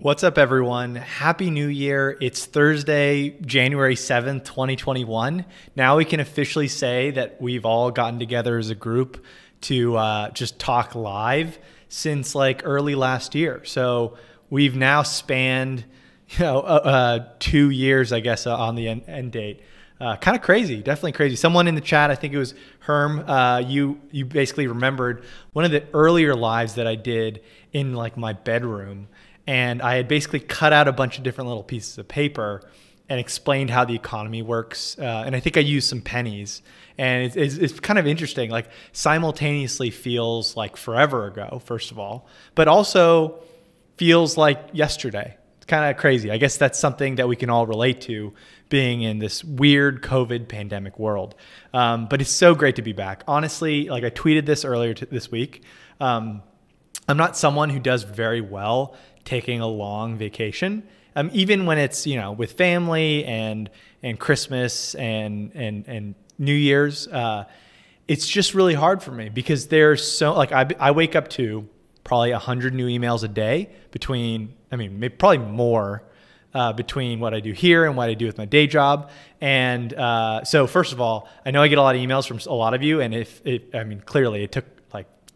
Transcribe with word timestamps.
What's 0.00 0.22
up, 0.22 0.38
everyone? 0.38 0.94
Happy 0.94 1.50
New 1.50 1.66
Year. 1.66 2.16
It's 2.20 2.46
Thursday, 2.46 3.30
January 3.30 3.96
7th, 3.96 4.44
2021. 4.44 5.44
Now 5.74 5.96
we 5.96 6.04
can 6.04 6.20
officially 6.20 6.68
say 6.68 7.10
that 7.10 7.42
we've 7.42 7.66
all 7.66 7.90
gotten 7.90 8.20
together 8.20 8.58
as 8.58 8.70
a 8.70 8.76
group 8.76 9.24
to 9.62 9.96
uh, 9.96 10.30
just 10.30 10.60
talk 10.60 10.94
live 10.94 11.58
since 11.88 12.36
like 12.36 12.62
early 12.64 12.94
last 12.94 13.34
year. 13.34 13.64
So 13.64 14.16
we've 14.50 14.76
now 14.76 15.02
spanned, 15.02 15.84
you 16.28 16.44
know, 16.44 16.60
uh, 16.60 16.62
uh, 16.62 17.28
two 17.40 17.70
years, 17.70 18.12
I 18.12 18.20
guess, 18.20 18.46
uh, 18.46 18.56
on 18.56 18.76
the 18.76 18.86
end, 18.86 19.02
end 19.08 19.32
date. 19.32 19.62
Uh, 20.00 20.14
kind 20.14 20.36
of 20.36 20.44
crazy, 20.44 20.76
definitely 20.76 21.10
crazy. 21.10 21.34
Someone 21.34 21.66
in 21.66 21.74
the 21.74 21.80
chat, 21.80 22.12
I 22.12 22.14
think 22.14 22.32
it 22.32 22.38
was 22.38 22.54
Herm, 22.78 23.28
uh, 23.28 23.58
you 23.58 24.00
you 24.12 24.26
basically 24.26 24.68
remembered 24.68 25.24
one 25.54 25.64
of 25.64 25.72
the 25.72 25.82
earlier 25.92 26.36
lives 26.36 26.76
that 26.76 26.86
I 26.86 26.94
did 26.94 27.42
in 27.72 27.94
like 27.94 28.16
my 28.16 28.32
bedroom 28.32 29.08
and 29.48 29.80
I 29.80 29.94
had 29.94 30.08
basically 30.08 30.40
cut 30.40 30.74
out 30.74 30.88
a 30.88 30.92
bunch 30.92 31.16
of 31.16 31.24
different 31.24 31.48
little 31.48 31.62
pieces 31.62 31.96
of 31.96 32.06
paper 32.06 32.60
and 33.08 33.18
explained 33.18 33.70
how 33.70 33.86
the 33.86 33.94
economy 33.94 34.42
works. 34.42 34.98
Uh, 34.98 35.22
and 35.24 35.34
I 35.34 35.40
think 35.40 35.56
I 35.56 35.60
used 35.60 35.88
some 35.88 36.02
pennies. 36.02 36.60
And 36.98 37.24
it's, 37.24 37.34
it's, 37.34 37.54
it's, 37.54 37.80
kind 37.80 37.98
of 37.98 38.06
interesting, 38.06 38.50
like 38.50 38.68
simultaneously 38.92 39.88
feels 39.88 40.54
like 40.54 40.76
forever 40.76 41.26
ago, 41.26 41.62
first 41.64 41.90
of 41.90 41.98
all, 41.98 42.28
but 42.54 42.68
also 42.68 43.42
feels 43.96 44.36
like 44.36 44.68
yesterday. 44.74 45.38
It's 45.56 45.64
kind 45.66 45.90
of 45.90 45.96
crazy. 45.96 46.30
I 46.30 46.36
guess 46.36 46.58
that's 46.58 46.78
something 46.78 47.14
that 47.14 47.26
we 47.26 47.34
can 47.34 47.48
all 47.48 47.66
relate 47.66 48.02
to 48.02 48.34
being 48.68 49.00
in 49.00 49.18
this 49.18 49.42
weird 49.42 50.02
COVID 50.02 50.46
pandemic 50.48 50.98
world. 50.98 51.34
Um, 51.72 52.06
but 52.06 52.20
it's 52.20 52.30
so 52.30 52.54
great 52.54 52.76
to 52.76 52.82
be 52.82 52.92
back. 52.92 53.24
Honestly, 53.26 53.88
like 53.88 54.04
I 54.04 54.10
tweeted 54.10 54.44
this 54.44 54.66
earlier 54.66 54.92
this 54.92 55.30
week. 55.30 55.62
Um, 56.00 56.42
I'm 57.08 57.16
not 57.16 57.38
someone 57.38 57.70
who 57.70 57.80
does 57.80 58.02
very 58.02 58.42
well 58.42 58.94
taking 59.24 59.60
a 59.60 59.66
long 59.66 60.16
vacation. 60.16 60.82
Um, 61.16 61.30
even 61.32 61.66
when 61.66 61.78
it's 61.78 62.06
you 62.06 62.16
know 62.16 62.32
with 62.32 62.52
family 62.52 63.24
and 63.24 63.70
and 64.02 64.18
Christmas 64.18 64.94
and 64.94 65.52
and 65.54 65.84
and 65.86 66.14
New 66.38 66.54
Year's, 66.54 67.08
uh, 67.08 67.44
it's 68.06 68.26
just 68.26 68.54
really 68.54 68.74
hard 68.74 69.02
for 69.02 69.10
me 69.10 69.28
because 69.28 69.66
there's 69.68 70.06
so 70.06 70.34
like 70.34 70.52
I 70.52 70.66
I 70.78 70.90
wake 70.92 71.16
up 71.16 71.28
to 71.30 71.68
probably 72.04 72.32
hundred 72.32 72.74
new 72.74 72.86
emails 72.86 73.24
a 73.24 73.28
day 73.28 73.70
between 73.90 74.54
I 74.70 74.76
mean 74.76 75.12
probably 75.18 75.38
more 75.38 76.04
uh, 76.54 76.72
between 76.72 77.20
what 77.20 77.34
I 77.34 77.40
do 77.40 77.52
here 77.52 77.84
and 77.84 77.96
what 77.96 78.08
I 78.08 78.14
do 78.14 78.26
with 78.26 78.38
my 78.38 78.44
day 78.44 78.66
job. 78.66 79.10
And 79.40 79.92
uh, 79.94 80.44
so, 80.44 80.66
first 80.66 80.92
of 80.92 81.00
all, 81.00 81.28
I 81.44 81.50
know 81.50 81.62
I 81.62 81.68
get 81.68 81.78
a 81.78 81.82
lot 81.82 81.94
of 81.94 82.00
emails 82.00 82.26
from 82.26 82.38
a 82.50 82.54
lot 82.54 82.74
of 82.74 82.82
you, 82.82 83.00
and 83.00 83.14
if 83.14 83.44
it, 83.46 83.74
I 83.74 83.84
mean, 83.84 84.00
clearly 84.00 84.42
it 84.44 84.52
took 84.52 84.64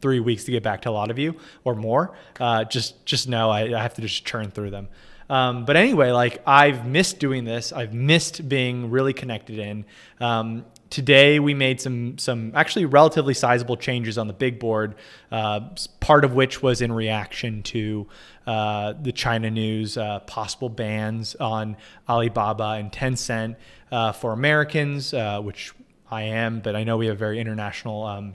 three 0.02 0.20
weeks 0.20 0.44
to 0.44 0.50
get 0.50 0.62
back 0.62 0.82
to 0.82 0.90
a 0.90 0.92
lot 0.92 1.10
of 1.10 1.18
you 1.18 1.34
or 1.64 1.74
more, 1.74 2.14
uh, 2.40 2.64
just 2.64 3.06
just 3.06 3.28
know 3.28 3.48
I, 3.48 3.74
I, 3.74 3.80
have 3.80 3.94
to 3.94 4.02
just 4.02 4.26
churn 4.26 4.50
through 4.50 4.70
them. 4.70 4.88
Um, 5.30 5.64
but 5.64 5.76
anyway, 5.76 6.10
like 6.10 6.42
I've 6.46 6.86
missed 6.86 7.18
doing 7.18 7.44
this. 7.44 7.72
I've 7.72 7.94
missed 7.94 8.48
being 8.48 8.90
really 8.90 9.14
connected 9.14 9.58
in. 9.58 9.86
Um, 10.20 10.66
today 10.90 11.38
we 11.38 11.54
made 11.54 11.80
some 11.80 12.18
some 12.18 12.52
actually 12.54 12.84
relatively 12.84 13.32
sizable 13.32 13.76
changes 13.76 14.18
on 14.18 14.26
the 14.26 14.34
big 14.34 14.58
board. 14.58 14.96
Uh, 15.30 15.70
part 16.00 16.24
of 16.24 16.34
which 16.34 16.62
was 16.62 16.82
in 16.82 16.92
reaction 16.92 17.62
to 17.62 18.06
uh, 18.46 18.92
the 19.00 19.12
China 19.12 19.50
news, 19.50 19.96
uh, 19.96 20.18
possible 20.20 20.68
bans 20.68 21.34
on 21.36 21.76
Alibaba 22.08 22.72
and 22.72 22.92
Tencent 22.92 23.56
uh, 23.90 24.12
for 24.12 24.32
Americans, 24.32 25.14
uh, 25.14 25.40
which 25.40 25.72
I 26.10 26.22
am, 26.22 26.60
but 26.60 26.76
I 26.76 26.84
know 26.84 26.98
we 26.98 27.06
have 27.06 27.16
a 27.16 27.18
very 27.18 27.40
international. 27.40 28.04
Um, 28.04 28.34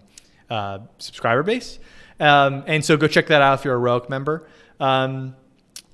uh, 0.49 0.79
subscriber 0.97 1.43
base. 1.43 1.79
Um, 2.19 2.63
and 2.67 2.83
so 2.83 2.97
go 2.97 3.07
check 3.07 3.27
that 3.27 3.41
out 3.41 3.59
if 3.59 3.65
you're 3.65 3.75
a 3.75 3.79
Roic 3.79 4.09
member. 4.09 4.47
Um, 4.79 5.35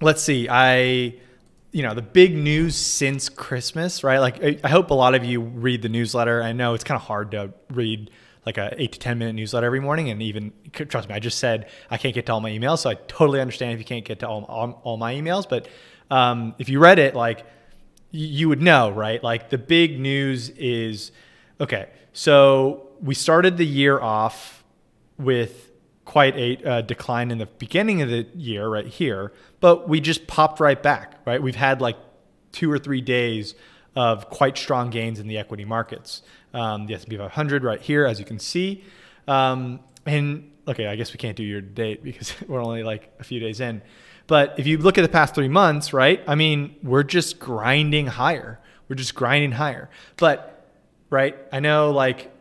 let's 0.02 0.22
see. 0.22 0.48
I, 0.50 1.16
you 1.72 1.82
know, 1.82 1.94
the 1.94 2.02
big 2.02 2.36
news 2.36 2.76
since 2.76 3.30
Christmas, 3.30 4.04
right? 4.04 4.20
Like, 4.20 4.44
I, 4.44 4.60
I 4.64 4.70
hope 4.70 4.92
a 4.92 4.94
lot 4.94 5.16
of 5.16 5.26
you 5.26 5.42
read 5.42 5.82
the 5.82 5.90
newsletter. 5.90 6.42
I 6.42 6.54
know 6.54 6.74
it's 6.74 6.84
kind 6.84 7.00
of 7.00 7.04
hard 7.04 7.32
to 7.32 7.54
read 7.70 8.12
like 8.46 8.58
a 8.58 8.74
eight 8.78 8.92
to 8.92 9.00
10 9.00 9.18
minute 9.18 9.34
newsletter 9.34 9.66
every 9.66 9.80
morning. 9.80 10.10
And 10.10 10.22
even, 10.22 10.52
trust 10.72 11.10
me, 11.10 11.16
I 11.16 11.20
just 11.20 11.40
said 11.40 11.70
I 11.90 11.98
can't 11.98 12.14
get 12.14 12.26
to 12.28 12.34
all 12.34 12.42
my 12.42 12.52
emails. 12.52 12.80
So 12.80 12.90
I 12.90 12.96
totally 12.96 13.42
understand 13.42 13.74
if 13.74 13.80
you 13.80 13.86
can't 13.86 14.06
get 14.06 14.20
to 14.20 14.28
all, 14.28 14.44
all, 14.46 14.82
all 14.84 14.98
my 14.98 15.14
emails. 15.14 15.48
But 15.48 15.68
um, 16.12 16.56
if 16.60 16.70
you 16.70 16.80
read 16.80 17.00
it, 17.00 17.16
like, 17.16 17.46
you 18.12 18.48
would 18.50 18.62
know, 18.62 18.92
right? 18.92 19.24
Like, 19.24 19.50
the 19.50 19.58
big 19.58 20.00
news 20.00 20.50
is 20.50 21.12
okay, 21.60 21.90
so 22.12 22.90
we 23.04 23.14
started 23.14 23.58
the 23.58 23.66
year 23.66 24.00
off 24.00 24.64
with 25.18 25.72
quite 26.06 26.36
a 26.38 26.64
uh, 26.64 26.82
decline 26.82 27.32
in 27.32 27.38
the 27.38 27.46
beginning 27.46 28.02
of 28.02 28.10
the 28.10 28.26
year 28.34 28.68
right 28.68 28.88
here, 28.88 29.34
but 29.60 29.90
we 29.90 30.00
just 30.00 30.26
popped 30.26 30.60
right 30.60 30.82
back, 30.82 31.20
right? 31.26 31.42
We've 31.42 31.56
had 31.56 31.82
like 31.82 31.98
two 32.54 32.72
or 32.72 32.80
three 32.80 33.02
days 33.02 33.56
of 33.96 34.30
quite 34.30 34.58
strong 34.58 34.90
gains 34.90 35.20
in 35.20 35.28
the 35.28 35.38
equity 35.38 35.66
markets. 35.66 36.22
Um, 36.54 36.88
the 36.88 36.96
S&P 36.96 37.18
500 37.18 37.64
right 37.64 37.82
here, 37.82 38.06
as 38.06 38.20
you 38.20 38.26
can 38.26 38.40
see. 38.40 38.84
Um, 39.28 39.82
and 40.06 40.52
okay, 40.68 40.88
I 40.88 40.96
guess 40.96 41.14
we 41.14 41.18
can't 41.18 41.36
do 41.36 41.44
year 41.44 41.62
to 41.62 41.68
date 41.68 42.04
because 42.04 42.34
we're 42.48 42.64
only 42.64 42.84
like 42.84 43.14
a 43.20 43.24
few 43.24 43.40
days 43.40 43.60
in. 43.60 43.82
But 44.28 44.58
if 44.58 44.66
you 44.66 44.78
look 44.78 44.98
at 44.98 45.02
the 45.02 45.10
past 45.10 45.36
three 45.36 45.50
months, 45.50 45.92
right? 45.92 46.24
I 46.26 46.36
mean, 46.36 46.76
we're 46.82 47.04
just 47.04 47.40
grinding 47.40 48.08
higher. 48.08 48.60
We're 48.88 48.96
just 48.96 49.16
grinding 49.16 49.52
higher. 49.52 49.90
But 50.18 50.70
right, 51.10 51.36
I 51.52 51.60
know 51.60 51.92
like 51.92 52.33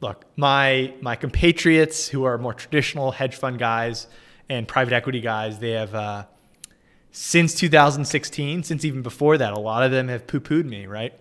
look, 0.00 0.24
my 0.36 0.94
my 1.00 1.16
compatriots 1.16 2.08
who 2.08 2.24
are 2.24 2.38
more 2.38 2.54
traditional 2.54 3.12
hedge 3.12 3.36
fund 3.36 3.58
guys 3.58 4.06
and 4.48 4.66
private 4.66 4.92
equity 4.92 5.20
guys, 5.20 5.58
they 5.58 5.72
have 5.72 5.94
uh, 5.94 6.24
since 7.10 7.54
2016, 7.54 8.62
since 8.62 8.84
even 8.84 9.02
before 9.02 9.38
that, 9.38 9.52
a 9.52 9.58
lot 9.58 9.82
of 9.82 9.90
them 9.90 10.08
have 10.08 10.26
poo-pooed 10.26 10.64
me, 10.64 10.86
right? 10.86 11.12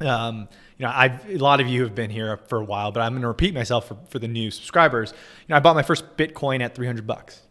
Um, 0.00 0.48
you 0.76 0.86
know, 0.86 0.92
I've, 0.94 1.28
a 1.28 1.38
lot 1.38 1.60
of 1.60 1.66
you 1.66 1.82
have 1.82 1.94
been 1.94 2.10
here 2.10 2.36
for 2.48 2.58
a 2.60 2.64
while, 2.64 2.92
but 2.92 3.00
I'm 3.00 3.12
going 3.12 3.22
to 3.22 3.28
repeat 3.28 3.52
myself 3.52 3.88
for, 3.88 3.98
for 4.08 4.18
the 4.18 4.28
new 4.28 4.50
subscribers. 4.50 5.12
You 5.12 5.52
know, 5.52 5.56
I 5.56 5.60
bought 5.60 5.74
my 5.74 5.82
first 5.82 6.16
Bitcoin 6.16 6.60
at 6.60 6.74
300 6.74 7.06
bucks. 7.06 7.42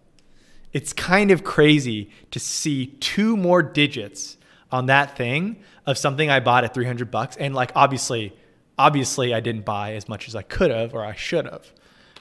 It's 0.72 0.94
kind 0.94 1.32
of 1.32 1.44
crazy 1.44 2.10
to 2.32 2.40
see 2.40 2.88
two 3.00 3.36
more 3.36 3.62
digits 3.62 4.38
on 4.72 4.86
that 4.88 5.18
thing 5.18 5.58
of 5.86 5.98
something 5.98 6.30
I 6.30 6.40
bought 6.40 6.64
at 6.64 6.74
300 6.74 7.12
bucks. 7.12 7.36
And 7.38 7.54
like, 7.54 7.72
obviously, 7.76 8.34
obviously 8.78 9.34
I 9.34 9.40
didn't 9.40 9.66
buy 9.66 9.94
as 9.94 10.08
much 10.08 10.28
as 10.28 10.36
I 10.36 10.42
could 10.42 10.72
have 10.72 10.94
or 10.94 11.04
I 11.04 11.16
should 11.16 11.46
have. 11.46 11.72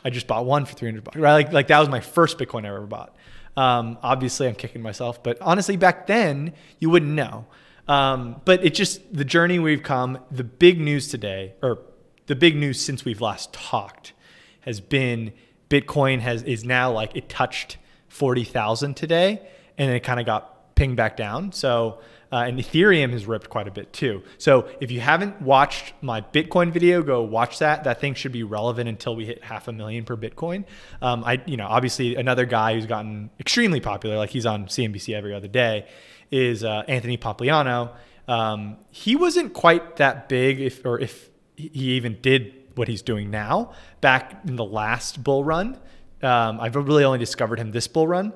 I 0.04 0.10
just 0.10 0.26
bought 0.26 0.46
one 0.46 0.64
for 0.64 0.74
300 0.74 1.04
bucks. 1.04 1.16
Right? 1.16 1.32
Like, 1.32 1.52
like 1.52 1.66
that 1.68 1.80
was 1.80 1.88
my 1.88 2.00
first 2.00 2.38
Bitcoin 2.38 2.64
I 2.64 2.68
ever 2.68 2.86
bought. 2.86 3.14
Um, 3.56 3.98
obviously, 4.02 4.46
I'm 4.46 4.54
kicking 4.54 4.82
myself, 4.82 5.22
but 5.22 5.38
honestly, 5.40 5.76
back 5.76 6.06
then 6.06 6.52
you 6.78 6.90
wouldn't 6.90 7.12
know. 7.12 7.46
Um, 7.88 8.40
but 8.44 8.64
it's 8.64 8.76
just 8.76 9.14
the 9.14 9.24
journey 9.24 9.58
we've 9.58 9.82
come. 9.82 10.18
The 10.30 10.44
big 10.44 10.80
news 10.80 11.08
today, 11.08 11.54
or 11.62 11.80
the 12.26 12.34
big 12.34 12.56
news 12.56 12.80
since 12.80 13.04
we've 13.04 13.20
last 13.20 13.52
talked, 13.52 14.12
has 14.60 14.80
been 14.80 15.32
Bitcoin 15.70 16.20
has 16.20 16.42
is 16.42 16.64
now 16.64 16.92
like 16.92 17.16
it 17.16 17.28
touched 17.28 17.78
40,000 18.08 18.94
today, 18.94 19.40
and 19.78 19.90
it 19.90 20.00
kind 20.00 20.20
of 20.20 20.26
got 20.26 20.74
pinged 20.74 20.96
back 20.96 21.16
down. 21.16 21.52
So 21.52 22.00
uh, 22.36 22.44
and 22.44 22.58
Ethereum 22.58 23.12
has 23.12 23.24
ripped 23.24 23.48
quite 23.48 23.66
a 23.66 23.70
bit 23.70 23.94
too. 23.94 24.22
So 24.36 24.68
if 24.78 24.90
you 24.90 25.00
haven't 25.00 25.40
watched 25.40 25.94
my 26.02 26.20
Bitcoin 26.20 26.70
video, 26.70 27.02
go 27.02 27.22
watch 27.22 27.60
that. 27.60 27.84
That 27.84 27.98
thing 27.98 28.12
should 28.12 28.32
be 28.32 28.42
relevant 28.42 28.90
until 28.90 29.16
we 29.16 29.24
hit 29.24 29.42
half 29.42 29.68
a 29.68 29.72
million 29.72 30.04
per 30.04 30.18
Bitcoin. 30.18 30.66
Um, 31.00 31.24
I, 31.24 31.40
you 31.46 31.56
know, 31.56 31.66
obviously 31.66 32.14
another 32.14 32.44
guy 32.44 32.74
who's 32.74 32.84
gotten 32.84 33.30
extremely 33.40 33.80
popular, 33.80 34.18
like 34.18 34.28
he's 34.28 34.44
on 34.44 34.66
CNBC 34.66 35.14
every 35.14 35.32
other 35.32 35.48
day, 35.48 35.86
is 36.30 36.62
uh, 36.62 36.82
Anthony 36.88 37.16
Pompliano. 37.16 37.94
Um, 38.28 38.76
he 38.90 39.16
wasn't 39.16 39.54
quite 39.54 39.96
that 39.96 40.28
big, 40.28 40.60
if 40.60 40.84
or 40.84 41.00
if 41.00 41.30
he 41.56 41.92
even 41.92 42.18
did 42.20 42.52
what 42.74 42.86
he's 42.86 43.00
doing 43.00 43.30
now 43.30 43.72
back 44.02 44.42
in 44.46 44.56
the 44.56 44.64
last 44.64 45.24
bull 45.24 45.42
run. 45.42 45.78
Um, 46.22 46.60
I've 46.60 46.76
really 46.76 47.04
only 47.04 47.18
discovered 47.18 47.58
him 47.58 47.70
this 47.70 47.88
bull 47.88 48.06
run, 48.06 48.34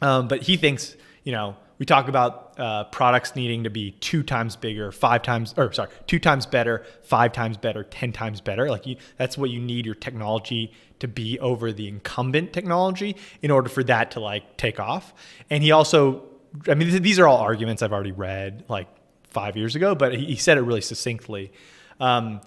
um, 0.00 0.26
but 0.26 0.42
he 0.42 0.56
thinks 0.56 0.96
you 1.22 1.30
know 1.30 1.56
we 1.82 1.86
talk 1.86 2.06
about 2.06 2.54
uh, 2.58 2.84
products 2.84 3.34
needing 3.34 3.64
to 3.64 3.68
be 3.68 3.90
two 3.90 4.22
times 4.22 4.54
bigger, 4.54 4.92
five 4.92 5.20
times, 5.20 5.52
or 5.56 5.72
sorry, 5.72 5.90
two 6.06 6.20
times 6.20 6.46
better, 6.46 6.86
five 7.02 7.32
times 7.32 7.56
better, 7.56 7.82
10 7.82 8.12
times 8.12 8.40
better. 8.40 8.70
Like 8.70 8.86
you, 8.86 8.98
that's 9.16 9.36
what 9.36 9.50
you 9.50 9.58
need 9.58 9.84
your 9.84 9.96
technology 9.96 10.72
to 11.00 11.08
be 11.08 11.40
over 11.40 11.72
the 11.72 11.88
incumbent 11.88 12.52
technology 12.52 13.16
in 13.42 13.50
order 13.50 13.68
for 13.68 13.82
that 13.82 14.12
to 14.12 14.20
like 14.20 14.56
take 14.56 14.78
off. 14.78 15.12
And 15.50 15.64
he 15.64 15.72
also, 15.72 16.22
I 16.68 16.74
mean, 16.74 17.02
these 17.02 17.18
are 17.18 17.26
all 17.26 17.38
arguments 17.38 17.82
I've 17.82 17.92
already 17.92 18.12
read 18.12 18.62
like 18.68 18.86
five 19.24 19.56
years 19.56 19.74
ago, 19.74 19.96
but 19.96 20.14
he, 20.14 20.36
said 20.36 20.58
it 20.58 20.62
really 20.62 20.82
succinctly. 20.82 21.50
Um, 21.98 22.42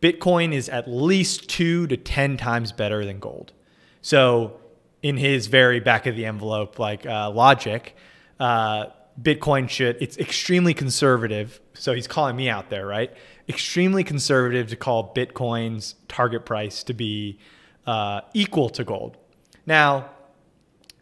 Bitcoin 0.00 0.54
is 0.54 0.68
at 0.68 0.88
least 0.88 1.50
two 1.50 1.88
to 1.88 1.96
10 1.96 2.36
times 2.36 2.70
better 2.70 3.04
than 3.04 3.18
gold. 3.18 3.52
So, 4.00 4.60
in 5.02 5.16
his 5.16 5.48
very 5.48 5.80
back 5.80 6.06
of 6.06 6.14
the 6.14 6.24
envelope 6.24 6.78
like 6.78 7.04
uh, 7.04 7.30
logic, 7.30 7.96
uh, 8.38 8.86
Bitcoin 9.20 9.68
should, 9.68 9.96
it's 10.00 10.18
extremely 10.18 10.74
conservative. 10.74 11.60
So 11.74 11.94
he's 11.94 12.06
calling 12.06 12.36
me 12.36 12.48
out 12.48 12.70
there, 12.70 12.86
right? 12.86 13.12
Extremely 13.48 14.04
conservative 14.04 14.68
to 14.68 14.76
call 14.76 15.14
Bitcoin's 15.14 15.94
target 16.08 16.44
price 16.44 16.82
to 16.84 16.94
be 16.94 17.38
uh, 17.86 18.20
equal 18.34 18.68
to 18.70 18.84
gold. 18.84 19.16
Now, 19.64 20.10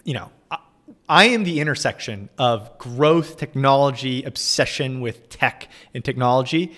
you 0.04 0.14
know, 0.14 0.30
I 1.08 1.26
am 1.26 1.44
the 1.44 1.60
intersection 1.60 2.28
of 2.38 2.78
growth, 2.78 3.36
technology, 3.36 4.22
obsession 4.22 5.00
with 5.00 5.28
tech 5.28 5.68
and 5.92 6.04
technology, 6.04 6.74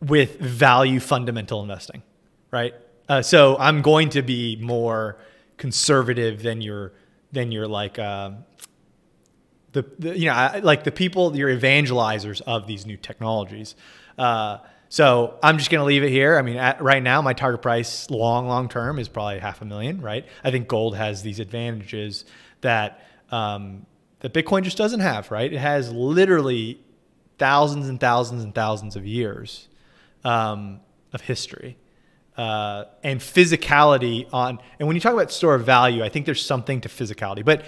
with 0.00 0.38
value 0.38 1.00
fundamental 1.00 1.62
investing, 1.62 2.02
right? 2.50 2.74
Uh, 3.08 3.22
so 3.22 3.56
I'm 3.58 3.82
going 3.82 4.10
to 4.10 4.22
be 4.22 4.56
more 4.56 5.18
conservative 5.56 6.42
than 6.42 6.60
your 6.60 6.92
than 7.32 7.50
your 7.50 7.66
like 7.66 7.98
uh, 7.98 8.30
the, 9.74 9.84
the 9.98 10.18
you 10.18 10.26
know 10.26 10.60
like 10.62 10.84
the 10.84 10.92
people 10.92 11.36
your 11.36 11.54
evangelizers 11.54 12.40
of 12.46 12.66
these 12.66 12.86
new 12.86 12.96
technologies. 12.96 13.74
Uh, 14.16 14.58
so 14.88 15.38
I'm 15.42 15.58
just 15.58 15.70
going 15.70 15.80
to 15.80 15.84
leave 15.84 16.04
it 16.04 16.10
here. 16.10 16.38
I 16.38 16.42
mean, 16.42 16.56
at, 16.56 16.80
right 16.80 17.02
now, 17.02 17.20
my 17.20 17.32
target 17.32 17.62
price 17.62 18.08
long, 18.10 18.46
long 18.46 18.68
term 18.68 19.00
is 19.00 19.08
probably 19.08 19.40
half 19.40 19.60
a 19.60 19.64
million, 19.64 20.00
right? 20.00 20.24
I 20.44 20.52
think 20.52 20.68
gold 20.68 20.96
has 20.96 21.22
these 21.22 21.40
advantages 21.40 22.24
that 22.60 23.04
um, 23.30 23.86
that 24.20 24.32
Bitcoin 24.32 24.62
just 24.62 24.78
doesn't 24.78 25.00
have, 25.00 25.30
right? 25.30 25.52
It 25.52 25.58
has 25.58 25.92
literally 25.92 26.80
thousands 27.38 27.88
and 27.88 27.98
thousands 27.98 28.44
and 28.44 28.54
thousands 28.54 28.94
of 28.94 29.04
years 29.04 29.68
um, 30.22 30.80
of 31.12 31.22
history. 31.22 31.76
Uh, 32.36 32.84
and 33.02 33.20
physicality 33.20 34.28
on, 34.32 34.58
and 34.78 34.88
when 34.88 34.96
you 34.96 35.00
talk 35.00 35.12
about 35.12 35.30
store 35.30 35.54
of 35.54 35.64
value, 35.64 36.02
I 36.02 36.08
think 36.08 36.26
there's 36.26 36.44
something 36.44 36.80
to 36.80 36.88
physicality. 36.88 37.44
But 37.44 37.64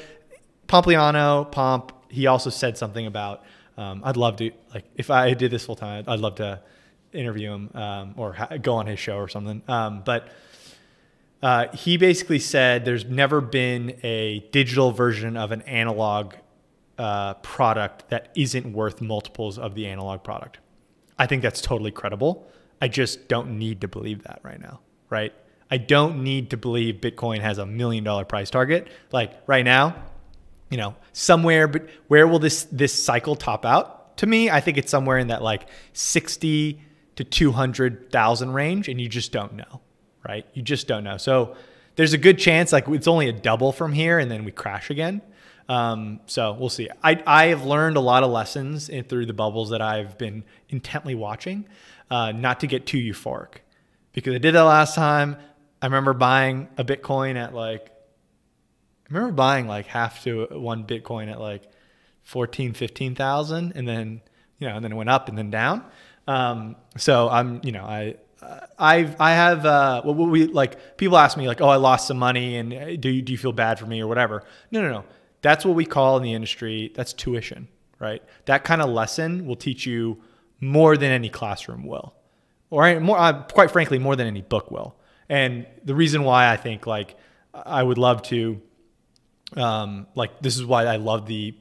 Pompliano, 0.69 1.50
Pomp, 1.50 1.93
he 2.17 2.27
also 2.27 2.49
said 2.49 2.79
something 2.79 3.07
about, 3.07 3.45
um, 3.77 4.01
I'd 4.03 4.17
love 4.17 4.37
to, 4.37 4.51
like, 4.73 4.85
if 4.97 5.11
I 5.11 5.35
did 5.35 5.51
this 5.51 5.67
full 5.67 5.77
time, 5.77 6.05
I'd, 6.09 6.19
love 6.19 6.37
to 6.37 6.63
interview 7.13 7.53
him 7.53 7.71
um, 7.75 8.15
or 8.17 8.33
ha- 8.33 8.57
go 8.57 8.77
on 8.77 8.87
his 8.87 8.99
show 8.99 9.19
or 9.19 9.29
something. 9.29 9.61
Um, 9.69 10.03
but 10.03 10.29
uh, 11.43 11.67
he 11.77 11.99
basically 11.99 12.39
said 12.39 12.87
there's 12.87 13.05
never 13.05 13.43
been 13.43 13.99
a 14.03 14.49
digital 14.51 14.93
version 14.93 15.37
of 15.37 15.53
an 15.53 15.61
analog 15.63 16.33
uh, 16.97 17.35
product 17.35 18.09
that 18.09 18.31
isn't 18.35 18.73
worth 18.73 19.03
multiples 19.03 19.59
of 19.59 19.75
the 19.75 19.87
analog 19.87 20.25
product. 20.25 20.59
I 21.19 21.27
think 21.27 21.43
that's 21.43 21.61
totally 21.61 21.91
credible. 21.91 22.51
I 22.81 22.89
just 22.89 23.29
don't 23.29 23.59
need 23.59 23.83
to 23.83 23.89
believe 23.89 24.23
that 24.23 24.41
right 24.43 24.61
now, 24.61 24.81
right? 25.11 25.35
I 25.71 25.77
don't 25.77 26.23
need 26.23 26.49
to 26.51 26.57
believe 26.57 26.97
Bitcoin 26.97 27.41
has 27.41 27.59
a 27.59 27.67
million 27.67 28.05
dollar 28.05 28.25
price 28.25 28.49
target. 28.49 28.89
Like 29.12 29.35
right 29.47 29.65
now, 29.65 30.03
you 30.71 30.77
know, 30.77 30.95
somewhere, 31.13 31.69
but 31.69 31.89
where 32.09 32.27
will 32.27 32.39
this 32.39 32.65
this 32.65 32.93
cycle 32.93 33.37
top 33.37 33.65
out? 33.65 34.17
To 34.19 34.27
me, 34.27 34.51
I 34.51 34.61
think 34.61 34.79
it's 34.79 34.91
somewhere 34.91 35.19
in 35.19 35.29
that 35.29 35.43
like 35.43 35.69
60 35.93 36.83
to 37.17 37.25
200,000 37.25 38.53
range 38.53 38.89
and 38.89 39.01
you 39.01 39.09
just 39.09 39.33
don't 39.33 39.55
know, 39.55 39.81
right? 40.27 40.47
You 40.55 40.63
just 40.63 40.87
don't 40.87 41.05
know. 41.05 41.17
So 41.17 41.57
there's 41.97 42.13
a 42.13 42.19
good 42.19 42.39
chance 42.39 42.73
like 42.73 42.89
it's 42.89 43.09
only 43.09 43.29
a 43.29 43.33
double 43.33 43.73
from 43.73 43.93
here 43.93 44.19
and 44.19 44.31
then 44.31 44.45
we 44.45 44.53
crash 44.53 44.91
again. 44.91 45.23
Um, 45.69 46.21
so 46.27 46.53
we'll 46.53 46.69
see. 46.69 46.89
I, 47.03 47.23
I 47.27 47.47
have 47.47 47.65
learned 47.65 47.97
a 47.97 48.01
lot 48.01 48.23
of 48.23 48.31
lessons 48.31 48.89
in, 48.89 49.05
through 49.05 49.27
the 49.27 49.33
bubbles 49.33 49.71
that 49.71 49.83
I've 49.83 50.17
been 50.17 50.45
intently 50.69 51.15
watching, 51.15 51.67
uh, 52.11 52.33
not 52.33 52.61
to 52.61 52.67
get 52.67 52.87
too 52.87 52.99
euphoric 52.99 53.57
because 54.12 54.35
I 54.35 54.39
did 54.39 54.55
that 54.55 54.62
last 54.62 54.95
time. 54.95 55.37
I 55.83 55.87
remember 55.87 56.12
buying 56.12 56.69
a 56.79 56.85
Bitcoin 56.85 57.37
at 57.37 57.55
like, 57.55 57.91
I 59.08 59.14
remember 59.14 59.32
buying 59.32 59.69
like 59.69 59.87
half 59.87 60.23
to 60.25 60.47
one 60.50 60.85
Bitcoin 60.85 61.31
at 61.31 61.41
like 61.41 61.62
14, 62.25 62.75
15,000 62.75 63.73
and 63.75 63.87
then, 63.87 64.20
you 64.58 64.69
know, 64.69 64.76
and 64.76 64.85
then 64.85 64.93
it 64.93 64.97
went 64.97 65.11
up 65.11 65.29
and 65.29 65.38
then 65.38 65.50
down. 65.50 65.85
Um, 66.26 66.76
so 66.97 67.29
I'm, 67.29 67.61
you 67.62 67.70
know, 67.70 67.85
I, 67.85 68.17
I've, 68.79 69.20
I 69.20 69.32
have, 69.32 69.64
uh, 69.64 70.03
what 70.03 70.14
we 70.14 70.47
like, 70.47 70.97
people 70.97 71.17
ask 71.19 71.37
me 71.37 71.47
like, 71.47 71.61
oh, 71.61 71.69
I 71.69 71.76
lost 71.76 72.08
some 72.08 72.19
money 72.19 72.56
and 72.56 72.75
uh, 72.75 72.97
do 72.97 73.08
you, 73.08 73.23
do 73.23 73.32
you 73.32 73.38
feel 73.38 73.53
bad 73.53 73.79
for 73.79 73.87
me 73.87 74.00
or 74.00 74.08
whatever? 74.08 74.43
No, 74.73 74.82
no, 74.82 74.91
no. 74.91 75.05
That's 75.41 75.64
what 75.64 75.76
we 75.76 75.85
call 75.85 76.17
in 76.17 76.25
the 76.25 76.32
industry. 76.32 76.93
That's 76.94 77.12
tuition, 77.12 77.69
right? 78.00 78.23
That 78.47 78.64
kind 78.64 78.82
of 78.82 78.91
lesson 78.91 79.47
will 79.47 79.56
teach 79.56 79.87
you 79.87 80.20
more 80.61 80.97
than 80.97 81.12
any 81.12 81.29
classroom 81.29 81.87
will, 81.87 82.14
or 82.70 82.99
more, 82.99 83.19
uh, 83.19 83.43
quite 83.44 83.70
frankly, 83.70 83.99
more 83.99 84.17
than 84.17 84.26
any 84.26 84.43
book 84.43 84.70
will. 84.70 84.97
And 85.29 85.67
the 85.85 85.94
reason 85.94 86.25
why 86.25 86.50
I 86.50 86.56
think 86.56 86.87
like 86.87 87.17
I 87.55 87.82
would 87.82 87.99
love 87.99 88.23
to, 88.25 88.61
um, 89.55 90.07
like 90.15 90.41
this 90.41 90.57
is 90.57 90.65
why 90.65 90.85
I 90.85 90.97
love 90.97 91.27
the 91.27 91.55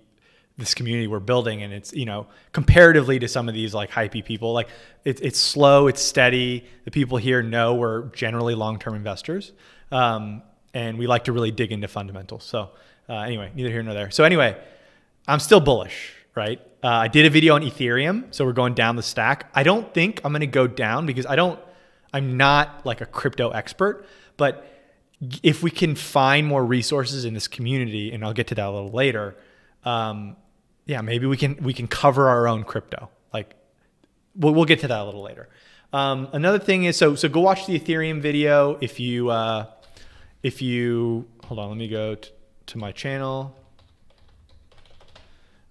this 0.57 0.73
community 0.73 1.07
we're 1.07 1.19
building 1.19 1.63
and 1.63 1.73
it's 1.73 1.93
you 1.93 2.05
know 2.05 2.27
comparatively 2.53 3.19
to 3.19 3.27
some 3.27 3.49
of 3.49 3.53
these 3.53 3.73
like 3.73 3.91
hypey 3.91 4.23
people 4.23 4.53
like 4.53 4.69
it, 5.03 5.19
it's 5.21 5.39
slow 5.39 5.87
it's 5.87 6.01
steady 6.01 6.65
the 6.85 6.91
people 6.91 7.17
here 7.17 7.43
know 7.43 7.75
we're 7.75 8.03
generally 8.09 8.55
long-term 8.55 8.95
investors 8.95 9.51
um, 9.91 10.41
and 10.73 10.97
we 10.97 11.07
like 11.07 11.25
to 11.25 11.31
really 11.31 11.51
dig 11.51 11.71
into 11.71 11.87
fundamentals. 11.87 12.43
So 12.43 12.69
uh, 13.09 13.19
anyway 13.19 13.51
neither 13.53 13.69
here 13.69 13.83
nor 13.83 13.93
there. 13.93 14.11
So 14.11 14.23
anyway 14.23 14.57
i'm 15.27 15.39
still 15.39 15.59
bullish 15.59 16.13
right? 16.35 16.61
Uh, 16.83 16.87
i 16.87 17.07
did 17.07 17.25
a 17.25 17.29
video 17.29 17.55
on 17.55 17.61
ethereum 17.61 18.33
so 18.33 18.45
we're 18.45 18.53
going 18.53 18.73
down 18.73 18.95
the 18.95 19.03
stack. 19.03 19.49
I 19.53 19.63
don't 19.63 19.93
think 19.93 20.21
i'm 20.23 20.31
going 20.31 20.39
to 20.41 20.47
go 20.47 20.67
down 20.67 21.05
because 21.05 21.25
i 21.25 21.35
don't 21.35 21.59
i'm 22.13 22.37
not 22.37 22.85
like 22.85 23.01
a 23.01 23.05
crypto 23.05 23.49
expert 23.49 24.07
but 24.37 24.74
if 25.41 25.63
we 25.63 25.71
can 25.71 25.95
find 25.95 26.45
more 26.45 26.63
resources 26.65 27.25
in 27.25 27.33
this 27.33 27.47
community 27.47 28.11
and 28.11 28.23
i'll 28.23 28.33
get 28.33 28.47
to 28.47 28.55
that 28.55 28.67
a 28.67 28.71
little 28.71 28.91
later 28.91 29.35
um, 29.85 30.35
yeah, 30.85 31.01
maybe 31.01 31.25
we 31.25 31.37
can 31.37 31.57
we 31.61 31.73
can 31.73 31.87
cover 31.87 32.27
our 32.29 32.47
own 32.47 32.63
crypto. 32.63 33.09
Like 33.33 33.55
we'll, 34.35 34.53
we'll 34.53 34.65
get 34.65 34.79
to 34.81 34.87
that 34.87 34.99
a 34.99 35.05
little 35.05 35.23
later. 35.23 35.49
Um, 35.93 36.27
another 36.33 36.59
thing 36.59 36.85
is 36.85 36.97
so 36.97 37.15
so 37.15 37.29
go 37.29 37.39
watch 37.39 37.65
the 37.65 37.79
Ethereum 37.79 38.21
video 38.21 38.77
if 38.81 38.99
you 38.99 39.29
uh, 39.29 39.67
if 40.43 40.61
you 40.61 41.27
hold 41.43 41.59
on. 41.59 41.69
Let 41.69 41.77
me 41.77 41.87
go 41.87 42.15
t- 42.15 42.29
to 42.67 42.77
my 42.77 42.91
channel. 42.91 43.55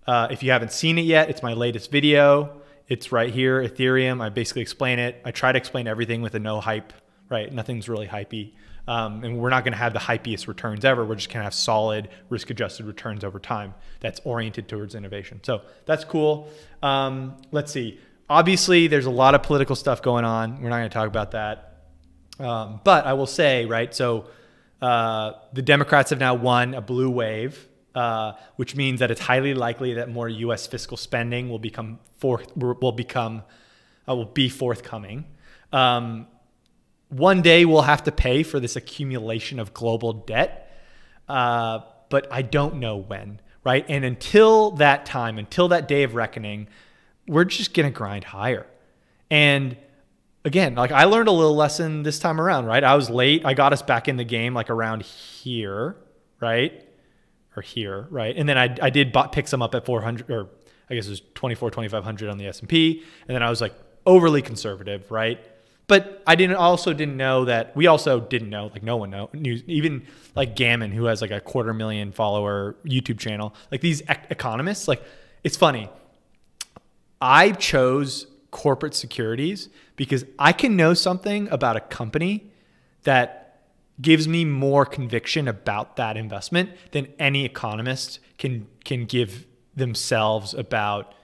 Uh, 0.06 0.28
if 0.30 0.42
you 0.42 0.50
haven't 0.50 0.72
seen 0.72 0.98
it 0.98 1.02
yet, 1.02 1.30
it's 1.30 1.42
my 1.42 1.54
latest 1.54 1.90
video. 1.90 2.60
It's 2.88 3.10
right 3.10 3.32
here, 3.32 3.62
Ethereum. 3.62 4.20
I 4.20 4.28
basically 4.28 4.60
explain 4.62 4.98
it. 4.98 5.20
I 5.24 5.30
try 5.30 5.52
to 5.52 5.56
explain 5.56 5.86
everything 5.86 6.20
with 6.20 6.34
a 6.34 6.38
no 6.38 6.60
hype, 6.60 6.92
right? 7.30 7.50
Nothing's 7.50 7.88
really 7.88 8.06
hypey. 8.06 8.52
Um, 8.86 9.24
and 9.24 9.38
we're 9.38 9.50
not 9.50 9.64
going 9.64 9.72
to 9.72 9.78
have 9.78 9.94
the 9.94 9.98
hypiest 9.98 10.46
returns 10.46 10.84
ever. 10.84 11.04
We're 11.04 11.14
just 11.14 11.28
going 11.28 11.40
to 11.40 11.44
have 11.44 11.54
solid 11.54 12.08
risk 12.28 12.50
adjusted 12.50 12.84
returns 12.84 13.24
over 13.24 13.38
time 13.38 13.74
that's 14.00 14.20
oriented 14.24 14.68
towards 14.68 14.94
innovation. 14.94 15.40
So 15.42 15.62
that's 15.86 16.04
cool. 16.04 16.50
Um, 16.82 17.36
let's 17.50 17.72
see. 17.72 17.98
Obviously, 18.28 18.86
there's 18.86 19.06
a 19.06 19.10
lot 19.10 19.34
of 19.34 19.42
political 19.42 19.76
stuff 19.76 20.02
going 20.02 20.24
on. 20.24 20.60
We're 20.60 20.68
not 20.68 20.78
going 20.78 20.90
to 20.90 20.94
talk 20.94 21.08
about 21.08 21.30
that. 21.30 21.78
Um, 22.38 22.80
but 22.84 23.06
I 23.06 23.14
will 23.14 23.26
say, 23.26 23.64
right, 23.64 23.94
so 23.94 24.26
uh, 24.82 25.32
the 25.52 25.62
Democrats 25.62 26.10
have 26.10 26.18
now 26.18 26.34
won 26.34 26.74
a 26.74 26.80
blue 26.80 27.10
wave. 27.10 27.68
Uh, 27.94 28.32
which 28.56 28.74
means 28.74 28.98
that 28.98 29.12
it's 29.12 29.20
highly 29.20 29.54
likely 29.54 29.94
that 29.94 30.10
more 30.10 30.28
U.S. 30.28 30.66
fiscal 30.66 30.96
spending 30.96 31.48
will 31.48 31.60
become 31.60 32.00
forth 32.18 32.50
will 32.56 32.90
become 32.90 33.44
uh, 34.08 34.16
will 34.16 34.24
be 34.24 34.48
forthcoming. 34.48 35.24
Um, 35.72 36.26
one 37.08 37.42
day 37.42 37.64
we'll 37.64 37.82
have 37.82 38.04
to 38.04 38.12
pay 38.12 38.42
for 38.42 38.58
this 38.60 38.76
accumulation 38.76 39.58
of 39.58 39.74
global 39.74 40.12
debt, 40.12 40.72
uh, 41.28 41.80
but 42.08 42.26
I 42.30 42.42
don't 42.42 42.76
know 42.76 42.96
when, 42.96 43.40
right? 43.64 43.84
And 43.88 44.04
until 44.04 44.72
that 44.72 45.06
time, 45.06 45.38
until 45.38 45.68
that 45.68 45.88
day 45.88 46.02
of 46.02 46.14
reckoning, 46.14 46.68
we're 47.26 47.44
just 47.44 47.74
going 47.74 47.90
to 47.90 47.96
grind 47.96 48.24
higher. 48.24 48.66
And 49.30 49.76
again, 50.44 50.74
like 50.74 50.92
I 50.92 51.04
learned 51.04 51.28
a 51.28 51.32
little 51.32 51.56
lesson 51.56 52.02
this 52.02 52.18
time 52.18 52.40
around, 52.40 52.66
right? 52.66 52.84
I 52.84 52.94
was 52.94 53.08
late. 53.10 53.44
I 53.44 53.54
got 53.54 53.72
us 53.72 53.82
back 53.82 54.08
in 54.08 54.16
the 54.16 54.24
game 54.24 54.54
like 54.54 54.70
around 54.70 55.02
here, 55.02 55.96
right? 56.40 56.86
Or 57.56 57.62
here, 57.62 58.06
right? 58.10 58.36
And 58.36 58.48
then 58.48 58.58
I, 58.58 58.76
I 58.82 58.90
did 58.90 59.14
pick 59.32 59.48
some 59.48 59.62
up 59.62 59.74
at 59.74 59.86
400 59.86 60.30
or 60.30 60.48
I 60.90 60.94
guess 60.94 61.06
it 61.06 61.10
was 61.10 61.22
24, 61.34 61.70
2500 61.70 62.28
on 62.28 62.38
the 62.38 62.46
S&P. 62.46 63.02
And 63.26 63.34
then 63.34 63.42
I 63.42 63.48
was 63.48 63.60
like 63.60 63.74
overly 64.04 64.42
conservative, 64.42 65.10
right? 65.10 65.40
But 65.86 66.22
I 66.26 66.34
didn't 66.34 66.56
also 66.56 66.92
didn't 66.92 67.16
know 67.16 67.44
that 67.44 67.76
we 67.76 67.86
also 67.86 68.20
didn't 68.20 68.48
know 68.48 68.70
like 68.72 68.82
no 68.82 68.96
one 68.96 69.10
know 69.10 69.28
knew 69.32 69.60
even 69.66 70.06
like 70.34 70.56
Gammon 70.56 70.92
who 70.92 71.04
has 71.04 71.20
like 71.20 71.30
a 71.30 71.40
quarter 71.40 71.74
million 71.74 72.12
follower 72.12 72.76
YouTube 72.86 73.18
channel 73.18 73.54
like 73.70 73.82
these 73.82 74.00
ec- 74.08 74.26
economists 74.30 74.88
like 74.88 75.02
it's 75.42 75.56
funny 75.56 75.90
I 77.20 77.52
chose 77.52 78.26
corporate 78.50 78.94
securities 78.94 79.68
because 79.96 80.24
I 80.38 80.52
can 80.52 80.76
know 80.76 80.94
something 80.94 81.48
about 81.48 81.76
a 81.76 81.80
company 81.80 82.50
that 83.02 83.44
gives 84.00 84.26
me 84.26 84.44
more 84.44 84.84
conviction 84.84 85.48
about 85.48 85.96
that 85.96 86.16
investment 86.16 86.70
than 86.92 87.12
any 87.18 87.44
economist 87.44 88.20
can 88.38 88.66
can 88.84 89.04
give 89.04 89.46
themselves 89.76 90.54
about 90.54 91.14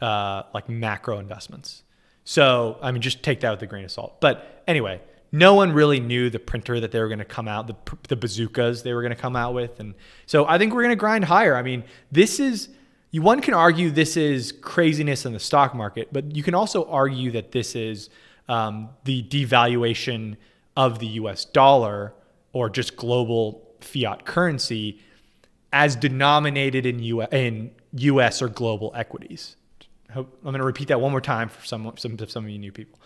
uh, 0.00 0.42
like 0.54 0.68
macro 0.68 1.18
investments. 1.18 1.82
So, 2.28 2.76
I 2.82 2.92
mean, 2.92 3.00
just 3.00 3.22
take 3.22 3.40
that 3.40 3.52
with 3.52 3.62
a 3.62 3.66
grain 3.66 3.86
of 3.86 3.90
salt. 3.90 4.20
But 4.20 4.62
anyway, 4.66 5.00
no 5.32 5.54
one 5.54 5.72
really 5.72 5.98
knew 5.98 6.28
the 6.28 6.38
printer 6.38 6.78
that 6.78 6.92
they 6.92 7.00
were 7.00 7.08
going 7.08 7.20
to 7.20 7.24
come 7.24 7.48
out, 7.48 7.68
the, 7.68 7.76
the 8.08 8.16
bazookas 8.16 8.82
they 8.82 8.92
were 8.92 9.00
going 9.00 9.14
to 9.14 9.20
come 9.20 9.34
out 9.34 9.54
with. 9.54 9.80
And 9.80 9.94
so 10.26 10.44
I 10.44 10.58
think 10.58 10.74
we're 10.74 10.82
going 10.82 10.90
to 10.90 10.96
grind 10.96 11.24
higher. 11.24 11.56
I 11.56 11.62
mean, 11.62 11.84
this 12.12 12.38
is, 12.38 12.68
one 13.14 13.40
can 13.40 13.54
argue 13.54 13.90
this 13.90 14.18
is 14.18 14.52
craziness 14.52 15.24
in 15.24 15.32
the 15.32 15.40
stock 15.40 15.74
market, 15.74 16.08
but 16.12 16.36
you 16.36 16.42
can 16.42 16.54
also 16.54 16.84
argue 16.90 17.30
that 17.30 17.52
this 17.52 17.74
is 17.74 18.10
um, 18.46 18.90
the 19.04 19.22
devaluation 19.22 20.36
of 20.76 20.98
the 20.98 21.06
US 21.06 21.46
dollar 21.46 22.12
or 22.52 22.68
just 22.68 22.94
global 22.94 23.74
fiat 23.80 24.26
currency 24.26 25.00
as 25.72 25.96
denominated 25.96 26.84
in 26.84 26.98
US, 26.98 27.28
in 27.32 27.70
US 27.94 28.42
or 28.42 28.48
global 28.50 28.92
equities. 28.94 29.56
I'm 30.14 30.26
going 30.42 30.54
to 30.54 30.64
repeat 30.64 30.88
that 30.88 31.00
one 31.00 31.10
more 31.10 31.20
time 31.20 31.48
for 31.48 31.64
some, 31.64 31.92
some, 31.96 32.18
some 32.18 32.44
of 32.44 32.50
you 32.50 32.58
new 32.58 32.72
people. 32.72 32.98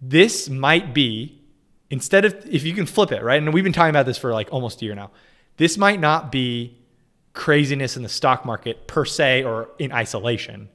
This 0.00 0.48
might 0.48 0.94
be, 0.94 1.40
instead 1.90 2.24
of, 2.24 2.34
if 2.48 2.64
you 2.64 2.72
can 2.72 2.86
flip 2.86 3.12
it, 3.12 3.22
right? 3.22 3.42
And 3.42 3.52
we've 3.52 3.64
been 3.64 3.72
talking 3.72 3.90
about 3.90 4.06
this 4.06 4.16
for 4.16 4.32
like 4.32 4.48
almost 4.52 4.80
a 4.80 4.84
year 4.84 4.94
now. 4.94 5.10
This 5.58 5.76
might 5.76 6.00
not 6.00 6.32
be 6.32 6.78
craziness 7.34 7.96
in 7.96 8.02
the 8.02 8.08
stock 8.08 8.44
market 8.44 8.86
per 8.86 9.04
se 9.04 9.44
or 9.44 9.70
in 9.78 9.92
isolation. 9.92 10.68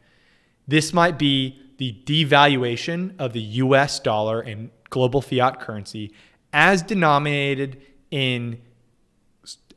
This 0.68 0.94
might 0.94 1.18
be 1.18 1.60
the 1.78 1.98
devaluation 2.06 3.14
of 3.20 3.34
the 3.34 3.42
US 3.42 4.00
dollar 4.00 4.40
and 4.40 4.70
global 4.90 5.22
fiat 5.22 5.60
currency 5.60 6.14
as 6.54 6.84
denominated 6.84 7.82
in 8.12 8.62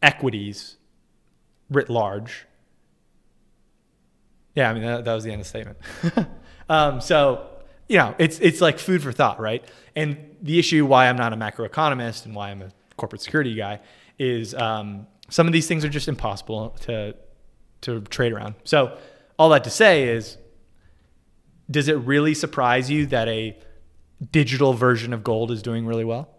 equities 0.03 0.77
writ 1.71 1.89
large. 1.89 2.47
Yeah, 4.57 4.71
I 4.71 4.75
mean 4.75 4.83
that, 4.83 5.05
that 5.05 5.15
was 5.15 5.23
the 5.23 5.31
end 5.31 5.43
of 5.43 5.47
the 5.47 5.49
statement. 5.49 5.79
um, 6.69 7.01
so 7.01 7.47
you 7.89 7.99
know, 7.99 8.15
it's 8.19 8.41
it's 8.41 8.61
like 8.61 8.79
food 8.79 9.03
for 9.03 9.13
thought, 9.13 9.39
right? 9.39 9.65
And 9.95 10.37
the 10.43 10.59
issue 10.59 10.85
why 10.85 11.09
I'm 11.09 11.17
not 11.17 11.33
a 11.33 11.37
macroeconomist 11.37 12.25
and 12.25 12.35
why 12.35 12.51
I'm 12.51 12.63
a 12.63 12.71
corporate 12.97 13.23
security 13.23 13.55
guy 13.55 13.81
is 14.19 14.55
um, 14.55 15.07
some 15.29 15.47
of 15.47 15.53
these 15.53 15.69
things 15.69 15.85
are 15.85 15.89
just 15.89 16.09
impossible 16.09 16.71
to 16.81 17.15
to 17.83 18.01
trade 18.03 18.33
around. 18.33 18.55
So 18.65 18.97
all 19.39 19.51
that 19.51 19.65
to 19.65 19.71
say 19.71 20.09
is, 20.09 20.39
does 21.71 21.89
it 21.89 21.99
really 21.99 22.35
surprise 22.35 22.91
you 22.91 23.07
that 23.07 23.29
a 23.29 23.57
digital 24.33 24.73
version 24.73 25.13
of 25.13 25.23
gold 25.23 25.51
is 25.51 25.63
doing 25.63 25.87
really 25.87 26.05
well? 26.05 26.31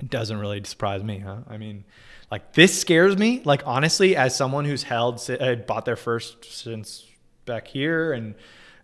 It 0.00 0.10
doesn't 0.10 0.38
really 0.38 0.62
surprise 0.64 1.02
me, 1.02 1.18
huh? 1.18 1.38
I 1.48 1.58
mean, 1.58 1.84
like 2.30 2.54
this 2.54 2.80
scares 2.80 3.18
me. 3.18 3.42
Like 3.44 3.62
honestly, 3.66 4.16
as 4.16 4.34
someone 4.36 4.64
who's 4.64 4.84
held, 4.84 5.28
uh, 5.28 5.56
bought 5.56 5.84
their 5.84 5.96
first 5.96 6.44
since 6.44 7.04
back 7.44 7.68
here, 7.68 8.12
and 8.12 8.34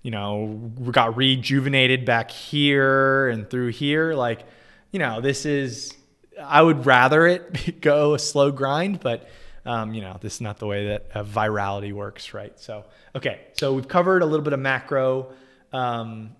you 0.03 0.11
know 0.11 0.73
we 0.79 0.93
got 0.93 1.17
rejuvenated 1.17 2.05
back 2.05 2.31
here 2.31 3.29
and 3.29 3.49
through 3.49 3.69
here. 3.69 4.15
Like, 4.15 4.45
you 4.91 4.99
know, 4.99 5.21
this 5.21 5.47
is. 5.47 5.95
I 6.41 6.62
would 6.62 6.87
rather 6.87 7.27
it 7.27 7.81
go 7.81 8.15
a 8.15 8.19
slow 8.19 8.53
grind, 8.53 9.00
but 9.00 9.29
um, 9.67 9.93
you 9.93 10.00
know, 10.00 10.17
this 10.21 10.37
is 10.37 10.41
not 10.41 10.59
the 10.59 10.67
way 10.67 10.88
that 10.88 11.07
uh, 11.15 11.25
virality 11.25 11.93
works, 11.93 12.33
right? 12.33 12.59
So, 12.59 12.85
okay, 13.15 13.41
so 13.55 13.75
we've 13.75 13.88
covered 13.88 14.23
a 14.23 14.27
little 14.27 14.45
bit 14.45 14.53
of 14.53 14.61
macro. 14.61 15.33
Um, 15.73 16.31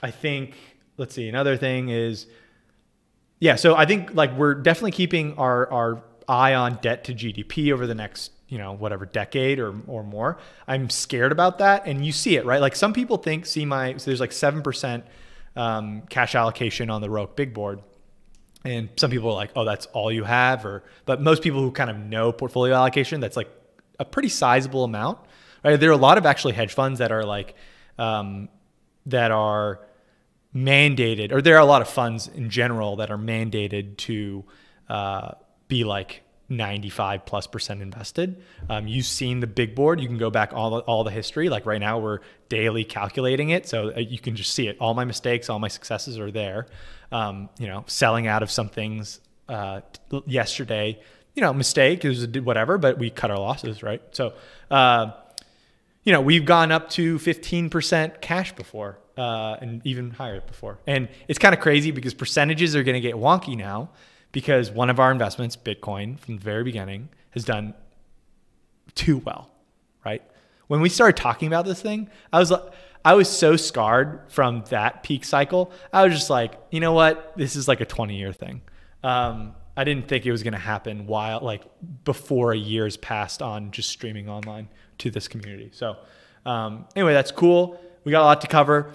I 0.00 0.10
think. 0.10 0.56
Let's 0.96 1.14
see. 1.14 1.28
Another 1.28 1.56
thing 1.56 1.88
is, 1.88 2.26
yeah. 3.40 3.56
So 3.56 3.74
I 3.74 3.84
think 3.84 4.14
like 4.14 4.36
we're 4.36 4.54
definitely 4.54 4.92
keeping 4.92 5.36
our 5.38 5.70
our 5.72 6.02
eye 6.28 6.54
on 6.54 6.78
debt 6.82 7.04
to 7.04 7.14
GDP 7.14 7.72
over 7.72 7.86
the 7.86 7.94
next, 7.94 8.30
you 8.48 8.58
know, 8.58 8.72
whatever 8.72 9.06
decade 9.06 9.58
or, 9.58 9.74
or 9.86 10.02
more. 10.02 10.38
I'm 10.68 10.90
scared 10.90 11.32
about 11.32 11.58
that. 11.58 11.86
And 11.86 12.04
you 12.04 12.12
see 12.12 12.36
it, 12.36 12.44
right? 12.44 12.60
Like 12.60 12.76
some 12.76 12.92
people 12.92 13.16
think, 13.16 13.46
see 13.46 13.64
my, 13.64 13.96
so 13.96 14.06
there's 14.06 14.20
like 14.20 14.30
7% 14.30 15.02
um, 15.56 16.02
cash 16.08 16.34
allocation 16.34 16.90
on 16.90 17.00
the 17.00 17.08
Roic 17.08 17.36
big 17.36 17.54
board. 17.54 17.80
And 18.64 18.88
some 18.96 19.10
people 19.10 19.30
are 19.30 19.34
like, 19.34 19.50
oh, 19.56 19.64
that's 19.64 19.86
all 19.86 20.10
you 20.12 20.24
have. 20.24 20.64
Or, 20.64 20.84
but 21.04 21.20
most 21.20 21.42
people 21.42 21.60
who 21.60 21.70
kind 21.70 21.90
of 21.90 21.98
know 21.98 22.32
portfolio 22.32 22.74
allocation, 22.74 23.20
that's 23.20 23.36
like 23.36 23.50
a 23.98 24.04
pretty 24.04 24.28
sizable 24.28 24.84
amount, 24.84 25.18
right? 25.62 25.78
There 25.78 25.90
are 25.90 25.92
a 25.94 25.96
lot 25.96 26.18
of 26.18 26.26
actually 26.26 26.54
hedge 26.54 26.74
funds 26.74 26.98
that 26.98 27.12
are 27.12 27.24
like, 27.24 27.54
um, 27.98 28.48
that 29.06 29.30
are 29.30 29.80
mandated, 30.54 31.32
or 31.32 31.42
there 31.42 31.56
are 31.56 31.60
a 31.60 31.66
lot 31.66 31.82
of 31.82 31.88
funds 31.88 32.28
in 32.28 32.48
general 32.48 32.96
that 32.96 33.10
are 33.10 33.18
mandated 33.18 33.96
to, 33.98 34.44
uh, 34.88 35.32
be 35.68 35.84
like 35.84 36.22
95 36.48 37.24
plus 37.24 37.46
percent 37.46 37.82
invested. 37.82 38.42
Um, 38.68 38.86
you've 38.86 39.06
seen 39.06 39.40
the 39.40 39.46
big 39.46 39.74
board. 39.74 40.00
You 40.00 40.08
can 40.08 40.18
go 40.18 40.30
back 40.30 40.52
all 40.52 40.70
the, 40.70 40.78
all 40.80 41.04
the 41.04 41.10
history. 41.10 41.48
Like 41.48 41.66
right 41.66 41.80
now, 41.80 41.98
we're 41.98 42.20
daily 42.48 42.84
calculating 42.84 43.50
it, 43.50 43.66
so 43.66 43.92
uh, 43.94 44.00
you 44.00 44.18
can 44.18 44.36
just 44.36 44.52
see 44.52 44.68
it. 44.68 44.76
All 44.80 44.94
my 44.94 45.04
mistakes, 45.04 45.48
all 45.48 45.58
my 45.58 45.68
successes 45.68 46.18
are 46.18 46.30
there. 46.30 46.66
Um, 47.10 47.48
you 47.58 47.66
know, 47.66 47.84
selling 47.86 48.26
out 48.26 48.42
of 48.42 48.50
some 48.50 48.68
things 48.68 49.20
uh, 49.48 49.80
yesterday. 50.26 51.00
You 51.34 51.42
know, 51.42 51.52
mistake 51.52 52.04
is 52.04 52.26
whatever, 52.28 52.78
but 52.78 52.98
we 52.98 53.10
cut 53.10 53.30
our 53.30 53.38
losses, 53.38 53.82
right? 53.82 54.02
So, 54.12 54.34
uh, 54.70 55.12
you 56.04 56.12
know, 56.12 56.20
we've 56.20 56.44
gone 56.44 56.70
up 56.70 56.90
to 56.90 57.18
15% 57.18 58.20
cash 58.20 58.54
before, 58.54 58.98
uh, 59.16 59.56
and 59.60 59.84
even 59.84 60.10
higher 60.10 60.40
before. 60.40 60.78
And 60.86 61.08
it's 61.26 61.38
kind 61.38 61.54
of 61.54 61.60
crazy 61.60 61.90
because 61.90 62.14
percentages 62.14 62.76
are 62.76 62.82
going 62.82 62.94
to 62.94 63.00
get 63.00 63.14
wonky 63.14 63.56
now 63.56 63.90
because 64.34 64.68
one 64.68 64.90
of 64.90 64.98
our 64.98 65.12
investments, 65.12 65.56
Bitcoin, 65.56 66.18
from 66.18 66.36
the 66.36 66.42
very 66.42 66.64
beginning, 66.64 67.08
has 67.30 67.44
done 67.44 67.72
too 68.96 69.18
well, 69.18 69.48
right? 70.04 70.22
When 70.66 70.80
we 70.80 70.88
started 70.88 71.16
talking 71.16 71.46
about 71.46 71.64
this 71.64 71.80
thing, 71.80 72.10
I 72.32 72.40
was 72.40 72.52
I 73.04 73.14
was 73.14 73.30
so 73.30 73.54
scarred 73.54 74.22
from 74.28 74.64
that 74.70 75.04
peak 75.04 75.24
cycle. 75.24 75.70
I 75.92 76.02
was 76.04 76.12
just 76.12 76.30
like, 76.30 76.58
you 76.72 76.80
know 76.80 76.92
what? 76.92 77.36
This 77.36 77.54
is 77.54 77.68
like 77.68 77.80
a 77.80 77.84
20 77.84 78.16
year 78.16 78.32
thing. 78.32 78.60
Um, 79.04 79.54
I 79.76 79.84
didn't 79.84 80.08
think 80.08 80.26
it 80.26 80.32
was 80.32 80.42
going 80.42 80.54
to 80.54 80.58
happen 80.58 81.06
while 81.06 81.40
like 81.40 81.62
before 82.04 82.52
a 82.52 82.56
year's 82.56 82.96
passed 82.96 83.40
on 83.40 83.70
just 83.70 83.88
streaming 83.88 84.28
online 84.28 84.68
to 84.98 85.10
this 85.10 85.28
community. 85.28 85.70
So 85.72 85.96
um, 86.44 86.86
anyway, 86.96 87.12
that's 87.12 87.30
cool. 87.30 87.80
We 88.02 88.10
got 88.10 88.22
a 88.22 88.24
lot 88.24 88.40
to 88.40 88.48
cover. 88.48 88.92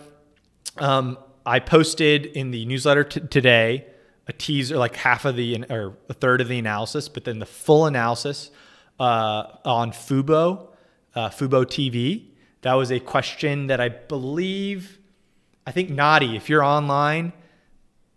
Um, 0.78 1.18
I 1.46 1.60
posted 1.60 2.26
in 2.26 2.52
the 2.52 2.66
newsletter 2.66 3.06
t- 3.06 3.22
today 3.22 3.86
a 4.30 4.34
teaser, 4.34 4.78
like 4.78 4.96
half 4.96 5.26
of 5.26 5.36
the 5.36 5.66
or 5.70 5.98
a 6.08 6.14
third 6.14 6.40
of 6.40 6.48
the 6.48 6.60
analysis, 6.60 7.10
but 7.10 7.26
then 7.26 7.40
the 7.40 7.48
full 7.48 7.88
analysis 7.88 8.52
uh, 9.00 9.44
on 9.66 9.92
Fubo, 9.92 10.68
uh, 11.16 11.30
Fubo 11.30 11.66
TV. 11.66 12.26
That 12.62 12.74
was 12.74 12.92
a 12.92 13.00
question 13.00 13.68
that 13.68 13.82
I 13.82 13.90
believe, 13.90 15.00
I 15.66 15.72
think 15.72 15.90
Nadi, 15.90 16.36
if 16.36 16.48
you're 16.48 16.64
online, 16.64 17.34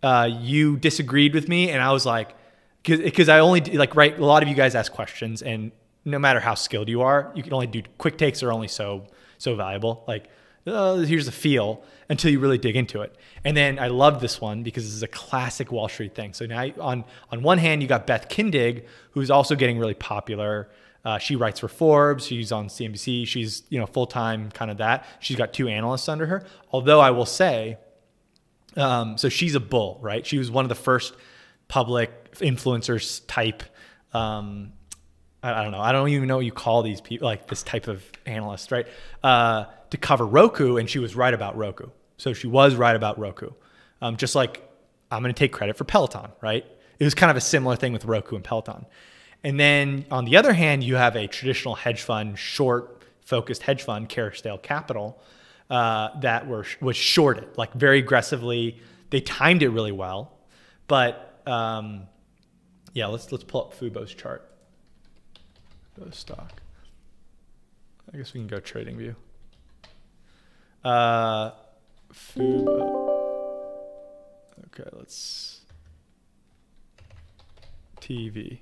uh, 0.03 0.29
you 0.41 0.77
disagreed 0.77 1.33
with 1.33 1.49
me, 1.49 1.71
and 1.71 1.81
I 1.81 1.93
was 1.93 2.05
like, 2.05 2.35
because 2.83 3.29
I 3.29 3.39
only 3.39 3.61
like 3.61 3.97
right. 3.97 4.19
A 4.19 4.25
lot 4.25 4.43
of 4.43 4.49
you 4.49 4.55
guys 4.55 4.75
ask 4.75 4.93
questions, 4.93 5.41
and 5.41 5.73
no 6.05 6.19
matter 6.19 6.41
how 6.41 6.55
skilled 6.55 6.89
you 6.89 7.03
are, 7.03 7.33
you 7.35 7.43
can 7.43 7.55
only 7.55 7.69
do 7.69 7.83
quick 7.97 8.19
takes 8.19 8.43
are 8.43 8.53
only 8.53 8.69
so 8.69 9.07
so 9.39 9.55
valuable. 9.55 10.05
Like 10.07 10.29
oh, 10.67 11.01
here's 11.01 11.29
a 11.29 11.33
feel 11.33 11.83
until 12.09 12.31
you 12.31 12.39
really 12.39 12.59
dig 12.59 12.77
into 12.77 13.01
it. 13.03 13.17
And 13.45 13.57
then 13.57 13.79
I 13.79 13.89
love 13.89 14.21
this 14.21 14.41
one 14.41 14.63
because 14.63 14.85
this 14.85 14.95
is 14.95 15.03
a 15.03 15.09
classic 15.09 15.73
Wall 15.73 15.89
Street 15.89 16.15
thing. 16.15 16.33
So 16.33 16.47
now 16.47 16.69
on 16.81 17.05
on 17.31 17.43
one 17.43 17.59
hand, 17.59 17.83
you 17.83 17.89
got 17.89 18.07
Beth 18.07 18.29
Kindig, 18.29 18.85
who's 19.13 19.31
also 19.31 19.55
getting 19.55 19.79
really 19.79 19.95
popular. 19.95 20.71
Uh, 21.05 21.19
she 21.19 21.35
writes 21.35 21.61
for 21.61 21.69
Forbes. 21.69 22.27
She's 22.27 22.53
on 22.53 22.69
CNBC. 22.69 23.27
She's 23.27 23.63
you 23.69 23.79
know 23.79 23.87
full 23.87 24.07
time 24.07 24.51
kind 24.51 24.71
of 24.71 24.79
that. 24.79 25.07
She's 25.21 25.37
got 25.37 25.53
two 25.53 25.69
analysts 25.69 26.09
under 26.09 26.27
her. 26.27 26.45
Although 26.71 27.01
I 27.01 27.11
will 27.11 27.27
say, 27.27 27.79
um, 28.77 29.19
so 29.19 29.29
she's 29.29 29.55
a 29.55 29.61
bull, 29.61 29.99
right? 30.01 30.25
She 30.25 30.39
was 30.39 30.51
one 30.51 30.65
of 30.65 30.69
the 30.69 30.75
first 30.75 31.15
public 31.69 32.35
influencers 32.35 33.23
type. 33.27 33.63
Um, 34.13 34.73
I, 35.43 35.63
don't 35.63 35.73
know. 35.73 35.81
I 35.81 35.93
don't 35.93 36.09
even 36.09 36.29
know 36.29 36.37
what 36.37 36.45
you 36.45 36.53
call 36.53 36.83
these 36.83 37.01
people, 37.01 37.27
like 37.27 37.49
this 37.49 37.63
type 37.63 37.89
of 37.89 38.05
analyst, 38.27 38.71
right? 38.71 38.87
Uh, 39.23 39.65
to 39.91 39.97
cover 39.97 40.27
Roku, 40.27 40.77
and 40.77 40.89
she 40.89 40.99
was 40.99 41.17
right 41.17 41.35
about 41.35 41.57
Roku. 41.57 41.87
So 42.17 42.33
she 42.33 42.47
was 42.47 42.75
right 42.77 42.95
about 42.95 43.19
Roku. 43.19 43.51
Um, 44.01 44.17
just 44.17 44.35
like 44.35 44.63
I'm 45.11 45.23
going 45.23 45.35
to 45.35 45.39
take 45.39 45.53
credit 45.53 45.77
for 45.77 45.85
Peloton, 45.85 46.31
right? 46.41 46.65
It 46.99 47.05
was 47.05 47.15
kind 47.15 47.31
of 47.31 47.37
a 47.37 47.41
similar 47.41 47.77
thing 47.77 47.93
with 47.93 48.05
Roku 48.05 48.37
and 48.37 48.45
Peloton. 48.45 48.87
And 49.45 49.59
then 49.59 50.07
on 50.11 50.25
the 50.25 50.37
other 50.37 50.53
hand, 50.53 50.85
you 50.85 50.95
have 50.97 51.17
a 51.17 51.27
traditional 51.27 51.75
hedge 51.75 52.03
fund, 52.03 52.39
short 52.39 53.03
focused 53.25 53.63
hedge 53.63 53.83
fund, 53.83 54.09
Kerrisdale 54.09 54.63
Capital, 54.63 55.21
uh, 55.69 56.21
that 56.21 56.47
were 56.47 56.65
was 56.81 56.97
shorted 56.97 57.49
like 57.57 57.73
very 57.75 57.99
aggressively. 57.99 58.81
They 59.11 59.21
timed 59.21 59.63
it 59.63 59.71
really 59.71 59.93
well, 59.93 60.39
but 60.87 61.43
um, 61.47 62.05
yeah, 62.93 63.07
let's 63.07 63.33
let's 63.33 63.45
pull 63.45 63.63
up 63.63 63.75
Fubo's 63.75 64.15
chart. 64.15 64.49
Fubo 66.03 66.15
stock. 66.15 66.63
I 68.13 68.17
guess 68.17 68.35
we 68.35 68.41
can 68.41 68.49
go 68.49 68.61
trading 68.61 68.99
view. 68.99 69.15
Uh, 70.85 71.53
Fubo. 72.13 73.09
Okay, 74.67 74.89
let's. 74.93 75.61
TV. 78.01 78.59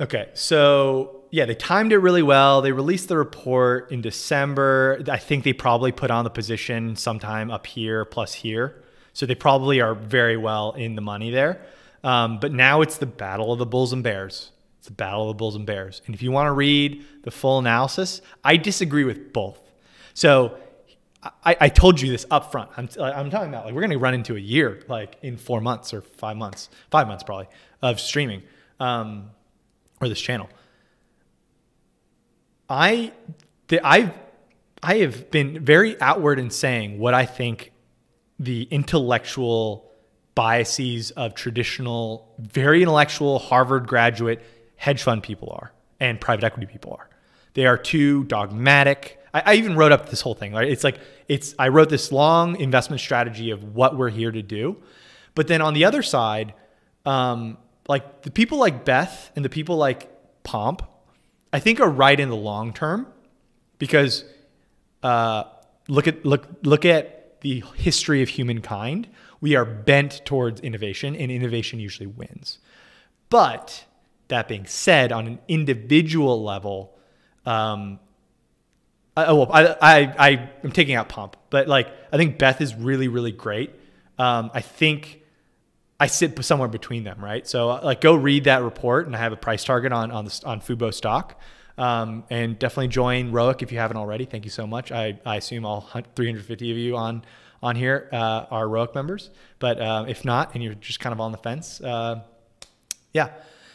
Okay, 0.00 0.30
so 0.34 1.22
yeah, 1.30 1.44
they 1.44 1.54
timed 1.54 1.92
it 1.92 1.98
really 1.98 2.22
well. 2.22 2.60
They 2.60 2.72
released 2.72 3.08
the 3.08 3.16
report 3.16 3.92
in 3.92 4.00
December. 4.00 5.00
I 5.08 5.18
think 5.18 5.44
they 5.44 5.52
probably 5.52 5.92
put 5.92 6.10
on 6.10 6.24
the 6.24 6.30
position 6.30 6.96
sometime 6.96 7.50
up 7.50 7.66
here 7.66 8.04
plus 8.04 8.34
here. 8.34 8.82
So 9.12 9.26
they 9.26 9.36
probably 9.36 9.80
are 9.80 9.94
very 9.94 10.36
well 10.36 10.72
in 10.72 10.96
the 10.96 11.02
money 11.02 11.30
there. 11.30 11.64
Um, 12.02 12.40
but 12.40 12.52
now 12.52 12.80
it's 12.80 12.96
the 12.96 13.06
battle 13.06 13.52
of 13.52 13.60
the 13.60 13.66
Bulls 13.66 13.92
and 13.92 14.02
Bears. 14.02 14.50
It's 14.82 14.88
the 14.88 14.94
battle 14.94 15.22
of 15.22 15.28
the 15.28 15.38
Bulls 15.38 15.54
and 15.54 15.64
Bears. 15.64 16.02
And 16.06 16.14
if 16.14 16.24
you 16.24 16.32
want 16.32 16.48
to 16.48 16.52
read 16.52 17.04
the 17.22 17.30
full 17.30 17.60
analysis, 17.60 18.20
I 18.42 18.56
disagree 18.56 19.04
with 19.04 19.32
both. 19.32 19.60
So 20.12 20.58
I, 21.44 21.56
I 21.60 21.68
told 21.68 22.00
you 22.00 22.10
this 22.10 22.26
up 22.32 22.50
front. 22.50 22.68
I'm, 22.76 22.88
I'm 22.98 23.30
talking 23.30 23.48
about 23.48 23.64
like 23.64 23.74
we're 23.74 23.80
going 23.80 23.92
to 23.92 23.98
run 23.98 24.12
into 24.12 24.34
a 24.34 24.40
year, 24.40 24.82
like 24.88 25.18
in 25.22 25.36
four 25.36 25.60
months 25.60 25.94
or 25.94 26.00
five 26.00 26.36
months, 26.36 26.68
five 26.90 27.06
months 27.06 27.22
probably 27.22 27.46
of 27.80 28.00
streaming. 28.00 28.42
Um, 28.80 29.30
or 30.00 30.08
this 30.08 30.20
channel. 30.20 30.50
I, 32.68 33.12
the, 33.68 33.86
I, 33.86 34.12
I 34.82 34.96
have 34.96 35.30
been 35.30 35.64
very 35.64 35.98
outward 36.00 36.40
in 36.40 36.50
saying 36.50 36.98
what 36.98 37.14
I 37.14 37.24
think 37.24 37.70
the 38.40 38.64
intellectual 38.64 39.88
biases 40.34 41.12
of 41.12 41.36
traditional, 41.36 42.34
very 42.40 42.82
intellectual 42.82 43.38
Harvard 43.38 43.86
graduate 43.86 44.42
hedge 44.82 45.04
fund 45.04 45.22
people 45.22 45.56
are 45.56 45.72
and 46.00 46.20
private 46.20 46.42
equity 46.42 46.66
people 46.66 46.92
are. 46.98 47.08
They 47.54 47.66
are 47.66 47.78
too 47.78 48.24
dogmatic. 48.24 49.20
I, 49.32 49.42
I, 49.46 49.54
even 49.54 49.76
wrote 49.76 49.92
up 49.92 50.08
this 50.08 50.20
whole 50.20 50.34
thing. 50.34 50.52
Right? 50.52 50.68
It's 50.68 50.82
like 50.82 50.98
it's. 51.28 51.54
I 51.56 51.68
wrote 51.68 51.88
this 51.88 52.10
long 52.10 52.56
investment 52.56 53.00
strategy 53.00 53.52
of 53.52 53.76
what 53.76 53.96
we're 53.96 54.10
here 54.10 54.32
to 54.32 54.42
do, 54.42 54.82
but 55.36 55.46
then 55.46 55.62
on 55.62 55.74
the 55.74 55.84
other 55.84 56.02
side, 56.02 56.54
um, 57.06 57.58
like 57.86 58.22
the 58.22 58.32
people 58.32 58.58
like 58.58 58.84
Beth 58.84 59.30
and 59.36 59.44
the 59.44 59.48
people 59.48 59.76
like 59.76 60.10
Pomp, 60.42 60.82
I 61.52 61.60
think 61.60 61.78
are 61.78 61.88
right 61.88 62.18
in 62.18 62.28
the 62.28 62.36
long 62.36 62.72
term, 62.72 63.06
because 63.78 64.24
uh, 65.04 65.44
look 65.86 66.08
at 66.08 66.26
look 66.26 66.48
look 66.64 66.84
at 66.84 67.40
the 67.42 67.62
history 67.76 68.20
of 68.20 68.30
humankind. 68.30 69.08
We 69.40 69.54
are 69.54 69.64
bent 69.64 70.22
towards 70.24 70.60
innovation, 70.60 71.14
and 71.14 71.30
innovation 71.30 71.78
usually 71.78 72.08
wins. 72.08 72.58
But 73.28 73.84
that 74.32 74.48
being 74.48 74.64
said, 74.64 75.12
on 75.12 75.26
an 75.26 75.38
individual 75.46 76.42
level, 76.42 76.96
um, 77.44 78.00
I, 79.14 79.26
oh, 79.26 79.36
well, 79.36 79.52
I, 79.52 79.76
I, 79.80 80.14
I 80.18 80.50
am 80.64 80.72
taking 80.72 80.94
out 80.94 81.10
Pomp, 81.10 81.36
but 81.50 81.68
like 81.68 81.88
I 82.10 82.16
think 82.16 82.38
Beth 82.38 82.62
is 82.62 82.74
really, 82.74 83.08
really 83.08 83.30
great. 83.30 83.70
Um, 84.18 84.50
I 84.54 84.62
think 84.62 85.20
I 86.00 86.06
sit 86.06 86.42
somewhere 86.42 86.68
between 86.68 87.04
them, 87.04 87.22
right? 87.22 87.46
So 87.46 87.68
like 87.68 88.00
go 88.00 88.14
read 88.14 88.44
that 88.44 88.62
report, 88.62 89.06
and 89.06 89.14
I 89.14 89.18
have 89.18 89.32
a 89.32 89.36
price 89.36 89.64
target 89.64 89.92
on 89.92 90.10
on 90.10 90.24
the, 90.24 90.42
on 90.46 90.60
Fubo 90.60 90.92
stock. 90.92 91.38
Um, 91.76 92.24
and 92.30 92.58
definitely 92.58 92.88
join 92.88 93.32
Roic 93.32 93.62
if 93.62 93.72
you 93.72 93.78
haven't 93.78 93.96
already. 93.96 94.24
Thank 94.24 94.44
you 94.44 94.50
so 94.50 94.66
much. 94.66 94.92
I, 94.92 95.18
I 95.24 95.36
assume 95.36 95.64
all 95.64 95.80
350 95.80 96.70
of 96.70 96.76
you 96.76 96.96
on 96.96 97.24
on 97.62 97.76
here 97.76 98.08
uh, 98.12 98.46
are 98.50 98.66
Roic 98.66 98.94
members, 98.94 99.30
but 99.58 99.78
uh, 99.78 100.04
if 100.08 100.24
not, 100.24 100.54
and 100.54 100.62
you're 100.62 100.74
just 100.74 101.00
kind 101.00 101.12
of 101.12 101.20
on 101.20 101.32
the 101.32 101.38
fence, 101.38 101.80
uh, 101.80 102.22
yeah. 103.12 103.28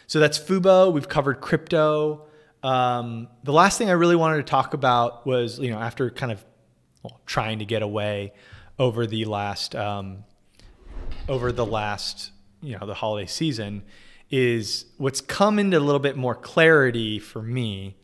So 0.08 0.20
that's 0.20 0.40
Fubo. 0.40 0.92
We've 0.92 1.08
covered 1.08 1.42
crypto. 1.42 2.28
Um, 2.64 3.28
the 3.44 3.52
last 3.52 3.78
thing 3.78 3.90
I 3.90 3.94
really 3.94 4.16
wanted 4.16 4.38
to 4.38 4.44
talk 4.44 4.74
about 4.74 5.26
was, 5.28 5.60
you 5.60 5.70
know, 5.70 5.78
after 5.78 6.10
kind 6.10 6.32
of 6.32 6.44
well, 7.04 7.20
trying 7.26 7.60
to 7.60 7.66
get 7.66 7.82
away 7.82 8.34
over 8.80 9.06
the 9.06 9.26
last 9.26 9.76
um, 9.76 10.24
over 11.28 11.52
the 11.52 11.66
last, 11.66 12.32
you 12.62 12.78
know, 12.78 12.86
the 12.86 12.94
holiday 12.94 13.28
season, 13.28 13.84
is 14.32 14.86
what's 14.98 15.20
come 15.20 15.60
into 15.60 15.78
a 15.78 15.80
little 15.80 16.00
bit 16.00 16.16
more 16.16 16.36
clarity 16.36 17.20
for 17.20 17.42
me 17.42 17.98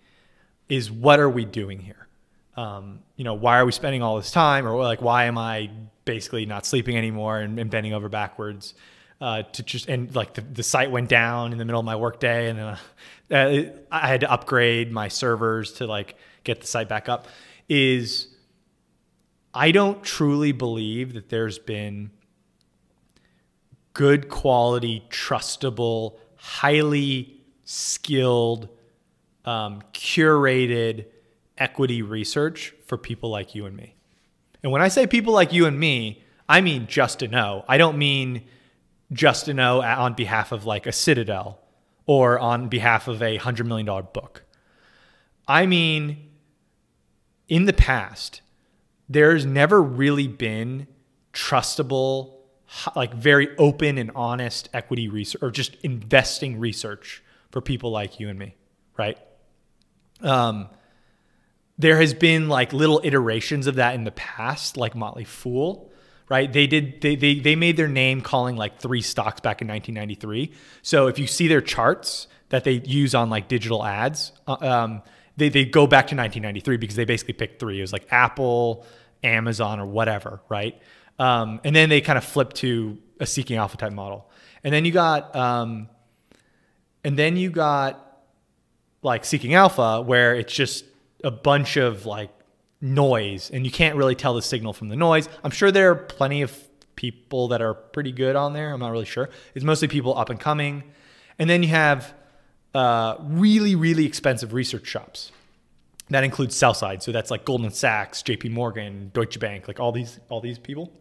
is 0.67 0.91
what 0.91 1.19
are 1.19 1.29
we 1.29 1.45
doing 1.45 1.79
here? 1.79 2.07
Um, 2.55 2.99
you 3.15 3.23
know, 3.23 3.33
why 3.33 3.59
are 3.59 3.65
we 3.65 3.71
spending 3.71 4.01
all 4.01 4.17
this 4.17 4.31
time, 4.31 4.67
or 4.67 4.81
like 4.83 5.01
why 5.01 5.25
am 5.25 5.37
I 5.37 5.71
basically 6.03 6.45
not 6.45 6.65
sleeping 6.65 6.97
anymore 6.97 7.39
and, 7.39 7.57
and 7.59 7.71
bending 7.71 7.93
over 7.93 8.09
backwards? 8.09 8.73
Uh, 9.21 9.43
to 9.43 9.63
just 9.63 9.87
and 9.87 10.13
like 10.15 10.33
the, 10.33 10.41
the 10.41 10.63
site 10.63 10.91
went 10.91 11.07
down 11.07 11.53
in 11.53 11.57
the 11.57 11.63
middle 11.63 11.79
of 11.79 11.85
my 11.85 11.95
workday, 11.95 12.49
and 12.49 12.59
uh, 12.59 12.75
uh, 13.31 13.63
I 13.91 14.07
had 14.07 14.21
to 14.21 14.31
upgrade 14.31 14.91
my 14.91 15.07
servers 15.07 15.73
to 15.73 15.87
like 15.87 16.15
get 16.43 16.59
the 16.59 16.67
site 16.67 16.89
back 16.89 17.07
up. 17.07 17.27
Is 17.69 18.27
I 19.53 19.71
don't 19.71 20.03
truly 20.03 20.51
believe 20.51 21.13
that 21.13 21.29
there's 21.29 21.59
been 21.59 22.11
good 23.93 24.27
quality, 24.29 25.03
trustable, 25.09 26.17
highly 26.35 27.41
skilled, 27.63 28.67
um, 29.45 29.81
curated 29.93 31.05
equity 31.57 32.01
research 32.01 32.73
for 32.85 32.97
people 32.97 33.29
like 33.29 33.55
you 33.55 33.65
and 33.65 33.77
me. 33.77 33.95
And 34.63 34.71
when 34.71 34.81
I 34.81 34.87
say 34.87 35.07
people 35.07 35.33
like 35.33 35.53
you 35.53 35.65
and 35.65 35.79
me, 35.79 36.23
I 36.49 36.61
mean 36.61 36.87
just 36.87 37.19
to 37.19 37.27
know. 37.27 37.63
I 37.67 37.77
don't 37.77 37.97
mean 37.97 38.43
just 39.13 39.45
to 39.45 39.53
know 39.53 39.81
on 39.81 40.13
behalf 40.13 40.51
of 40.51 40.65
like 40.65 40.85
a 40.87 40.91
Citadel 40.91 41.59
or 42.05 42.39
on 42.39 42.67
behalf 42.67 43.07
of 43.07 43.21
a 43.21 43.37
$100 43.37 43.65
million 43.65 43.85
book. 43.85 44.43
I 45.47 45.65
mean, 45.65 46.31
in 47.47 47.65
the 47.65 47.73
past, 47.73 48.41
there's 49.07 49.45
never 49.45 49.81
really 49.81 50.27
been 50.27 50.87
trustable 51.33 52.33
like 52.95 53.13
very 53.13 53.55
open 53.57 53.97
and 53.97 54.11
honest 54.15 54.69
equity 54.73 55.07
research 55.07 55.41
or 55.43 55.51
just 55.51 55.75
investing 55.83 56.59
research 56.59 57.23
for 57.51 57.61
people 57.61 57.91
like 57.91 58.19
you 58.19 58.29
and 58.29 58.39
me, 58.39 58.55
right? 58.97 59.17
Um, 60.21 60.69
there 61.77 61.99
has 61.99 62.13
been 62.13 62.49
like 62.49 62.73
little 62.73 63.01
iterations 63.03 63.67
of 63.67 63.75
that 63.75 63.95
in 63.95 64.03
the 64.03 64.11
past, 64.11 64.77
like 64.77 64.95
Motley 64.95 65.23
Fool, 65.23 65.91
right? 66.29 66.51
They 66.51 66.67
did 66.67 67.01
they 67.01 67.15
they 67.15 67.39
they 67.39 67.55
made 67.55 67.77
their 67.77 67.87
name 67.87 68.21
calling 68.21 68.55
like 68.55 68.79
three 68.79 69.01
stocks 69.01 69.39
back 69.39 69.61
in 69.61 69.67
1993. 69.67 70.51
So 70.81 71.07
if 71.07 71.19
you 71.19 71.27
see 71.27 71.47
their 71.47 71.61
charts 71.61 72.27
that 72.49 72.63
they 72.63 72.81
use 72.85 73.15
on 73.15 73.29
like 73.29 73.47
digital 73.47 73.83
ads, 73.83 74.31
uh, 74.47 74.57
um, 74.61 75.01
they 75.37 75.49
they 75.49 75.65
go 75.65 75.87
back 75.87 76.07
to 76.07 76.15
1993 76.15 76.77
because 76.77 76.95
they 76.95 77.05
basically 77.05 77.33
picked 77.33 77.59
three. 77.59 77.79
It 77.79 77.81
was 77.81 77.93
like 77.93 78.07
Apple, 78.11 78.85
Amazon, 79.23 79.79
or 79.79 79.85
whatever, 79.85 80.41
right? 80.49 80.79
Um, 81.19 81.61
and 81.63 81.75
then 81.75 81.89
they 81.89 82.01
kind 82.01 82.17
of 82.17 82.23
flip 82.23 82.53
to 82.53 82.97
a 83.19 83.25
seeking 83.25 83.57
alpha 83.57 83.77
type 83.77 83.93
model. 83.93 84.29
And 84.63 84.73
then 84.73 84.85
you 84.85 84.91
got, 84.91 85.35
um, 85.35 85.89
and 87.03 87.17
then 87.17 87.37
you 87.37 87.49
got 87.49 88.21
like 89.01 89.25
seeking 89.25 89.53
alpha 89.53 90.01
where 90.01 90.35
it's 90.35 90.53
just 90.53 90.85
a 91.23 91.31
bunch 91.31 91.77
of 91.77 92.05
like 92.05 92.31
noise 92.83 93.49
and 93.49 93.65
you 93.65 93.71
can't 93.71 93.95
really 93.95 94.13
tell 94.13 94.33
the 94.33 94.41
signal 94.41 94.73
from 94.73 94.89
the 94.89 94.95
noise. 94.95 95.29
I'm 95.43 95.51
sure 95.51 95.71
there 95.71 95.89
are 95.91 95.95
plenty 95.95 96.41
of 96.41 96.55
people 96.95 97.47
that 97.47 97.61
are 97.61 97.73
pretty 97.73 98.11
good 98.11 98.35
on 98.35 98.53
there. 98.53 98.73
I'm 98.73 98.79
not 98.79 98.91
really 98.91 99.05
sure. 99.05 99.29
It's 99.55 99.65
mostly 99.65 99.87
people 99.87 100.15
up 100.17 100.29
and 100.29 100.39
coming. 100.39 100.83
And 101.39 101.49
then 101.49 101.63
you 101.63 101.69
have 101.69 102.13
uh, 102.75 103.15
really, 103.21 103.75
really 103.75 104.05
expensive 104.05 104.53
research 104.53 104.85
shops. 104.85 105.31
That 106.09 106.23
includes 106.23 106.55
sell 106.55 106.73
side. 106.73 107.01
So 107.01 107.11
that's 107.11 107.31
like 107.31 107.45
Goldman 107.45 107.71
Sachs, 107.71 108.21
JP 108.21 108.51
Morgan, 108.51 109.09
Deutsche 109.13 109.39
Bank, 109.39 109.67
like 109.67 109.79
all 109.79 109.91
these, 109.91 110.19
all 110.29 110.41
these 110.41 110.59
people. 110.59 110.91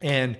And 0.00 0.38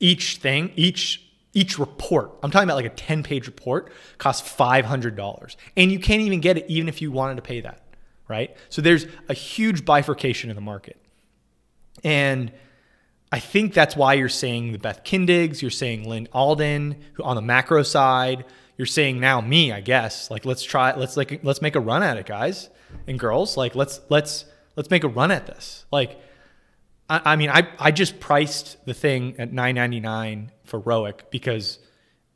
each 0.00 0.38
thing, 0.38 0.72
each 0.76 1.26
each 1.52 1.80
report, 1.80 2.30
I'm 2.44 2.50
talking 2.52 2.68
about 2.68 2.76
like 2.76 2.86
a 2.86 2.90
10 2.90 3.24
page 3.24 3.46
report, 3.46 3.92
costs 4.18 4.48
$500. 4.56 5.56
And 5.76 5.90
you 5.90 5.98
can't 5.98 6.22
even 6.22 6.40
get 6.40 6.56
it 6.58 6.66
even 6.68 6.88
if 6.88 7.02
you 7.02 7.10
wanted 7.10 7.36
to 7.36 7.42
pay 7.42 7.60
that, 7.62 7.82
right? 8.30 8.56
So 8.70 8.80
there's 8.80 9.06
a 9.28 9.34
huge 9.34 9.84
bifurcation 9.84 10.48
in 10.48 10.56
the 10.56 10.62
market. 10.62 10.96
And 12.02 12.52
I 13.32 13.40
think 13.40 13.74
that's 13.74 13.94
why 13.94 14.14
you're 14.14 14.28
seeing 14.28 14.72
the 14.72 14.78
Beth 14.78 15.04
Kindigs, 15.04 15.60
you're 15.60 15.70
seeing 15.70 16.08
Lyn 16.08 16.28
Alden 16.32 16.96
who 17.14 17.22
on 17.22 17.36
the 17.36 17.42
macro 17.42 17.82
side, 17.82 18.44
you're 18.78 18.86
seeing 18.86 19.20
now 19.20 19.40
me, 19.40 19.72
I 19.72 19.80
guess. 19.80 20.30
Like 20.30 20.46
let's 20.46 20.62
try 20.62 20.96
let's 20.96 21.16
like 21.16 21.40
let's 21.44 21.60
make 21.60 21.76
a 21.76 21.80
run 21.80 22.02
at 22.02 22.16
it, 22.16 22.24
guys 22.24 22.70
and 23.06 23.18
girls. 23.18 23.56
Like 23.56 23.74
let's 23.74 24.00
let's 24.08 24.46
let's 24.76 24.90
make 24.90 25.04
a 25.04 25.08
run 25.08 25.30
at 25.30 25.46
this. 25.46 25.84
Like 25.92 26.18
I, 27.08 27.32
I 27.32 27.36
mean, 27.36 27.50
I, 27.50 27.68
I 27.78 27.90
just 27.90 28.20
priced 28.20 28.84
the 28.86 28.94
thing 28.94 29.34
at 29.38 29.52
nine 29.52 29.74
ninety 29.74 30.00
nine 30.00 30.52
for 30.64 30.80
Roic 30.80 31.30
because 31.30 31.78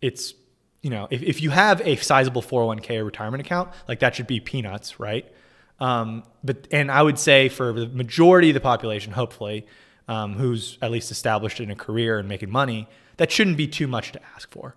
it's 0.02 0.34
you 0.82 0.90
know 0.90 1.08
if, 1.10 1.22
if 1.22 1.40
you 1.40 1.50
have 1.50 1.80
a 1.80 1.96
sizable 1.96 2.42
401k 2.42 2.98
or 2.98 3.04
retirement 3.04 3.40
account 3.40 3.70
like 3.88 4.00
that 4.00 4.14
should 4.14 4.26
be 4.26 4.38
peanuts 4.38 5.00
right 5.00 5.32
um, 5.80 6.22
but 6.42 6.68
and 6.70 6.90
i 6.90 7.02
would 7.02 7.18
say 7.18 7.48
for 7.48 7.72
the 7.72 7.88
majority 7.88 8.50
of 8.50 8.54
the 8.54 8.60
population 8.60 9.12
hopefully 9.12 9.66
um, 10.06 10.34
who's 10.34 10.78
at 10.82 10.90
least 10.90 11.10
established 11.10 11.60
in 11.60 11.70
a 11.70 11.76
career 11.76 12.18
and 12.18 12.28
making 12.28 12.50
money 12.50 12.88
that 13.16 13.30
shouldn't 13.30 13.56
be 13.56 13.66
too 13.66 13.86
much 13.86 14.12
to 14.12 14.20
ask 14.34 14.50
for 14.50 14.76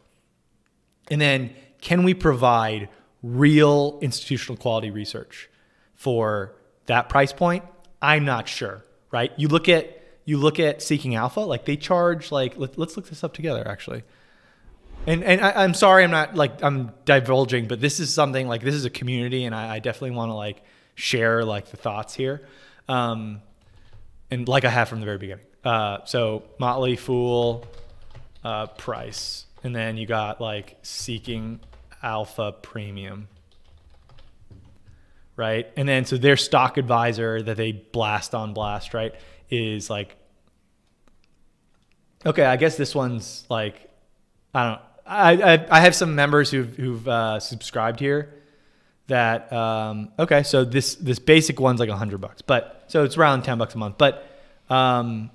and 1.10 1.22
then 1.22 1.54
can 1.82 2.04
we 2.04 2.14
provide 2.14 2.90
real 3.24 4.00
institutional 4.02 4.58
quality 4.58 4.90
research 4.92 5.50
for 5.96 6.54
that 6.86 7.10
price 7.10 7.34
point 7.34 7.64
i'm 8.02 8.26
not 8.26 8.48
sure 8.48 8.84
right? 9.12 9.32
You 9.38 9.48
look 9.48 9.70
at 9.70 9.94
you 10.26 10.38
look 10.38 10.60
at 10.60 10.82
Seeking 10.82 11.16
Alpha, 11.16 11.40
like 11.42 11.66
they 11.66 11.78
charge 11.78 12.32
like 12.32 12.58
let, 12.58 12.78
us 12.78 12.98
look 12.98 13.08
this 13.10 13.24
up 13.24 13.34
together 13.34 13.68
actually. 13.68 14.04
And 15.06 15.24
and 15.24 15.40
I, 15.42 15.64
am 15.64 15.74
sorry, 15.74 16.04
I'm 16.04 16.12
not 16.12 16.36
like 16.36 16.62
I'm 16.64 16.92
divulging, 17.06 17.68
but 17.68 17.80
this 17.80 18.00
is 18.00 18.14
something 18.14 18.48
like 18.48 18.62
this 18.62 18.76
is 18.76 18.84
a 18.86 18.90
community, 18.90 19.46
and 19.46 19.56
I, 19.56 19.76
I 19.76 19.80
definitely 19.80 20.12
want 20.12 20.30
to 20.30 20.34
like 20.34 20.64
share 20.98 21.46
like 21.46 21.72
the 21.72 21.78
thoughts 21.78 22.14
here, 22.14 22.46
um, 22.90 23.42
and 24.30 24.48
like 24.48 24.66
I 24.66 24.70
have 24.70 24.90
from 24.90 25.00
the 25.00 25.06
very 25.06 25.18
beginning. 25.18 25.46
Uh, 25.64 26.00
so 26.04 26.44
Motley 26.60 26.98
Fool, 26.98 27.66
uh, 28.44 28.68
price, 28.68 29.46
and 29.64 29.74
then 29.74 29.96
you 29.96 30.06
got 30.06 30.42
like 30.42 30.78
Seeking 30.82 31.62
Alpha 32.04 32.52
Premium 32.52 33.30
right? 35.38 35.72
And 35.78 35.88
then 35.88 36.04
so 36.04 36.18
their 36.18 36.36
stock 36.36 36.78
advisor 36.78 37.42
that 37.42 37.56
they 37.56 37.72
blast 37.72 38.36
on 38.36 38.54
blast, 38.54 38.94
right, 38.94 39.16
is 39.50 39.90
like, 39.90 40.18
okay, 42.26 42.44
I 42.44 42.58
guess 42.58 42.76
this 42.76 42.94
one's 42.94 43.46
like, 43.50 43.90
I 44.54 44.70
don't, 44.70 44.82
I, 45.06 45.54
I, 45.54 45.78
I 45.78 45.80
have 45.82 45.96
some 45.96 46.16
members 46.16 46.52
who've, 46.52 46.76
who've 46.76 47.08
uh, 47.08 47.40
subscribed 47.40 48.02
here 48.02 48.34
that, 49.08 49.52
um, 49.54 50.10
okay, 50.20 50.44
so 50.44 50.64
this, 50.64 50.96
this 50.96 51.20
basic 51.20 51.60
one's 51.60 51.80
like 51.80 51.90
a 51.90 51.96
hundred 51.96 52.20
bucks, 52.20 52.42
but 52.42 52.84
so 52.88 53.04
it's 53.04 53.18
around 53.18 53.44
10 53.44 53.58
bucks 53.58 53.76
a 53.76 53.78
month, 53.78 53.96
but, 53.98 54.28
um, 54.70 55.32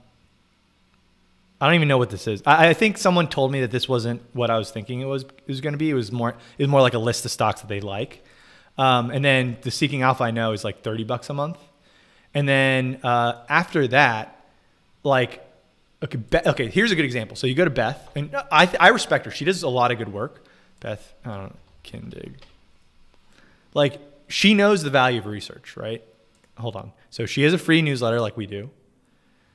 I 1.61 1.67
don't 1.67 1.77
even 1.77 1.87
know 1.87 1.99
what 1.99 2.11
this 2.11 2.27
is. 2.27 2.43
I, 2.45 2.71
I 2.71 2.75
think 2.75 2.99
someone 2.99 3.29
told 3.29 3.53
me 3.53 3.61
that 3.61 3.71
this 3.71 3.89
wasn't 3.89 4.21
what 4.33 4.51
I 4.51 4.59
was 4.59 4.73
thinking 4.73 5.01
it 5.01 5.05
was, 5.05 5.23
it 5.23 5.47
was 5.47 5.61
going 5.61 5.75
to 5.75 5.79
be. 5.79 5.91
It 5.91 5.95
was 5.95 6.11
more, 6.11 6.31
it 6.31 6.63
was 6.63 6.69
more 6.69 6.81
like 6.81 6.95
a 6.95 6.99
list 6.99 7.25
of 7.25 7.31
stocks 7.31 7.61
that 7.61 7.69
they 7.69 7.81
like. 7.81 8.25
Um, 8.77 9.11
and 9.13 9.25
then 9.25 9.59
the 9.63 9.71
Seeking 9.71 10.03
Alpha 10.03 10.25
I 10.25 10.33
know 10.33 10.51
is 10.53 10.65
like 10.65 10.83
30 10.83 11.05
bucks 11.05 11.31
a 11.31 11.35
month. 11.35 11.59
And 12.35 12.49
then 12.49 12.99
uh, 13.05 13.45
after 13.49 13.87
that, 13.89 14.45
like, 15.05 15.41
okay, 16.03 16.19
okay, 16.47 16.69
here's 16.69 16.91
a 16.91 16.97
good 16.97 17.05
example. 17.05 17.37
So 17.37 17.47
you 17.47 17.55
go 17.55 17.65
to 17.65 17.71
Beth, 17.71 18.11
and 18.17 18.35
I, 18.51 18.69
I 18.81 18.89
respect 18.89 19.27
her. 19.27 19.31
She 19.31 19.45
does 19.45 19.63
a 19.63 19.69
lot 19.69 19.93
of 19.93 19.99
good 19.99 20.13
work. 20.13 20.45
Beth, 20.81 21.15
I 21.25 21.29
don't 21.29 21.43
know, 21.45 21.57
Kindig. 21.85 22.35
Like, 23.75 24.01
she 24.29 24.55
knows 24.55 24.83
the 24.83 24.91
value 24.91 25.19
of 25.19 25.27
research, 25.27 25.77
right? 25.77 26.03
Hold 26.59 26.77
on. 26.77 26.93
So 27.11 27.27
she 27.27 27.43
has 27.43 27.53
a 27.53 27.59
free 27.59 27.83
newsletter 27.83 28.21
like 28.21 28.37
we 28.37 28.47
do. 28.47 28.71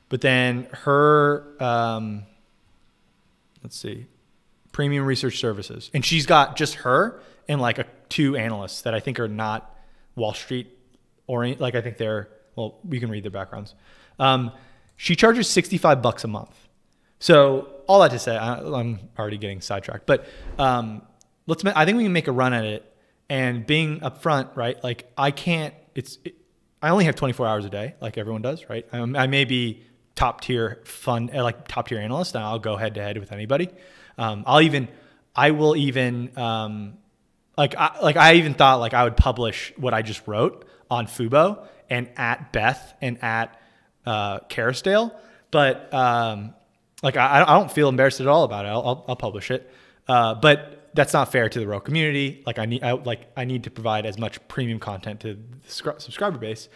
But 0.09 0.21
then 0.21 0.67
her, 0.71 1.45
um, 1.59 2.23
let's 3.63 3.77
see, 3.77 4.07
premium 4.71 5.05
research 5.05 5.39
services. 5.39 5.89
And 5.93 6.05
she's 6.05 6.25
got 6.25 6.55
just 6.55 6.75
her 6.75 7.21
and 7.47 7.59
like 7.59 7.79
a, 7.79 7.85
two 8.09 8.35
analysts 8.35 8.83
that 8.83 8.93
I 8.93 8.99
think 8.99 9.19
are 9.19 9.27
not 9.27 9.75
Wall 10.15 10.33
Street 10.33 10.67
orient. 11.27 11.59
Like 11.59 11.75
I 11.75 11.81
think 11.81 11.97
they're, 11.97 12.29
well, 12.55 12.79
we 12.87 12.99
can 12.99 13.09
read 13.09 13.23
their 13.23 13.31
backgrounds. 13.31 13.75
Um, 14.19 14.51
she 14.95 15.15
charges 15.15 15.49
65 15.49 16.01
bucks 16.01 16.23
a 16.23 16.27
month. 16.27 16.55
So 17.19 17.69
all 17.87 18.01
that 18.01 18.11
to 18.11 18.19
say, 18.19 18.35
I, 18.35 18.59
am 18.59 18.99
already 19.17 19.37
getting 19.37 19.61
sidetracked, 19.61 20.05
but 20.05 20.27
um, 20.57 21.01
let's, 21.47 21.63
I 21.65 21.85
think 21.85 21.97
we 21.97 22.03
can 22.03 22.13
make 22.13 22.27
a 22.27 22.31
run 22.31 22.53
at 22.53 22.65
it 22.65 22.96
and 23.29 23.65
being 23.65 23.99
upfront, 23.99 24.55
right? 24.55 24.81
Like 24.83 25.11
I 25.17 25.31
can't, 25.31 25.73
it's, 25.95 26.17
it, 26.23 26.35
I 26.81 26.89
only 26.89 27.05
have 27.05 27.15
24 27.15 27.47
hours 27.47 27.65
a 27.65 27.69
day, 27.69 27.95
like 27.99 28.17
everyone 28.17 28.41
does, 28.41 28.69
right? 28.69 28.85
I, 28.91 28.99
I 28.99 29.27
may 29.27 29.45
be 29.45 29.83
top 30.15 30.41
tier 30.41 30.81
fund, 30.85 31.31
uh, 31.35 31.43
like 31.43 31.67
top 31.67 31.87
tier 31.87 31.99
analyst, 31.99 32.35
and 32.35 32.43
I'll 32.43 32.59
go 32.59 32.75
head 32.77 32.95
to 32.95 33.01
head 33.01 33.17
with 33.17 33.31
anybody. 33.31 33.69
Um, 34.17 34.43
I'll 34.45 34.61
even, 34.61 34.87
I 35.35 35.51
will 35.51 35.75
even, 35.75 36.37
um, 36.37 36.97
like, 37.57 37.75
I, 37.75 37.99
like 38.01 38.17
I 38.17 38.35
even 38.35 38.53
thought 38.53 38.79
like 38.79 38.93
I 38.93 39.03
would 39.03 39.17
publish 39.17 39.73
what 39.77 39.93
I 39.93 40.01
just 40.01 40.27
wrote 40.27 40.67
on 40.89 41.07
Fubo 41.07 41.67
and 41.89 42.09
at 42.15 42.51
Beth 42.53 42.93
and 43.01 43.23
at 43.23 43.59
uh, 44.05 44.39
Kerrisdale, 44.41 45.13
but 45.51 45.93
um, 45.93 46.53
like 47.01 47.17
I, 47.17 47.41
I 47.41 47.59
don't 47.59 47.71
feel 47.71 47.89
embarrassed 47.89 48.21
at 48.21 48.27
all 48.27 48.43
about 48.43 48.65
it. 48.65 48.69
I'll, 48.69 48.81
I'll, 48.81 49.05
I'll 49.09 49.15
publish 49.15 49.51
it, 49.51 49.71
uh, 50.07 50.35
but 50.35 50.76
that's 50.97 51.13
not 51.13 51.31
fair 51.31 51.47
to 51.47 51.59
the 51.59 51.65
Roic 51.65 51.85
community. 51.85 52.41
Like 52.45 52.57
I 52.57 52.65
need, 52.65 52.83
I, 52.83 52.93
like 52.93 53.31
I 53.37 53.45
need 53.45 53.63
to 53.65 53.71
provide 53.71 54.05
as 54.07 54.17
much 54.17 54.45
premium 54.47 54.79
content 54.79 55.19
to 55.21 55.35
the 55.35 55.99
subscriber 55.99 56.39
base, 56.39 56.67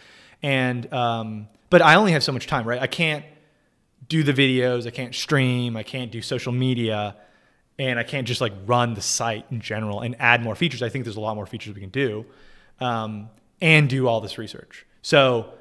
and 0.44 0.92
um, 0.94 1.48
but 1.72 1.82
I 1.82 1.96
only 1.96 2.12
have 2.12 2.24
so 2.24 2.32
much 2.32 2.46
time, 2.46 2.66
right? 2.66 2.80
I 2.80 2.88
can't 2.88 3.26
do 4.08 4.22
the 4.24 4.32
videos, 4.32 4.86
I 4.86 4.92
can't 4.92 5.16
stream, 5.16 5.76
I 5.76 5.84
can't 5.84 6.12
do 6.12 6.22
social 6.22 6.52
media, 6.52 7.16
and 7.80 7.98
I 7.98 8.04
can't 8.04 8.28
just 8.28 8.42
like 8.42 8.54
run 8.66 8.94
the 8.94 9.02
site 9.02 9.46
in 9.50 9.60
general 9.60 10.02
and 10.02 10.16
add 10.20 10.44
more 10.44 10.56
features. 10.56 10.84
I 10.84 10.90
think 10.90 11.04
there's 11.04 11.18
a 11.18 11.22
lot 11.22 11.36
more 11.36 11.48
features 11.48 11.74
we 11.74 11.82
can 11.82 11.90
do, 11.90 12.26
um, 12.80 13.30
and 13.60 13.90
do 13.90 14.08
all 14.08 14.22
this 14.22 14.38
research. 14.38 14.86
So, 15.02 15.52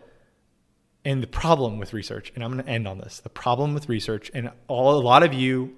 and 1.03 1.23
the 1.23 1.27
problem 1.27 1.79
with 1.79 1.94
research, 1.94 2.31
and 2.35 2.44
I'm 2.44 2.53
going 2.53 2.62
to 2.62 2.70
end 2.70 2.87
on 2.87 2.99
this. 2.99 3.20
The 3.20 3.31
problem 3.31 3.73
with 3.73 3.88
research, 3.88 4.31
and 4.35 4.51
all 4.68 4.99
a 4.99 5.01
lot 5.01 5.23
of 5.23 5.33
you, 5.33 5.77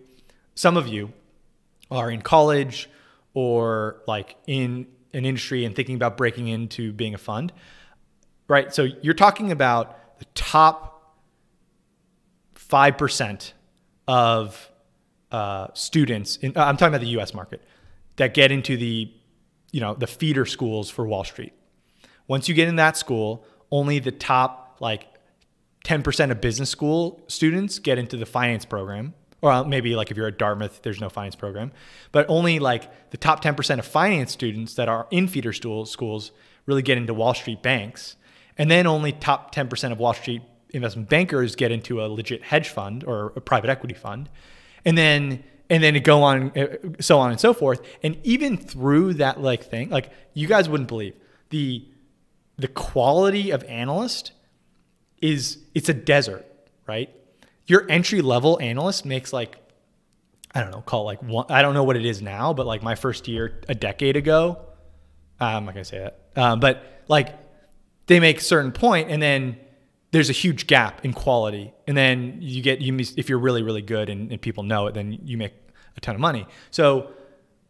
some 0.57 0.77
of 0.77 0.88
you, 0.88 1.12
are 1.92 2.11
in 2.11 2.22
college 2.22 2.88
or 3.35 4.02
like 4.07 4.37
in 4.46 4.87
an 5.12 5.24
industry 5.24 5.64
and 5.64 5.74
thinking 5.74 5.94
about 5.94 6.16
breaking 6.16 6.48
into 6.48 6.92
being 6.92 7.14
a 7.14 7.18
fund, 7.18 7.52
right? 8.48 8.74
So 8.74 8.88
you're 9.02 9.14
talking 9.14 9.52
about 9.52 10.18
the 10.18 10.24
top 10.35 11.16
5% 12.57 13.52
of 14.09 14.70
uh, 15.31 15.68
students, 15.74 16.37
in, 16.37 16.52
I'm 16.57 16.76
talking 16.76 16.94
about 16.94 17.00
the 17.00 17.20
US 17.20 17.35
market, 17.35 17.62
that 18.16 18.35
get 18.35 18.52
into 18.52 18.76
the, 18.76 19.12
you 19.70 19.81
know, 19.81 19.94
the 19.94 20.07
feeder 20.07 20.44
schools 20.44 20.90
for 20.90 21.07
Wall 21.07 21.24
Street. 21.24 21.52
Once 22.28 22.48
you 22.48 22.55
get 22.55 22.68
in 22.68 22.76
that 22.76 22.96
school, 22.96 23.44
only 23.70 23.98
the 23.98 24.12
top 24.12 24.76
like 24.81 25.07
10% 25.85 26.31
of 26.31 26.40
business 26.40 26.70
school 26.70 27.22
students 27.26 27.78
get 27.78 27.98
into 27.98 28.16
the 28.16 28.26
finance 28.26 28.64
program. 28.64 29.14
Or 29.42 29.64
maybe 29.64 29.96
like 29.96 30.11
if 30.11 30.16
you're 30.16 30.28
at 30.28 30.38
Dartmouth, 30.38 30.83
there's 30.83 31.00
no 31.00 31.09
finance 31.09 31.35
program. 31.35 31.72
But 32.12 32.26
only 32.28 32.61
like 32.61 33.11
the 33.11 33.16
top 33.16 33.42
10% 33.42 33.78
of 33.78 33.85
finance 33.85 34.33
students 34.33 34.74
that 34.74 34.88
are 34.88 35.09
in 35.11 35.26
feeder 35.26 35.52
schools 35.52 36.31
really 36.64 36.83
get 36.83 36.96
into 36.96 37.12
Wall 37.12 37.35
Street 37.35 37.61
banks. 37.61 38.16
And 38.57 38.70
then 38.70 38.87
only 38.87 39.12
top 39.12 39.55
10% 39.55 39.90
of 39.92 39.98
Wall 39.98 40.14
Street 40.14 40.42
investment 40.70 41.09
bankers 41.09 41.57
get 41.57 41.72
into 41.72 42.02
a 42.02 42.07
legit 42.07 42.44
hedge 42.44 42.68
fund 42.68 43.05
or 43.05 43.33
a 43.37 43.40
private 43.40 43.68
equity 43.68 43.94
fund. 43.94 44.31
And 44.85 44.96
then 44.96 45.44
and 45.68 45.83
then 45.83 45.94
go 46.02 46.22
on 46.22 46.52
uh, 46.57 46.66
so 47.00 47.18
on 47.18 47.31
and 47.31 47.40
so 47.40 47.55
forth. 47.55 47.81
And 48.02 48.18
even 48.24 48.57
through 48.57 49.14
that 49.14 49.40
like 49.40 49.64
thing, 49.64 49.90
like 49.90 50.11
you 50.35 50.46
guys 50.46 50.68
wouldn't 50.68 50.88
believe 50.88 51.14
the 51.50 51.88
the 52.59 52.68
quality 52.68 53.50
of 53.50 53.64
analyst 53.64 54.33
is 55.20 55.59
it's 55.74 55.88
a 55.88 55.94
desert, 55.94 56.46
right? 56.87 57.11
Your 57.66 57.87
entry 57.88 58.20
level 58.20 58.59
analyst 58.61 59.05
makes 59.05 59.33
like 59.33 59.59
I 60.55 60.61
don't 60.61 60.70
know, 60.70 60.83
call 60.83 61.05
like 61.05 61.22
one, 61.22 61.46
I 61.48 61.62
don't 61.62 61.75
know 61.75 61.85
what 61.85 61.96
it 61.96 62.05
is 62.05 62.20
now, 62.20 62.53
but 62.53 62.66
like 62.66 62.83
my 62.83 62.94
first 62.94 63.27
year 63.27 63.61
a 63.68 63.75
decade 63.75 64.16
ago, 64.16 64.59
I'm 65.40 65.64
not 65.64 65.75
gonna 65.75 65.85
say 65.85 65.98
that, 65.98 66.40
um, 66.40 66.61
but 66.61 67.05
like 67.09 67.35
they 68.07 68.20
make 68.20 68.38
a 68.38 68.42
certain 68.42 68.72
point 68.72 69.11
and 69.11 69.22
then 69.22 69.59
there's 70.11 70.29
a 70.29 70.35
huge 70.35 70.66
gap 70.66 71.05
in 71.05 71.12
quality 71.12 71.72
and 71.87 71.96
then 71.96 72.37
you 72.40 72.62
get 72.62 72.81
you 72.81 72.96
if 73.16 73.29
you're 73.29 73.38
really 73.38 73.62
really 73.62 73.83
good 73.83 74.09
and, 74.11 74.31
and, 74.31 74.40
people 74.42 74.62
know 74.62 74.87
it 74.87 74.94
then 74.94 75.18
you 75.25 75.38
make 75.38 75.55
a 75.96 76.01
ton 76.01 76.14
of 76.14 76.20
money. 76.20 76.46
So 76.70 77.11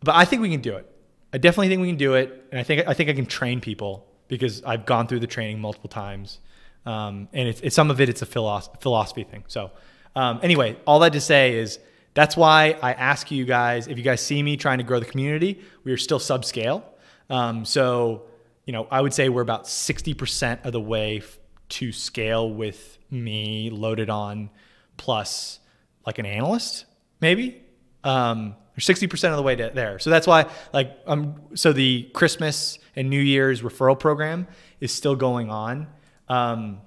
but 0.00 0.14
i 0.16 0.24
think 0.24 0.42
we 0.42 0.50
can 0.50 0.60
do 0.60 0.76
it. 0.76 0.88
I 1.32 1.38
definitely 1.38 1.68
think 1.68 1.80
we 1.80 1.88
can 1.88 1.96
do 1.96 2.14
it 2.14 2.46
and 2.50 2.60
i 2.60 2.62
think 2.64 2.86
i 2.88 2.94
think 2.94 3.08
i 3.08 3.12
can 3.12 3.26
train 3.26 3.60
people 3.60 4.06
because 4.28 4.62
i've 4.64 4.84
gone 4.86 5.06
through 5.06 5.20
the 5.20 5.26
training 5.26 5.60
multiple 5.60 5.88
times 5.88 6.40
um, 6.84 7.28
and 7.32 7.48
it's, 7.48 7.60
it's, 7.60 7.76
some 7.76 7.90
of 7.90 8.00
it 8.00 8.08
it's 8.08 8.22
a 8.22 8.26
philosophy 8.26 9.24
thing 9.24 9.44
so 9.48 9.70
um, 10.16 10.40
anyway 10.42 10.76
all 10.86 10.98
that 11.00 11.12
to 11.12 11.20
say 11.20 11.54
is 11.54 11.78
that's 12.14 12.36
why 12.36 12.76
i 12.82 12.92
ask 12.92 13.30
you 13.30 13.44
guys 13.44 13.88
if 13.88 13.96
you 13.96 14.04
guys 14.04 14.20
see 14.20 14.42
me 14.42 14.56
trying 14.56 14.78
to 14.78 14.84
grow 14.84 14.98
the 14.98 15.06
community 15.06 15.60
we 15.84 15.92
are 15.92 15.96
still 15.96 16.18
subscale 16.18 16.82
um, 17.30 17.64
so 17.64 18.24
you 18.66 18.72
know, 18.72 18.86
I 18.90 19.00
would 19.00 19.12
say 19.12 19.28
we're 19.28 19.42
about 19.42 19.64
60% 19.64 20.64
of 20.64 20.72
the 20.72 20.80
way 20.80 21.18
f- 21.18 21.38
to 21.70 21.92
scale 21.92 22.50
with 22.50 22.98
me 23.10 23.70
loaded 23.70 24.08
on 24.08 24.50
plus 24.96 25.58
like 26.06 26.18
an 26.18 26.26
analyst, 26.26 26.86
maybe. 27.20 27.62
Um, 28.04 28.54
or 28.76 28.80
60% 28.80 29.30
of 29.30 29.36
the 29.36 29.42
way 29.42 29.56
to 29.56 29.70
there. 29.74 29.98
So 29.98 30.10
that's 30.10 30.26
why, 30.26 30.46
like, 30.72 30.96
um, 31.06 31.40
so 31.54 31.72
the 31.72 32.04
Christmas 32.14 32.78
and 32.96 33.10
New 33.10 33.20
Year's 33.20 33.62
referral 33.62 33.98
program 33.98 34.46
is 34.80 34.92
still 34.92 35.16
going 35.16 35.50
on. 35.50 35.88
Um, 36.32 36.80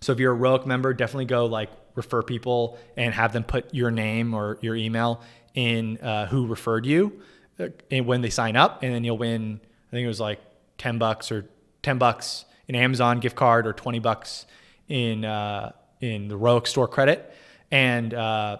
so 0.00 0.12
if 0.12 0.18
you're 0.18 0.34
a 0.34 0.38
Roic 0.38 0.66
member, 0.66 0.92
definitely 0.92 1.24
go 1.24 1.46
like 1.46 1.70
refer 1.94 2.22
people 2.22 2.78
and 2.96 3.14
have 3.14 3.32
them 3.32 3.44
put 3.44 3.72
your 3.74 3.90
name 3.90 4.34
or 4.34 4.58
your 4.60 4.76
email 4.76 5.22
in 5.54 5.98
uh, 5.98 6.26
who 6.26 6.46
referred 6.46 6.84
you 6.84 7.22
uh, 7.58 7.68
and 7.90 8.06
when 8.06 8.20
they 8.20 8.30
sign 8.30 8.56
up, 8.56 8.82
and 8.82 8.94
then 8.94 9.04
you'll 9.04 9.18
win. 9.18 9.60
I 9.88 9.90
think 9.90 10.04
it 10.04 10.08
was 10.08 10.20
like 10.20 10.40
10 10.78 10.98
bucks 10.98 11.30
or 11.30 11.46
10 11.82 11.98
bucks 11.98 12.44
in 12.68 12.74
Amazon 12.74 13.20
gift 13.20 13.36
card 13.36 13.66
or 13.66 13.72
20 13.72 13.98
bucks 13.98 14.46
in 14.88 15.24
uh, 15.24 15.72
in 16.00 16.28
the 16.28 16.38
Roic 16.38 16.66
store 16.66 16.88
credit. 16.88 17.32
And 17.70 18.12
uh, 18.12 18.58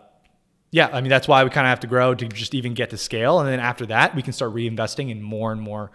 yeah, 0.71 0.89
I 0.93 1.01
mean 1.01 1.11
that's 1.11 1.29
why 1.29 1.45
we 1.45 1.51
kind 1.51 1.67
of 1.67 1.71
have 1.71 1.81
to 1.81 1.87
grow 1.87 2.15
to 2.15 2.29
just 2.29 2.55
even 2.55 2.73
get 2.75 2.91
to 2.91 2.97
scale. 2.97 3.41
And 3.41 3.49
then 3.49 3.61
after 3.61 3.87
that, 3.87 4.15
we 4.15 4.23
can 4.23 4.33
start 4.33 4.55
reinvesting 4.55 5.11
in 5.11 5.21
more 5.21 5.53
and 5.53 5.61
more. 5.61 5.91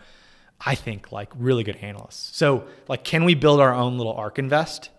I 0.59 0.75
think 0.75 1.11
like 1.11 1.31
really 1.37 1.63
good 1.63 1.77
analysts. 1.77 2.35
So 2.35 2.65
like, 2.87 3.03
can 3.03 3.25
we 3.25 3.35
build 3.35 3.59
our 3.59 3.73
own 3.73 3.97
little 3.97 4.13
ARK 4.13 4.39
Invest 4.39 4.89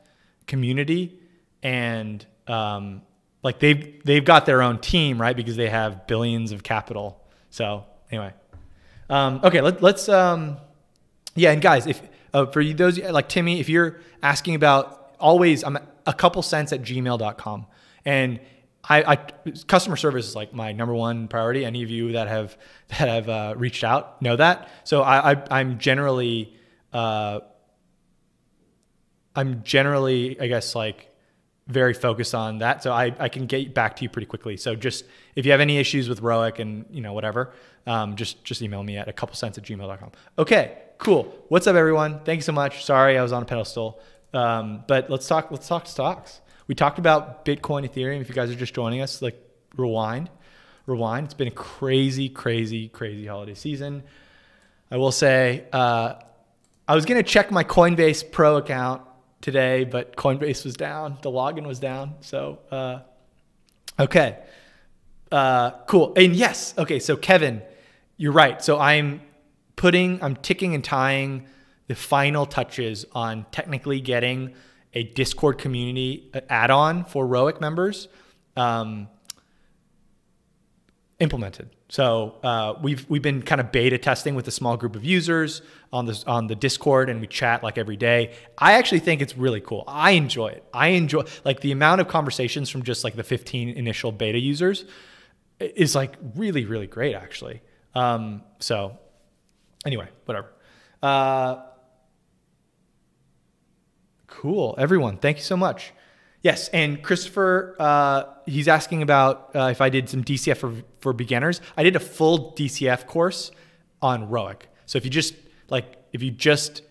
community? 0.47 1.19
And 1.63 2.25
um, 2.47 3.03
like 3.43 3.59
they've 3.59 4.03
they've 4.05 4.25
got 4.25 4.47
their 4.47 4.63
own 4.63 4.79
team, 4.79 5.21
right? 5.21 5.37
Because 5.37 5.57
they 5.57 5.69
have 5.69 6.07
billions 6.07 6.53
of 6.53 6.63
capital. 6.63 7.23
So 7.51 7.85
anyway, 8.11 8.33
um, 9.11 9.41
okay, 9.43 9.61
let, 9.61 9.83
let's. 9.83 10.09
Um, 10.09 10.59
yeah, 11.35 11.53
and 11.53 11.63
guys, 11.63 11.87
if 11.87 12.01
uh, 12.33 12.47
for 12.47 12.61
you, 12.61 12.75
those 12.75 12.99
like 12.99 13.29
Timmy, 13.29 13.61
if 13.61 13.69
you're 13.69 14.01
asking 14.23 14.55
about 14.55 15.15
always, 15.21 15.65
I'm 15.65 15.79
a 16.07 16.13
couple 16.13 16.43
cents 16.43 16.73
at 16.73 16.83
gmail.com. 16.83 17.67
And 18.05 18.41
I, 18.89 19.13
I, 19.13 19.17
customer 19.67 19.97
service 19.97 20.27
is 20.27 20.35
like 20.35 20.55
my 20.55 20.73
number 20.73 20.95
one 20.95 21.29
priority. 21.29 21.65
Any 21.65 21.83
of 21.83 21.91
you 21.91 22.13
that 22.13 22.29
have 22.29 22.57
that 22.89 23.09
have 23.09 23.29
uh, 23.29 23.55
reached 23.57 23.85
out 23.85 24.21
know 24.23 24.37
that. 24.37 24.69
So 24.85 25.03
I, 25.03 25.61
am 25.61 25.79
generally 25.79 26.55
uh, 26.93 27.41
I'm 29.37 29.63
generally 29.63 30.41
I 30.41 30.47
guess 30.47 30.75
like 30.75 31.09
very 31.67 31.93
focused 31.93 32.35
on 32.35 32.59
that. 32.59 32.83
So 32.83 32.93
I, 32.93 33.15
I 33.19 33.29
can 33.29 33.47
get 33.47 33.75
back 33.75 33.97
to 33.97 34.03
you 34.03 34.09
pretty 34.09 34.27
quickly. 34.27 34.57
So 34.57 34.75
just 34.75 35.05
if 35.37 35.45
you 35.45 35.53
have 35.53 35.61
any 35.61 35.77
issues 35.77 36.09
with 36.09 36.23
ROIC 36.23 36.59
and 36.59 36.87
you 36.91 37.03
know 37.03 37.13
whatever, 37.13 37.53
um, 37.87 38.17
just 38.17 38.43
just 38.43 38.63
email 38.63 38.83
me 38.83 38.97
at 38.97 39.07
a 39.09 39.13
couple 39.13 39.37
cents 39.37 39.59
at 39.59 39.65
gmail.com. 39.65 40.13
Okay, 40.39 40.79
cool. 40.97 41.45
What's 41.49 41.67
up, 41.67 41.77
everyone? 41.77 42.21
Thank 42.25 42.39
you 42.39 42.43
so 42.43 42.53
much. 42.53 42.85
Sorry, 42.85 43.19
I 43.19 43.23
was 43.23 43.33
on 43.33 43.43
a 43.43 43.47
pedestal. 43.47 44.01
Um, 44.33 44.85
but 44.89 45.11
let's 45.11 45.27
talk. 45.29 45.51
Let's 45.51 45.69
talk 45.69 45.87
stocks. 45.87 46.41
We 46.69 46.75
talked 46.75 46.99
about 46.99 47.47
Bitcoin, 47.47 47.89
Ethereum. 47.89 48.21
If 48.21 48.29
you 48.29 48.35
guys 48.35 48.51
are 48.51 48.55
just 48.55 48.75
joining 48.75 49.01
us, 49.01 49.23
like 49.23 49.43
rewind, 49.77 50.29
rewind. 50.85 51.25
It's 51.25 51.35
been 51.35 51.49
a 51.49 51.51
crazy, 51.51 52.29
crazy, 52.29 52.91
crazy 52.91 53.27
holiday 53.27 53.55
season. 53.55 54.03
I 54.91 54.99
will 54.99 55.11
say, 55.11 55.65
uh, 55.73 56.17
I 56.87 56.95
was 56.95 57.07
gonna 57.07 57.23
check 57.23 57.51
my 57.51 57.65
Coinbase 57.65 58.31
Pro 58.31 58.59
account 58.59 59.01
today, 59.41 59.85
but 59.85 60.15
Coinbase 60.15 60.67
was 60.67 60.75
down. 60.77 61.17
The 61.23 61.31
login 61.31 61.67
was 61.67 61.81
down. 61.81 62.17
So, 62.21 62.59
uh, 62.71 62.99
okay, 63.99 64.39
uh, 65.33 65.71
cool. 65.87 66.13
And 66.17 66.37
yes, 66.37 66.75
okay. 66.77 66.99
So 66.99 67.17
Kevin, 67.17 67.63
you're 68.19 68.33
right. 68.33 68.63
So 68.63 68.79
I'm 68.79 69.23
putting, 69.77 70.23
I'm 70.23 70.37
ticking 70.37 70.75
and 70.75 70.85
tying 70.85 71.47
the 71.87 71.95
final 71.95 72.45
touches 72.45 73.07
on 73.13 73.47
technically 73.53 74.03
getting 74.03 74.55
a 74.99 75.05
Discord 75.05 75.59
community 75.59 76.29
add-on 76.51 77.05
for 77.05 77.25
ROIC 77.25 77.61
members 77.61 78.09
um, 78.57 79.09
implemented. 81.21 81.71
So 81.89 82.35
uh, 82.43 82.75
we've 82.83 83.09
we've 83.09 83.23
been 83.23 83.43
kind 83.43 83.61
of 83.61 83.71
beta 83.71 83.97
testing 83.97 84.35
with 84.35 84.49
a 84.49 84.51
small 84.51 84.77
group 84.77 84.97
of 84.97 85.05
users 85.05 85.63
on 85.93 86.07
this 86.07 86.25
on 86.25 86.49
the 86.49 86.57
Discord, 86.57 87.09
and 87.11 87.21
we 87.21 87.29
chat 87.29 87.63
like 87.63 87.79
every 87.79 87.97
day. 87.97 88.35
I 88.59 88.73
actually 88.73 88.99
think 88.99 89.23
it's 89.23 89.37
really 89.37 89.61
cool. 89.61 89.85
I 89.87 90.11
enjoy 90.13 90.49
it. 90.49 90.65
I 90.75 90.89
enjoy 90.89 91.23
like 91.45 91.61
the 91.61 91.71
amount 91.71 92.01
of 92.01 92.09
conversations 92.09 92.69
from 92.69 92.83
just 92.83 93.05
like 93.05 93.15
the 93.15 93.23
15 93.23 93.69
initial 93.71 94.11
beta 94.11 94.39
users 94.41 94.85
is 95.61 95.95
like 95.95 96.17
really 96.35 96.65
really 96.65 96.89
great 96.89 97.15
actually. 97.15 97.63
Um, 97.95 98.43
so 98.59 98.99
anyway, 99.87 100.09
whatever. 100.25 100.53
Uh, 101.01 101.63
cool, 104.39 104.77
everyone. 104.79 105.17
Thank 105.17 105.39
you 105.39 105.43
so 105.43 105.57
much. 105.57 105.93
Yes, 106.43 106.69
and 106.69 107.03
Christopher, 107.03 107.75
uh, 107.81 108.23
he's 108.47 108.69
asking 108.69 109.03
about 109.03 109.51
uh, 109.57 109.69
if 109.73 109.81
I 109.81 109.89
did 109.89 110.09
some 110.09 110.23
DCF 110.23 110.57
for, 110.59 110.75
for 111.01 111.13
beginners. 111.13 111.61
I 111.77 111.83
did 111.83 111.97
a 111.97 112.01
full 112.01 112.53
DCF 112.53 113.07
course 113.07 113.51
on 114.01 114.29
ROIC. 114.29 114.61
So 114.87 114.97
if 114.97 115.05
you 115.05 115.11
just 115.11 115.35
like 115.69 115.97
if 116.13 116.23
you 116.23 116.31
just 116.31 116.83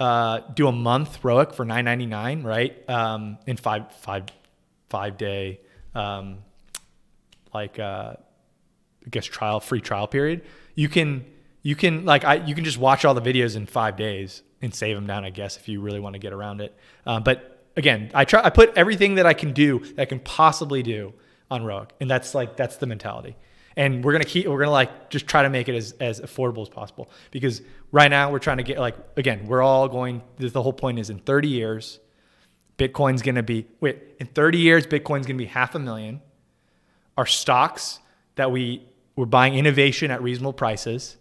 uh, 0.00 0.40
do 0.52 0.66
a 0.66 0.72
month 0.72 1.22
ROIC 1.22 1.54
for 1.54 1.64
nine 1.64 1.84
ninety 1.84 2.06
nine, 2.06 2.42
right, 2.42 2.76
um, 2.90 3.38
in 3.46 3.56
five 3.56 3.92
five 4.00 4.24
five 4.88 5.16
day 5.16 5.60
um, 5.94 6.38
like 7.54 7.78
uh, 7.78 8.14
I 9.06 9.08
guess 9.08 9.26
trial 9.26 9.60
free 9.60 9.80
trial 9.80 10.08
period, 10.08 10.42
you 10.74 10.88
can 10.88 11.24
you 11.62 11.76
can 11.76 12.04
like 12.04 12.24
I 12.24 12.34
you 12.44 12.56
can 12.56 12.64
just 12.64 12.78
watch 12.78 13.04
all 13.04 13.14
the 13.14 13.22
videos 13.22 13.54
in 13.54 13.66
five 13.66 13.96
days 13.96 14.42
and 14.62 14.74
save 14.74 14.96
them 14.96 15.06
down. 15.06 15.24
I 15.24 15.30
guess 15.30 15.56
if 15.56 15.68
you 15.68 15.80
really 15.80 16.00
want 16.00 16.14
to 16.14 16.18
get 16.18 16.32
around 16.32 16.60
it, 16.60 16.74
uh, 17.06 17.20
but 17.20 17.60
again, 17.76 18.10
I 18.14 18.24
try 18.24 18.42
I 18.44 18.50
put 18.50 18.76
everything 18.76 19.16
that 19.16 19.26
I 19.26 19.34
can 19.34 19.52
do 19.52 19.80
that 19.80 20.02
I 20.02 20.04
can 20.04 20.20
possibly 20.20 20.82
do 20.82 21.12
on 21.50 21.62
ROIC, 21.62 21.90
and 22.00 22.10
that's 22.10 22.34
like 22.34 22.56
that's 22.56 22.76
the 22.76 22.86
mentality. 22.86 23.36
And 23.76 24.04
we're 24.04 24.12
gonna 24.12 24.24
keep 24.24 24.46
we're 24.46 24.58
gonna 24.58 24.70
like 24.70 25.10
just 25.10 25.26
try 25.26 25.42
to 25.42 25.50
make 25.50 25.68
it 25.68 25.74
as 25.74 25.92
as 25.92 26.20
affordable 26.20 26.62
as 26.62 26.68
possible 26.68 27.10
because 27.30 27.62
right 27.92 28.08
now 28.08 28.30
we're 28.30 28.38
trying 28.38 28.58
to 28.58 28.62
get 28.62 28.78
like 28.78 28.96
again 29.16 29.46
we're 29.46 29.62
all 29.62 29.88
going. 29.88 30.22
The 30.38 30.62
whole 30.62 30.72
point 30.72 30.98
is 30.98 31.10
in 31.10 31.18
30 31.18 31.48
years, 31.48 32.00
Bitcoin's 32.78 33.22
gonna 33.22 33.42
be 33.42 33.66
wait 33.80 33.98
in 34.18 34.26
30 34.26 34.58
years 34.58 34.86
Bitcoin's 34.86 35.26
gonna 35.26 35.38
be 35.38 35.46
half 35.46 35.74
a 35.74 35.78
million. 35.78 36.20
Our 37.16 37.26
stocks 37.26 38.00
that 38.36 38.50
we 38.50 38.86
we're 39.16 39.26
buying 39.26 39.54
innovation 39.54 40.10
at 40.10 40.22
reasonable 40.22 40.52
prices 40.52 41.16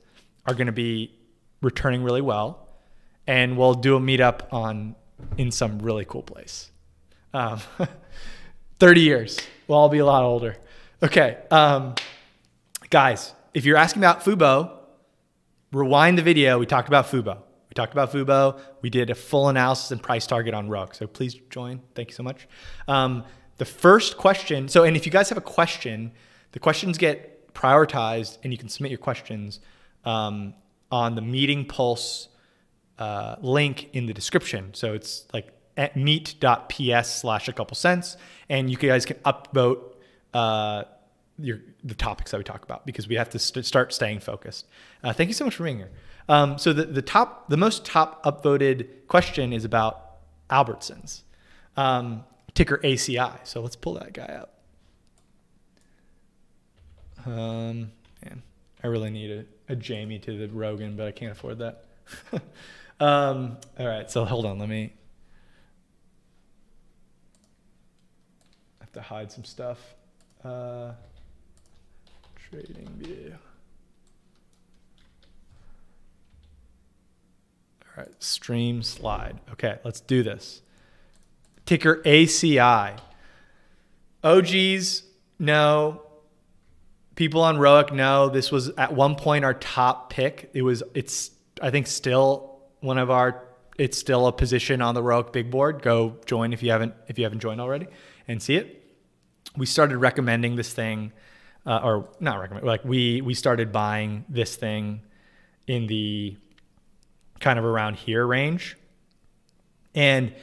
are 0.45 0.53
to 0.67 0.71
be 0.71 1.13
returning 1.61 2.03
really 2.03 2.21
well 2.21 2.68
and 3.29 3.55
we'll 3.55 3.75
do 3.75 3.95
a 3.95 3.99
meetup 3.99 4.51
on 4.51 4.95
in 5.37 5.51
some 5.51 5.77
really 5.79 6.03
cool 6.03 6.23
place. 6.23 6.71
Um, 7.31 7.59
30 8.79 9.01
years. 9.01 9.39
We'll 9.67 9.77
all 9.77 9.87
be 9.87 9.99
a 9.99 10.05
lot 10.05 10.23
older. 10.23 10.57
Okay. 11.03 11.37
Um, 11.51 11.93
guys, 12.89 13.35
if 13.53 13.65
you're 13.65 13.77
asking 13.77 14.01
about 14.01 14.23
Fubo, 14.23 14.71
rewind 15.71 16.17
the 16.17 16.23
video. 16.23 16.57
We 16.57 16.65
talked 16.65 16.87
about 16.87 17.05
Fubo. 17.05 17.37
We 17.69 17.75
talked 17.75 17.93
about 17.93 18.11
Fubo. 18.11 18.59
We 18.81 18.89
did 18.89 19.11
a 19.11 19.15
full 19.15 19.47
analysis 19.47 19.91
and 19.91 20.01
price 20.01 20.25
target 20.25 20.55
on 20.55 20.67
ROIC. 20.67 20.95
So 20.95 21.05
please 21.05 21.35
join. 21.51 21.81
Thank 21.93 22.09
you 22.09 22.15
so 22.15 22.23
much. 22.23 22.47
Um, 22.87 23.23
the 23.57 23.65
first 23.65 24.17
question. 24.17 24.67
So, 24.69 24.85
and 24.85 24.97
if 24.97 25.05
you 25.05 25.11
guys 25.11 25.29
have 25.29 25.37
a 25.37 25.41
question, 25.41 26.13
the 26.53 26.59
questions 26.59 26.97
get 26.97 27.53
prioritized 27.53 28.39
and 28.43 28.51
you 28.51 28.57
can 28.57 28.69
submit 28.69 28.89
your 28.89 28.97
questions 28.97 29.59
um, 30.03 30.55
on 30.91 31.13
the 31.13 31.21
Meeting 31.21 31.65
Pulse 31.65 32.29
uh, 32.99 33.37
link 33.41 33.89
in 33.93 34.05
the 34.05 34.13
description. 34.13 34.73
So 34.73 34.93
it's 34.93 35.25
like 35.33 35.47
at 35.77 35.95
meet.ps 35.95 37.21
slash 37.21 37.47
a 37.47 37.53
couple 37.53 37.75
cents. 37.75 38.17
And 38.49 38.69
you 38.69 38.77
guys 38.77 39.05
can 39.05 39.17
upvote 39.17 39.95
uh, 40.33 40.83
your, 41.39 41.61
the 41.83 41.95
topics 41.95 42.31
that 42.31 42.37
we 42.37 42.43
talk 42.43 42.63
about 42.63 42.85
because 42.85 43.07
we 43.07 43.15
have 43.15 43.29
to 43.31 43.39
st- 43.39 43.65
start 43.65 43.93
staying 43.93 44.19
focused. 44.19 44.67
Uh, 45.03 45.13
thank 45.13 45.29
you 45.29 45.33
so 45.33 45.45
much 45.45 45.55
for 45.55 45.63
being 45.63 45.77
here. 45.77 45.91
Um, 46.27 46.57
so 46.57 46.73
the, 46.73 46.83
the 46.83 47.01
top, 47.01 47.49
the 47.49 47.57
most 47.57 47.85
top 47.85 48.23
upvoted 48.23 48.87
question 49.07 49.53
is 49.53 49.65
about 49.65 50.17
Albertsons, 50.49 51.21
um, 51.77 52.23
ticker 52.53 52.79
ACI. 52.83 53.39
So 53.47 53.61
let's 53.61 53.75
pull 53.75 53.93
that 53.95 54.13
guy 54.13 54.25
up. 54.41 54.55
Um, 57.25 57.91
man, 58.23 58.43
I 58.83 58.87
really 58.87 59.09
need 59.09 59.31
a, 59.31 59.73
a 59.73 59.75
Jamie 59.75 60.19
to 60.19 60.37
the 60.37 60.47
Rogan, 60.53 60.95
but 60.95 61.07
I 61.07 61.11
can't 61.11 61.31
afford 61.31 61.59
that. 61.59 61.85
Um, 62.99 63.57
all 63.77 63.87
right, 63.87 64.09
so 64.11 64.25
hold 64.25 64.45
on. 64.45 64.59
Let 64.59 64.69
me. 64.69 64.93
I 68.79 68.83
have 68.83 68.91
to 68.93 69.01
hide 69.01 69.31
some 69.31 69.45
stuff. 69.45 69.77
Uh, 70.43 70.91
trading 72.49 72.89
view. 72.97 73.35
All 77.85 78.03
right, 78.03 78.23
stream 78.23 78.83
slide. 78.83 79.39
Okay, 79.51 79.79
let's 79.83 80.01
do 80.01 80.23
this. 80.23 80.61
Ticker 81.65 82.01
ACI. 82.03 82.99
OGs 84.23 85.03
no. 85.39 86.01
People 87.15 87.41
on 87.41 87.57
ROIC 87.57 87.93
know 87.93 88.29
this 88.29 88.51
was 88.51 88.69
at 88.69 88.93
one 88.93 89.15
point 89.15 89.43
our 89.45 89.53
top 89.53 90.09
pick. 90.09 90.49
It 90.53 90.61
was. 90.61 90.83
It's. 90.93 91.31
I 91.61 91.71
think 91.71 91.87
still 91.87 92.48
one 92.81 92.97
of 92.97 93.09
our 93.09 93.43
it's 93.79 93.97
still 93.97 94.27
a 94.27 94.33
position 94.33 94.81
on 94.81 94.93
the 94.93 95.01
ROIC 95.01 95.31
big 95.31 95.49
board. 95.49 95.81
Go 95.81 96.17
join 96.25 96.51
if 96.53 96.61
you 96.61 96.71
haven't 96.71 96.93
if 97.07 97.17
you 97.17 97.23
haven't 97.23 97.39
joined 97.39 97.61
already 97.61 97.87
and 98.27 98.41
see 98.41 98.55
it. 98.55 98.75
We 99.55 99.65
started 99.65 99.97
recommending 99.97 100.57
this 100.57 100.73
thing, 100.73 101.13
uh, 101.65 101.79
or 101.81 102.09
not 102.19 102.39
recommend 102.39 102.65
like 102.65 102.83
we 102.83 103.21
we 103.21 103.33
started 103.33 103.71
buying 103.71 104.25
this 104.29 104.55
thing 104.55 105.01
in 105.65 105.87
the 105.87 106.37
kind 107.39 107.57
of 107.57 107.65
around 107.65 107.95
here 107.95 108.27
range, 108.27 108.77
and 109.95 110.33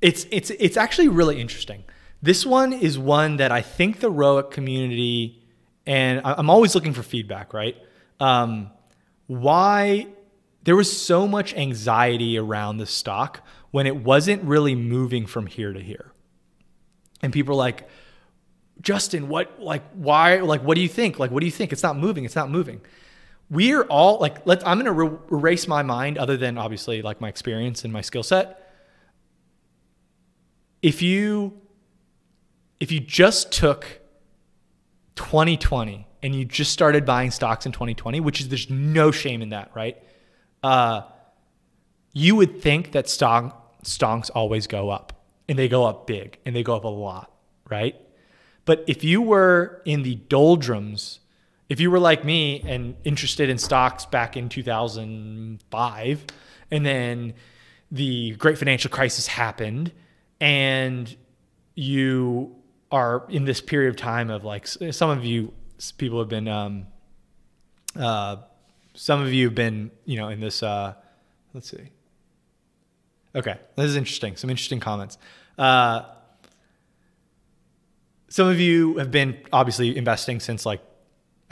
it's 0.00 0.26
it's 0.30 0.50
it's 0.50 0.76
actually 0.76 1.08
really 1.08 1.40
interesting. 1.40 1.84
This 2.22 2.46
one 2.46 2.72
is 2.72 2.98
one 2.98 3.36
that 3.36 3.52
I 3.52 3.62
think 3.62 4.00
the 4.00 4.10
ROIC 4.10 4.50
community, 4.50 5.44
and 5.86 6.20
I'm 6.24 6.48
always 6.48 6.74
looking 6.74 6.92
for 6.92 7.02
feedback, 7.02 7.52
right? 7.52 7.76
Um, 8.20 8.70
why 9.26 10.06
there 10.64 10.76
was 10.76 10.96
so 11.00 11.26
much 11.26 11.54
anxiety 11.54 12.38
around 12.38 12.76
the 12.76 12.86
stock 12.86 13.44
when 13.70 13.86
it 13.86 13.96
wasn't 13.96 14.42
really 14.44 14.74
moving 14.74 15.26
from 15.26 15.46
here 15.46 15.72
to 15.72 15.80
here. 15.80 16.12
And 17.22 17.32
people 17.32 17.54
are 17.54 17.58
like, 17.58 17.88
Justin, 18.80 19.28
what, 19.28 19.60
like, 19.60 19.82
why, 19.94 20.40
like, 20.40 20.62
what 20.62 20.74
do 20.74 20.80
you 20.80 20.88
think? 20.88 21.18
Like, 21.18 21.30
what 21.30 21.40
do 21.40 21.46
you 21.46 21.52
think? 21.52 21.72
It's 21.72 21.82
not 21.82 21.96
moving. 21.96 22.24
It's 22.24 22.36
not 22.36 22.50
moving. 22.50 22.80
We're 23.50 23.82
all 23.82 24.18
like, 24.18 24.46
let 24.46 24.66
I'm 24.66 24.78
going 24.78 24.86
to 24.86 24.92
re- 24.92 25.18
erase 25.30 25.68
my 25.68 25.82
mind, 25.82 26.18
other 26.18 26.36
than 26.36 26.58
obviously 26.58 27.02
like 27.02 27.20
my 27.20 27.28
experience 27.28 27.84
and 27.84 27.92
my 27.92 28.00
skill 28.00 28.22
set. 28.22 28.58
If 30.80 31.00
you, 31.02 31.60
if 32.80 32.90
you 32.90 32.98
just 32.98 33.52
took 33.52 34.00
2020 35.16 36.06
and 36.22 36.34
you 36.34 36.44
just 36.44 36.72
started 36.72 37.04
buying 37.04 37.30
stocks 37.30 37.66
in 37.66 37.72
2020, 37.72 38.20
which 38.20 38.40
is 38.40 38.48
there's 38.48 38.70
no 38.70 39.10
shame 39.10 39.42
in 39.42 39.50
that, 39.50 39.70
right? 39.74 40.02
Uh, 40.62 41.02
you 42.12 42.36
would 42.36 42.60
think 42.60 42.92
that 42.92 43.08
stock, 43.08 43.82
stonks 43.82 44.30
always 44.34 44.66
go 44.66 44.90
up 44.90 45.24
and 45.48 45.58
they 45.58 45.68
go 45.68 45.84
up 45.84 46.06
big 46.06 46.38
and 46.44 46.54
they 46.54 46.62
go 46.62 46.76
up 46.76 46.84
a 46.84 46.88
lot, 46.88 47.32
right? 47.68 47.96
But 48.64 48.84
if 48.86 49.02
you 49.02 49.22
were 49.22 49.82
in 49.84 50.02
the 50.02 50.14
doldrums, 50.14 51.20
if 51.68 51.80
you 51.80 51.90
were 51.90 51.98
like 51.98 52.24
me 52.24 52.62
and 52.66 52.96
interested 53.04 53.48
in 53.48 53.58
stocks 53.58 54.04
back 54.04 54.36
in 54.36 54.48
2005, 54.48 56.24
and 56.70 56.86
then 56.86 57.34
the 57.90 58.32
great 58.36 58.58
financial 58.58 58.90
crisis 58.90 59.26
happened, 59.26 59.92
and 60.40 61.16
you 61.74 62.54
are 62.90 63.26
in 63.30 63.44
this 63.44 63.60
period 63.60 63.88
of 63.88 63.96
time 63.96 64.30
of 64.30 64.44
like 64.44 64.66
some 64.66 65.10
of 65.10 65.24
you 65.24 65.52
people 65.96 66.18
have 66.18 66.28
been 66.28 66.46
um, 66.46 66.86
uh, 67.96 68.36
some 68.94 69.20
of 69.20 69.32
you 69.32 69.46
have 69.46 69.54
been 69.54 69.90
you 70.04 70.16
know 70.16 70.28
in 70.28 70.40
this 70.40 70.62
uh, 70.62 70.94
let's 71.54 71.70
see 71.70 71.90
okay 73.34 73.58
this 73.76 73.86
is 73.86 73.96
interesting 73.96 74.36
some 74.36 74.50
interesting 74.50 74.80
comments 74.80 75.18
uh, 75.58 76.02
some 78.28 78.48
of 78.48 78.58
you 78.58 78.96
have 78.96 79.10
been 79.10 79.38
obviously 79.52 79.96
investing 79.96 80.40
since 80.40 80.64
like 80.64 80.80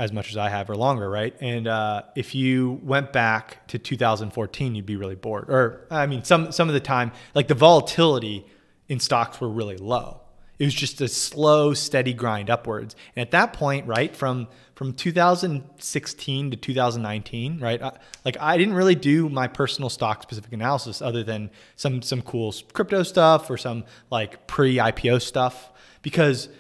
as 0.01 0.13
much 0.15 0.31
as 0.31 0.39
I 0.39 0.49
have 0.49 0.71
or 0.71 0.77
longer, 0.77 1.11
right? 1.11 1.37
And 1.43 1.69
uh, 1.69 2.05
if 2.17 2.35
you 2.35 2.81
went 2.83 3.13
back 3.13 3.67
to 3.69 3.79
2014, 3.79 4.75
you'd 4.75 4.87
be 4.87 4.97
really 4.97 5.15
bored. 5.15 5.51
Or 5.51 5.87
I 5.91 6.07
mean, 6.07 6.25
some 6.25 6.53
some 6.53 6.69
of 6.69 6.75
the 6.75 6.81
time, 6.81 7.13
like 7.35 7.49
the 7.49 7.55
volatility 7.55 8.47
in 8.89 8.99
stocks 8.99 9.43
were 9.43 9.49
really 9.51 9.77
low. 9.77 10.20
It 10.61 10.67
was 10.67 10.75
just 10.75 11.01
a 11.01 11.09
slow, 11.09 11.73
steady 11.73 12.13
grind 12.13 12.51
upwards. 12.51 12.95
And 13.17 13.23
at 13.23 13.31
that 13.31 13.55
point, 13.55 13.87
right 13.87 14.15
from 14.15 14.47
from 14.75 14.93
2016 14.93 16.51
to 16.51 16.57
2019, 16.57 17.61
right? 17.61 17.83
I, 17.83 17.99
like 18.27 18.37
I 18.39 18.59
didn't 18.59 18.75
really 18.75 18.95
do 18.95 19.31
my 19.31 19.47
personal 19.47 19.89
stock 19.89 20.23
specific 20.23 20.53
analysis 20.53 21.01
other 21.01 21.25
than 21.25 21.51
some 21.77 22.03
some 22.03 22.21
cool 22.21 22.55
crypto 22.75 23.03
stuff 23.03 23.49
or 23.49 23.57
some 23.57 23.85
like 24.11 24.47
pre 24.47 24.77
IPO 24.77 25.23
stuff 25.23 25.73
because 26.03 26.51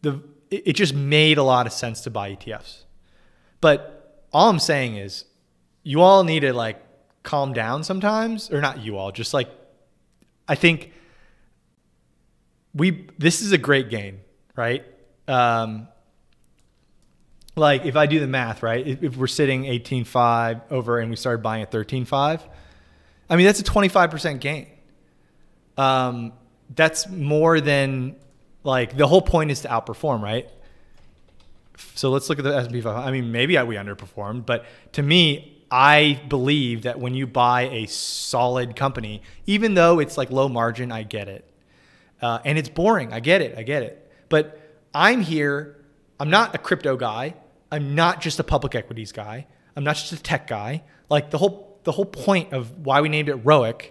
the 0.00 0.22
it 0.50 0.72
just 0.72 0.94
made 0.94 1.36
a 1.36 1.42
lot 1.42 1.66
of 1.66 1.74
sense 1.74 2.00
to 2.02 2.10
buy 2.10 2.34
ETFs. 2.34 2.84
But 3.60 4.24
all 4.32 4.48
I'm 4.48 4.58
saying 4.58 4.96
is 4.96 5.26
you 5.82 6.00
all 6.00 6.24
need 6.24 6.40
to 6.40 6.54
like 6.54 6.82
calm 7.24 7.52
down 7.52 7.84
sometimes, 7.84 8.50
or 8.50 8.62
not 8.62 8.80
you 8.80 8.96
all, 8.96 9.12
just 9.12 9.34
like 9.34 9.50
I 10.48 10.54
think 10.54 10.92
we 12.74 13.08
this 13.18 13.42
is 13.42 13.52
a 13.52 13.58
great 13.58 13.90
game, 13.90 14.20
right? 14.56 14.84
Um, 15.28 15.88
like 17.56 17.84
if 17.84 17.96
I 17.96 18.06
do 18.06 18.20
the 18.20 18.26
math, 18.26 18.62
right? 18.62 18.86
If, 18.86 19.02
if 19.02 19.16
we're 19.16 19.26
sitting 19.26 19.64
18.5 19.64 20.62
over 20.70 20.98
and 20.98 21.10
we 21.10 21.16
started 21.16 21.42
buying 21.42 21.62
at 21.62 21.70
13.5, 21.70 22.42
I 23.28 23.36
mean 23.36 23.46
that's 23.46 23.60
a 23.60 23.64
25% 23.64 24.40
gain. 24.40 24.66
Um, 25.76 26.32
that's 26.74 27.08
more 27.08 27.60
than 27.60 28.16
like 28.62 28.96
the 28.96 29.06
whole 29.06 29.22
point 29.22 29.50
is 29.50 29.62
to 29.62 29.68
outperform, 29.68 30.22
right? 30.22 30.48
So 31.94 32.10
let's 32.10 32.28
look 32.28 32.38
at 32.38 32.44
the 32.44 32.54
S&P 32.54 32.80
500. 32.80 33.06
I 33.06 33.10
mean, 33.10 33.32
maybe 33.32 33.54
we 33.54 33.76
underperformed, 33.76 34.44
but 34.44 34.66
to 34.92 35.02
me, 35.02 35.64
I 35.70 36.20
believe 36.28 36.82
that 36.82 36.98
when 36.98 37.14
you 37.14 37.26
buy 37.26 37.62
a 37.62 37.86
solid 37.86 38.76
company, 38.76 39.22
even 39.46 39.74
though 39.74 39.98
it's 39.98 40.18
like 40.18 40.30
low 40.30 40.48
margin, 40.48 40.92
I 40.92 41.04
get 41.04 41.28
it. 41.28 41.49
Uh, 42.20 42.38
and 42.44 42.58
it's 42.58 42.68
boring. 42.68 43.12
I 43.12 43.20
get 43.20 43.40
it. 43.40 43.56
I 43.56 43.62
get 43.62 43.82
it. 43.82 44.10
But 44.28 44.60
I'm 44.94 45.20
here. 45.20 45.84
I'm 46.18 46.30
not 46.30 46.54
a 46.54 46.58
crypto 46.58 46.96
guy. 46.96 47.34
I'm 47.72 47.94
not 47.94 48.20
just 48.20 48.38
a 48.38 48.44
public 48.44 48.74
equities 48.74 49.12
guy. 49.12 49.46
I'm 49.76 49.84
not 49.84 49.96
just 49.96 50.12
a 50.12 50.22
tech 50.22 50.46
guy. 50.46 50.82
Like 51.08 51.30
the 51.30 51.38
whole 51.38 51.80
the 51.84 51.92
whole 51.92 52.04
point 52.04 52.52
of 52.52 52.84
why 52.84 53.00
we 53.00 53.08
named 53.08 53.28
it 53.28 53.42
ROIC 53.42 53.90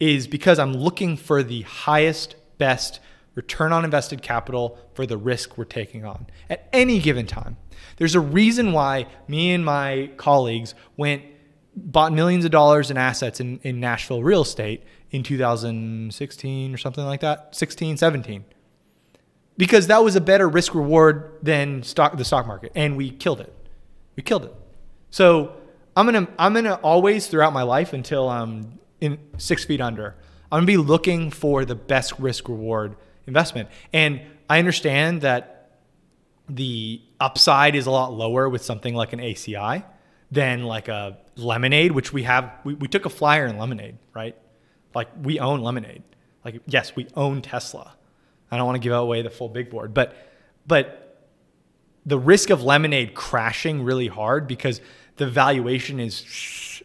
is 0.00 0.26
because 0.26 0.58
I'm 0.58 0.72
looking 0.72 1.16
for 1.16 1.42
the 1.42 1.62
highest, 1.62 2.36
best 2.56 3.00
return 3.34 3.72
on 3.72 3.84
invested 3.84 4.22
capital 4.22 4.78
for 4.94 5.06
the 5.06 5.16
risk 5.16 5.58
we're 5.58 5.64
taking 5.64 6.04
on 6.04 6.26
at 6.48 6.68
any 6.72 6.98
given 7.00 7.26
time. 7.26 7.56
There's 7.96 8.14
a 8.14 8.20
reason 8.20 8.72
why 8.72 9.06
me 9.28 9.52
and 9.52 9.64
my 9.64 10.10
colleagues 10.16 10.74
went 10.96 11.22
bought 11.76 12.12
millions 12.12 12.44
of 12.44 12.50
dollars 12.50 12.90
in 12.90 12.96
assets 12.96 13.38
in, 13.38 13.60
in 13.62 13.78
Nashville 13.78 14.22
real 14.22 14.42
estate 14.42 14.82
in 15.10 15.22
2016 15.22 16.74
or 16.74 16.76
something 16.76 17.04
like 17.04 17.20
that, 17.20 17.54
16, 17.54 17.96
17. 17.96 18.44
Because 19.56 19.88
that 19.88 20.04
was 20.04 20.14
a 20.14 20.20
better 20.20 20.48
risk 20.48 20.74
reward 20.74 21.32
than 21.42 21.82
stock 21.82 22.16
the 22.16 22.24
stock 22.24 22.46
market 22.46 22.72
and 22.74 22.96
we 22.96 23.10
killed 23.10 23.40
it. 23.40 23.52
We 24.16 24.22
killed 24.22 24.44
it. 24.44 24.54
So 25.10 25.56
I'm 25.96 26.06
gonna 26.06 26.28
I'm 26.38 26.54
gonna 26.54 26.74
always 26.74 27.26
throughout 27.26 27.52
my 27.52 27.62
life 27.62 27.92
until 27.92 28.28
I'm 28.28 28.78
in 29.00 29.18
six 29.36 29.64
feet 29.64 29.80
under, 29.80 30.14
I'm 30.52 30.58
gonna 30.58 30.66
be 30.66 30.76
looking 30.76 31.30
for 31.30 31.64
the 31.64 31.74
best 31.74 32.18
risk 32.18 32.48
reward 32.48 32.96
investment. 33.26 33.68
And 33.92 34.20
I 34.48 34.58
understand 34.58 35.22
that 35.22 35.72
the 36.48 37.02
upside 37.20 37.74
is 37.74 37.86
a 37.86 37.90
lot 37.90 38.12
lower 38.12 38.48
with 38.48 38.64
something 38.64 38.94
like 38.94 39.12
an 39.12 39.18
ACI 39.18 39.84
than 40.30 40.62
like 40.64 40.88
a 40.88 41.18
lemonade, 41.36 41.92
which 41.92 42.12
we 42.12 42.22
have. 42.22 42.52
We, 42.64 42.74
we 42.74 42.88
took 42.88 43.04
a 43.06 43.10
flyer 43.10 43.46
in 43.46 43.58
lemonade, 43.58 43.98
right? 44.14 44.36
Like 44.94 45.08
we 45.22 45.38
own 45.38 45.60
lemonade. 45.60 46.02
Like, 46.44 46.60
yes, 46.66 46.94
we 46.96 47.06
own 47.14 47.42
Tesla. 47.42 47.94
I 48.50 48.56
don't 48.56 48.66
want 48.66 48.76
to 48.76 48.80
give 48.80 48.92
away 48.92 49.22
the 49.22 49.30
full 49.30 49.48
big 49.48 49.70
board, 49.70 49.92
but, 49.92 50.16
but 50.66 51.26
the 52.06 52.18
risk 52.18 52.50
of 52.50 52.62
lemonade 52.62 53.14
crashing 53.14 53.82
really 53.82 54.06
hard 54.06 54.46
because 54.46 54.80
the 55.16 55.26
valuation 55.26 56.00
is 56.00 56.20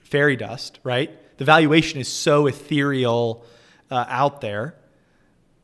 fairy 0.04 0.36
dust, 0.36 0.80
right? 0.84 1.12
The 1.38 1.46
valuation 1.46 2.00
is 2.00 2.08
so 2.08 2.48
ethereal 2.48 3.46
uh, 3.89 4.06
out 4.08 4.42
there 4.42 4.76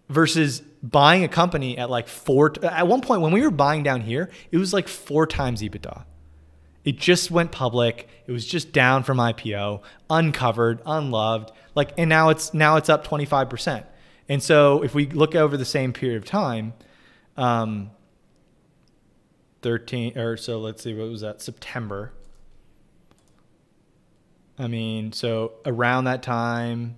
versus 0.07 0.61
buying 0.81 1.23
a 1.23 1.27
company 1.27 1.77
at 1.77 1.89
like 1.89 2.07
four. 2.07 2.53
At 2.63 2.87
one 2.87 3.01
point, 3.01 3.21
when 3.21 3.33
we 3.33 3.41
were 3.41 3.51
buying 3.51 3.83
down 3.83 4.01
here, 4.01 4.29
it 4.51 4.57
was 4.57 4.73
like 4.73 4.87
four 4.87 5.27
times 5.27 5.61
EBITDA. 5.61 6.05
It 6.85 6.97
just 6.97 7.29
went 7.29 7.51
public. 7.51 8.07
It 8.25 8.31
was 8.31 8.45
just 8.45 8.71
down 8.71 9.03
from 9.03 9.17
IPO, 9.17 9.81
uncovered, 10.09 10.81
unloved. 10.85 11.51
Like, 11.79 11.93
and 11.97 12.09
now 12.09 12.27
it's 12.27 12.53
now 12.53 12.75
it's 12.75 12.89
up 12.89 13.07
25%. 13.07 13.85
And 14.27 14.43
so 14.43 14.83
if 14.83 14.93
we 14.93 15.05
look 15.05 15.33
over 15.33 15.55
the 15.55 15.63
same 15.63 15.93
period 15.93 16.17
of 16.17 16.25
time, 16.25 16.73
um, 17.37 17.91
13 19.61 20.17
or 20.17 20.35
so 20.35 20.59
let's 20.59 20.83
see 20.83 20.93
what 20.93 21.07
was 21.07 21.21
that 21.21 21.41
September. 21.41 22.11
I 24.57 24.67
mean, 24.67 25.13
so 25.13 25.53
around 25.65 26.03
that 26.03 26.21
time, 26.21 26.97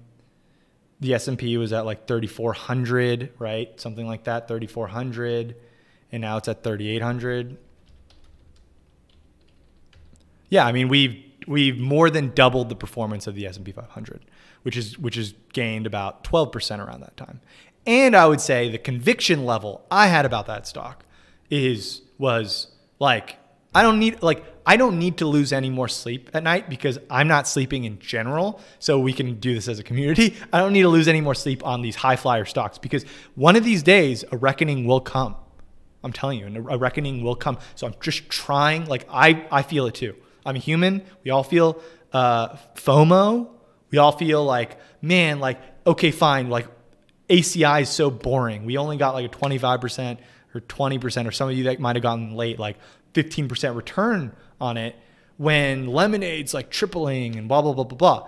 the 1.00 1.14
S&P 1.14 1.58
was 1.58 1.72
at 1.74 1.86
like 1.86 2.08
3400, 2.08 3.34
right? 3.38 3.80
Something 3.80 4.08
like 4.08 4.24
that, 4.24 4.48
3400 4.48 5.56
and 6.12 6.22
now 6.22 6.38
it's 6.38 6.48
at 6.48 6.64
3800. 6.64 7.56
Yeah, 10.50 10.66
I 10.66 10.72
mean 10.72 10.88
we've 10.88 11.24
we've 11.46 11.78
more 11.78 12.10
than 12.10 12.34
doubled 12.34 12.70
the 12.70 12.76
performance 12.76 13.28
of 13.28 13.36
the 13.36 13.46
S&P 13.46 13.72
500, 13.72 14.26
which 14.64 14.78
is 14.78 14.98
which 14.98 15.18
is 15.18 15.34
gained 15.54 15.86
about 15.86 16.24
12% 16.24 16.86
around 16.86 17.02
that 17.02 17.18
time. 17.18 17.42
And 17.86 18.16
I 18.16 18.28
would 18.28 18.42
say 18.42 18.70
the 18.70 18.78
conviction 18.78 19.46
level 19.46 19.86
I 19.90 20.08
had 20.08 20.26
about 20.26 20.46
that 20.48 20.68
stock 20.68 21.06
is 21.50 22.02
was 22.18 22.68
like 23.00 23.38
I 23.74 23.82
don't 23.82 24.00
need 24.00 24.22
like 24.22 24.44
I 24.66 24.78
don't 24.78 25.00
need 25.00 25.18
to 25.18 25.26
lose 25.26 25.52
any 25.52 25.70
more 25.70 25.88
sleep 25.88 26.30
at 26.34 26.44
night 26.44 26.70
because 26.70 27.00
I'm 27.10 27.28
not 27.28 27.48
sleeping 27.48 27.86
in 27.86 28.00
general. 28.00 28.62
So 28.80 29.00
we 29.00 29.14
can 29.14 29.40
do 29.40 29.56
this 29.56 29.68
as 29.68 29.80
a 29.80 29.84
community. 29.84 30.36
I 30.54 30.60
don't 30.60 30.74
need 30.74 30.84
to 30.84 30.90
lose 30.90 31.08
any 31.08 31.22
more 31.22 31.34
sleep 31.34 31.66
on 31.66 31.82
these 31.82 31.96
high 31.96 32.16
flyer 32.16 32.46
stocks 32.46 32.78
because 32.78 33.04
one 33.36 33.56
of 33.56 33.64
these 33.64 33.82
days 33.82 34.24
a 34.32 34.38
reckoning 34.38 34.86
will 34.86 35.02
come. 35.02 35.36
I'm 36.04 36.12
telling 36.12 36.40
you, 36.40 36.48
and 36.48 36.58
a 36.58 36.78
reckoning 36.78 37.24
will 37.24 37.36
come. 37.36 37.60
So 37.76 37.88
I'm 37.88 37.94
just 38.02 38.30
trying. 38.30 38.86
Like 38.86 39.08
I, 39.10 39.46
I 39.52 39.62
feel 39.62 39.86
it 39.88 39.96
too. 39.96 40.16
I'm 40.46 40.56
a 40.56 40.60
human. 40.60 41.04
We 41.24 41.32
all 41.32 41.44
feel 41.44 41.82
uh, 42.12 42.56
FOMO. 42.76 43.50
We 43.92 43.98
all 43.98 44.14
feel 44.14 44.44
like, 44.44 44.80
man, 45.02 45.40
like 45.40 45.60
okay, 45.86 46.12
fine. 46.12 46.50
Like 46.50 46.68
ACI 47.30 47.84
is 47.84 47.90
so 47.90 48.10
boring. 48.10 48.66
We 48.66 48.78
only 48.78 48.98
got 48.98 49.14
like 49.14 49.26
a 49.26 49.30
25% 49.38 50.18
or 50.54 50.62
20%, 50.62 51.28
or 51.28 51.32
some 51.32 51.50
of 51.50 51.56
you 51.56 51.66
that 51.66 51.80
might 51.80 51.96
have 51.96 52.04
gotten 52.04 52.36
late. 52.36 52.60
Like 52.60 52.78
15% 53.14 53.76
return 53.76 54.36
on 54.60 54.78
it 54.78 54.96
when 55.38 55.88
lemonade's 55.88 56.54
like 56.54 56.70
tripling 56.70 57.36
and 57.36 57.48
blah 57.48 57.62
blah 57.62 57.74
blah 57.74 57.84
blah 57.84 57.98
blah. 57.98 58.28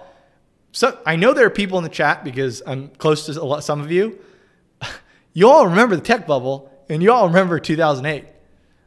So 0.72 0.98
I 1.06 1.16
know 1.16 1.34
there 1.34 1.46
are 1.46 1.52
people 1.52 1.78
in 1.78 1.84
the 1.84 1.90
chat 1.90 2.24
because 2.24 2.64
I'm 2.66 2.90
close 2.90 3.28
to 3.28 3.44
lot, 3.44 3.64
some 3.64 3.82
of 3.82 3.92
you. 3.92 4.20
You 5.36 5.50
all 5.50 5.68
remember 5.68 5.96
the 5.96 6.04
tech 6.04 6.28
bubble, 6.28 6.72
and 6.90 7.02
you 7.02 7.12
all 7.12 7.26
remember 7.26 7.58
2008. 7.58 8.26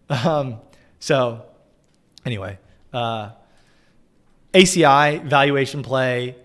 Um, 0.09 0.61
so 1.01 1.45
anyway, 2.25 2.61
uh, 2.93 3.31
ACI 4.55 5.25
valuation 5.25 5.83
play, 5.83 6.37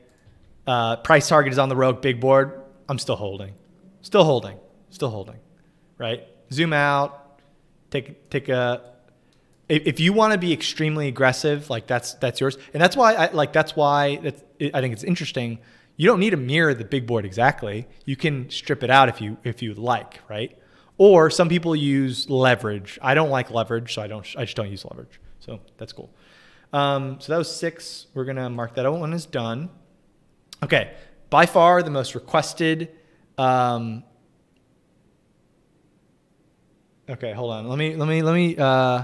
uh, 0.71 0.95
price 0.97 1.27
target 1.27 1.51
is 1.51 1.59
on 1.59 1.67
the 1.67 1.75
ROIC 1.75 2.01
big 2.01 2.19
board. 2.21 2.61
I'm 2.87 2.97
still 2.97 3.17
holding, 3.17 3.53
still 4.01 4.23
holding, 4.23 4.57
still 4.89 5.09
holding. 5.09 5.39
Right? 5.97 6.27
Zoom 6.51 6.73
out, 6.73 7.41
take 7.89 8.29
take 8.29 8.47
a 8.47 8.91
if 9.67 9.99
you 9.99 10.11
want 10.11 10.33
to 10.33 10.39
be 10.39 10.51
extremely 10.51 11.07
aggressive, 11.07 11.69
like 11.69 11.87
that's 11.87 12.13
that's 12.15 12.39
yours, 12.41 12.57
and 12.73 12.81
that's 12.81 12.95
why 12.95 13.13
I 13.13 13.31
like 13.31 13.51
that's 13.53 13.75
why 13.75 14.17
that's, 14.17 14.43
I 14.73 14.81
think 14.81 14.93
it's 14.93 15.03
interesting. 15.03 15.59
You 15.97 16.07
don't 16.07 16.19
need 16.19 16.31
to 16.31 16.37
mirror 16.37 16.73
the 16.73 16.85
big 16.85 17.05
board 17.05 17.25
exactly. 17.25 17.87
You 18.05 18.15
can 18.15 18.49
strip 18.49 18.81
it 18.81 18.89
out 18.89 19.09
if 19.09 19.21
you 19.21 19.37
if 19.43 19.61
you 19.61 19.73
like, 19.73 20.21
right? 20.29 20.57
Or 20.97 21.29
some 21.29 21.49
people 21.49 21.75
use 21.75 22.29
leverage. 22.29 22.97
I 23.01 23.13
don't 23.13 23.29
like 23.29 23.51
leverage, 23.51 23.93
so 23.93 24.01
I 24.01 24.07
don't. 24.07 24.25
I 24.37 24.45
just 24.45 24.55
don't 24.55 24.69
use 24.69 24.85
leverage. 24.85 25.19
So 25.39 25.59
that's 25.77 25.93
cool. 25.93 26.09
Um, 26.73 27.19
so 27.19 27.33
that 27.33 27.37
was 27.37 27.53
six. 27.53 28.07
We're 28.13 28.25
gonna 28.25 28.49
mark 28.49 28.75
that 28.75 28.91
one 28.91 29.13
as 29.13 29.25
done. 29.25 29.69
Okay, 30.63 30.93
by 31.29 31.45
far 31.45 31.81
the 31.83 31.89
most 31.89 32.15
requested 32.15 32.89
um, 33.37 34.03
Okay, 37.11 37.33
hold 37.33 37.51
on. 37.51 37.67
Let 37.67 37.77
me 37.77 37.95
let 37.95 38.07
me 38.07 38.21
let 38.21 38.33
me 38.33 38.55
uh 38.57 39.03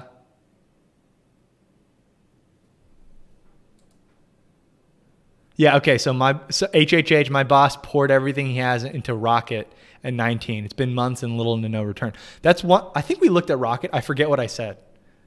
Yeah, 5.57 5.77
okay. 5.77 5.97
So 5.97 6.13
my 6.13 6.39
so 6.49 6.67
HHH, 6.67 7.29
my 7.29 7.43
boss 7.43 7.77
poured 7.81 8.11
everything 8.11 8.45
he 8.47 8.57
has 8.57 8.83
into 8.83 9.13
Rocket 9.13 9.71
at 10.03 10.13
19. 10.13 10.63
It's 10.63 10.73
been 10.73 10.93
months 10.93 11.23
and 11.23 11.35
little 11.35 11.59
to 11.61 11.67
no 11.67 11.83
return. 11.83 12.13
That's 12.43 12.63
what 12.63 12.91
I 12.95 13.01
think 13.01 13.19
we 13.19 13.29
looked 13.29 13.49
at 13.49 13.59
Rocket. 13.59 13.89
I 13.91 13.99
forget 14.01 14.29
what 14.29 14.39
I 14.39 14.47
said. 14.47 14.77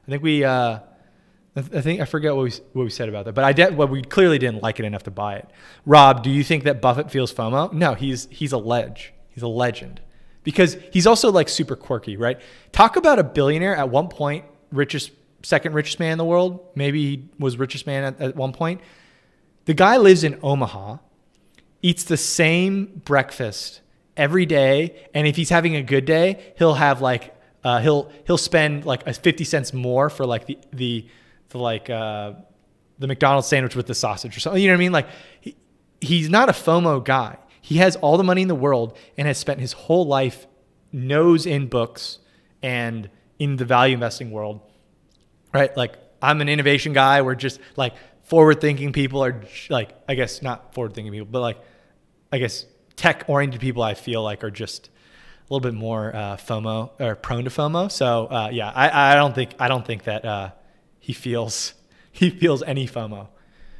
I 0.06 0.10
think 0.10 0.22
we 0.22 0.44
uh 0.44 0.78
I 1.56 1.62
think 1.62 2.00
I 2.00 2.04
forget 2.04 2.34
what 2.34 2.44
we 2.44 2.50
what 2.72 2.84
we 2.84 2.90
said 2.90 3.08
about 3.08 3.24
that, 3.24 3.32
but 3.32 3.44
I 3.44 3.52
did. 3.52 3.76
Well, 3.76 3.88
we 3.88 4.02
clearly 4.02 4.38
didn't 4.38 4.62
like 4.62 4.78
it 4.78 4.84
enough 4.84 5.02
to 5.04 5.10
buy 5.10 5.36
it. 5.36 5.48
Rob, 5.84 6.22
do 6.22 6.30
you 6.30 6.44
think 6.44 6.64
that 6.64 6.80
Buffett 6.80 7.10
feels 7.10 7.32
FOMO? 7.32 7.72
No, 7.72 7.94
he's 7.94 8.28
he's 8.30 8.52
a 8.52 8.58
ledge. 8.58 9.12
He's 9.30 9.42
a 9.42 9.48
legend 9.48 10.00
because 10.44 10.76
he's 10.92 11.06
also 11.06 11.30
like 11.30 11.48
super 11.48 11.76
quirky, 11.76 12.16
right? 12.16 12.40
Talk 12.72 12.96
about 12.96 13.18
a 13.18 13.24
billionaire 13.24 13.76
at 13.76 13.88
one 13.88 14.08
point, 14.08 14.44
richest, 14.70 15.10
second 15.42 15.72
richest 15.72 15.98
man 15.98 16.12
in 16.12 16.18
the 16.18 16.24
world. 16.24 16.60
Maybe 16.74 17.02
he 17.02 17.28
was 17.38 17.56
richest 17.56 17.86
man 17.86 18.04
at, 18.04 18.20
at 18.20 18.36
one 18.36 18.52
point. 18.52 18.80
The 19.64 19.74
guy 19.74 19.96
lives 19.96 20.24
in 20.24 20.38
Omaha, 20.42 20.98
eats 21.82 22.04
the 22.04 22.16
same 22.16 23.02
breakfast 23.04 23.80
every 24.16 24.46
day, 24.46 24.94
and 25.14 25.26
if 25.26 25.36
he's 25.36 25.50
having 25.50 25.76
a 25.76 25.82
good 25.82 26.04
day, 26.04 26.54
he'll 26.58 26.74
have 26.74 27.00
like 27.00 27.34
uh, 27.64 27.80
he'll 27.80 28.10
he'll 28.26 28.38
spend 28.38 28.84
like 28.84 29.06
a 29.06 29.12
fifty 29.12 29.44
cents 29.44 29.72
more 29.72 30.10
for 30.10 30.24
like 30.24 30.46
the 30.46 30.58
the 30.72 31.06
the 31.50 31.58
like 31.58 31.90
uh, 31.90 32.32
the 32.98 33.06
McDonald's 33.06 33.48
sandwich 33.48 33.76
with 33.76 33.86
the 33.86 33.94
sausage 33.94 34.36
or 34.36 34.40
something. 34.40 34.60
You 34.60 34.68
know 34.68 34.74
what 34.74 34.78
I 34.78 34.80
mean? 34.80 34.92
Like 34.92 35.08
he, 35.40 35.56
he's 36.00 36.28
not 36.28 36.48
a 36.48 36.52
FOMO 36.52 37.04
guy. 37.04 37.36
He 37.60 37.76
has 37.76 37.96
all 37.96 38.16
the 38.16 38.24
money 38.24 38.42
in 38.42 38.48
the 38.48 38.54
world 38.54 38.96
and 39.16 39.26
has 39.26 39.38
spent 39.38 39.60
his 39.60 39.72
whole 39.72 40.06
life 40.06 40.46
nose 40.92 41.46
in 41.46 41.66
books 41.68 42.18
and 42.62 43.10
in 43.38 43.56
the 43.56 43.64
value 43.64 43.94
investing 43.94 44.30
world. 44.30 44.60
Right? 45.52 45.76
Like 45.76 45.96
I'm 46.22 46.40
an 46.40 46.48
innovation 46.48 46.92
guy. 46.92 47.22
We're 47.22 47.34
just 47.34 47.60
like 47.76 47.94
forward 48.22 48.60
thinking 48.60 48.92
people 48.92 49.24
are 49.24 49.42
like, 49.68 49.90
I 50.08 50.14
guess 50.14 50.42
not 50.42 50.74
forward 50.74 50.94
thinking 50.94 51.12
people, 51.12 51.28
but 51.30 51.40
like, 51.40 51.58
I 52.32 52.38
guess 52.38 52.64
tech 52.96 53.24
oriented 53.28 53.60
people 53.60 53.82
I 53.82 53.94
feel 53.94 54.22
like 54.22 54.44
are 54.44 54.50
just 54.50 54.88
a 54.88 55.52
little 55.52 55.60
bit 55.60 55.74
more 55.74 56.14
uh, 56.14 56.36
FOMO 56.36 56.90
or 57.00 57.16
prone 57.16 57.44
to 57.44 57.50
FOMO. 57.50 57.90
So 57.90 58.26
uh, 58.26 58.50
yeah, 58.52 58.70
I, 58.70 59.12
I 59.12 59.14
don't 59.16 59.34
think 59.34 59.54
I 59.58 59.68
don't 59.68 59.84
think 59.84 60.04
that 60.04 60.24
uh, 60.24 60.50
he 61.00 61.12
feels 61.12 61.74
he 62.12 62.30
feels 62.30 62.62
any 62.62 62.86
FOMO, 62.86 63.28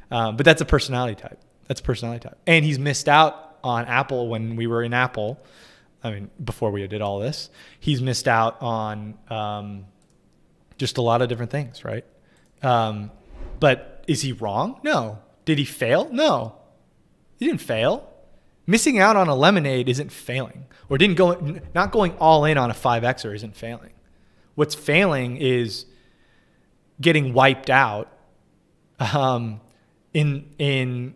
um, 0.09 0.35
but 0.35 0.45
that's 0.45 0.61
a 0.61 0.65
personality 0.65 1.15
type. 1.15 1.39
That's 1.67 1.79
a 1.79 1.83
personality 1.83 2.27
type, 2.27 2.37
and 2.45 2.65
he's 2.65 2.79
missed 2.79 3.07
out 3.07 3.57
on 3.63 3.85
Apple 3.85 4.27
when 4.27 4.55
we 4.57 4.67
were 4.67 4.83
in 4.83 4.93
Apple. 4.93 5.39
I 6.03 6.11
mean, 6.11 6.31
before 6.43 6.71
we 6.71 6.85
did 6.87 7.01
all 7.01 7.19
this, 7.19 7.49
he's 7.79 8.01
missed 8.01 8.27
out 8.27 8.59
on 8.61 9.17
um, 9.29 9.85
just 10.77 10.97
a 10.97 11.01
lot 11.01 11.21
of 11.21 11.29
different 11.29 11.51
things, 11.51 11.85
right? 11.85 12.03
Um, 12.63 13.11
but 13.59 14.03
is 14.07 14.21
he 14.21 14.31
wrong? 14.31 14.79
No. 14.83 15.19
Did 15.45 15.59
he 15.59 15.65
fail? 15.65 16.09
No. 16.11 16.55
He 17.37 17.45
didn't 17.45 17.61
fail. 17.61 18.07
Missing 18.65 18.99
out 18.99 19.15
on 19.15 19.27
a 19.27 19.35
lemonade 19.35 19.89
isn't 19.89 20.11
failing, 20.11 20.65
or 20.89 20.97
didn't 20.97 21.17
go 21.17 21.59
not 21.73 21.91
going 21.91 22.13
all 22.13 22.45
in 22.45 22.57
on 22.57 22.69
a 22.69 22.73
five 22.73 23.03
xer 23.03 23.35
isn't 23.35 23.55
failing. 23.55 23.91
What's 24.55 24.75
failing 24.75 25.37
is 25.37 25.85
getting 27.01 27.33
wiped 27.33 27.69
out 27.69 28.11
um, 28.99 29.59
in 30.13 30.53
in 30.57 31.15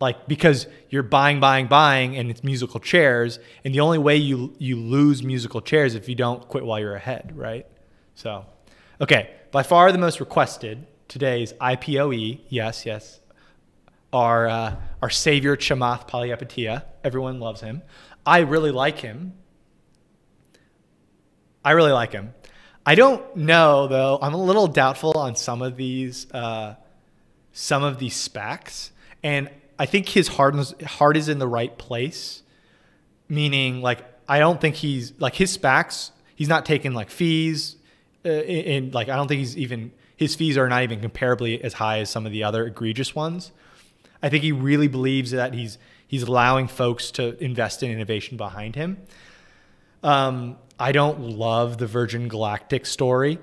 like 0.00 0.28
because 0.28 0.66
you're 0.90 1.02
buying 1.02 1.40
buying 1.40 1.66
buying 1.66 2.16
and 2.16 2.30
it's 2.30 2.44
musical 2.44 2.78
chairs 2.78 3.38
and 3.64 3.74
the 3.74 3.80
only 3.80 3.98
way 3.98 4.16
you 4.16 4.54
you 4.58 4.76
lose 4.76 5.22
musical 5.22 5.60
chairs 5.60 5.94
if 5.94 6.08
you 6.08 6.14
don't 6.14 6.46
quit 6.48 6.64
while 6.64 6.78
you're 6.78 6.94
ahead 6.94 7.32
right 7.34 7.66
so 8.14 8.44
okay 9.00 9.30
by 9.50 9.62
far 9.62 9.90
the 9.92 9.98
most 9.98 10.20
requested 10.20 10.86
today's 11.08 11.52
IPOE, 11.54 12.40
yes, 12.48 12.86
yes, 12.86 13.20
our, 14.12 14.48
uh, 14.48 14.76
our 15.02 15.10
savior 15.10 15.56
Chamath 15.56 16.08
Palihapitiya. 16.08 16.84
Everyone 17.02 17.40
loves 17.40 17.60
him. 17.60 17.82
I 18.24 18.40
really 18.40 18.70
like 18.70 18.98
him. 18.98 19.34
I 21.64 21.72
really 21.72 21.92
like 21.92 22.12
him. 22.12 22.34
I 22.86 22.94
don't 22.94 23.36
know 23.36 23.86
though. 23.86 24.18
I'm 24.20 24.34
a 24.34 24.42
little 24.42 24.66
doubtful 24.66 25.12
on 25.16 25.36
some 25.36 25.62
of 25.62 25.76
these, 25.76 26.30
uh, 26.32 26.74
some 27.52 27.82
of 27.82 27.98
these 27.98 28.16
SPACs, 28.16 28.90
and 29.22 29.48
I 29.78 29.86
think 29.86 30.08
his 30.08 30.28
heart 30.28 30.54
is, 30.56 30.74
heart 30.84 31.16
is 31.16 31.28
in 31.28 31.38
the 31.38 31.48
right 31.48 31.76
place. 31.76 32.42
Meaning, 33.26 33.80
like, 33.80 34.04
I 34.28 34.38
don't 34.38 34.60
think 34.60 34.74
he's 34.76 35.18
like 35.18 35.34
his 35.34 35.56
SPACs. 35.56 36.10
He's 36.36 36.48
not 36.48 36.66
taking 36.66 36.92
like 36.92 37.10
fees, 37.10 37.76
uh, 38.24 38.28
in 38.28 38.90
like 38.90 39.08
I 39.08 39.16
don't 39.16 39.28
think 39.28 39.40
he's 39.40 39.56
even 39.56 39.92
his 40.16 40.34
fees 40.34 40.56
are 40.56 40.68
not 40.68 40.82
even 40.82 41.00
comparably 41.00 41.60
as 41.60 41.74
high 41.74 41.98
as 41.98 42.10
some 42.10 42.26
of 42.26 42.32
the 42.32 42.44
other 42.44 42.66
egregious 42.66 43.14
ones. 43.14 43.52
I 44.22 44.28
think 44.28 44.42
he 44.42 44.52
really 44.52 44.88
believes 44.88 45.32
that 45.32 45.54
he's 45.54 45.78
he's 46.06 46.22
allowing 46.22 46.68
folks 46.68 47.10
to 47.12 47.42
invest 47.42 47.82
in 47.82 47.90
innovation 47.90 48.36
behind 48.36 48.76
him. 48.76 48.98
Um, 50.04 50.58
I 50.78 50.92
don't 50.92 51.20
love 51.20 51.78
the 51.78 51.86
Virgin 51.86 52.28
Galactic 52.28 52.84
story. 52.84 53.38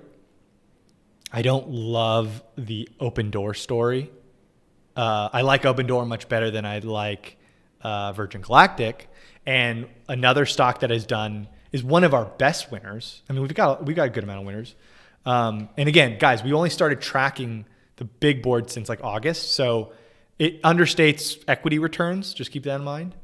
I 1.33 1.41
don't 1.41 1.69
love 1.71 2.43
the 2.55 2.87
Opendoor 2.99 3.55
story. 3.55 4.11
Uh, 4.95 5.29
I 5.33 5.41
like 5.41 5.63
Opendoor 5.63 6.07
much 6.07 6.29
better 6.29 6.51
than 6.51 6.63
I 6.65 6.77
like 6.79 7.37
uh, 7.81 8.13
Virgin 8.13 8.41
Galactic. 8.41 9.09
And 9.43 9.87
another 10.07 10.45
stock 10.45 10.81
that 10.81 10.91
has 10.91 11.05
done 11.07 11.47
is 11.71 11.83
one 11.83 12.03
of 12.03 12.13
our 12.13 12.25
best 12.25 12.71
winners. 12.71 13.23
I 13.27 13.33
mean, 13.33 13.41
we've 13.41 13.55
got 13.55 13.83
we've 13.83 13.95
got 13.95 14.07
a 14.07 14.11
good 14.11 14.23
amount 14.23 14.41
of 14.41 14.45
winners. 14.45 14.75
Um, 15.25 15.69
and 15.77 15.89
again, 15.89 16.19
guys, 16.19 16.43
we 16.43 16.53
only 16.53 16.69
started 16.69 17.01
tracking 17.01 17.65
the 17.95 18.05
big 18.05 18.43
board 18.43 18.69
since 18.69 18.87
like 18.87 19.03
August, 19.03 19.53
so 19.53 19.93
it 20.37 20.61
understates 20.61 21.43
equity 21.47 21.79
returns. 21.79 22.35
Just 22.35 22.51
keep 22.51 22.63
that 22.63 22.75
in 22.75 22.83
mind, 22.83 23.15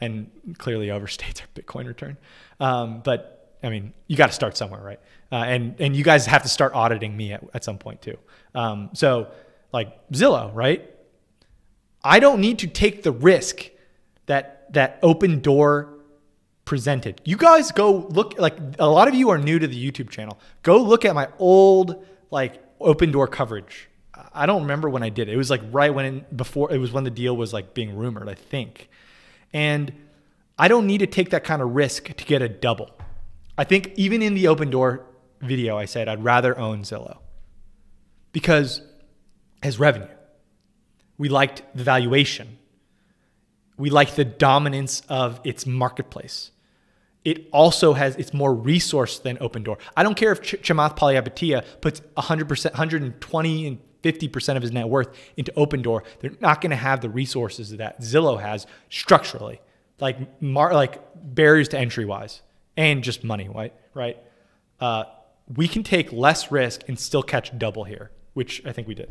and 0.00 0.28
clearly 0.58 0.88
overstates 0.88 1.40
our 1.40 1.48
Bitcoin 1.54 1.86
return. 1.86 2.16
Um, 2.60 3.00
but 3.00 3.56
I 3.62 3.68
mean, 3.70 3.92
you 4.06 4.16
got 4.16 4.28
to 4.28 4.32
start 4.32 4.56
somewhere, 4.56 4.80
right? 4.80 5.00
Uh, 5.32 5.36
and 5.36 5.74
and 5.80 5.96
you 5.96 6.04
guys 6.04 6.26
have 6.26 6.42
to 6.42 6.48
start 6.48 6.74
auditing 6.74 7.16
me 7.16 7.32
at, 7.32 7.42
at 7.54 7.64
some 7.64 7.78
point 7.78 8.02
too. 8.02 8.18
Um, 8.54 8.90
so 8.92 9.28
like 9.72 10.08
Zillow, 10.10 10.54
right? 10.54 10.88
I 12.02 12.20
don't 12.20 12.40
need 12.40 12.58
to 12.60 12.66
take 12.66 13.02
the 13.02 13.12
risk 13.12 13.70
that 14.26 14.72
that 14.72 15.00
Opendoor 15.02 15.98
presented. 16.64 17.20
You 17.24 17.36
guys 17.36 17.72
go 17.72 18.06
look 18.10 18.38
like 18.38 18.56
a 18.78 18.88
lot 18.88 19.08
of 19.08 19.14
you 19.14 19.30
are 19.30 19.38
new 19.38 19.58
to 19.58 19.66
the 19.66 19.90
YouTube 19.90 20.10
channel. 20.10 20.38
Go 20.62 20.82
look 20.82 21.04
at 21.04 21.14
my 21.14 21.28
old 21.38 22.04
like 22.30 22.78
Opendoor 22.78 23.30
coverage. 23.30 23.88
I 24.32 24.46
don't 24.46 24.62
remember 24.62 24.88
when 24.88 25.02
I 25.02 25.08
did 25.08 25.28
it. 25.28 25.34
It 25.34 25.36
was 25.36 25.50
like 25.50 25.62
right 25.70 25.92
when 25.92 26.24
before 26.34 26.72
it 26.72 26.78
was 26.78 26.92
when 26.92 27.04
the 27.04 27.10
deal 27.10 27.36
was 27.36 27.52
like 27.52 27.74
being 27.74 27.96
rumored, 27.96 28.28
I 28.28 28.34
think. 28.34 28.88
And 29.52 29.92
I 30.60 30.68
don't 30.68 30.86
need 30.86 30.98
to 30.98 31.06
take 31.06 31.30
that 31.30 31.42
kind 31.42 31.62
of 31.62 31.74
risk 31.74 32.14
to 32.14 32.24
get 32.24 32.42
a 32.42 32.48
double. 32.48 32.90
I 33.56 33.64
think 33.64 33.92
even 33.96 34.22
in 34.22 34.34
the 34.34 34.44
Opendoor 34.44 35.02
video 35.40 35.76
I 35.76 35.86
said 35.86 36.08
I'd 36.08 36.22
rather 36.22 36.56
own 36.58 36.82
Zillow 36.82 37.18
because 38.32 38.82
as 39.62 39.78
revenue. 39.78 40.14
We 41.18 41.28
liked 41.28 41.62
the 41.74 41.84
valuation. 41.84 42.58
We 43.76 43.90
liked 43.90 44.16
the 44.16 44.24
dominance 44.24 45.02
of 45.08 45.40
its 45.44 45.66
marketplace 45.66 46.50
it 47.24 47.48
also 47.52 47.92
has 47.92 48.16
it's 48.16 48.32
more 48.32 48.54
resource 48.54 49.18
than 49.18 49.36
Opendoor. 49.38 49.78
I 49.96 50.02
don't 50.02 50.14
care 50.14 50.32
if 50.32 50.40
Ch- 50.40 50.56
Chamath 50.62 50.96
Palihapitiya 50.96 51.64
puts 51.80 52.00
100%, 52.16 52.64
120 52.72 53.66
and 53.66 53.78
50% 54.02 54.56
of 54.56 54.62
his 54.62 54.72
net 54.72 54.88
worth 54.88 55.08
into 55.36 55.52
Opendoor. 55.52 56.02
They're 56.20 56.32
not 56.40 56.60
going 56.60 56.70
to 56.70 56.76
have 56.76 57.02
the 57.02 57.10
resources 57.10 57.76
that 57.76 58.00
Zillow 58.00 58.40
has 58.40 58.66
structurally, 58.88 59.60
like 60.00 60.42
mar- 60.42 60.74
like 60.74 61.00
barriers 61.14 61.68
to 61.68 61.78
entry 61.78 62.04
wise, 62.04 62.42
and 62.76 63.02
just 63.02 63.24
money, 63.24 63.48
right? 63.48 63.74
Right. 63.94 64.18
Uh, 64.80 65.04
we 65.54 65.68
can 65.68 65.82
take 65.82 66.12
less 66.12 66.50
risk 66.50 66.82
and 66.88 66.98
still 66.98 67.22
catch 67.22 67.56
double 67.58 67.84
here, 67.84 68.10
which 68.34 68.64
I 68.64 68.72
think 68.72 68.88
we 68.88 68.94
did. 68.94 69.10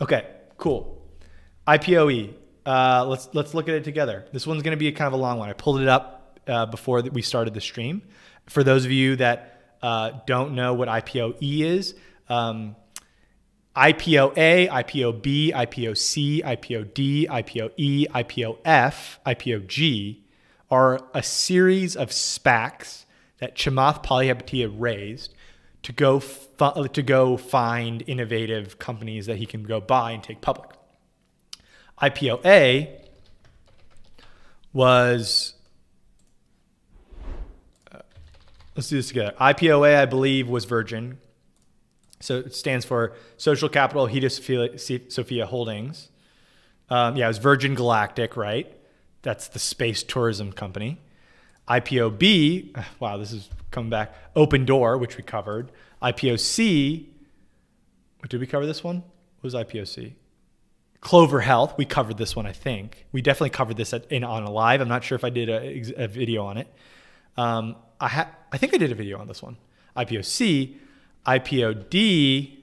Okay, 0.00 0.26
cool. 0.56 1.02
IPOE, 1.68 2.34
uh, 2.64 3.04
let's 3.06 3.28
let's 3.34 3.54
look 3.54 3.68
at 3.68 3.74
it 3.74 3.84
together. 3.84 4.26
This 4.32 4.46
one's 4.46 4.62
going 4.62 4.76
to 4.76 4.78
be 4.78 4.90
kind 4.92 5.06
of 5.06 5.12
a 5.12 5.22
long 5.22 5.38
one. 5.38 5.48
I 5.50 5.52
pulled 5.52 5.80
it 5.80 5.88
up 5.88 6.40
uh, 6.46 6.66
before 6.66 7.02
we 7.02 7.22
started 7.22 7.54
the 7.54 7.60
stream. 7.60 8.02
For 8.46 8.64
those 8.64 8.84
of 8.84 8.90
you 8.90 9.16
that 9.16 9.76
uh, 9.82 10.12
don't 10.26 10.54
know 10.54 10.74
what 10.74 10.88
IPOE 10.88 11.36
is, 11.40 11.94
um, 12.28 12.76
IPOA, 13.80 14.68
IPOB, 14.68 15.54
IPOC, 15.54 16.44
IPOD, 16.44 17.26
IPOE, 17.28 18.08
IPOF, 18.08 19.18
IPOG 19.24 20.18
are 20.70 21.00
a 21.14 21.22
series 21.22 21.96
of 21.96 22.10
SPACs 22.10 23.06
that 23.38 23.56
Chamath 23.56 24.04
Palihapitiya 24.04 24.70
raised 24.78 25.34
to 25.82 25.92
go 25.92 26.20
fu- 26.20 26.88
to 26.88 27.02
go 27.02 27.38
find 27.38 28.04
innovative 28.06 28.78
companies 28.78 29.24
that 29.24 29.38
he 29.38 29.46
can 29.46 29.62
go 29.62 29.80
buy 29.80 30.10
and 30.10 30.22
take 30.22 30.42
public. 30.42 30.72
IPOA 32.02 33.00
was 34.74 35.54
uh, 37.90 38.00
Let's 38.76 38.90
do 38.90 38.96
this 38.96 39.08
together. 39.08 39.32
IPOA, 39.40 39.96
I 40.00 40.04
believe, 40.04 40.50
was 40.50 40.66
Virgin. 40.66 41.16
So 42.20 42.38
it 42.38 42.54
stands 42.54 42.84
for 42.84 43.14
Social 43.36 43.68
Capital 43.68 44.06
Hedosophia, 44.06 45.44
Holdings. 45.44 46.10
Um, 46.90 47.16
yeah, 47.16 47.24
it 47.24 47.28
was 47.28 47.38
Virgin 47.38 47.74
Galactic, 47.74 48.36
right? 48.36 48.70
That's 49.22 49.48
the 49.48 49.58
space 49.58 50.02
tourism 50.02 50.52
company. 50.52 50.98
IPOB, 51.68 52.84
wow, 53.00 53.16
this 53.16 53.32
is 53.32 53.48
coming 53.70 53.90
back. 53.90 54.34
Opendoor, 54.34 55.00
which 55.00 55.16
we 55.16 55.22
covered. 55.22 55.72
IPOC, 56.02 57.06
did 58.28 58.40
we 58.40 58.46
cover 58.46 58.66
this 58.66 58.84
one? 58.84 58.96
What 59.40 59.42
was 59.42 59.54
IPOC? 59.54 60.14
Clover 61.00 61.40
Health, 61.40 61.74
we 61.78 61.86
covered 61.86 62.18
this 62.18 62.36
one, 62.36 62.46
I 62.46 62.52
think. 62.52 63.06
We 63.12 63.22
definitely 63.22 63.50
covered 63.50 63.78
this 63.78 63.94
at, 63.94 64.10
in 64.12 64.22
on 64.22 64.42
a 64.42 64.50
live. 64.50 64.82
I'm 64.82 64.88
not 64.88 65.02
sure 65.02 65.16
if 65.16 65.24
I 65.24 65.30
did 65.30 65.48
a, 65.48 66.04
a 66.04 66.08
video 66.08 66.44
on 66.44 66.58
it. 66.58 66.68
Um, 67.38 67.76
I 67.98 68.08
ha- 68.08 68.30
I 68.52 68.58
think 68.58 68.74
I 68.74 68.76
did 68.76 68.92
a 68.92 68.94
video 68.94 69.18
on 69.18 69.26
this 69.26 69.42
one. 69.42 69.56
IPOC, 69.96 70.76
IPOD. 71.26 72.58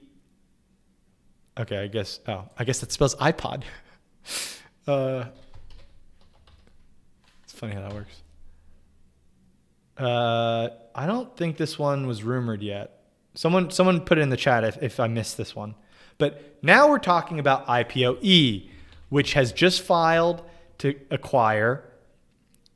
Okay, 1.58 1.78
I 1.78 1.86
guess. 1.88 2.20
Oh, 2.26 2.44
I 2.58 2.64
guess 2.64 2.80
that 2.80 2.92
spells 2.92 3.14
iPod. 3.16 3.62
uh, 4.86 5.24
it's 7.44 7.52
funny 7.52 7.74
how 7.74 7.82
that 7.82 7.92
works. 7.92 8.22
Uh, 9.96 10.68
I 10.94 11.06
don't 11.06 11.36
think 11.36 11.56
this 11.56 11.78
one 11.78 12.06
was 12.06 12.22
rumored 12.22 12.62
yet. 12.62 13.02
Someone, 13.34 13.70
someone 13.70 14.00
put 14.00 14.18
it 14.18 14.22
in 14.22 14.30
the 14.30 14.36
chat 14.36 14.64
if, 14.64 14.82
if 14.82 15.00
I 15.00 15.08
missed 15.08 15.36
this 15.36 15.54
one. 15.54 15.74
But 16.18 16.58
now 16.62 16.88
we're 16.88 16.98
talking 16.98 17.38
about 17.38 17.66
IPOE, 17.66 18.68
which 19.08 19.34
has 19.34 19.52
just 19.52 19.82
filed 19.82 20.42
to 20.78 20.94
acquire 21.10 21.84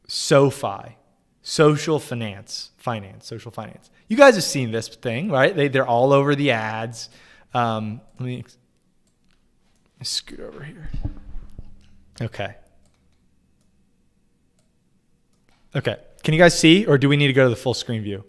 SoFi, 0.08 0.96
social 1.42 1.98
finance, 1.98 2.70
finance, 2.76 3.26
social 3.26 3.50
finance. 3.50 3.90
You 4.08 4.16
guys 4.16 4.34
have 4.36 4.44
seen 4.44 4.70
this 4.70 4.88
thing, 4.88 5.30
right? 5.30 5.54
They, 5.54 5.68
they're 5.68 5.86
all 5.86 6.12
over 6.12 6.34
the 6.34 6.52
ads. 6.52 7.10
Um, 7.52 8.00
let 8.18 8.26
me 8.26 8.44
scoot 10.02 10.40
over 10.40 10.62
here. 10.62 10.90
Okay. 12.20 12.54
Okay. 15.74 15.96
Can 16.22 16.34
you 16.34 16.40
guys 16.40 16.58
see, 16.58 16.86
or 16.86 16.98
do 16.98 17.08
we 17.08 17.16
need 17.16 17.28
to 17.28 17.32
go 17.32 17.44
to 17.44 17.50
the 17.50 17.56
full 17.56 17.74
screen 17.74 18.02
view? 18.02 18.24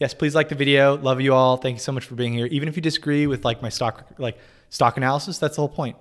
Yes, 0.00 0.14
please 0.14 0.34
like 0.34 0.48
the 0.48 0.56
video. 0.56 0.96
Love 0.96 1.20
you 1.20 1.32
all. 1.32 1.56
Thank 1.56 1.76
you 1.76 1.80
so 1.80 1.92
much 1.92 2.04
for 2.04 2.16
being 2.16 2.32
here. 2.32 2.46
Even 2.46 2.68
if 2.68 2.74
you 2.74 2.82
disagree 2.82 3.28
with 3.28 3.44
like 3.44 3.62
my 3.62 3.68
stock 3.68 4.10
like 4.18 4.36
stock 4.68 4.96
analysis, 4.96 5.38
that's 5.38 5.54
the 5.56 5.62
whole 5.62 5.68
point. 5.68 5.96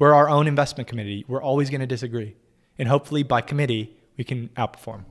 We're 0.00 0.14
our 0.14 0.28
own 0.28 0.48
investment 0.48 0.88
committee. 0.88 1.24
We're 1.28 1.42
always 1.42 1.70
going 1.70 1.80
to 1.80 1.86
disagree. 1.86 2.34
And 2.78 2.88
hopefully 2.88 3.22
by 3.22 3.42
committee, 3.42 3.96
we 4.16 4.24
can 4.24 4.48
outperform. 4.56 5.04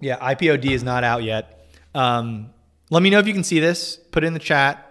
Yeah, 0.00 0.18
IPOD 0.18 0.70
is 0.70 0.82
not 0.82 1.04
out 1.04 1.22
yet. 1.22 1.68
Um, 1.94 2.50
let 2.90 3.02
me 3.02 3.10
know 3.10 3.18
if 3.18 3.26
you 3.26 3.32
can 3.32 3.44
see 3.44 3.60
this. 3.60 3.96
Put 3.96 4.24
it 4.24 4.26
in 4.26 4.34
the 4.34 4.38
chat. 4.38 4.82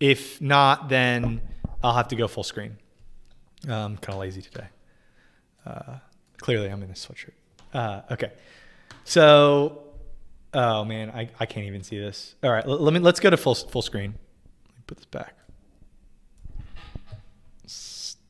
If 0.00 0.40
not, 0.40 0.88
then 0.88 1.40
I'll 1.82 1.94
have 1.94 2.08
to 2.08 2.16
go 2.16 2.26
full 2.26 2.42
screen. 2.42 2.76
I'm 3.64 3.96
kind 3.98 4.14
of 4.14 4.20
lazy 4.20 4.42
today. 4.42 4.66
Uh, 5.64 5.98
clearly, 6.38 6.68
I'm 6.68 6.82
in 6.82 6.90
a 6.90 6.94
sweatshirt. 6.94 7.32
Uh, 7.72 8.02
okay. 8.10 8.32
So, 9.04 9.82
oh 10.54 10.84
man, 10.84 11.10
I, 11.10 11.28
I 11.38 11.46
can't 11.46 11.66
even 11.66 11.82
see 11.82 11.98
this. 11.98 12.34
All 12.42 12.50
right, 12.50 12.66
let, 12.66 12.80
let 12.80 12.94
me 12.94 13.00
let's 13.00 13.20
go 13.20 13.30
to 13.30 13.36
full 13.36 13.54
full 13.54 13.82
screen. 13.82 14.14
Let 14.66 14.76
me 14.76 14.82
put 14.86 14.96
this 14.96 15.06
back. 15.06 15.34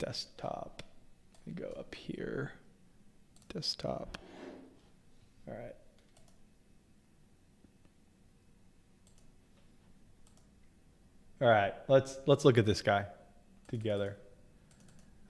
desktop. 0.01 0.80
Me 1.51 1.57
go 1.63 1.75
up 1.79 1.95
here. 1.95 2.53
Desktop. 3.53 4.19
All 5.49 5.55
right. 5.55 5.75
All 11.43 11.49
right, 11.49 11.73
let's 11.89 12.19
let's 12.27 12.45
look 12.45 12.59
at 12.59 12.67
this 12.67 12.83
guy 12.83 13.07
together. 13.69 14.17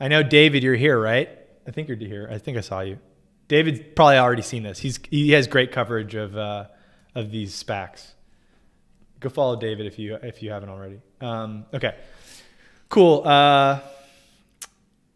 I 0.01 0.09
know 0.09 0.25
David, 0.25 0.64
you're 0.64 0.75
here, 0.75 1.01
right? 1.01 1.29
I 1.66 1.71
think 1.71 1.89
you're 1.89 1.97
here. 1.97 2.29
I 2.31 2.39
think 2.39 2.59
I 2.59 2.62
saw 2.62 2.81
you. 2.81 2.99
David's 3.47 3.81
probably 3.95 4.16
already 4.16 4.43
seen 4.43 4.64
this. 4.64 4.81
He's 4.81 4.99
he 5.09 5.31
has 5.31 5.47
great 5.47 5.71
coverage 5.71 6.16
of 6.16 6.37
uh, 6.37 6.66
of 7.14 7.31
these 7.31 7.55
SPACs. 7.62 8.12
Go 9.21 9.29
follow 9.29 9.57
David 9.57 9.87
if 9.87 9.99
you 9.99 10.16
if 10.16 10.43
you 10.43 10.51
haven't 10.51 10.68
already. 10.68 11.01
Um, 11.21 11.64
okay, 11.73 11.95
cool. 12.89 13.23
Uh, 13.25 13.79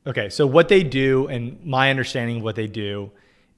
okay, 0.06 0.28
so 0.28 0.46
what 0.46 0.68
they 0.68 0.82
do, 0.82 1.26
and 1.28 1.64
my 1.64 1.90
understanding 1.90 2.38
of 2.38 2.42
what 2.42 2.56
they 2.56 2.66
do, 2.66 3.10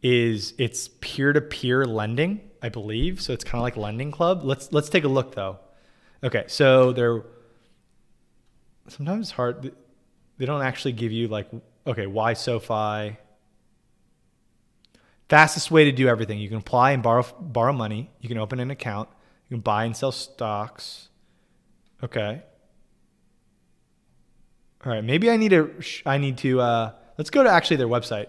is 0.03 0.55
it's 0.59 0.89
peer 1.01 1.33
to 1.33 1.41
peer 1.41 1.85
lending, 1.85 2.41
I 2.63 2.69
believe. 2.69 3.21
So 3.21 3.33
it's 3.33 3.45
kind 3.45 3.57
of 3.57 3.63
like 3.63 3.77
Lending 3.77 4.11
Club. 4.11 4.43
Let's 4.45 4.73
let's 4.73 4.89
take 4.89 5.05
a 5.05 5.09
look 5.09 5.35
though. 5.35 5.59
Okay, 6.23 6.45
so 6.49 6.93
they're 6.93 7.23
sometimes 8.89 9.31
hard. 9.31 9.75
They 10.39 10.47
don't 10.47 10.63
actually 10.63 10.93
give 10.93 11.13
you 11.13 11.29
like 11.29 11.49
okay 11.87 12.07
why 12.07 12.35
SoFi 12.35 13.17
Fastest 15.29 15.73
way 15.73 15.85
to 15.85 15.93
do 15.93 16.07
everything. 16.07 16.39
You 16.39 16.49
can 16.49 16.59
apply 16.59 16.93
and 16.93 17.03
borrow 17.03 17.25
borrow 17.41 17.73
money. 17.73 18.11
You 18.21 18.29
can 18.29 18.39
open 18.39 18.61
an 18.61 18.71
account. 18.71 19.09
You 19.49 19.57
can 19.57 19.61
buy 19.61 19.85
and 19.85 19.97
sell 19.97 20.13
stocks. 20.13 21.09
Okay. 22.03 22.43
All 24.87 24.93
right. 24.93 25.05
Maybe 25.05 25.31
I 25.31 25.37
need 25.37 25.51
to. 25.51 25.75
I 26.07 26.17
need 26.17 26.39
to. 26.39 26.61
Uh, 26.61 26.93
let's 27.19 27.29
go 27.31 27.43
to 27.43 27.51
actually 27.51 27.77
their 27.77 27.89
website. 27.89 28.29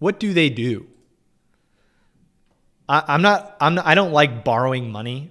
What 0.00 0.18
do 0.18 0.34
they 0.34 0.50
do? 0.50 0.86
I, 2.88 3.04
I'm 3.06 3.22
not. 3.22 3.56
I'm. 3.60 3.76
Not, 3.76 3.86
I 3.86 3.94
don't 3.94 4.12
like 4.12 4.44
borrowing 4.44 4.90
money, 4.90 5.30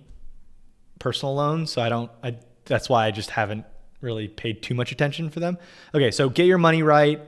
personal 0.98 1.36
loans. 1.36 1.72
So 1.72 1.82
I 1.82 1.90
don't. 1.90 2.10
I. 2.24 2.38
That's 2.66 2.90
why 2.90 3.06
I 3.06 3.12
just 3.12 3.30
haven't 3.30 3.66
really 4.02 4.28
paid 4.28 4.64
too 4.64 4.74
much 4.74 4.92
attention 4.92 5.30
for 5.30 5.42
them. 5.42 5.58
Okay. 5.94 6.10
So 6.10 6.30
get 6.30 6.46
your 6.46 6.58
money 6.58 6.82
right 6.82 7.20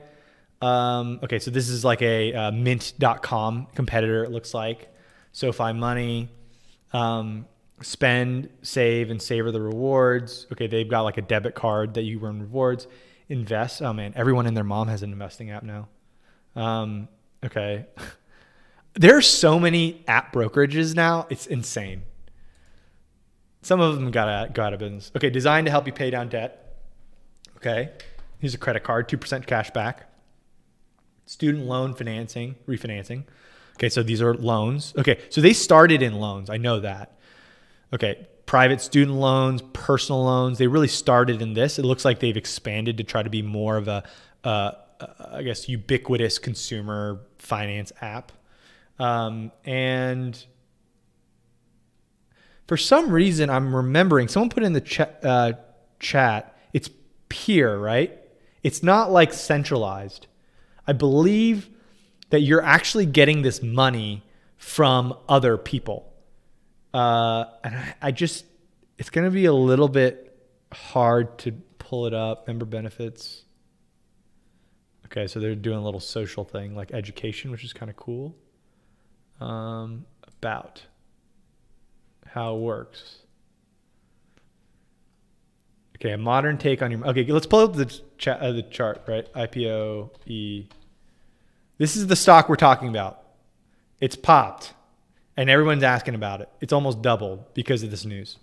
um, 0.62 1.20
okay, 1.24 1.40
so 1.40 1.50
this 1.50 1.70
is 1.70 1.84
like 1.84 2.02
a, 2.02 2.32
a 2.34 2.52
mint.com 2.52 3.68
competitor, 3.74 4.24
it 4.24 4.32
looks 4.32 4.54
like. 4.54 4.88
SoFi 5.34 5.74
Money, 5.74 6.30
um, 6.94 7.48
spend, 7.84 8.50
save, 8.62 9.10
and 9.10 9.22
savor 9.22 9.52
the 9.52 9.62
rewards. 9.62 10.48
Okay, 10.52 10.68
they've 10.68 10.90
got 10.90 11.02
like 11.02 11.18
a 11.18 11.22
debit 11.22 11.56
card 11.56 11.94
that 11.96 12.04
you 12.04 12.24
earn 12.24 12.42
rewards. 12.42 12.88
Invest. 13.30 13.82
Oh 13.82 13.94
man, 13.94 14.14
everyone 14.16 14.48
and 14.48 14.56
their 14.56 14.64
mom 14.64 14.88
has 14.88 15.04
an 15.04 15.12
investing 15.12 15.52
app 15.52 15.64
now. 15.64 15.88
Um, 16.56 17.08
okay. 17.46 17.86
there 18.94 19.18
are 19.18 19.22
so 19.22 19.60
many 19.60 20.04
app 20.08 20.34
brokerages 20.34 20.96
now, 20.96 21.28
it's 21.30 21.48
insane. 21.48 22.04
Some 23.62 23.80
of 23.80 23.96
them 23.96 24.12
got 24.12 24.28
out, 24.28 24.54
got 24.54 24.68
out 24.68 24.74
of 24.74 24.80
business. 24.80 25.12
Okay, 25.16 25.30
designed 25.30 25.66
to 25.68 25.72
help 25.72 25.86
you 25.86 25.94
pay 25.94 26.10
down 26.10 26.30
debt. 26.30 26.80
Okay, 27.58 27.92
here's 28.40 28.54
a 28.54 28.58
credit 28.58 28.84
card, 28.84 29.08
2% 29.08 29.46
cash 29.46 29.70
back 29.72 30.12
student 31.32 31.66
loan 31.66 31.94
financing, 31.94 32.56
refinancing. 32.68 33.24
Okay, 33.78 33.88
so 33.88 34.04
these 34.04 34.22
are 34.22 34.34
loans. 34.34 34.94
Okay, 34.98 35.20
so 35.30 35.40
they 35.40 35.54
started 35.54 36.02
in 36.02 36.20
loans. 36.20 36.50
I 36.50 36.58
know 36.58 36.82
that. 36.82 37.18
Okay, 37.94 38.28
private 38.46 38.82
student 38.82 39.18
loans, 39.18 39.62
personal 39.74 40.24
loans. 40.24 40.58
They 40.58 40.68
really 40.68 40.88
started 40.88 41.42
in 41.42 41.54
this. 41.54 41.80
It 41.80 41.86
looks 41.86 42.06
like 42.06 42.20
they've 42.20 42.38
expanded 42.38 42.98
to 42.98 43.04
try 43.04 43.24
to 43.24 43.30
be 43.30 43.42
more 43.42 43.78
of 43.78 43.88
a, 43.88 44.04
uh, 44.44 44.72
I 45.32 45.44
guess, 45.44 45.68
ubiquitous 45.68 46.38
consumer 46.38 47.22
finance 47.38 47.92
app. 48.02 48.32
Um, 49.00 49.52
and 49.66 50.44
for 52.68 52.78
some 52.78 53.10
reason, 53.10 53.50
I'm 53.50 53.76
remembering 53.76 54.28
someone 54.28 54.50
put 54.50 54.64
in 54.64 54.74
the 54.74 54.82
ch- 54.82 55.02
uh, 55.02 55.54
chat. 56.00 56.56
It's 56.72 56.90
peer, 57.30 57.78
right? 57.78 58.18
It's 58.64 58.84
not 58.84 59.12
like 59.12 59.34
centralized. 59.34 60.28
I 60.88 60.94
believe 60.94 61.70
that 62.30 62.42
you're 62.42 62.64
actually 62.64 63.06
getting 63.06 63.42
this 63.42 63.62
money 63.62 64.24
from 64.58 65.18
other 65.28 65.58
people. 65.58 66.11
Uh, 66.94 67.46
and 67.64 67.76
I, 67.76 67.96
I 68.02 68.12
just, 68.12 68.46
it's 68.98 69.10
going 69.10 69.26
to 69.26 69.32
be 69.32 69.46
a 69.46 69.54
little 69.54 69.88
bit 69.88 70.36
hard 70.74 71.38
to 71.40 71.52
pull 71.80 72.06
it 72.06 72.14
up. 72.14 72.48
Member 72.48 72.66
benefits. 72.66 73.44
Okay, 75.06 75.28
so 75.28 75.40
they're 75.40 75.56
doing 75.56 75.78
a 75.78 75.84
little 75.84 76.00
social 76.00 76.44
thing 76.44 76.76
like 76.76 76.92
education, 76.94 77.52
which 77.52 77.64
is 77.64 77.74
kind 77.74 77.90
of 77.90 77.98
cool. 77.98 78.36
Um, 79.40 80.06
about 80.28 80.84
how 82.28 82.56
it 82.56 82.60
works. 82.60 83.20
Okay, 85.98 86.14
a 86.14 86.18
modern 86.18 86.58
take 86.58 86.82
on 86.82 86.92
your. 86.92 87.06
Okay, 87.08 87.26
let's 87.26 87.46
pull 87.46 87.60
up 87.60 87.76
the 87.76 87.86
chat, 88.18 88.40
uh, 88.40 88.52
the 88.52 88.64
chart, 88.64 89.04
right? 89.08 89.32
IPO 89.34 90.10
E. 90.26 90.68
this 91.78 91.96
is 91.96 92.08
the 92.08 92.16
stock 92.16 92.50
we're 92.50 92.56
talking 92.56 92.88
about. 92.88 93.24
It's 94.00 94.16
popped, 94.16 94.74
and 95.42 95.50
everyone's 95.50 95.82
asking 95.82 96.14
about 96.14 96.40
it. 96.42 96.50
It's 96.62 96.72
almost 96.72 97.02
doubled 97.02 97.52
because 97.56 97.82
of 97.82 97.90
this 97.90 98.06
news. 98.06 98.38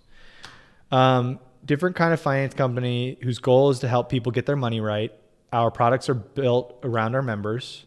Um, 0.91 1.39
different 1.63 1.95
kind 1.95 2.13
of 2.13 2.19
finance 2.19 2.53
company 2.53 3.17
whose 3.21 3.39
goal 3.39 3.69
is 3.69 3.79
to 3.79 3.87
help 3.87 4.09
people 4.09 4.33
get 4.33 4.45
their 4.45 4.57
money 4.57 4.81
right. 4.81 5.13
our 5.53 5.71
products 5.71 6.09
are 6.09 6.13
built 6.13 6.77
around 6.83 7.15
our 7.15 7.21
members. 7.21 7.85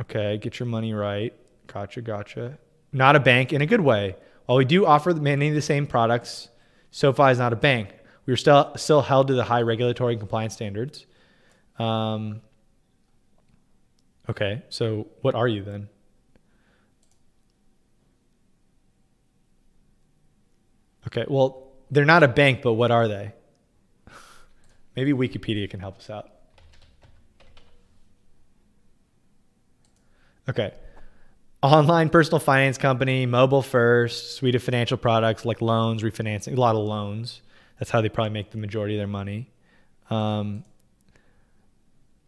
Okay, 0.00 0.38
get 0.38 0.60
your 0.60 0.68
money 0.68 0.94
right. 0.94 1.34
Gotcha, 1.66 2.00
gotcha. 2.00 2.58
Not 2.92 3.16
a 3.16 3.20
bank 3.20 3.52
in 3.52 3.62
a 3.62 3.66
good 3.66 3.80
way. 3.80 4.14
While 4.46 4.58
we 4.58 4.64
do 4.64 4.86
offer 4.86 5.12
many 5.12 5.48
of 5.48 5.54
the 5.56 5.60
same 5.60 5.84
products, 5.84 6.50
SoFi 6.92 7.32
is 7.32 7.38
not 7.38 7.52
a 7.52 7.56
bank. 7.56 7.94
We're 8.26 8.36
still 8.36 8.72
still 8.76 9.02
held 9.02 9.26
to 9.26 9.34
the 9.34 9.44
high 9.44 9.62
regulatory 9.62 10.12
and 10.12 10.20
compliance 10.20 10.54
standards. 10.54 11.04
Um, 11.80 12.42
okay, 14.30 14.62
so 14.68 15.08
what 15.22 15.34
are 15.34 15.48
you 15.48 15.64
then? 15.64 15.88
Okay, 21.08 21.24
well, 21.26 21.68
they're 21.90 22.04
not 22.04 22.22
a 22.22 22.28
bank, 22.28 22.60
but 22.62 22.74
what 22.74 22.90
are 22.90 23.08
they? 23.08 23.32
Maybe 24.94 25.12
Wikipedia 25.12 25.68
can 25.70 25.80
help 25.80 25.98
us 25.98 26.10
out. 26.10 26.28
Okay. 30.48 30.74
Online 31.62 32.10
personal 32.10 32.40
finance 32.40 32.76
company, 32.76 33.24
mobile 33.24 33.62
first, 33.62 34.36
suite 34.36 34.54
of 34.54 34.62
financial 34.62 34.98
products 34.98 35.46
like 35.46 35.62
loans, 35.62 36.02
refinancing, 36.02 36.56
a 36.56 36.60
lot 36.60 36.76
of 36.76 36.82
loans. 36.82 37.40
That's 37.78 37.90
how 37.90 38.02
they 38.02 38.10
probably 38.10 38.32
make 38.32 38.50
the 38.50 38.58
majority 38.58 38.94
of 38.94 38.98
their 38.98 39.06
money. 39.06 39.50
Um, 40.10 40.64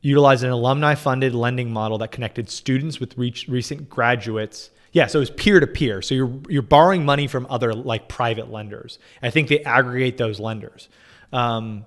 utilize 0.00 0.42
an 0.42 0.50
alumni 0.50 0.94
funded 0.94 1.34
lending 1.34 1.70
model 1.70 1.98
that 1.98 2.12
connected 2.12 2.48
students 2.48 2.98
with 2.98 3.18
recent 3.18 3.90
graduates 3.90 4.70
yeah, 4.92 5.06
so 5.06 5.20
it's 5.20 5.30
peer 5.30 5.60
to 5.60 5.66
peer. 5.66 6.02
So 6.02 6.14
you're 6.14 6.40
you're 6.48 6.62
borrowing 6.62 7.04
money 7.04 7.26
from 7.26 7.46
other 7.48 7.72
like 7.72 8.08
private 8.08 8.50
lenders. 8.50 8.98
I 9.22 9.30
think 9.30 9.48
they 9.48 9.62
aggregate 9.62 10.16
those 10.16 10.40
lenders. 10.40 10.88
Um, 11.32 11.86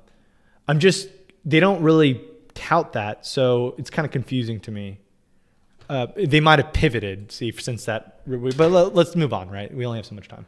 I'm 0.67 0.79
just 0.79 1.09
they 1.43 1.59
don't 1.59 1.81
really 1.83 2.21
tout 2.53 2.93
that, 2.93 3.25
so 3.25 3.75
it's 3.77 3.89
kind 3.89 4.05
of 4.05 4.11
confusing 4.11 4.59
to 4.61 4.71
me. 4.71 4.99
Uh, 5.89 6.07
they 6.15 6.39
might 6.39 6.59
have 6.59 6.71
pivoted, 6.71 7.31
see, 7.31 7.51
since 7.51 7.85
that. 7.85 8.21
But 8.25 8.69
let's 8.93 9.15
move 9.15 9.33
on, 9.33 9.49
right? 9.49 9.73
We 9.73 9.85
only 9.85 9.99
have 9.99 10.05
so 10.05 10.15
much 10.15 10.29
time. 10.29 10.45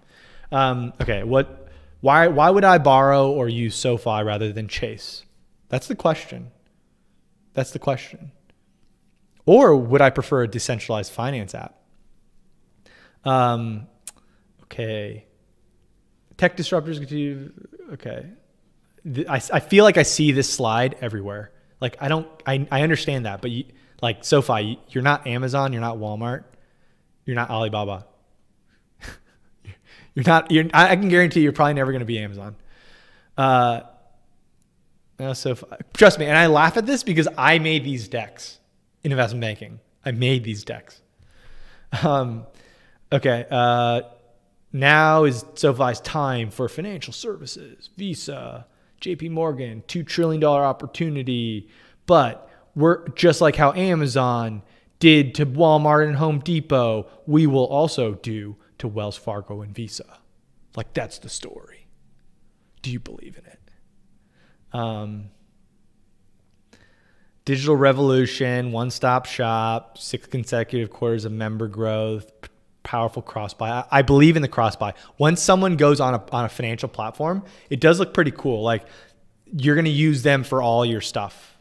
Um, 0.52 0.94
okay, 1.02 1.24
what? 1.24 1.68
Why? 2.00 2.28
Why 2.28 2.50
would 2.50 2.64
I 2.64 2.78
borrow 2.78 3.32
or 3.32 3.50
use 3.50 3.76
SoFi 3.76 4.24
rather 4.24 4.54
than 4.54 4.68
Chase? 4.70 5.24
That's 5.68 5.88
the 5.88 5.96
question. 5.96 6.52
That's 7.54 7.72
the 7.72 7.80
question. 7.80 8.32
Or 9.46 9.76
would 9.76 10.02
I 10.02 10.10
prefer 10.10 10.44
a 10.44 10.48
decentralized 10.48 11.12
finance 11.12 11.54
app? 11.54 11.76
Um, 13.26 13.88
okay. 14.64 15.26
Tech 16.38 16.56
disruptors. 16.56 17.00
continue. 17.00 17.52
Okay. 17.94 18.26
I, 19.30 19.36
I 19.36 19.60
feel 19.60 19.84
like 19.84 19.98
I 19.98 20.04
see 20.04 20.32
this 20.32 20.52
slide 20.52 20.96
everywhere. 21.02 21.52
Like 21.80 21.98
I 22.00 22.08
don't, 22.08 22.28
I, 22.46 22.68
I 22.72 22.82
understand 22.82 23.26
that, 23.26 23.42
but 23.42 23.52
you, 23.52 23.66
like 24.02 24.24
SoFi, 24.24 24.80
you're 24.90 25.04
not 25.04 25.28
Amazon, 25.28 25.74
you're 25.74 25.82
not 25.82 25.98
Walmart, 25.98 26.44
you're 27.26 27.36
not 27.36 27.50
Alibaba. 27.50 28.06
you're 30.14 30.26
not, 30.26 30.52
you're, 30.52 30.66
I 30.74 30.96
can 30.96 31.10
guarantee 31.10 31.42
you're 31.42 31.52
probably 31.52 31.74
never 31.74 31.92
going 31.92 32.00
to 32.00 32.06
be 32.06 32.20
Amazon. 32.20 32.56
Uh, 33.38 33.82
uh, 35.20 35.34
so 35.34 35.56
trust 35.94 36.20
me, 36.20 36.26
and 36.26 36.38
I 36.38 36.48
laugh 36.48 36.78
at 36.78 36.86
this 36.86 37.04
because 37.04 37.28
I 37.38 37.60
made 37.60 37.84
these 37.84 38.08
decks 38.08 38.60
in 39.04 39.12
investment 39.12 39.42
banking. 39.42 39.80
I 40.04 40.12
made 40.12 40.44
these 40.44 40.64
decks. 40.64 41.02
Um, 42.04 42.46
Okay. 43.12 43.46
Uh, 43.50 44.02
now 44.74 45.24
is 45.24 45.46
SoFi's 45.56 46.02
time 46.02 46.50
for 46.50 46.68
financial 46.68 47.14
services, 47.14 47.90
Visa, 47.98 48.68
JP 49.02 49.32
Morgan, 49.32 49.84
$2 49.88 50.06
trillion 50.06 50.44
opportunity. 50.44 51.70
But 52.06 52.50
we're 52.76 53.08
just 53.10 53.42
like 53.42 53.56
how 53.56 53.74
Amazon 53.74 54.62
did 55.00 55.36
to 55.36 55.46
Walmart 55.46 56.08
and 56.08 56.16
Home 56.18 56.40
Depot, 56.40 57.08
we 57.26 57.48
will 57.48 57.66
also 57.66 58.16
do 58.16 58.58
to 58.78 58.88
Wells 58.88 59.18
Fargo 59.18 59.62
and 59.62 59.74
Visa. 59.74 60.20
Like 60.76 60.94
that's 60.94 61.20
the 61.20 61.30
story. 61.30 61.88
Do 62.82 62.92
you 62.92 63.00
believe 63.00 63.38
in 63.38 63.46
it? 63.46 63.60
Um, 64.74 65.30
digital 67.46 67.76
revolution, 67.76 68.72
one 68.72 68.92
stop 68.92 69.26
shop, 69.26 69.98
six 69.98 70.28
consecutive 70.28 70.90
quarters 70.90 71.26
of 71.26 71.32
member 71.32 71.68
growth, 71.68 72.32
powerful 72.86 73.22
cross 73.22 73.54
buy. 73.54 73.70
I, 73.70 73.86
I 73.92 74.02
believe 74.02 74.38
in 74.38 74.42
the 74.42 74.48
cross 74.48 74.78
buy. 74.78 74.94
Once 75.18 75.42
someone 75.42 75.76
goes 75.76 76.00
on 76.00 76.14
a 76.14 76.24
on 76.32 76.46
a 76.46 76.50
financial 76.50 76.88
platform, 76.88 77.44
it 77.70 77.82
does 77.82 78.00
look 78.00 78.14
pretty 78.14 78.32
cool. 78.32 78.64
Like 78.64 78.86
you're 79.52 79.76
gonna 79.76 79.90
use 79.90 80.24
them 80.24 80.44
for 80.46 80.62
all 80.62 80.86
your 80.86 81.02
stuff. 81.02 81.58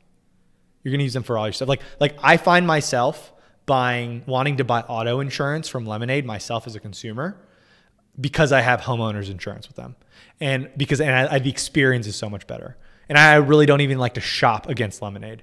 You're 0.82 0.92
gonna 0.92 1.02
use 1.02 1.14
them 1.14 1.24
for 1.24 1.36
all 1.36 1.46
your 1.46 1.52
stuff. 1.52 1.68
Like 1.68 1.82
like 1.98 2.16
I 2.22 2.36
find 2.36 2.66
myself 2.66 3.32
buying 3.66 4.22
wanting 4.26 4.58
to 4.58 4.64
buy 4.64 4.82
auto 4.82 5.18
insurance 5.18 5.68
from 5.68 5.86
Lemonade 5.86 6.24
myself 6.24 6.66
as 6.66 6.76
a 6.76 6.80
consumer 6.80 7.36
because 8.20 8.52
I 8.52 8.60
have 8.60 8.82
homeowners 8.82 9.28
insurance 9.30 9.66
with 9.66 9.76
them, 9.76 9.96
and 10.38 10.70
because 10.76 11.00
and 11.00 11.10
I, 11.10 11.34
I, 11.34 11.38
the 11.40 11.50
experience 11.50 12.06
is 12.06 12.14
so 12.14 12.30
much 12.30 12.46
better. 12.46 12.76
And 13.08 13.18
I 13.18 13.34
really 13.34 13.66
don't 13.66 13.82
even 13.82 13.98
like 13.98 14.14
to 14.14 14.22
shop 14.22 14.66
against 14.68 15.02
Lemonade. 15.02 15.42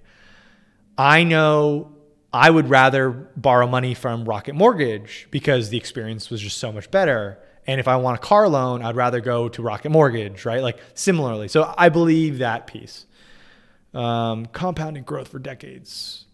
I 0.97 1.23
know 1.23 1.95
I 2.33 2.49
would 2.49 2.69
rather 2.69 3.09
borrow 3.09 3.67
money 3.67 3.93
from 3.93 4.23
Rocket 4.25 4.55
Mortgage 4.55 5.27
because 5.31 5.69
the 5.69 5.77
experience 5.77 6.29
was 6.29 6.41
just 6.41 6.57
so 6.57 6.71
much 6.71 6.89
better. 6.89 7.39
And 7.67 7.79
if 7.79 7.87
I 7.87 7.97
want 7.97 8.17
a 8.17 8.21
car 8.21 8.47
loan, 8.47 8.81
I'd 8.81 8.95
rather 8.95 9.19
go 9.19 9.49
to 9.49 9.61
Rocket 9.61 9.89
Mortgage, 9.89 10.45
right? 10.45 10.61
Like 10.61 10.79
similarly. 10.93 11.47
So 11.47 11.73
I 11.77 11.89
believe 11.89 12.37
that 12.37 12.67
piece. 12.67 13.05
Um, 13.93 14.45
compounding 14.45 15.03
growth 15.03 15.27
for 15.27 15.39
decades. 15.39 16.25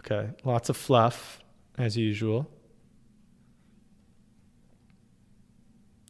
Okay, 0.00 0.30
lots 0.44 0.68
of 0.68 0.76
fluff 0.76 1.40
as 1.78 1.96
usual. 1.96 2.48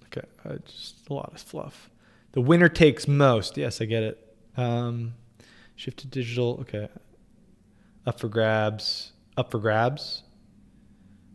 Okay, 0.07 0.27
uh, 0.45 0.57
just 0.67 1.09
a 1.09 1.15
lot 1.15 1.33
of 1.35 1.41
fluff. 1.41 1.91
The 2.33 2.41
winner 2.41 2.69
takes 2.69 3.07
most. 3.07 3.57
Yes, 3.57 3.81
I 3.81 3.85
get 3.85 4.03
it. 4.03 4.37
Um, 4.57 5.15
Shift 5.77 5.99
to 5.99 6.07
digital. 6.07 6.59
Okay. 6.63 6.89
Up 8.07 8.19
for 8.19 8.29
grabs. 8.29 9.13
Up 9.37 9.51
for 9.51 9.59
grabs. 9.59 10.23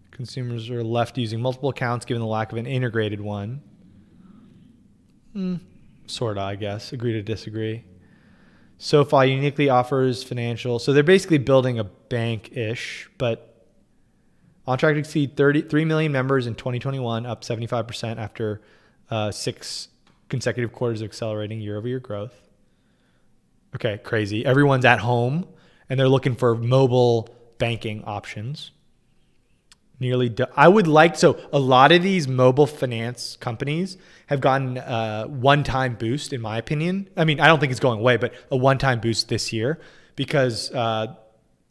Consumers 0.09 0.69
are 0.69 0.83
left 0.83 1.17
using 1.17 1.39
multiple 1.39 1.69
accounts 1.69 2.05
given 2.05 2.21
the 2.21 2.27
lack 2.27 2.51
of 2.51 2.57
an 2.57 2.65
integrated 2.65 3.21
one. 3.21 3.61
Hmm. 5.33 5.55
Sort 6.07 6.37
of, 6.37 6.43
I 6.43 6.55
guess. 6.55 6.91
Agree 6.91 7.13
to 7.13 7.21
disagree. 7.21 7.83
SoFi 8.77 9.27
uniquely 9.27 9.69
offers 9.69 10.23
financial. 10.23 10.79
So 10.79 10.91
they're 10.91 11.03
basically 11.03 11.37
building 11.37 11.77
a 11.77 11.83
bank 11.83 12.57
ish, 12.57 13.09
but 13.19 13.67
on 14.65 14.77
track 14.77 14.95
to 14.95 14.99
exceed 14.99 15.37
33 15.37 15.85
million 15.85 16.11
members 16.11 16.47
in 16.47 16.55
2021, 16.55 17.25
up 17.25 17.43
75% 17.43 18.17
after 18.17 18.61
uh, 19.11 19.31
six 19.31 19.89
consecutive 20.29 20.71
quarters 20.71 21.01
of 21.01 21.05
accelerating 21.05 21.61
year 21.61 21.77
over 21.77 21.87
year 21.87 21.99
growth. 21.99 22.33
Okay, 23.75 23.99
crazy. 24.03 24.45
Everyone's 24.45 24.85
at 24.85 24.99
home 24.99 25.47
and 25.89 25.99
they're 25.99 26.09
looking 26.09 26.35
for 26.35 26.55
mobile 26.55 27.29
banking 27.57 28.03
options. 28.05 28.71
Nearly, 29.99 30.29
do- 30.29 30.47
I 30.55 30.67
would 30.67 30.87
like 30.87 31.15
so 31.15 31.39
a 31.53 31.59
lot 31.59 31.91
of 31.91 32.01
these 32.01 32.27
mobile 32.27 32.65
finance 32.65 33.37
companies 33.39 33.97
have 34.27 34.41
gotten 34.41 34.77
a 34.77 35.27
one-time 35.27 35.95
boost, 35.95 36.33
in 36.33 36.41
my 36.41 36.57
opinion. 36.57 37.07
I 37.15 37.23
mean, 37.23 37.39
I 37.39 37.47
don't 37.47 37.59
think 37.59 37.71
it's 37.71 37.79
going 37.79 37.99
away, 37.99 38.17
but 38.17 38.33
a 38.49 38.57
one-time 38.57 38.99
boost 38.99 39.29
this 39.29 39.53
year 39.53 39.79
because 40.15 40.71
uh, 40.71 41.13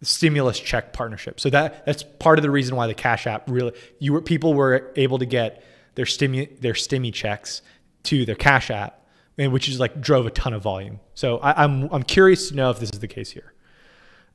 stimulus 0.02 0.60
check 0.60 0.92
partnership. 0.92 1.40
So 1.40 1.50
that 1.50 1.84
that's 1.86 2.02
part 2.02 2.38
of 2.38 2.42
the 2.42 2.50
reason 2.50 2.76
why 2.76 2.86
the 2.86 2.94
Cash 2.94 3.26
App 3.26 3.50
really 3.50 3.72
you 3.98 4.12
were 4.12 4.20
people 4.20 4.54
were 4.54 4.92
able 4.96 5.18
to 5.18 5.26
get 5.26 5.64
their 5.94 6.04
stimu 6.04 6.60
their 6.60 6.74
stimmy 6.74 7.12
checks 7.12 7.62
to 8.04 8.24
their 8.24 8.36
Cash 8.36 8.70
App 8.70 8.99
and 9.40 9.54
which 9.54 9.70
is 9.70 9.80
like 9.80 10.02
drove 10.02 10.26
a 10.26 10.30
ton 10.30 10.52
of 10.52 10.62
volume. 10.62 11.00
So 11.14 11.38
I, 11.38 11.64
am 11.64 11.84
I'm, 11.84 11.94
I'm 11.94 12.02
curious 12.02 12.50
to 12.50 12.54
know 12.54 12.68
if 12.68 12.78
this 12.78 12.90
is 12.90 13.00
the 13.00 13.08
case 13.08 13.30
here. 13.30 13.54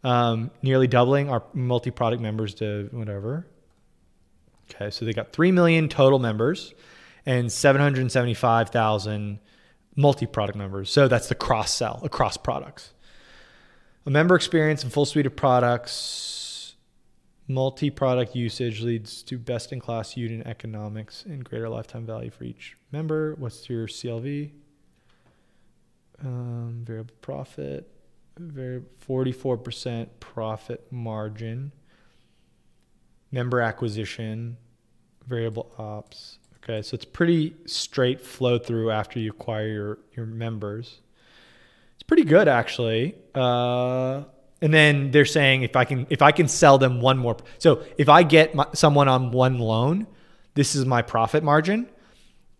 Um, 0.03 0.49
nearly 0.63 0.87
doubling 0.87 1.29
our 1.29 1.43
multi-product 1.53 2.23
members 2.23 2.55
to 2.55 2.89
whatever. 2.91 3.45
Okay, 4.71 4.89
so 4.89 5.05
they 5.05 5.13
got 5.13 5.31
three 5.31 5.51
million 5.51 5.89
total 5.89 6.17
members 6.17 6.73
and 7.23 7.51
775,000 7.51 9.39
multi-product 9.95 10.57
members. 10.57 10.89
So 10.89 11.07
that's 11.07 11.29
the 11.29 11.35
cross 11.35 11.71
sell 11.71 12.01
across 12.03 12.35
products. 12.35 12.93
A 14.07 14.09
member 14.09 14.35
experience 14.35 14.83
and 14.83 14.91
full 14.91 15.05
suite 15.05 15.27
of 15.27 15.35
products, 15.35 16.73
multi-product 17.47 18.35
usage 18.35 18.81
leads 18.81 19.21
to 19.23 19.37
best-in-class 19.37 20.17
unit 20.17 20.47
economics 20.47 21.25
and 21.25 21.43
greater 21.43 21.69
lifetime 21.69 22.07
value 22.07 22.31
for 22.31 22.43
each 22.43 22.75
member. 22.91 23.35
What's 23.35 23.69
your 23.69 23.85
CLV? 23.85 24.51
Um, 26.23 26.81
variable 26.83 27.15
profit, 27.21 27.89
very 28.37 28.81
44% 29.07 30.07
profit 30.19 30.85
margin, 30.91 31.71
member 33.31 33.61
acquisition, 33.61 34.57
variable 35.27 35.71
ops. 35.77 36.39
Okay, 36.63 36.81
so 36.81 36.95
it's 36.95 37.05
pretty 37.05 37.55
straight 37.65 38.21
flow 38.21 38.57
through 38.57 38.91
after 38.91 39.19
you 39.19 39.31
acquire 39.31 39.67
your, 39.67 39.99
your 40.15 40.25
members. 40.25 40.99
It's 41.93 42.03
pretty 42.03 42.23
good 42.23 42.47
actually. 42.47 43.15
Uh, 43.33 44.23
and 44.61 44.73
then 44.73 45.11
they're 45.11 45.25
saying 45.25 45.63
if 45.63 45.75
I 45.75 45.85
can 45.85 46.07
if 46.09 46.21
I 46.21 46.31
can 46.31 46.47
sell 46.47 46.77
them 46.77 47.01
one 47.01 47.17
more. 47.17 47.37
So 47.59 47.83
if 47.97 48.09
I 48.09 48.23
get 48.23 48.55
my, 48.55 48.65
someone 48.73 49.07
on 49.07 49.31
one 49.31 49.59
loan, 49.59 50.07
this 50.55 50.75
is 50.75 50.85
my 50.85 51.01
profit 51.01 51.43
margin, 51.43 51.87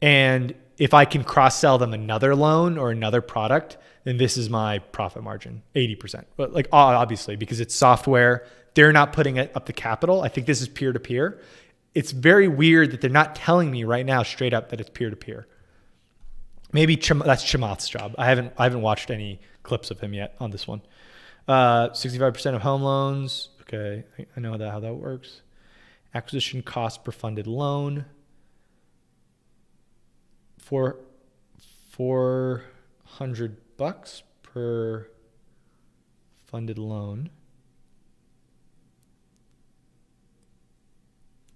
and 0.01 0.53
if 0.77 0.93
I 0.93 1.05
can 1.05 1.23
cross 1.23 1.57
sell 1.57 1.77
them 1.77 1.93
another 1.93 2.35
loan 2.35 2.77
or 2.77 2.91
another 2.91 3.21
product, 3.21 3.77
then 4.03 4.17
this 4.17 4.37
is 4.37 4.49
my 4.49 4.79
profit 4.79 5.23
margin, 5.23 5.63
80%. 5.75 6.25
But 6.37 6.53
like 6.53 6.67
obviously 6.71 7.35
because 7.35 7.59
it's 7.59 7.75
software, 7.75 8.45
they're 8.73 8.91
not 8.91 9.13
putting 9.13 9.37
it 9.37 9.51
up 9.55 9.65
the 9.65 9.73
capital. 9.73 10.21
I 10.21 10.27
think 10.27 10.47
this 10.47 10.61
is 10.61 10.67
peer 10.67 10.93
to 10.93 10.99
peer. 10.99 11.39
It's 11.93 12.11
very 12.11 12.47
weird 12.47 12.91
that 12.91 13.01
they're 13.01 13.09
not 13.09 13.35
telling 13.35 13.71
me 13.71 13.83
right 13.83 14.05
now 14.05 14.23
straight 14.23 14.53
up 14.53 14.69
that 14.69 14.81
it's 14.81 14.89
peer 14.89 15.09
to 15.09 15.15
peer. 15.15 15.47
Maybe 16.73 16.97
Cham- 16.97 17.23
that's 17.25 17.43
Chamath's 17.43 17.87
job. 17.87 18.15
I 18.17 18.25
haven't 18.25 18.53
I 18.57 18.63
haven't 18.63 18.81
watched 18.81 19.09
any 19.09 19.39
clips 19.63 19.91
of 19.91 20.01
him 20.01 20.13
yet 20.13 20.35
on 20.39 20.51
this 20.51 20.67
one. 20.67 20.81
Uh, 21.47 21.89
65% 21.89 22.55
of 22.55 22.61
home 22.61 22.81
loans. 22.81 23.49
Okay, 23.61 24.03
I 24.35 24.39
know 24.39 24.57
that 24.57 24.71
how 24.71 24.79
that 24.81 24.93
works. 24.93 25.41
Acquisition 26.13 26.61
cost 26.61 27.03
per 27.03 27.11
funded 27.11 27.47
loan. 27.47 28.05
Four 30.65 30.97
four 31.91 32.63
hundred 33.03 33.57
bucks 33.77 34.23
per 34.41 35.07
funded 36.47 36.79
loan. 36.79 37.29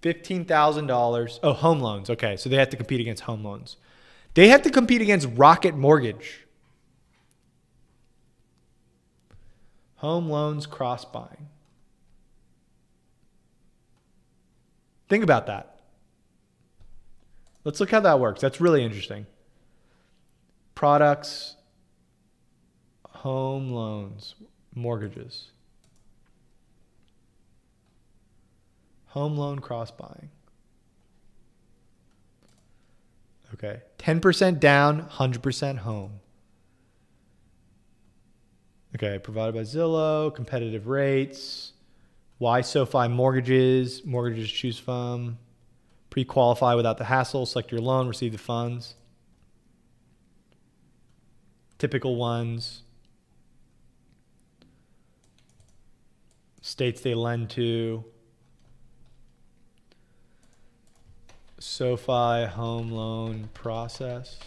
$15,000. 0.02 1.40
Oh, 1.42 1.52
home 1.52 1.80
loans. 1.80 2.08
Okay. 2.08 2.36
So 2.36 2.48
they 2.48 2.54
have 2.54 2.70
to 2.70 2.76
compete 2.76 3.00
against 3.00 3.24
home 3.24 3.42
loans. 3.42 3.78
They 4.34 4.46
have 4.46 4.62
to 4.62 4.70
compete 4.70 5.02
against 5.02 5.26
Rocket 5.34 5.74
Mortgage. 5.74 6.46
Home 9.96 10.28
loans 10.28 10.66
cross 10.66 11.04
buying. 11.04 11.48
Think 15.08 15.24
about 15.24 15.48
that. 15.48 15.79
Let's 17.64 17.80
look 17.80 17.90
how 17.90 18.00
that 18.00 18.20
works. 18.20 18.40
That's 18.40 18.60
really 18.60 18.84
interesting. 18.84 19.26
Products, 20.74 21.56
home 23.08 23.70
loans, 23.70 24.34
mortgages. 24.74 25.50
Home 29.08 29.36
loan 29.36 29.58
cross 29.58 29.90
buying. 29.90 30.30
Okay. 33.54 33.82
10% 33.98 34.60
down, 34.60 35.02
100% 35.08 35.78
home. 35.78 36.20
Okay, 38.94 39.18
provided 39.18 39.54
by 39.54 39.62
Zillow, 39.62 40.34
competitive 40.34 40.86
rates. 40.86 41.72
Why 42.38 42.60
SoFi 42.62 43.08
mortgages, 43.08 44.04
mortgages 44.04 44.50
choose 44.50 44.78
from. 44.78 45.38
Pre-qualify 46.10 46.74
without 46.74 46.98
the 46.98 47.04
hassle, 47.04 47.46
select 47.46 47.70
your 47.70 47.80
loan, 47.80 48.08
receive 48.08 48.32
the 48.32 48.38
funds. 48.38 48.94
Typical 51.78 52.16
ones. 52.16 52.82
States 56.60 57.00
they 57.00 57.14
lend 57.14 57.50
to. 57.50 58.04
SoFi 61.58 62.46
home 62.46 62.90
loan 62.90 63.48
process. 63.54 64.38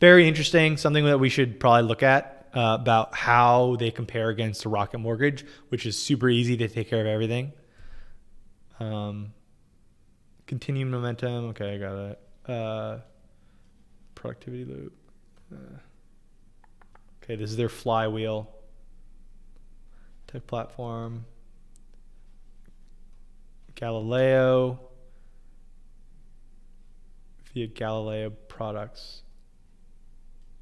very 0.00 0.28
interesting. 0.28 0.76
Something 0.76 1.04
that 1.06 1.18
we 1.18 1.28
should 1.28 1.58
probably 1.58 1.82
look 1.88 2.02
at 2.02 2.48
uh, 2.54 2.76
about 2.80 3.14
how 3.14 3.76
they 3.78 3.90
compare 3.90 4.28
against 4.28 4.64
a 4.64 4.68
Rocket 4.68 4.98
Mortgage, 4.98 5.44
which 5.68 5.86
is 5.86 6.00
super 6.00 6.28
easy 6.28 6.56
to 6.56 6.68
take 6.68 6.88
care 6.88 7.00
of 7.00 7.06
everything. 7.06 7.52
Um, 8.80 9.32
continuing 10.46 10.90
momentum. 10.90 11.46
Okay, 11.50 11.74
I 11.74 11.78
got 11.78 11.96
it. 11.96 12.20
Uh, 12.46 12.98
productivity 14.14 14.64
loop. 14.64 14.92
Uh, 15.52 15.78
okay, 17.22 17.36
this 17.36 17.50
is 17.50 17.56
their 17.56 17.68
flywheel. 17.68 18.48
Tech 20.26 20.46
platform. 20.46 21.24
Galileo 23.74 24.80
via 27.54 27.66
Galileo 27.66 28.30
products. 28.30 29.22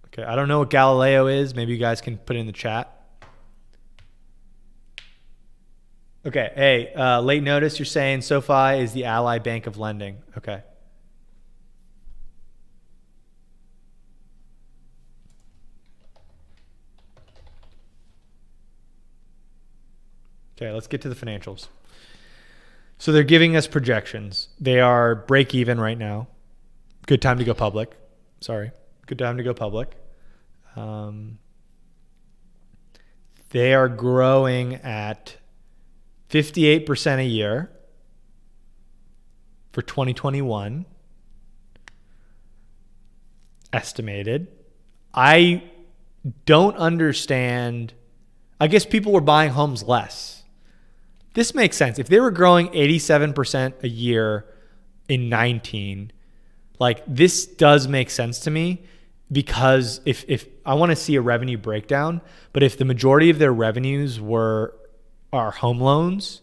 Okay, 0.06 0.22
I 0.22 0.36
don't 0.36 0.48
know 0.48 0.60
what 0.60 0.70
Galileo 0.70 1.26
is. 1.26 1.54
Maybe 1.54 1.72
you 1.72 1.78
guys 1.78 2.00
can 2.00 2.16
put 2.16 2.36
it 2.36 2.40
in 2.40 2.46
the 2.46 2.52
chat. 2.52 2.95
Okay, 6.26 6.50
hey, 6.56 6.92
uh, 6.94 7.20
late 7.20 7.44
notice. 7.44 7.78
You're 7.78 7.86
saying 7.86 8.22
SoFi 8.22 8.80
is 8.80 8.92
the 8.92 9.04
Ally 9.04 9.38
Bank 9.38 9.68
of 9.68 9.78
lending. 9.78 10.24
Okay. 10.36 10.60
Okay, 20.56 20.72
let's 20.72 20.88
get 20.88 21.00
to 21.02 21.08
the 21.08 21.14
financials. 21.14 21.68
So 22.98 23.12
they're 23.12 23.22
giving 23.22 23.54
us 23.54 23.68
projections. 23.68 24.48
They 24.58 24.80
are 24.80 25.14
break 25.14 25.54
even 25.54 25.78
right 25.78 25.98
now. 25.98 26.26
Good 27.06 27.22
time 27.22 27.38
to 27.38 27.44
go 27.44 27.54
public. 27.54 27.92
Sorry. 28.40 28.72
Good 29.06 29.18
time 29.18 29.36
to 29.36 29.44
go 29.44 29.54
public. 29.54 29.94
Um, 30.74 31.38
they 33.50 33.74
are 33.74 33.88
growing 33.88 34.74
at 34.74 35.36
58% 36.30 37.18
a 37.18 37.24
year 37.24 37.70
for 39.72 39.82
2021 39.82 40.86
estimated. 43.72 44.48
I 45.14 45.62
don't 46.44 46.76
understand. 46.76 47.94
I 48.60 48.66
guess 48.68 48.86
people 48.86 49.12
were 49.12 49.20
buying 49.20 49.50
homes 49.50 49.82
less. 49.82 50.42
This 51.34 51.54
makes 51.54 51.76
sense. 51.76 51.98
If 51.98 52.08
they 52.08 52.18
were 52.18 52.30
growing 52.30 52.68
87% 52.68 53.82
a 53.82 53.88
year 53.88 54.46
in 55.08 55.28
19, 55.28 56.10
like 56.78 57.02
this 57.06 57.46
does 57.46 57.86
make 57.86 58.10
sense 58.10 58.40
to 58.40 58.50
me 58.50 58.82
because 59.30 60.00
if 60.04 60.24
if 60.28 60.46
I 60.64 60.74
want 60.74 60.90
to 60.90 60.96
see 60.96 61.16
a 61.16 61.20
revenue 61.20 61.58
breakdown, 61.58 62.20
but 62.52 62.62
if 62.62 62.78
the 62.78 62.84
majority 62.84 63.30
of 63.30 63.38
their 63.38 63.52
revenues 63.52 64.20
were 64.20 64.74
are 65.32 65.50
home 65.50 65.80
loans 65.80 66.42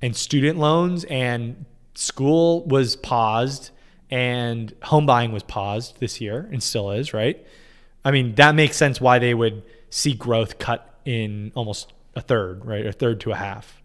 and 0.00 0.16
student 0.16 0.58
loans 0.58 1.04
and 1.04 1.64
school 1.94 2.64
was 2.64 2.96
paused 2.96 3.70
and 4.10 4.74
home 4.82 5.06
buying 5.06 5.32
was 5.32 5.42
paused 5.42 5.98
this 6.00 6.20
year 6.20 6.48
and 6.52 6.62
still 6.62 6.90
is, 6.90 7.12
right? 7.12 7.44
I 8.04 8.10
mean, 8.10 8.34
that 8.36 8.54
makes 8.54 8.76
sense 8.76 9.00
why 9.00 9.18
they 9.18 9.34
would 9.34 9.62
see 9.90 10.14
growth 10.14 10.58
cut 10.58 10.98
in 11.04 11.52
almost 11.54 11.92
a 12.14 12.20
third, 12.20 12.64
right? 12.64 12.86
A 12.86 12.92
third 12.92 13.20
to 13.20 13.32
a 13.32 13.36
half. 13.36 13.82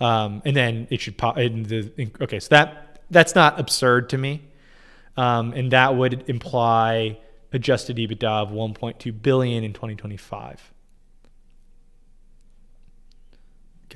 Um, 0.00 0.42
and 0.44 0.54
then 0.54 0.86
it 0.90 1.00
should 1.00 1.16
pop 1.16 1.38
in 1.38 1.62
the 1.64 1.90
okay, 2.20 2.38
so 2.38 2.48
that 2.50 3.00
that's 3.10 3.34
not 3.34 3.58
absurd 3.58 4.10
to 4.10 4.18
me. 4.18 4.42
Um, 5.16 5.52
and 5.52 5.72
that 5.72 5.96
would 5.96 6.28
imply 6.28 7.18
adjusted 7.52 7.96
EBITDA 7.96 8.24
of 8.24 8.50
1.2 8.50 9.22
billion 9.22 9.64
in 9.64 9.72
2025. 9.72 10.72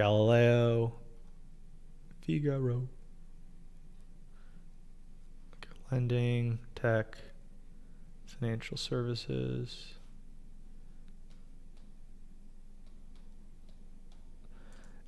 Galileo, 0.00 0.94
Figaro, 2.22 2.88
lending, 5.92 6.58
tech, 6.74 7.18
financial 8.24 8.78
services. 8.78 9.92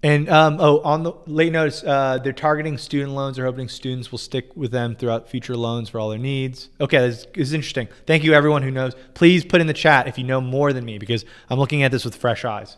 And 0.03 0.29
um, 0.29 0.59
oh, 0.61 0.81
on 0.81 1.05
the 1.05 1.15
late 1.25 1.53
notice, 1.53 1.83
uh, 1.83 2.19
they're 2.23 2.35
targeting 2.35 2.77
student 2.77 3.13
loans. 3.13 3.37
They're 3.37 3.47
hoping 3.47 3.71
students 3.71 4.13
will 4.13 4.19
stick 4.19 4.55
with 4.55 4.73
them 4.73 4.95
throughout 4.95 5.27
future 5.27 5.57
loans 5.57 5.89
for 5.89 6.01
all 6.01 6.11
their 6.11 6.19
needs. 6.19 6.69
Okay, 6.83 6.99
this, 6.99 7.25
this 7.35 7.49
is 7.49 7.55
interesting. 7.55 7.89
Thank 8.07 8.25
you, 8.25 8.35
everyone 8.35 8.63
who 8.63 8.71
knows. 8.71 8.93
Please 9.15 9.43
put 9.43 9.63
in 9.63 9.67
the 9.67 9.73
chat 9.73 10.07
if 10.07 10.19
you 10.19 10.25
know 10.25 10.43
more 10.43 10.75
than 10.75 10.85
me 10.85 10.99
because 10.99 11.25
I'm 11.49 11.59
looking 11.59 11.83
at 11.83 11.91
this 11.93 12.05
with 12.05 12.15
fresh 12.15 12.45
eyes. 12.45 12.77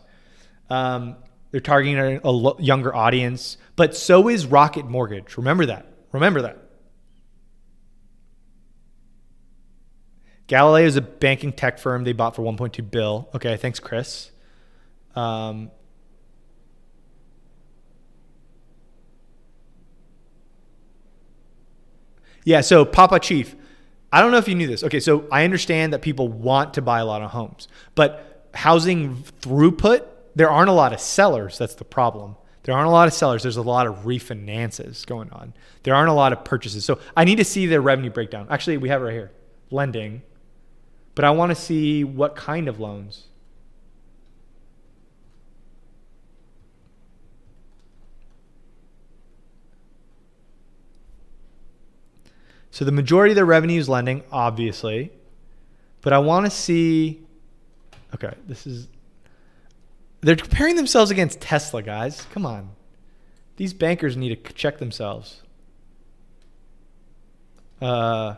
Um, 0.69 1.17
they're 1.55 1.61
targeting 1.61 1.97
a, 1.97 2.19
a 2.21 2.61
younger 2.61 2.93
audience, 2.93 3.55
but 3.77 3.95
so 3.95 4.27
is 4.27 4.45
Rocket 4.45 4.87
Mortgage. 4.87 5.37
Remember 5.37 5.65
that. 5.67 5.85
Remember 6.11 6.41
that. 6.41 6.57
Galileo 10.47 10.85
is 10.85 10.97
a 10.97 11.01
banking 11.01 11.53
tech 11.53 11.79
firm 11.79 12.03
they 12.03 12.11
bought 12.11 12.35
for 12.35 12.41
1.2 12.41 12.91
bill. 12.91 13.29
Okay, 13.33 13.55
thanks, 13.55 13.79
Chris. 13.79 14.31
Um, 15.15 15.71
Yeah. 22.43 22.59
So 22.59 22.83
Papa 22.83 23.21
Chief, 23.21 23.55
I 24.11 24.19
don't 24.19 24.31
know 24.31 24.37
if 24.37 24.49
you 24.49 24.55
knew 24.55 24.67
this. 24.67 24.83
Okay, 24.83 24.99
so 24.99 25.25
I 25.31 25.45
understand 25.45 25.93
that 25.93 26.01
people 26.01 26.27
want 26.27 26.73
to 26.73 26.81
buy 26.81 26.99
a 26.99 27.05
lot 27.05 27.21
of 27.21 27.31
homes, 27.31 27.69
but 27.95 28.49
housing 28.53 29.15
throughput, 29.15 30.05
there 30.35 30.49
aren't 30.49 30.69
a 30.69 30.73
lot 30.73 30.93
of 30.93 30.99
sellers. 30.99 31.57
That's 31.57 31.75
the 31.75 31.85
problem. 31.85 32.35
There 32.63 32.75
aren't 32.75 32.87
a 32.87 32.91
lot 32.91 33.07
of 33.07 33.13
sellers. 33.13 33.43
There's 33.43 33.57
a 33.57 33.61
lot 33.61 33.87
of 33.87 34.05
refinances 34.05 35.05
going 35.05 35.29
on. 35.31 35.53
There 35.83 35.95
aren't 35.95 36.09
a 36.09 36.13
lot 36.13 36.33
of 36.33 36.43
purchases. 36.43 36.83
So 36.83 36.99
I 37.15 37.23
need 37.23 37.35
to 37.37 37.45
see 37.45 37.67
their 37.67 37.81
revenue 37.81 38.09
breakdown. 38.09 38.47
Actually, 38.49 38.77
we 38.77 38.89
have 38.89 39.01
it 39.01 39.05
right 39.05 39.13
here 39.13 39.31
lending, 39.71 40.23
but 41.13 41.25
I 41.25 41.31
want 41.31 41.51
to 41.51 41.55
see 41.55 42.03
what 42.03 42.35
kind 42.35 42.67
of 42.67 42.79
loans. 42.79 43.27
So 52.71 52.83
the 52.83 52.91
majority 52.91 53.31
of 53.31 53.35
their 53.35 53.45
revenue 53.45 53.79
is 53.79 53.87
lending, 53.87 54.23
obviously, 54.33 55.13
but 56.01 56.11
I 56.11 56.17
want 56.17 56.45
to 56.45 56.49
see. 56.49 57.25
Okay, 58.13 58.33
this 58.47 58.67
is. 58.67 58.87
They're 60.25 60.35
comparing 60.35 60.75
themselves 60.75 61.11
against 61.11 61.39
Tesla, 61.39 61.83
guys. 61.83 62.25
Come 62.31 62.47
on. 62.47 62.71
These 63.57 63.75
bankers 63.75 64.17
need 64.17 64.43
to 64.43 64.53
check 64.53 64.79
themselves. 64.79 65.43
Uh, 67.79 68.33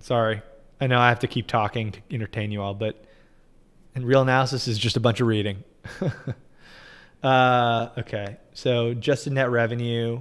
Sorry. 0.00 0.42
I 0.80 0.88
know 0.88 0.98
I 0.98 1.08
have 1.08 1.20
to 1.20 1.28
keep 1.28 1.46
talking 1.46 1.92
to 1.92 2.00
entertain 2.10 2.50
you 2.50 2.60
all, 2.60 2.74
but 2.74 3.04
and 3.94 4.04
real 4.04 4.22
analysis 4.22 4.66
is 4.66 4.76
just 4.76 4.96
a 4.96 5.00
bunch 5.00 5.20
of 5.20 5.28
reading. 5.28 5.62
uh, 7.22 7.88
okay. 7.98 8.36
So 8.52 8.94
just 8.94 8.98
adjusted 8.98 9.32
net 9.32 9.50
revenue, 9.50 10.20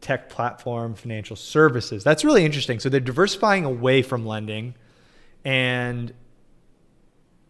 tech 0.00 0.28
platform, 0.28 0.94
financial 0.94 1.36
services. 1.36 2.04
That's 2.04 2.24
really 2.24 2.44
interesting. 2.44 2.80
So 2.80 2.88
they're 2.88 3.00
diversifying 3.00 3.64
away 3.64 4.02
from 4.02 4.26
lending 4.26 4.74
and 5.44 6.12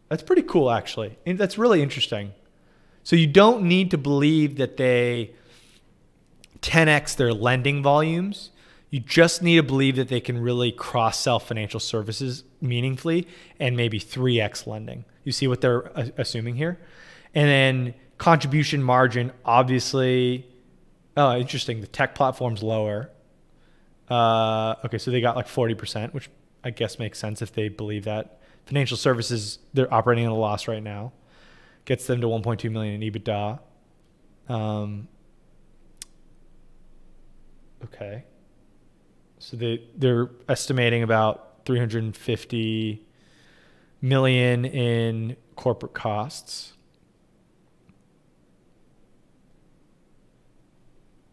that's 0.08 0.22
pretty 0.22 0.42
cool 0.42 0.70
actually. 0.70 1.18
And 1.24 1.38
that's 1.38 1.56
really 1.56 1.82
interesting. 1.82 2.32
So 3.04 3.16
you 3.16 3.26
don't 3.26 3.64
need 3.64 3.90
to 3.90 3.98
believe 3.98 4.56
that 4.56 4.76
they 4.76 5.32
10x 6.60 7.16
their 7.16 7.32
lending 7.32 7.82
volumes 7.82 8.50
you 8.92 9.00
just 9.00 9.42
need 9.42 9.56
to 9.56 9.62
believe 9.62 9.96
that 9.96 10.08
they 10.08 10.20
can 10.20 10.38
really 10.38 10.70
cross 10.70 11.18
sell 11.18 11.38
financial 11.38 11.80
services 11.80 12.44
meaningfully 12.60 13.26
and 13.58 13.74
maybe 13.74 13.98
3x 13.98 14.66
lending. 14.66 15.06
You 15.24 15.32
see 15.32 15.48
what 15.48 15.62
they're 15.62 15.90
assuming 16.18 16.56
here? 16.56 16.78
And 17.34 17.48
then 17.48 17.94
contribution 18.18 18.82
margin, 18.82 19.32
obviously, 19.44 20.46
oh, 21.16 21.36
interesting. 21.36 21.80
The 21.80 21.86
tech 21.86 22.14
platform's 22.14 22.62
lower. 22.62 23.10
Uh, 24.08 24.74
okay, 24.84 24.98
so 24.98 25.10
they 25.10 25.20
got 25.20 25.36
like 25.36 25.48
40%, 25.48 26.12
which 26.12 26.28
I 26.62 26.70
guess 26.70 26.98
makes 26.98 27.18
sense 27.18 27.42
if 27.42 27.52
they 27.52 27.68
believe 27.68 28.04
that. 28.04 28.40
Financial 28.66 28.96
services, 28.96 29.58
they're 29.74 29.92
operating 29.92 30.24
at 30.24 30.30
a 30.30 30.34
loss 30.34 30.68
right 30.68 30.82
now. 30.82 31.12
Gets 31.84 32.06
them 32.06 32.20
to 32.20 32.26
1.2 32.26 32.70
million 32.70 33.02
in 33.02 33.12
EBITDA. 33.12 33.58
Um, 34.48 35.08
okay. 37.84 38.24
So 39.38 39.56
they 39.56 39.82
they're 39.96 40.30
estimating 40.48 41.02
about 41.02 41.64
350 41.64 43.02
million 44.00 44.64
in 44.64 45.36
corporate 45.56 45.94
costs. 45.94 46.74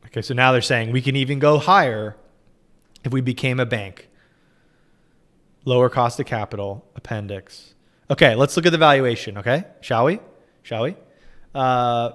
Okay, 0.10 0.22
so 0.24 0.34
now 0.34 0.52
they're 0.52 0.62
saying 0.62 0.92
we 0.92 1.02
can 1.02 1.16
even 1.16 1.40
go 1.40 1.60
higher 1.60 2.18
if 3.04 3.12
we 3.12 3.22
became 3.22 3.60
a 3.60 3.66
bank. 3.66 4.10
Lower 5.66 5.90
cost 5.90 6.20
of 6.20 6.26
capital, 6.26 6.86
appendix. 6.96 7.76
Okay, 8.10 8.34
let's 8.34 8.58
look 8.58 8.66
at 8.66 8.72
the 8.72 8.78
valuation, 8.78 9.38
okay? 9.38 9.66
Shall 9.82 10.06
we? 10.06 10.20
Shall 10.64 10.84
we? 10.84 10.96
Uh, 11.54 12.12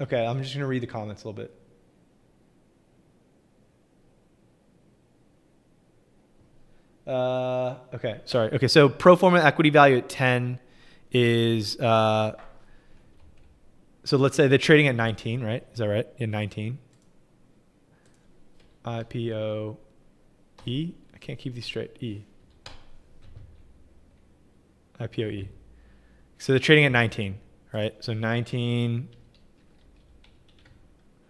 okay, 0.00 0.24
I'm 0.24 0.40
just 0.42 0.54
going 0.54 0.60
to 0.60 0.66
read 0.66 0.82
the 0.82 0.86
comments 0.86 1.24
a 1.24 1.28
little 1.28 1.42
bit. 1.42 1.54
Uh, 7.04 7.76
okay, 7.94 8.20
sorry. 8.26 8.52
Okay, 8.52 8.68
so 8.68 8.88
pro 8.88 9.16
forma 9.16 9.40
equity 9.40 9.70
value 9.70 9.96
at 9.96 10.08
10 10.08 10.60
is, 11.10 11.76
uh, 11.80 12.36
so 14.04 14.16
let's 14.16 14.36
say 14.36 14.48
they're 14.48 14.58
trading 14.58 14.88
at 14.88 14.94
19, 14.94 15.42
right? 15.42 15.64
Is 15.72 15.78
that 15.78 15.88
right? 15.88 16.06
In 16.18 16.30
19. 16.30 16.78
IPO 18.84 19.76
E? 20.66 20.92
I 21.14 21.18
can't 21.18 21.38
keep 21.38 21.54
these 21.54 21.64
straight. 21.64 21.96
E. 22.00 22.24
IPO 25.00 25.32
E. 25.32 25.48
So 26.38 26.52
they're 26.52 26.60
trading 26.60 26.84
at 26.84 26.92
19, 26.92 27.38
right? 27.72 27.94
So 28.00 28.12
19, 28.12 29.08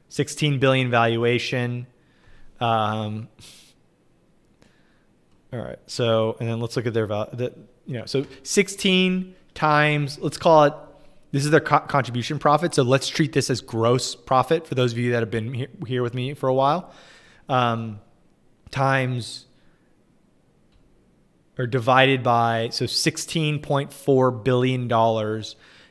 16 0.09 0.59
billion 0.59 0.91
valuation. 0.91 1.87
Um, 2.61 3.29
all 5.53 5.59
right. 5.59 5.79
So, 5.87 6.37
and 6.41 6.49
then 6.49 6.61
let's 6.61 6.77
look 6.77 6.87
at 6.87 6.95
their 6.95 7.07
value. 7.07 7.31
The, 7.35 7.53
you 7.85 7.99
know, 7.99 8.07
so 8.07 8.25
16 8.43 9.35
times, 9.55 10.18
let's 10.20 10.39
call 10.39 10.64
it, 10.64 10.75
this 11.33 11.45
is 11.45 11.51
their 11.51 11.61
co- 11.61 11.80
contribution 11.80 12.39
profit. 12.39 12.74
So 12.74 12.83
let's 12.83 13.09
treat 13.09 13.33
this 13.33 13.51
as 13.51 13.61
gross 13.61 14.14
profit 14.14 14.66
for 14.66 14.74
those 14.74 14.93
of 14.93 14.99
you 14.99 15.12
that 15.12 15.20
have 15.20 15.30
been 15.30 15.53
here, 15.53 15.68
here 15.87 16.03
with 16.03 16.14
me 16.14 16.35
for 16.35 16.49
a 16.49 16.55
while. 16.55 16.93
Um, 17.49 18.01
times 18.70 19.47
or 21.59 21.66
divided 21.66 22.22
by, 22.22 22.68
so 22.70 22.85
$16.4 22.85 24.45
billion 24.45 25.43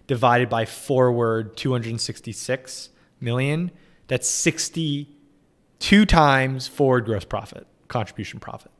divided 0.07 0.49
by 0.49 0.65
forward 0.65 1.57
266 1.57 2.89
million. 3.19 3.71
That's 4.07 4.27
62 4.27 6.05
times 6.05 6.67
forward 6.67 7.05
gross 7.05 7.25
profit, 7.25 7.67
contribution 7.87 8.39
profit. 8.39 8.71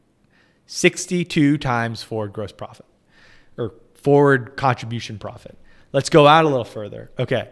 62 0.66 1.58
times 1.58 2.02
forward 2.04 2.34
gross 2.34 2.52
profit 2.52 2.86
or 3.58 3.74
forward 3.94 4.56
contribution 4.56 5.20
profit. 5.20 5.58
Let's 5.94 6.10
go 6.10 6.28
out 6.28 6.46
a 6.46 6.48
little 6.48 6.64
further. 6.64 7.12
Okay. 7.20 7.50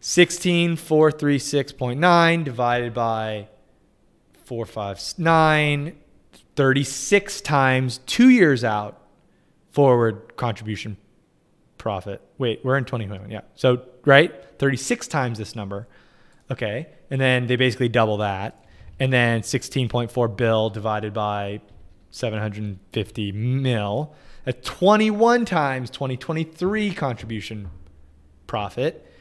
16436.9 0.00 2.44
divided 2.44 2.94
by 2.94 3.48
459, 4.44 5.96
36 6.54 7.40
times 7.40 7.98
two 8.06 8.28
years 8.28 8.62
out 8.62 9.02
forward 9.72 10.36
contribution 10.36 10.96
profit. 11.78 12.20
Wait, 12.38 12.64
we're 12.64 12.76
in 12.76 12.84
2021. 12.84 13.28
Yeah. 13.30 13.40
So, 13.54 13.82
right? 14.04 14.32
36 14.58 15.08
times 15.08 15.38
this 15.38 15.56
number. 15.56 15.88
Okay. 16.50 16.88
And 17.10 17.20
then 17.20 17.46
they 17.46 17.56
basically 17.56 17.88
double 17.88 18.16
that. 18.18 18.64
And 18.98 19.12
then 19.12 19.42
16.4 19.42 20.36
bill 20.36 20.70
divided 20.70 21.12
by 21.12 21.60
750 22.10 23.32
mil 23.32 24.14
at 24.46 24.62
21 24.62 25.44
times 25.44 25.90
2023 25.90 26.92
contribution 26.92 27.68
profit. 28.46 29.12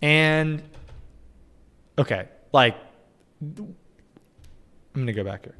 And 0.00 0.62
okay, 1.98 2.28
like 2.52 2.76
I'm 3.42 3.76
going 4.94 5.06
to 5.06 5.12
go 5.12 5.24
back 5.24 5.44
here. 5.44 5.54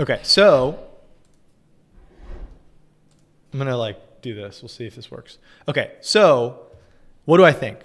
Okay, 0.00 0.20
so 0.22 0.78
I'm 3.52 3.58
going 3.58 3.70
to 3.70 3.76
like 3.76 4.22
do 4.22 4.34
this. 4.34 4.62
We'll 4.62 4.68
see 4.68 4.86
if 4.86 4.96
this 4.96 5.10
works. 5.10 5.38
Okay, 5.68 5.92
so 6.00 6.66
what 7.24 7.36
do 7.36 7.44
I 7.44 7.52
think? 7.52 7.78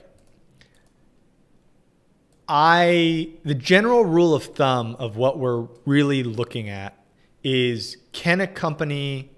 I 2.48 3.30
the 3.44 3.56
general 3.56 4.06
rule 4.06 4.36
of 4.36 4.44
thumb 4.44 4.96
of 5.00 5.18
what 5.18 5.40
we're 5.40 5.68
really 5.86 6.24
looking 6.24 6.70
at 6.70 7.05
is 7.46 7.98
can 8.12 8.42
a 8.42 8.48
company 8.48 9.30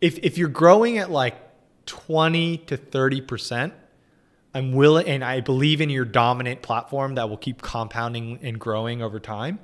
if 0.00 0.18
if 0.18 0.36
you're 0.36 0.48
growing 0.48 0.98
at 0.98 1.10
like 1.10 1.36
20 1.86 2.58
to 2.58 2.76
30%, 2.76 3.72
I'm 4.52 4.72
willing 4.72 5.06
and 5.06 5.24
I 5.24 5.40
believe 5.40 5.80
in 5.80 5.88
your 5.88 6.04
dominant 6.04 6.60
platform 6.60 7.14
that 7.14 7.30
will 7.30 7.36
keep 7.36 7.62
compounding 7.62 8.40
and 8.42 8.58
growing 8.58 9.00
over 9.00 9.20
time. 9.20 9.60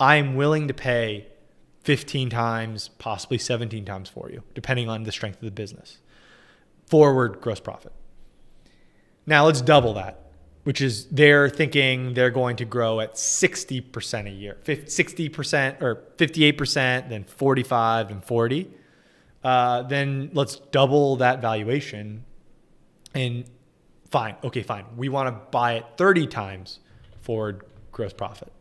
I'm 0.00 0.34
willing 0.34 0.66
to 0.68 0.74
pay 0.74 1.28
15 1.84 2.28
times, 2.28 2.88
possibly 2.98 3.38
17 3.38 3.84
times 3.84 4.08
for 4.08 4.30
you, 4.30 4.42
depending 4.54 4.88
on 4.88 5.04
the 5.04 5.12
strength 5.12 5.36
of 5.36 5.44
the 5.44 5.52
business. 5.52 5.98
Forward 6.86 7.40
gross 7.40 7.60
profit. 7.60 7.92
Now 9.26 9.46
let's 9.46 9.60
double 9.60 9.94
that, 9.94 10.31
which 10.64 10.80
is 10.80 11.06
they're 11.06 11.48
thinking 11.48 12.14
they're 12.14 12.30
going 12.30 12.56
to 12.56 12.64
grow 12.64 13.00
at 13.00 13.14
60% 13.14 14.26
a 14.26 14.30
year, 14.30 14.56
60% 14.64 15.82
or 15.82 15.96
58%, 16.16 17.08
then 17.08 17.24
45 17.24 18.10
and 18.10 18.24
40. 18.24 18.70
Uh, 19.42 19.82
then 19.82 20.30
let's 20.34 20.56
double 20.56 21.16
that 21.16 21.40
valuation 21.40 22.24
and 23.12 23.44
fine. 24.10 24.36
Okay, 24.44 24.62
fine. 24.62 24.84
We 24.96 25.08
want 25.08 25.28
to 25.28 25.50
buy 25.50 25.74
it 25.74 25.86
30 25.96 26.28
times 26.28 26.78
forward 27.20 27.64
gross 27.90 28.12
profit. 28.12 28.52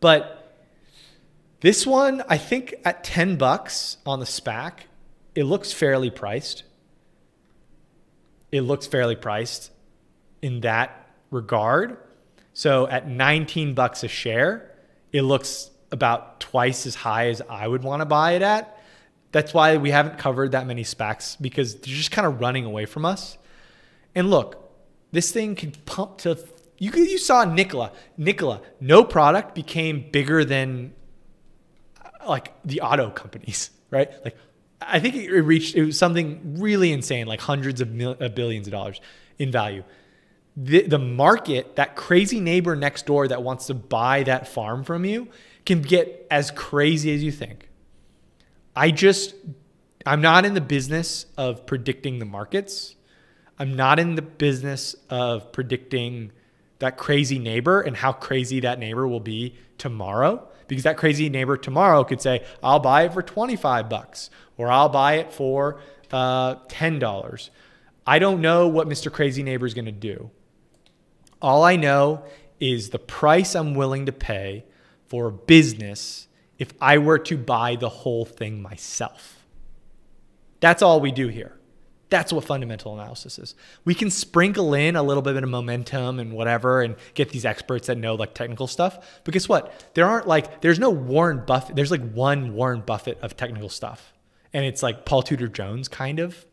But 0.00 0.40
this 1.60 1.86
one, 1.86 2.22
I 2.28 2.36
think 2.36 2.74
at 2.84 3.04
10 3.04 3.36
bucks 3.36 3.98
on 4.04 4.18
the 4.18 4.26
SPAC, 4.26 4.80
it 5.34 5.44
looks 5.44 5.72
fairly 5.72 6.10
priced. 6.10 6.64
It 8.50 8.62
looks 8.62 8.86
fairly 8.86 9.16
priced 9.16 9.70
in 10.42 10.60
that 10.60 11.03
regard. 11.34 11.98
So 12.54 12.86
at 12.86 13.08
19 13.08 13.74
bucks 13.74 14.04
a 14.04 14.08
share, 14.08 14.70
it 15.12 15.22
looks 15.22 15.70
about 15.92 16.40
twice 16.40 16.86
as 16.86 16.94
high 16.94 17.28
as 17.28 17.42
I 17.48 17.68
would 17.68 17.82
want 17.82 18.00
to 18.00 18.06
buy 18.06 18.32
it 18.32 18.42
at. 18.42 18.80
That's 19.32 19.52
why 19.52 19.76
we 19.76 19.90
haven't 19.90 20.18
covered 20.18 20.52
that 20.52 20.66
many 20.66 20.84
SPACs 20.84 21.36
because 21.40 21.74
they're 21.74 21.94
just 21.94 22.12
kind 22.12 22.26
of 22.26 22.40
running 22.40 22.64
away 22.64 22.86
from 22.86 23.04
us. 23.04 23.36
And 24.14 24.30
look, 24.30 24.72
this 25.10 25.32
thing 25.32 25.56
can 25.56 25.72
pump 25.86 26.18
to 26.18 26.38
you 26.78 26.90
you 26.92 27.18
saw 27.18 27.44
Nikola. 27.44 27.92
Nikola, 28.16 28.60
no 28.80 29.04
product 29.04 29.54
became 29.54 30.08
bigger 30.10 30.44
than 30.44 30.92
uh, 32.04 32.28
like 32.28 32.52
the 32.64 32.80
auto 32.80 33.10
companies, 33.10 33.70
right? 33.90 34.10
Like 34.24 34.36
I 34.80 35.00
think 35.00 35.14
it 35.14 35.30
reached 35.42 35.74
it 35.74 35.84
was 35.84 35.98
something 35.98 36.60
really 36.60 36.92
insane, 36.92 37.26
like 37.26 37.40
hundreds 37.40 37.80
of, 37.80 37.90
mil, 37.90 38.12
of 38.12 38.34
billions 38.34 38.66
of 38.66 38.72
dollars 38.72 39.00
in 39.38 39.50
value. 39.50 39.84
The, 40.56 40.82
the 40.82 40.98
market, 40.98 41.76
that 41.76 41.96
crazy 41.96 42.40
neighbor 42.40 42.76
next 42.76 43.06
door 43.06 43.26
that 43.28 43.42
wants 43.42 43.66
to 43.66 43.74
buy 43.74 44.22
that 44.22 44.46
farm 44.46 44.84
from 44.84 45.04
you, 45.04 45.28
can 45.66 45.82
get 45.82 46.26
as 46.30 46.50
crazy 46.50 47.12
as 47.14 47.24
you 47.24 47.32
think. 47.32 47.68
I 48.76 48.90
just, 48.90 49.34
I'm 50.06 50.20
not 50.20 50.44
in 50.44 50.54
the 50.54 50.60
business 50.60 51.26
of 51.36 51.66
predicting 51.66 52.18
the 52.18 52.24
markets. 52.24 52.94
I'm 53.58 53.74
not 53.74 53.98
in 53.98 54.14
the 54.14 54.22
business 54.22 54.94
of 55.10 55.52
predicting 55.52 56.32
that 56.80 56.96
crazy 56.96 57.38
neighbor 57.38 57.80
and 57.80 57.96
how 57.96 58.12
crazy 58.12 58.60
that 58.60 58.78
neighbor 58.78 59.06
will 59.06 59.20
be 59.20 59.56
tomorrow 59.78 60.46
because 60.66 60.84
that 60.84 60.96
crazy 60.96 61.28
neighbor 61.28 61.56
tomorrow 61.56 62.04
could 62.04 62.20
say, 62.20 62.44
I'll 62.62 62.80
buy 62.80 63.04
it 63.04 63.12
for 63.12 63.22
25 63.22 63.88
bucks 63.88 64.30
or 64.56 64.70
I'll 64.70 64.88
buy 64.88 65.14
it 65.14 65.32
for 65.32 65.80
uh, 66.12 66.56
$10. 66.66 67.50
I 68.06 68.18
don't 68.18 68.40
know 68.40 68.68
what 68.68 68.88
Mr. 68.88 69.10
Crazy 69.10 69.42
Neighbor 69.42 69.66
is 69.66 69.74
going 69.74 69.86
to 69.86 69.92
do. 69.92 70.30
All 71.44 71.62
I 71.62 71.76
know 71.76 72.24
is 72.58 72.88
the 72.88 72.98
price 72.98 73.54
I'm 73.54 73.74
willing 73.74 74.06
to 74.06 74.12
pay 74.12 74.64
for 75.08 75.26
a 75.26 75.30
business 75.30 76.26
if 76.58 76.72
I 76.80 76.96
were 76.96 77.18
to 77.18 77.36
buy 77.36 77.76
the 77.76 77.90
whole 77.90 78.24
thing 78.24 78.62
myself. 78.62 79.44
That's 80.60 80.80
all 80.80 81.02
we 81.02 81.12
do 81.12 81.28
here. 81.28 81.52
That's 82.08 82.32
what 82.32 82.46
fundamental 82.46 82.94
analysis 82.94 83.38
is. 83.38 83.54
We 83.84 83.94
can 83.94 84.10
sprinkle 84.10 84.72
in 84.72 84.96
a 84.96 85.02
little 85.02 85.22
bit 85.22 85.36
of 85.36 85.46
momentum 85.46 86.18
and 86.18 86.32
whatever 86.32 86.80
and 86.80 86.96
get 87.12 87.28
these 87.28 87.44
experts 87.44 87.88
that 87.88 87.98
know 87.98 88.14
like 88.14 88.32
technical 88.32 88.66
stuff. 88.66 89.20
But 89.22 89.34
guess 89.34 89.46
what? 89.46 89.90
There 89.92 90.06
aren't 90.06 90.26
like, 90.26 90.62
there's 90.62 90.78
no 90.78 90.88
Warren 90.88 91.44
Buffett. 91.44 91.76
There's 91.76 91.90
like 91.90 92.10
one 92.12 92.54
Warren 92.54 92.80
Buffett 92.80 93.18
of 93.20 93.36
technical 93.36 93.68
stuff. 93.68 94.14
And 94.54 94.64
it's 94.64 94.82
like 94.82 95.04
Paul 95.04 95.22
Tudor 95.22 95.48
Jones, 95.48 95.88
kind 95.88 96.20
of, 96.20 96.46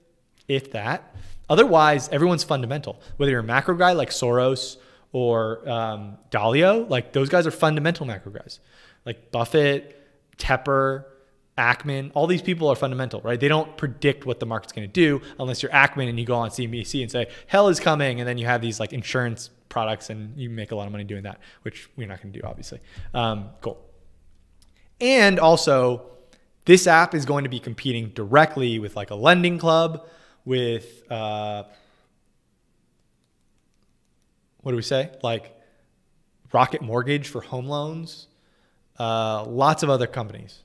if 0.50 0.72
that. 0.74 1.16
Otherwise, 1.52 2.08
everyone's 2.14 2.46
fundamental. 2.46 3.02
Whether 3.18 3.32
you're 3.32 3.42
a 3.42 3.44
macro 3.44 3.76
guy 3.76 3.92
like 3.92 4.10
Soros 4.10 4.78
or 5.12 5.68
um, 5.70 6.18
Dalio, 6.32 6.90
like 6.90 7.12
those 7.12 7.28
guys 7.28 7.46
are 7.46 7.52
fundamental 7.52 8.06
macro 8.06 8.32
guys. 8.32 8.62
Like 9.06 9.32
Buffett, 9.32 9.98
Tepper, 10.38 11.04
Ackman, 11.58 12.12
all 12.14 12.26
these 12.26 12.42
people 12.42 12.70
are 12.70 12.76
fundamental, 12.76 13.20
right? 13.20 13.38
They 13.38 13.50
don't 13.50 13.76
predict 13.76 14.26
what 14.26 14.40
the 14.40 14.46
market's 14.46 14.72
going 14.72 14.88
to 14.88 14.94
do 14.94 15.22
unless 15.40 15.62
you're 15.62 15.74
Ackman 15.74 16.08
and 16.08 16.18
you 16.18 16.26
go 16.26 16.36
on 16.36 16.52
CNBC 16.52 17.02
and 17.02 17.12
say, 17.12 17.28
hell 17.48 17.68
is 17.68 17.82
coming. 17.82 18.22
And 18.22 18.30
then 18.30 18.38
you 18.38 18.46
have 18.46 18.62
these 18.62 18.80
like 18.80 18.94
insurance 18.94 19.50
products 19.68 20.10
and 20.10 20.38
you 20.38 20.50
make 20.50 20.72
a 20.72 20.76
lot 20.76 20.86
of 20.86 20.94
money 20.94 21.04
doing 21.04 21.24
that, 21.24 21.42
which 21.64 21.90
we're 21.98 22.08
not 22.08 22.24
going 22.24 22.32
to 22.32 22.40
do, 22.40 22.48
obviously. 22.48 22.80
Um, 23.14 23.50
cool. 23.60 23.78
And 25.02 25.38
also, 25.38 26.04
this 26.64 26.88
app 26.88 27.14
is 27.14 27.26
going 27.26 27.44
to 27.44 27.50
be 27.50 27.60
competing 27.60 28.10
directly 28.10 28.80
with 28.80 28.96
like 28.96 29.10
a 29.10 29.16
lending 29.16 29.58
club, 29.58 30.08
with 30.46 31.10
uh, 31.12 31.64
what 34.62 34.72
do 34.72 34.76
we 34.76 34.82
say? 34.82 35.10
Like 35.22 35.56
Rocket 36.54 36.82
Mortgage 36.82 37.28
for 37.28 37.42
home 37.42 37.68
loans, 37.68 38.28
uh, 39.00 39.44
lots 39.46 39.84
of 39.84 39.90
other 39.90 40.08
companies 40.08 40.64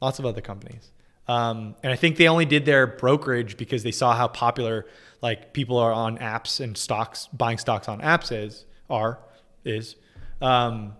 lots 0.00 0.18
of 0.18 0.26
other 0.26 0.40
companies. 0.40 0.90
Um, 1.28 1.74
and 1.82 1.92
I 1.92 1.96
think 1.96 2.16
they 2.16 2.28
only 2.28 2.44
did 2.44 2.64
their 2.64 2.86
brokerage 2.86 3.56
because 3.56 3.82
they 3.82 3.90
saw 3.90 4.14
how 4.14 4.28
popular 4.28 4.86
like 5.22 5.52
people 5.52 5.78
are 5.78 5.92
on 5.92 6.18
apps 6.18 6.60
and 6.60 6.76
stocks, 6.76 7.28
buying 7.32 7.58
stocks 7.58 7.88
on 7.88 8.00
apps 8.00 8.30
is 8.30 8.64
are 8.88 9.18
is, 9.64 9.96
um, 10.40 10.92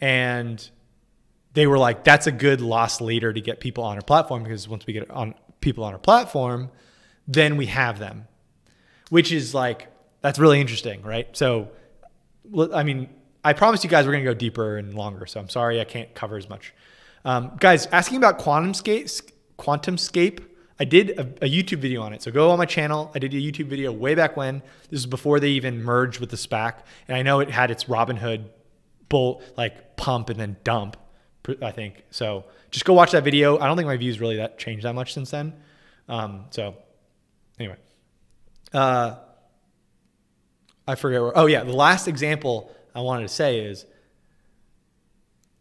and 0.00 0.70
they 1.52 1.66
were 1.66 1.78
like, 1.78 2.04
that's 2.04 2.26
a 2.26 2.32
good 2.32 2.60
loss 2.60 3.00
leader 3.00 3.32
to 3.32 3.40
get 3.40 3.60
people 3.60 3.84
on 3.84 3.96
our 3.96 4.02
platform 4.02 4.42
because 4.42 4.66
once 4.68 4.86
we 4.86 4.94
get 4.94 5.10
on 5.10 5.34
people 5.60 5.84
on 5.84 5.92
our 5.92 5.98
platform, 5.98 6.70
then 7.26 7.56
we 7.56 7.66
have 7.66 7.98
them, 7.98 8.26
which 9.10 9.32
is 9.32 9.54
like 9.54 9.88
that's 10.20 10.38
really 10.38 10.60
interesting, 10.60 11.02
right? 11.02 11.28
So, 11.36 11.68
I 12.72 12.82
mean, 12.82 13.08
I 13.44 13.52
promised 13.52 13.84
you 13.84 13.90
guys 13.90 14.06
we're 14.06 14.12
gonna 14.12 14.24
go 14.24 14.34
deeper 14.34 14.76
and 14.76 14.94
longer, 14.94 15.26
so 15.26 15.40
I'm 15.40 15.48
sorry 15.48 15.80
I 15.80 15.84
can't 15.84 16.12
cover 16.14 16.36
as 16.36 16.48
much. 16.48 16.74
Um, 17.24 17.52
guys, 17.58 17.86
asking 17.86 18.18
about 18.18 18.38
QuantumScape, 18.38 19.30
QuantumScape, 19.58 20.44
I 20.78 20.84
did 20.84 21.10
a, 21.10 21.22
a, 21.44 21.48
YouTube 21.48 21.78
video 21.78 22.02
on 22.02 22.12
it. 22.12 22.22
So 22.22 22.30
go 22.30 22.50
on 22.50 22.58
my 22.58 22.66
channel. 22.66 23.10
I 23.14 23.18
did 23.18 23.32
a 23.32 23.36
YouTube 23.38 23.66
video 23.66 23.90
way 23.92 24.14
back 24.14 24.36
when. 24.36 24.62
This 24.90 25.00
is 25.00 25.06
before 25.06 25.40
they 25.40 25.48
even 25.50 25.82
merged 25.82 26.20
with 26.20 26.30
the 26.30 26.36
SPAC. 26.36 26.74
And 27.08 27.16
I 27.16 27.22
know 27.22 27.40
it 27.40 27.50
had 27.50 27.70
its 27.70 27.84
Robinhood 27.84 28.44
bull 29.08 29.42
like 29.56 29.96
pump 29.96 30.28
and 30.28 30.38
then 30.38 30.56
dump, 30.64 30.96
I 31.62 31.70
think. 31.70 32.04
So 32.10 32.44
just 32.70 32.84
go 32.84 32.92
watch 32.92 33.12
that 33.12 33.24
video. 33.24 33.58
I 33.58 33.66
don't 33.66 33.76
think 33.76 33.86
my 33.86 33.96
views 33.96 34.20
really 34.20 34.36
that 34.36 34.58
changed 34.58 34.84
that 34.84 34.94
much 34.94 35.14
since 35.14 35.30
then. 35.30 35.54
Um, 36.08 36.44
so 36.50 36.76
anyway, 37.58 37.76
uh, 38.72 39.16
I 40.86 40.94
forget 40.94 41.20
where. 41.20 41.36
Oh 41.36 41.46
yeah, 41.46 41.64
the 41.64 41.72
last 41.72 42.08
example 42.08 42.70
I 42.94 43.00
wanted 43.00 43.22
to 43.22 43.28
say 43.34 43.60
is 43.60 43.86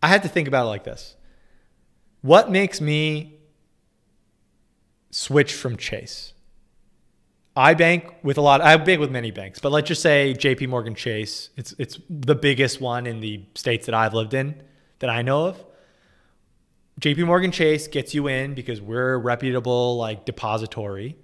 I 0.02 0.08
had 0.08 0.24
to 0.24 0.30
think 0.30 0.48
about 0.48 0.66
it 0.66 0.70
like 0.70 0.84
this. 0.84 1.16
What 2.22 2.52
makes 2.52 2.80
me 2.82 3.40
switch 5.12 5.54
from 5.54 5.78
Chase? 5.78 6.34
I 7.56 7.74
bank 7.74 8.14
with 8.22 8.38
a 8.38 8.42
lot. 8.42 8.62
I 8.62 8.76
bank 8.78 9.00
with 9.00 9.12
many 9.12 9.32
banks, 9.32 9.60
but 9.60 9.72
let's 9.72 9.88
just 9.88 10.02
say 10.02 10.34
J.P. 10.34 10.68
Morgan 10.68 10.94
Chase. 10.94 11.50
It's 11.56 11.74
it's 11.80 12.00
the 12.10 12.36
biggest 12.36 12.82
one 12.82 13.08
in 13.08 13.22
the 13.22 13.46
states 13.56 13.86
that 13.86 13.96
I've 13.96 14.14
lived 14.14 14.34
in 14.34 14.62
that 15.00 15.10
I 15.10 15.22
know 15.22 15.48
of. 15.48 15.64
J.P. 17.00 17.24
Morgan 17.24 17.52
Chase 17.52 17.88
gets 17.88 18.14
you 18.14 18.28
in 18.28 18.54
because 18.54 18.82
we're 18.82 19.14
a 19.14 19.18
reputable 19.18 19.98
like 19.98 20.26
depository. 20.26 21.18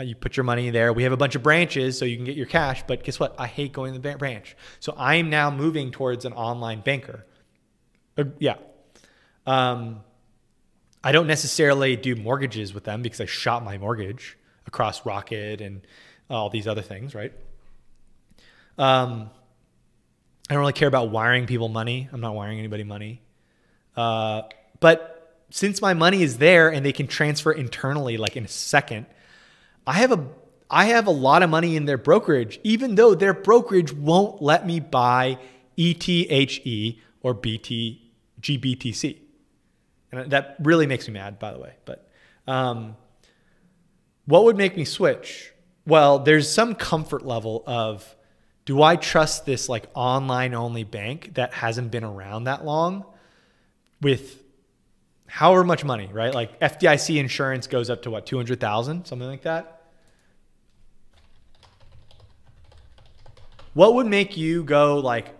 You 0.00 0.16
put 0.16 0.36
your 0.36 0.44
money 0.44 0.70
there. 0.70 0.92
We 0.92 1.04
have 1.04 1.12
a 1.12 1.16
bunch 1.16 1.36
of 1.36 1.42
branches 1.42 1.96
so 1.96 2.04
you 2.04 2.16
can 2.16 2.24
get 2.24 2.36
your 2.36 2.46
cash. 2.46 2.82
But 2.86 3.04
guess 3.04 3.20
what? 3.20 3.34
I 3.38 3.46
hate 3.46 3.72
going 3.72 3.94
to 3.94 4.00
the 4.00 4.16
branch. 4.16 4.56
So 4.80 4.94
I 4.96 5.16
am 5.16 5.30
now 5.30 5.50
moving 5.50 5.92
towards 5.92 6.24
an 6.24 6.32
online 6.32 6.80
banker. 6.80 7.24
Uh, 8.18 8.24
yeah. 8.38 8.56
Um, 9.46 10.00
I 11.02 11.12
don't 11.12 11.26
necessarily 11.26 11.96
do 11.96 12.16
mortgages 12.16 12.74
with 12.74 12.84
them 12.84 13.02
because 13.02 13.20
I 13.20 13.26
shop 13.26 13.62
my 13.62 13.78
mortgage 13.78 14.36
across 14.66 15.06
Rocket 15.06 15.60
and 15.60 15.86
all 16.28 16.50
these 16.50 16.66
other 16.66 16.82
things, 16.82 17.14
right? 17.14 17.32
Um, 18.78 19.30
I 20.48 20.54
don't 20.54 20.60
really 20.60 20.72
care 20.72 20.88
about 20.88 21.10
wiring 21.10 21.46
people 21.46 21.68
money. 21.68 22.08
I'm 22.12 22.20
not 22.20 22.34
wiring 22.34 22.58
anybody 22.58 22.84
money. 22.84 23.22
Uh, 23.96 24.42
but 24.80 25.44
since 25.50 25.80
my 25.80 25.94
money 25.94 26.22
is 26.22 26.38
there 26.38 26.70
and 26.70 26.84
they 26.84 26.92
can 26.92 27.06
transfer 27.06 27.52
internally 27.52 28.16
like 28.16 28.36
in 28.36 28.44
a 28.44 28.48
second, 28.48 29.06
I 29.86 29.94
have 29.94 30.12
a 30.12 30.26
I 30.70 30.86
have 30.86 31.06
a 31.06 31.12
lot 31.12 31.42
of 31.42 31.50
money 31.50 31.76
in 31.76 31.84
their 31.84 31.98
brokerage, 31.98 32.58
even 32.64 32.94
though 32.94 33.14
their 33.14 33.34
brokerage 33.34 33.92
won't 33.92 34.42
let 34.42 34.66
me 34.66 34.80
buy 34.80 35.38
ETHE 35.76 37.00
or 37.22 37.34
BT 37.34 38.02
GBTC. 38.40 39.18
And 40.10 40.30
that 40.30 40.56
really 40.60 40.86
makes 40.86 41.06
me 41.06 41.14
mad, 41.14 41.38
by 41.38 41.52
the 41.52 41.58
way. 41.58 41.74
But 41.84 42.08
um, 42.46 42.96
what 44.26 44.44
would 44.44 44.56
make 44.56 44.76
me 44.76 44.84
switch? 44.84 45.52
Well, 45.86 46.18
there's 46.20 46.50
some 46.50 46.74
comfort 46.74 47.24
level 47.24 47.62
of 47.66 48.16
do 48.64 48.82
I 48.82 48.96
trust 48.96 49.44
this 49.44 49.68
like 49.68 49.86
online 49.94 50.54
only 50.54 50.84
bank 50.84 51.34
that 51.34 51.52
hasn't 51.52 51.90
been 51.90 52.04
around 52.04 52.44
that 52.44 52.64
long 52.64 53.04
with 54.00 54.42
however 55.26 55.64
much 55.64 55.84
money, 55.84 56.08
right? 56.12 56.32
Like 56.32 56.58
FDIC 56.60 57.18
insurance 57.18 57.66
goes 57.66 57.90
up 57.90 58.02
to 58.02 58.10
what, 58.10 58.24
200,000, 58.24 59.06
something 59.06 59.28
like 59.28 59.42
that? 59.42 59.73
What 63.74 63.94
would 63.94 64.06
make 64.06 64.36
you 64.36 64.64
go 64.64 64.98
like 64.98 65.36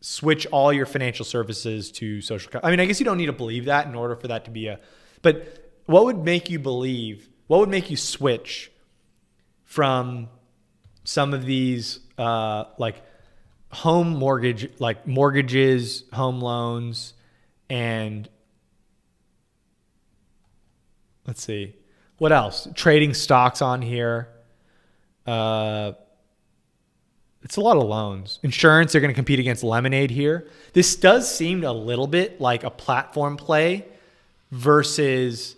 switch 0.00 0.46
all 0.46 0.72
your 0.72 0.86
financial 0.86 1.24
services 1.24 1.92
to 1.92 2.20
social? 2.20 2.50
I 2.62 2.70
mean, 2.70 2.80
I 2.80 2.86
guess 2.86 2.98
you 2.98 3.04
don't 3.04 3.18
need 3.18 3.26
to 3.26 3.32
believe 3.32 3.66
that 3.66 3.86
in 3.86 3.94
order 3.94 4.16
for 4.16 4.28
that 4.28 4.46
to 4.46 4.50
be 4.50 4.66
a. 4.66 4.80
But 5.22 5.70
what 5.86 6.04
would 6.04 6.24
make 6.24 6.50
you 6.50 6.58
believe? 6.58 7.28
What 7.46 7.60
would 7.60 7.68
make 7.68 7.90
you 7.90 7.96
switch 7.96 8.70
from 9.64 10.28
some 11.04 11.34
of 11.34 11.44
these 11.44 12.00
uh, 12.16 12.64
like 12.78 13.02
home 13.70 14.08
mortgage, 14.08 14.70
like 14.80 15.06
mortgages, 15.06 16.04
home 16.12 16.40
loans, 16.40 17.14
and 17.68 18.28
let's 21.26 21.42
see 21.42 21.74
what 22.16 22.32
else 22.32 22.66
trading 22.74 23.14
stocks 23.14 23.62
on 23.62 23.82
here 23.82 24.28
uh, 25.26 25.92
it's 27.48 27.56
a 27.56 27.60
lot 27.60 27.76
of 27.76 27.84
loans. 27.84 28.38
Insurance 28.42 28.92
they're 28.92 29.00
going 29.00 29.12
to 29.12 29.16
compete 29.16 29.40
against 29.40 29.64
lemonade 29.64 30.10
here. 30.10 30.48
This 30.74 30.94
does 30.96 31.34
seem 31.34 31.64
a 31.64 31.72
little 31.72 32.06
bit 32.06 32.40
like 32.40 32.62
a 32.62 32.70
platform 32.70 33.36
play 33.36 33.86
versus 34.50 35.56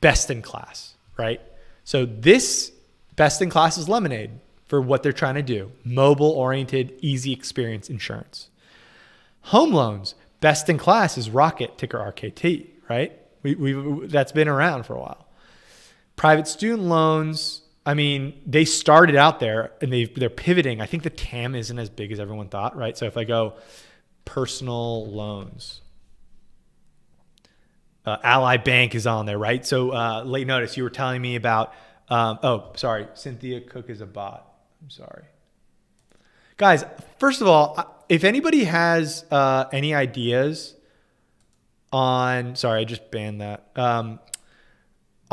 best 0.00 0.30
in 0.30 0.40
class 0.42 0.94
right? 1.16 1.40
So 1.84 2.06
this 2.06 2.72
best 3.16 3.42
in 3.42 3.50
class 3.50 3.78
is 3.78 3.88
lemonade 3.88 4.30
for 4.66 4.80
what 4.80 5.02
they're 5.02 5.12
trying 5.12 5.34
to 5.34 5.42
do. 5.42 5.72
Mobile 5.84 6.30
oriented 6.30 6.94
easy 7.00 7.32
experience 7.32 7.90
insurance. 7.90 8.48
Home 9.42 9.72
loans 9.72 10.14
best 10.40 10.68
in 10.68 10.78
class 10.78 11.16
is 11.16 11.30
rocket 11.30 11.78
ticker 11.78 11.98
rkt 11.98 12.66
right? 12.88 13.12
We, 13.42 13.54
we 13.54 14.06
that's 14.06 14.32
been 14.32 14.48
around 14.48 14.84
for 14.84 14.94
a 14.94 15.00
while. 15.00 15.26
Private 16.16 16.46
student 16.46 16.82
loans. 16.82 17.62
I 17.86 17.94
mean, 17.94 18.40
they 18.46 18.64
started 18.64 19.14
out 19.14 19.40
there 19.40 19.72
and 19.80 19.92
they 19.92 20.04
they're 20.04 20.30
pivoting. 20.30 20.80
I 20.80 20.86
think 20.86 21.02
the 21.02 21.10
TAM 21.10 21.54
isn't 21.54 21.78
as 21.78 21.90
big 21.90 22.12
as 22.12 22.20
everyone 22.20 22.48
thought, 22.48 22.76
right? 22.76 22.96
So 22.96 23.06
if 23.06 23.16
I 23.16 23.24
go 23.24 23.54
personal 24.24 25.06
loans, 25.06 25.82
uh, 28.06 28.16
Ally 28.22 28.56
Bank 28.56 28.94
is 28.94 29.06
on 29.06 29.26
there, 29.26 29.38
right? 29.38 29.64
So 29.66 29.90
uh, 29.90 30.22
late 30.24 30.46
notice, 30.46 30.76
you 30.76 30.82
were 30.82 30.90
telling 30.90 31.20
me 31.20 31.36
about. 31.36 31.74
Um, 32.08 32.38
oh, 32.42 32.72
sorry, 32.76 33.08
Cynthia 33.14 33.62
Cook 33.62 33.88
is 33.88 34.02
a 34.02 34.06
bot. 34.06 34.46
I'm 34.82 34.90
sorry, 34.90 35.24
guys. 36.56 36.84
First 37.18 37.40
of 37.40 37.48
all, 37.48 38.04
if 38.08 38.24
anybody 38.24 38.64
has 38.64 39.24
uh, 39.30 39.64
any 39.72 39.94
ideas 39.94 40.74
on 41.92 42.56
sorry, 42.56 42.80
I 42.80 42.84
just 42.84 43.10
banned 43.10 43.40
that. 43.40 43.68
Um, 43.76 44.20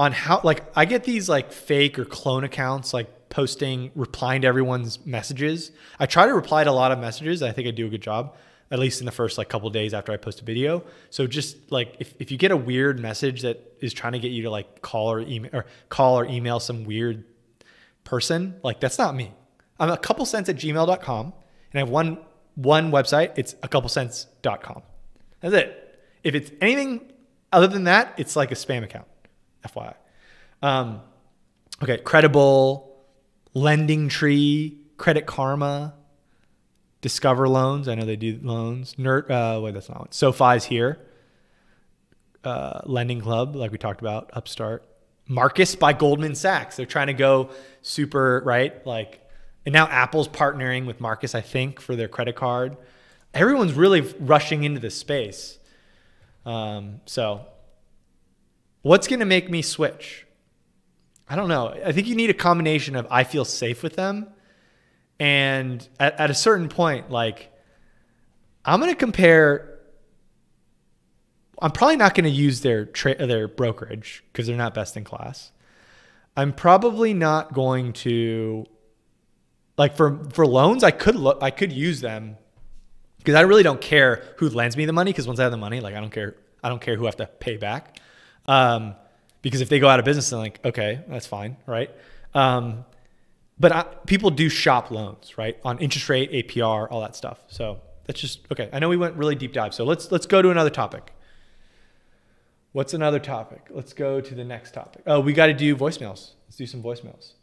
on 0.01 0.11
how 0.13 0.41
like 0.43 0.63
I 0.75 0.85
get 0.85 1.03
these 1.03 1.29
like 1.29 1.51
fake 1.51 1.99
or 1.99 2.05
clone 2.05 2.43
accounts 2.43 2.91
like 2.91 3.29
posting 3.29 3.91
replying 3.93 4.41
to 4.41 4.47
everyone's 4.47 5.05
messages. 5.05 5.71
I 5.99 6.07
try 6.07 6.25
to 6.25 6.33
reply 6.33 6.63
to 6.63 6.71
a 6.71 6.73
lot 6.73 6.91
of 6.91 6.97
messages. 6.97 7.43
I 7.43 7.51
think 7.51 7.67
I 7.67 7.71
do 7.71 7.85
a 7.85 7.89
good 7.89 8.01
job 8.01 8.35
at 8.71 8.79
least 8.79 8.99
in 8.99 9.05
the 9.05 9.11
first 9.11 9.37
like 9.37 9.47
couple 9.47 9.69
days 9.69 9.93
after 9.93 10.11
I 10.11 10.17
post 10.17 10.41
a 10.41 10.43
video. 10.43 10.83
So 11.11 11.27
just 11.27 11.71
like 11.71 11.97
if, 11.99 12.15
if 12.17 12.31
you 12.31 12.39
get 12.39 12.49
a 12.49 12.57
weird 12.57 12.99
message 12.99 13.43
that 13.43 13.77
is 13.79 13.93
trying 13.93 14.13
to 14.13 14.19
get 14.19 14.31
you 14.31 14.41
to 14.43 14.49
like 14.49 14.81
call 14.81 15.11
or 15.11 15.19
email 15.19 15.51
or 15.53 15.65
call 15.89 16.17
or 16.17 16.25
email 16.25 16.59
some 16.59 16.83
weird 16.83 17.23
person, 18.03 18.55
like 18.63 18.79
that's 18.79 18.97
not 18.97 19.13
me. 19.13 19.31
I'm 19.79 19.91
a 19.91 19.97
couple 19.97 20.25
cents 20.25 20.49
at 20.49 20.55
gmail.com 20.55 21.25
and 21.25 21.33
I 21.75 21.77
have 21.77 21.89
one 21.89 22.17
one 22.55 22.91
website. 22.91 23.33
It's 23.35 23.53
a 23.61 23.67
couple 23.67 23.87
cents.com. 23.87 24.81
That's 25.41 25.53
it. 25.53 25.99
If 26.23 26.33
it's 26.33 26.49
anything 26.59 27.11
other 27.51 27.67
than 27.67 27.83
that, 27.83 28.15
it's 28.17 28.35
like 28.35 28.51
a 28.51 28.55
spam 28.55 28.83
account, 28.83 29.05
FYI. 29.67 29.95
Um, 30.61 31.01
okay, 31.81 31.97
credible, 31.97 32.95
lending 33.53 34.09
tree, 34.09 34.77
credit 34.97 35.25
karma, 35.25 35.93
discover 37.01 37.47
loans. 37.49 37.87
I 37.87 37.95
know 37.95 38.05
they 38.05 38.15
do 38.15 38.39
loans. 38.41 38.95
Nerd, 38.95 39.29
uh, 39.29 39.59
wait, 39.61 39.73
that's 39.73 39.89
not 39.89 39.99
one. 39.99 40.09
SoFi's 40.09 40.65
here. 40.65 40.99
Uh, 42.43 42.81
lending 42.85 43.21
club, 43.21 43.55
like 43.55 43.71
we 43.71 43.77
talked 43.77 44.01
about, 44.01 44.31
Upstart. 44.33 44.83
Marcus 45.27 45.75
by 45.75 45.93
Goldman 45.93 46.35
Sachs. 46.35 46.75
They're 46.75 46.85
trying 46.85 47.07
to 47.07 47.13
go 47.13 47.51
super, 47.81 48.41
right? 48.45 48.85
Like, 48.85 49.21
and 49.65 49.73
now 49.73 49.87
Apple's 49.87 50.27
partnering 50.27 50.85
with 50.85 50.99
Marcus, 50.99 51.35
I 51.35 51.41
think, 51.41 51.79
for 51.79 51.95
their 51.95 52.07
credit 52.07 52.35
card. 52.35 52.77
Everyone's 53.33 53.73
really 53.73 54.01
rushing 54.19 54.63
into 54.63 54.79
this 54.79 54.95
space. 54.95 55.57
Um, 56.45 57.01
so, 57.05 57.45
what's 58.81 59.07
going 59.07 59.19
to 59.19 59.25
make 59.25 59.49
me 59.49 59.61
switch? 59.61 60.25
I 61.29 61.35
don't 61.35 61.47
know. 61.47 61.69
I 61.85 61.91
think 61.91 62.07
you 62.07 62.15
need 62.15 62.29
a 62.29 62.35
combination 62.35 62.95
of 62.95 63.07
I 63.09 63.23
feel 63.23 63.45
safe 63.45 63.83
with 63.83 63.95
them, 63.95 64.27
and 65.19 65.87
at, 65.99 66.19
at 66.19 66.29
a 66.29 66.33
certain 66.33 66.67
point, 66.67 67.09
like 67.09 67.51
I'm 68.65 68.79
going 68.79 68.91
to 68.91 68.97
compare. 68.97 69.67
I'm 71.61 71.71
probably 71.71 71.95
not 71.95 72.15
going 72.15 72.25
to 72.25 72.31
use 72.31 72.61
their 72.61 72.85
tra- 72.85 73.25
their 73.25 73.47
brokerage 73.47 74.23
because 74.31 74.47
they're 74.47 74.57
not 74.57 74.73
best 74.73 74.97
in 74.97 75.03
class. 75.03 75.51
I'm 76.35 76.53
probably 76.53 77.13
not 77.13 77.53
going 77.53 77.93
to 77.93 78.65
like 79.77 79.95
for 79.95 80.23
for 80.33 80.45
loans. 80.45 80.83
I 80.83 80.91
could 80.91 81.15
look. 81.15 81.41
I 81.41 81.51
could 81.51 81.71
use 81.71 82.01
them 82.01 82.37
because 83.19 83.35
I 83.35 83.41
really 83.41 83.63
don't 83.63 83.79
care 83.79 84.23
who 84.37 84.49
lends 84.49 84.75
me 84.75 84.85
the 84.85 84.93
money 84.93 85.11
because 85.11 85.27
once 85.27 85.39
I 85.39 85.43
have 85.43 85.51
the 85.51 85.57
money, 85.57 85.79
like 85.79 85.95
I 85.95 86.01
don't 86.01 86.11
care. 86.11 86.35
I 86.63 86.69
don't 86.69 86.81
care 86.81 86.95
who 86.95 87.05
I 87.05 87.07
have 87.07 87.15
to 87.17 87.27
pay 87.27 87.57
back. 87.57 87.99
Um, 88.45 88.95
because 89.41 89.61
if 89.61 89.69
they 89.69 89.79
go 89.79 89.87
out 89.89 89.99
of 89.99 90.05
business, 90.05 90.29
then 90.29 90.39
like, 90.39 90.59
okay, 90.63 91.01
that's 91.07 91.25
fine, 91.25 91.57
right? 91.65 91.89
Um, 92.33 92.85
but 93.59 93.71
I, 93.71 93.83
people 94.05 94.29
do 94.29 94.49
shop 94.49 94.91
loans, 94.91 95.37
right? 95.37 95.57
On 95.63 95.77
interest 95.79 96.09
rate, 96.09 96.31
APR, 96.31 96.87
all 96.89 97.01
that 97.01 97.15
stuff. 97.15 97.39
So 97.47 97.79
that's 98.05 98.19
just 98.19 98.39
okay. 98.51 98.69
I 98.73 98.79
know 98.79 98.89
we 98.89 98.97
went 98.97 99.15
really 99.15 99.35
deep 99.35 99.53
dive, 99.53 99.73
so 99.73 99.83
let's 99.83 100.11
let's 100.11 100.25
go 100.25 100.41
to 100.41 100.49
another 100.49 100.69
topic. 100.69 101.13
What's 102.71 102.93
another 102.93 103.19
topic? 103.19 103.67
Let's 103.69 103.93
go 103.93 104.21
to 104.21 104.35
the 104.35 104.43
next 104.43 104.73
topic. 104.73 105.03
Oh, 105.05 105.19
we 105.19 105.33
got 105.33 105.47
to 105.47 105.53
do 105.53 105.75
voicemails. 105.75 106.31
Let's 106.47 106.55
do 106.55 106.65
some 106.65 106.81
voicemails. 106.81 107.33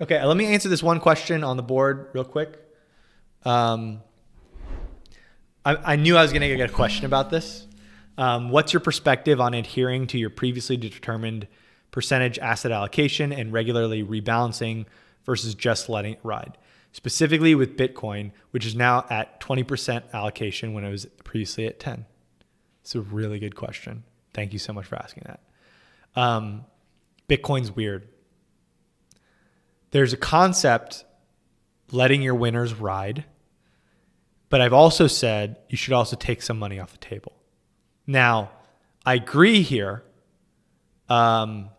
Okay, 0.00 0.22
let 0.24 0.36
me 0.36 0.46
answer 0.46 0.68
this 0.68 0.82
one 0.82 0.98
question 0.98 1.44
on 1.44 1.56
the 1.56 1.62
board 1.62 2.08
real 2.12 2.24
quick. 2.24 2.58
Um, 3.44 4.02
I, 5.64 5.92
I, 5.92 5.96
knew 5.96 6.16
I 6.16 6.22
was 6.22 6.32
going 6.32 6.42
to 6.42 6.56
get 6.56 6.70
a 6.70 6.72
question 6.72 7.06
about 7.06 7.30
this. 7.30 7.66
Um, 8.18 8.50
what's 8.50 8.72
your 8.72 8.80
perspective 8.80 9.40
on 9.40 9.54
adhering 9.54 10.06
to 10.08 10.18
your 10.18 10.30
previously 10.30 10.76
determined 10.76 11.48
percentage 11.90 12.38
asset 12.38 12.70
allocation 12.72 13.32
and 13.32 13.52
regularly 13.52 14.02
rebalancing 14.02 14.86
versus 15.24 15.54
just 15.54 15.88
letting 15.88 16.14
it 16.14 16.20
ride? 16.22 16.58
Specifically 16.92 17.54
with 17.54 17.76
Bitcoin, 17.76 18.30
which 18.52 18.64
is 18.64 18.74
now 18.74 19.04
at 19.10 19.40
20% 19.40 20.12
allocation 20.12 20.74
when 20.74 20.84
it 20.84 20.90
was 20.90 21.06
previously 21.24 21.66
at 21.66 21.80
10. 21.80 22.06
It's 22.82 22.94
a 22.94 23.00
really 23.00 23.38
good 23.38 23.56
question. 23.56 24.04
Thank 24.32 24.52
you 24.52 24.58
so 24.58 24.72
much 24.72 24.86
for 24.86 24.96
asking 24.96 25.24
that. 25.26 25.40
Um, 26.20 26.64
Bitcoin's 27.28 27.74
weird 27.74 28.08
there's 29.94 30.12
a 30.12 30.16
concept 30.16 31.04
letting 31.92 32.20
your 32.20 32.34
winners 32.34 32.74
ride, 32.74 33.24
but 34.54 34.60
I've 34.60 34.72
also 34.72 35.08
said 35.08 35.56
you 35.68 35.76
should 35.76 35.94
also 35.94 36.14
take 36.14 36.40
some 36.40 36.60
money 36.60 36.78
off 36.78 36.92
the 36.92 36.98
table. 36.98 37.32
Now, 38.06 38.52
I 39.04 39.14
agree 39.14 39.62
here. 39.62 40.04
Um, 41.08 41.70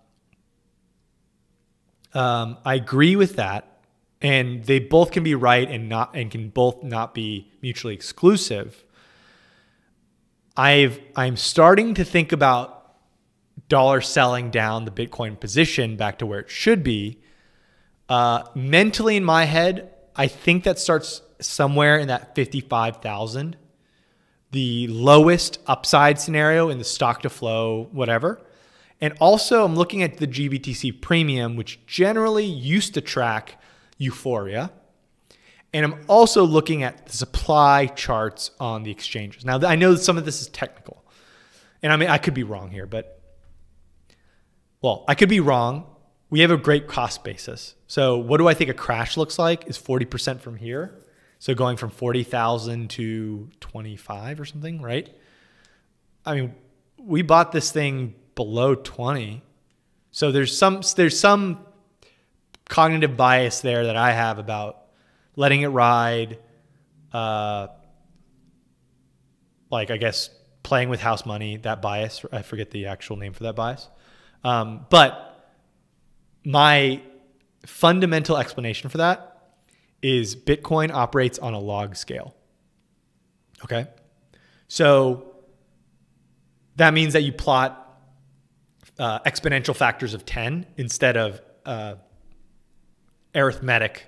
um, 2.13 2.57
I 2.65 2.75
agree 2.75 3.15
with 3.15 3.37
that, 3.37 3.79
and 4.21 4.65
they 4.65 4.79
both 4.79 5.11
can 5.11 5.23
be 5.23 5.35
right 5.35 5.71
and 5.71 5.87
not, 5.87 6.17
and 6.17 6.29
can 6.29 6.49
both 6.49 6.83
not 6.83 7.13
be 7.13 7.49
mutually 7.61 7.93
exclusive. 7.93 8.83
I've 10.57 10.99
I'm 11.15 11.37
starting 11.37 11.93
to 11.93 12.03
think 12.03 12.33
about 12.33 12.97
dollar 13.69 14.01
selling 14.01 14.51
down 14.51 14.83
the 14.83 14.91
Bitcoin 14.91 15.39
position 15.39 15.95
back 15.95 16.17
to 16.17 16.25
where 16.25 16.41
it 16.41 16.49
should 16.49 16.83
be 16.83 17.21
uh, 18.09 18.43
mentally 18.53 19.15
in 19.15 19.23
my 19.23 19.45
head, 19.45 19.93
I 20.13 20.27
think 20.27 20.65
that 20.65 20.77
starts 20.77 21.21
somewhere 21.39 21.97
in 21.97 22.07
that 22.07 22.35
55,000, 22.35 23.55
the 24.51 24.87
lowest 24.87 25.59
upside 25.67 26.19
scenario 26.19 26.69
in 26.69 26.77
the 26.77 26.83
stock 26.83 27.21
to 27.23 27.29
flow, 27.29 27.89
whatever. 27.91 28.41
And 29.01 29.13
also, 29.19 29.65
I'm 29.65 29.75
looking 29.75 30.03
at 30.03 30.17
the 30.17 30.27
GBTC 30.27 31.01
premium, 31.01 31.55
which 31.55 31.85
generally 31.85 32.45
used 32.45 32.93
to 32.93 33.01
track 33.01 33.61
euphoria. 33.97 34.71
And 35.73 35.85
I'm 35.85 36.05
also 36.07 36.45
looking 36.45 36.83
at 36.83 37.07
the 37.07 37.13
supply 37.17 37.87
charts 37.87 38.51
on 38.59 38.83
the 38.83 38.91
exchanges. 38.91 39.43
Now, 39.43 39.59
I 39.59 39.75
know 39.75 39.95
some 39.95 40.17
of 40.17 40.23
this 40.23 40.41
is 40.41 40.47
technical. 40.47 41.03
And 41.83 41.91
I 41.91 41.97
mean, 41.97 42.09
I 42.09 42.17
could 42.17 42.33
be 42.33 42.43
wrong 42.43 42.71
here, 42.71 42.85
but 42.85 43.21
well, 44.81 45.03
I 45.07 45.15
could 45.15 45.29
be 45.29 45.41
wrong 45.41 45.85
we 46.29 46.41
have 46.41 46.51
a 46.51 46.57
great 46.57 46.87
cost 46.87 47.23
basis. 47.23 47.75
So 47.87 48.17
what 48.17 48.37
do 48.37 48.47
I 48.47 48.53
think 48.53 48.69
a 48.69 48.73
crash 48.73 49.17
looks 49.17 49.37
like 49.37 49.67
is 49.69 49.77
40% 49.77 50.41
from 50.41 50.57
here. 50.57 50.99
So 51.45 51.53
going 51.53 51.77
from 51.77 51.91
40,000 51.91 52.89
to 52.89 53.49
25 53.59 54.39
or 54.39 54.45
something, 54.45 54.81
right? 54.81 55.15
I 56.25 56.33
mean, 56.33 56.55
we 56.97 57.21
bought 57.21 57.51
this 57.51 57.71
thing 57.71 58.15
below 58.33 58.73
20. 58.73 59.43
So 60.09 60.31
there's 60.31 60.57
some 60.57 60.81
there's 60.95 61.19
some 61.19 61.59
cognitive 62.67 63.15
bias 63.15 63.59
there 63.59 63.85
that 63.85 63.95
I 63.95 64.11
have 64.11 64.39
about 64.39 64.87
letting 65.35 65.61
it 65.61 65.67
ride, 65.67 66.39
uh, 67.13 67.67
like 69.69 69.91
I 69.91 69.97
guess 69.97 70.31
playing 70.63 70.89
with 70.89 70.99
house 70.99 71.27
money. 71.27 71.57
That 71.57 71.79
bias, 71.79 72.25
I 72.31 72.41
forget 72.41 72.71
the 72.71 72.87
actual 72.87 73.17
name 73.17 73.33
for 73.33 73.43
that 73.43 73.55
bias, 73.55 73.87
um, 74.43 74.87
but 74.89 75.47
my 76.43 77.03
fundamental 77.67 78.35
explanation 78.35 78.89
for 78.89 78.97
that 78.97 79.34
is 80.05 80.35
Bitcoin 80.35 80.91
operates 80.91 81.39
on 81.39 81.55
a 81.55 81.59
log 81.59 81.95
scale. 81.95 82.35
Okay, 83.63 83.87
so 84.67 85.35
that 86.75 86.93
means 86.93 87.13
that 87.13 87.23
you 87.23 87.31
plot 87.31 87.99
uh, 88.99 89.19
exponential 89.21 89.75
factors 89.75 90.13
of 90.13 90.23
10 90.23 90.67
instead 90.77 91.17
of 91.17 91.41
uh, 91.65 91.95
arithmetic 93.33 94.05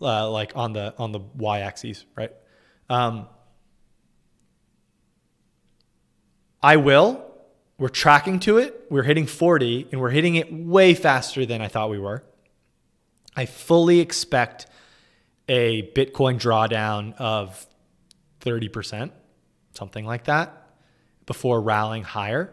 uh, 0.00 0.30
like 0.30 0.52
on 0.54 0.72
the 0.72 0.94
on 0.98 1.10
the 1.10 1.20
y-axis 1.34 2.04
right? 2.16 2.30
Um, 2.88 3.26
i 6.62 6.76
will. 6.76 7.28
We're 7.76 7.88
tracking 7.88 8.38
to 8.40 8.58
it. 8.58 8.86
We're 8.88 9.02
hitting 9.02 9.26
40 9.26 9.88
and 9.90 10.00
we're 10.00 10.10
hitting 10.10 10.36
it 10.36 10.52
way 10.52 10.94
faster 10.94 11.44
than 11.44 11.60
i 11.60 11.66
thought 11.66 11.90
we 11.90 11.98
were. 11.98 12.22
I 13.34 13.46
fully 13.46 13.98
expect 13.98 14.66
a 15.52 15.82
bitcoin 15.94 16.40
drawdown 16.40 17.14
of 17.16 17.66
30% 18.40 19.10
something 19.74 20.04
like 20.04 20.24
that 20.24 20.70
before 21.26 21.60
rallying 21.60 22.02
higher 22.02 22.52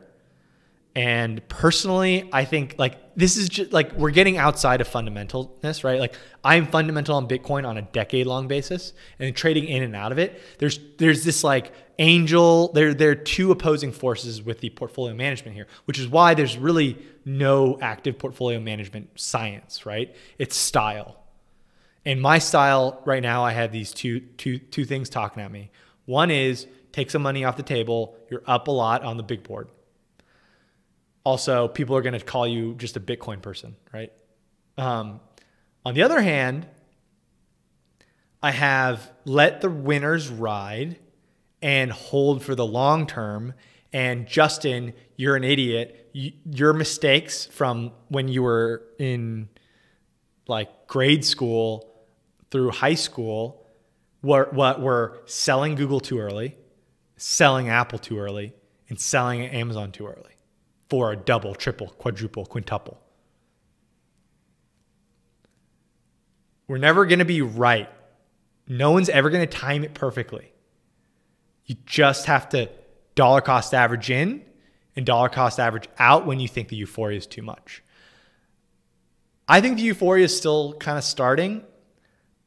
and 0.96 1.48
personally, 1.48 2.28
I 2.34 2.46
think 2.46 2.76
like 2.78 3.16
this 3.16 3.38
is 3.38 3.48
just 3.48 3.72
like 3.72 3.94
we're 3.94 4.12
getting 4.12 4.38
outside 4.38 4.82
of 4.82 4.90
fundamentalness, 4.90 5.84
right? 5.84 6.00
Like 6.00 6.16
I'm 6.44 6.66
fundamental 6.66 7.16
on 7.16 7.28
Bitcoin 7.28 7.66
on 7.66 7.78
a 7.78 7.84
decade 7.84 8.26
long 8.26 8.48
basis 8.48 8.92
and 9.20 9.34
trading 9.36 9.66
in 9.66 9.84
and 9.84 9.96
out 9.96 10.12
of 10.12 10.18
it. 10.18 10.42
There's 10.58 10.80
there's 10.98 11.24
this 11.24 11.44
like 11.44 11.72
angel, 12.00 12.74
there 12.74 12.94
there 12.94 13.12
are 13.12 13.16
two 13.16 13.52
opposing 13.52 13.92
forces 13.92 14.42
with 14.42 14.60
the 14.62 14.72
portfolio 14.72 15.14
management 15.14 15.56
here, 15.56 15.68
which 15.86 16.00
is 16.00 16.08
why 16.08 16.34
there's 16.34 16.58
really 16.58 16.98
no 17.24 17.78
active 17.82 18.18
portfolio 18.18 18.60
management 18.60 19.12
science, 19.18 19.86
right? 19.86 20.14
It's 20.40 20.58
style. 20.58 21.19
And 22.06 22.22
my 22.22 22.40
style 22.40 23.02
right 23.06 23.22
now, 23.22 23.44
I 23.44 23.52
have 23.52 23.72
these 23.72 23.94
two 23.94 24.20
two 24.20 24.58
two 24.58 24.86
things 24.86 25.10
talking 25.10 25.44
at 25.44 25.52
me. 25.52 25.72
One 26.06 26.32
is 26.32 26.68
take 26.92 27.12
some 27.12 27.22
money 27.22 27.44
off 27.44 27.58
the 27.58 27.64
table, 27.64 28.16
you're 28.30 28.44
up 28.48 28.68
a 28.68 28.72
lot 28.72 29.04
on 29.04 29.18
the 29.18 29.24
big 29.24 29.44
board 29.44 29.70
also 31.30 31.68
people 31.68 31.96
are 31.96 32.02
going 32.02 32.18
to 32.18 32.26
call 32.26 32.48
you 32.48 32.74
just 32.76 32.98
a 32.98 33.00
Bitcoin 33.00 33.42
person, 33.42 33.76
right? 33.94 34.12
Um, 34.78 35.20
on 35.86 35.94
the 35.94 36.04
other 36.04 36.22
hand, 36.22 36.68
I 38.42 38.52
have 38.52 39.12
let 39.26 39.62
the 39.62 39.70
winners 39.70 40.30
ride 40.30 40.98
and 41.62 41.92
hold 41.92 42.42
for 42.42 42.56
the 42.56 42.66
long 42.66 43.06
term. 43.06 43.54
And 43.92 44.28
Justin, 44.28 44.94
you're 45.18 45.36
an 45.36 45.44
idiot. 45.44 46.10
your 46.14 46.74
mistakes 46.74 47.46
from 47.46 47.92
when 48.08 48.28
you 48.28 48.42
were 48.42 48.84
in 48.98 49.50
like 50.48 50.88
grade 50.88 51.24
school 51.24 51.89
through 52.52 52.72
high 52.72 52.96
school 52.96 53.66
were 54.22 54.50
what 54.52 54.82
were 54.82 55.22
selling 55.26 55.76
Google 55.76 56.00
too 56.00 56.20
early, 56.20 56.56
selling 57.18 57.70
Apple 57.70 58.00
too 58.00 58.20
early, 58.20 58.54
and 58.90 59.00
selling 59.00 59.44
Amazon 59.44 59.92
too 59.92 60.08
early 60.08 60.36
for 60.90 61.12
a 61.12 61.16
double, 61.16 61.54
triple, 61.56 61.88
quadruple, 61.88 62.46
quintuple. 62.46 63.00
We're 66.68 66.78
never 66.78 67.06
going 67.06 67.20
to 67.20 67.26
be 67.26 67.42
right. 67.42 67.90
No 68.68 68.92
one's 68.92 69.10
ever 69.10 69.30
going 69.30 69.48
to 69.48 69.58
time 69.58 69.84
it 69.84 69.94
perfectly. 69.94 70.52
You 71.66 71.76
just 71.86 72.26
have 72.26 72.50
to 72.50 72.70
dollar 73.16 73.42
cost 73.42 73.74
average 73.74 74.10
in 74.12 74.44
and 74.96 75.06
dollar 75.06 75.30
cost 75.30 75.60
average 75.60 75.88
out 75.98 76.26
when 76.26 76.40
you 76.40 76.48
think 76.48 76.70
the 76.70 76.76
euphoria 76.76 77.18
is 77.18 77.26
too 77.26 77.42
much. 77.42 77.84
I 79.48 79.62
think 79.62 79.78
the 79.78 79.84
euphoria 79.84 80.26
is 80.26 80.36
still 80.36 80.74
kind 80.74 80.98
of 80.98 81.04
starting. 81.04 81.64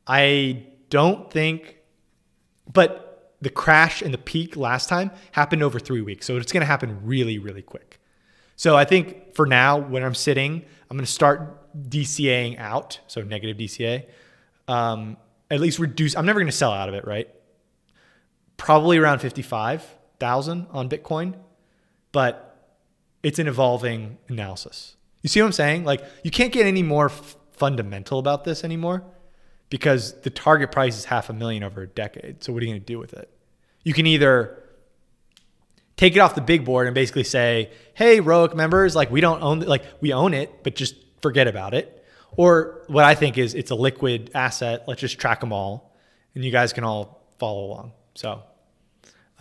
I 0.06 0.66
don't 0.90 1.30
think, 1.30 1.78
but 2.72 3.34
the 3.40 3.50
crash 3.50 4.02
and 4.02 4.14
the 4.14 4.18
peak 4.18 4.56
last 4.56 4.88
time 4.88 5.10
happened 5.32 5.62
over 5.62 5.78
three 5.78 6.00
weeks. 6.00 6.26
So 6.26 6.36
it's 6.36 6.52
going 6.52 6.60
to 6.60 6.66
happen 6.66 7.00
really, 7.04 7.38
really 7.38 7.62
quick. 7.62 8.00
So 8.56 8.76
I 8.76 8.84
think 8.84 9.34
for 9.34 9.46
now, 9.46 9.78
when 9.78 10.04
I'm 10.04 10.14
sitting, 10.14 10.64
I'm 10.90 10.96
going 10.96 11.04
to 11.04 11.10
start 11.10 11.58
DCAing 11.88 12.58
out, 12.58 13.00
so 13.06 13.22
negative 13.22 13.56
DCA. 13.56 14.06
Um, 14.68 15.16
at 15.50 15.60
least 15.60 15.78
reduce. 15.78 16.16
I'm 16.16 16.24
never 16.24 16.38
going 16.38 16.50
to 16.50 16.56
sell 16.56 16.72
out 16.72 16.88
of 16.88 16.94
it, 16.94 17.04
right? 17.06 17.28
Probably 18.56 18.98
around 18.98 19.18
55,000 19.18 20.66
on 20.70 20.88
Bitcoin, 20.88 21.34
but 22.12 22.76
it's 23.22 23.38
an 23.38 23.48
evolving 23.48 24.18
analysis. 24.28 24.96
You 25.22 25.28
see 25.28 25.40
what 25.40 25.46
I'm 25.46 25.52
saying? 25.52 25.84
Like 25.84 26.04
you 26.22 26.30
can't 26.30 26.52
get 26.52 26.66
any 26.66 26.82
more 26.82 27.06
f- 27.06 27.36
fundamental 27.50 28.18
about 28.18 28.44
this 28.44 28.62
anymore 28.64 29.02
because 29.73 30.20
the 30.20 30.28
target 30.28 30.70
price 30.70 30.99
is 30.99 31.07
half 31.07 31.31
a 31.31 31.32
million 31.32 31.62
over 31.62 31.81
a 31.81 31.86
decade. 31.86 32.44
So 32.44 32.53
what 32.53 32.62
are 32.62 32.66
you 32.66 32.73
going 32.73 32.82
to 32.82 32.86
do 32.86 32.99
with 32.99 33.15
it? 33.15 33.31
You 33.85 33.94
can 33.94 34.07
either 34.07 34.62
take 35.97 36.15
it 36.15 36.19
off 36.19 36.35
the 36.35 36.43
big 36.43 36.66
board 36.66 36.86
and 36.86 36.94
basically 36.94 37.24
say, 37.24 37.70
"Hey, 37.94 38.20
Roic 38.20 38.55
members, 38.55 38.94
like 38.94 39.11
we 39.11 39.23
don't 39.23 39.43
own 39.43 39.61
like 39.61 39.82
we 40.03 40.12
own 40.12 40.35
it, 40.35 40.62
but 40.62 40.77
just 40.77 40.94
forget 41.23 41.49
about 41.49 41.73
it." 41.73 42.05
Or 42.36 42.85
what 42.89 43.07
I 43.07 43.15
think 43.15 43.39
is 43.39 43.55
it's 43.55 43.70
a 43.70 43.74
liquid 43.74 44.31
asset. 44.35 44.85
Let's 44.86 45.01
just 45.01 45.19
track 45.19 45.40
them 45.40 45.55
all, 45.55 45.97
and 46.35 46.44
you 46.44 46.51
guys 46.53 46.74
can 46.74 46.85
all 46.85 47.27
follow 47.39 47.65
along. 47.65 47.93
So, 48.15 48.43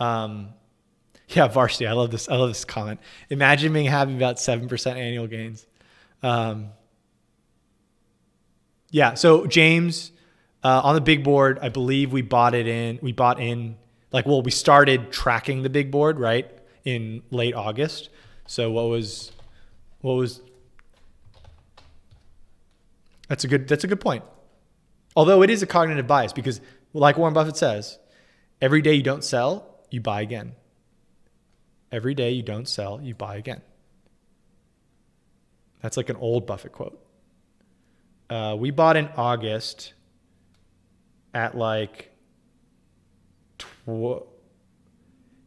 um, 0.00 0.54
yeah, 1.28 1.46
varsity. 1.46 1.86
I 1.86 1.92
love 1.92 2.10
this. 2.10 2.30
I 2.30 2.36
love 2.36 2.48
this 2.48 2.64
comment. 2.64 3.00
Imagine 3.28 3.74
being 3.74 3.84
having 3.84 4.16
about 4.16 4.40
seven 4.40 4.66
percent 4.66 4.98
annual 4.98 5.26
gains. 5.26 5.66
Um, 6.22 6.70
yeah. 8.90 9.12
So 9.12 9.46
James, 9.46 10.11
uh, 10.64 10.80
on 10.84 10.94
the 10.94 11.00
big 11.00 11.24
board, 11.24 11.58
I 11.60 11.68
believe 11.68 12.12
we 12.12 12.22
bought 12.22 12.54
it 12.54 12.66
in. 12.66 12.98
We 13.02 13.12
bought 13.12 13.40
in 13.40 13.76
like 14.12 14.26
well 14.26 14.42
we 14.42 14.50
started 14.50 15.10
tracking 15.10 15.62
the 15.62 15.70
big 15.70 15.90
board 15.90 16.20
right 16.20 16.50
in 16.84 17.22
late 17.30 17.54
august. 17.54 18.10
So 18.46 18.70
what 18.70 18.88
was 18.88 19.32
what 20.00 20.14
was 20.14 20.40
that's 23.28 23.44
a 23.44 23.48
good 23.48 23.66
that's 23.66 23.84
a 23.84 23.88
good 23.88 24.00
point. 24.00 24.24
Although 25.16 25.42
it 25.42 25.50
is 25.50 25.62
a 25.62 25.66
cognitive 25.66 26.06
bias 26.06 26.32
because 26.32 26.60
like 26.92 27.16
warren 27.16 27.34
buffett 27.34 27.56
says 27.56 27.98
every 28.60 28.82
day 28.82 28.94
you 28.94 29.02
don't 29.02 29.24
sell 29.24 29.80
you 29.90 30.00
buy 30.00 30.20
again. 30.20 30.52
Every 31.90 32.14
day 32.14 32.30
you 32.30 32.42
don't 32.42 32.68
sell 32.68 33.00
you 33.02 33.14
buy 33.14 33.36
again. 33.36 33.62
That's 35.80 35.96
like 35.96 36.08
an 36.08 36.16
old 36.16 36.46
buffett 36.46 36.72
quote. 36.72 36.98
Uh, 38.30 38.56
we 38.58 38.70
bought 38.70 38.96
in 38.96 39.08
august 39.16 39.94
at 41.34 41.56
like 41.56 42.12
tw- 43.58 44.26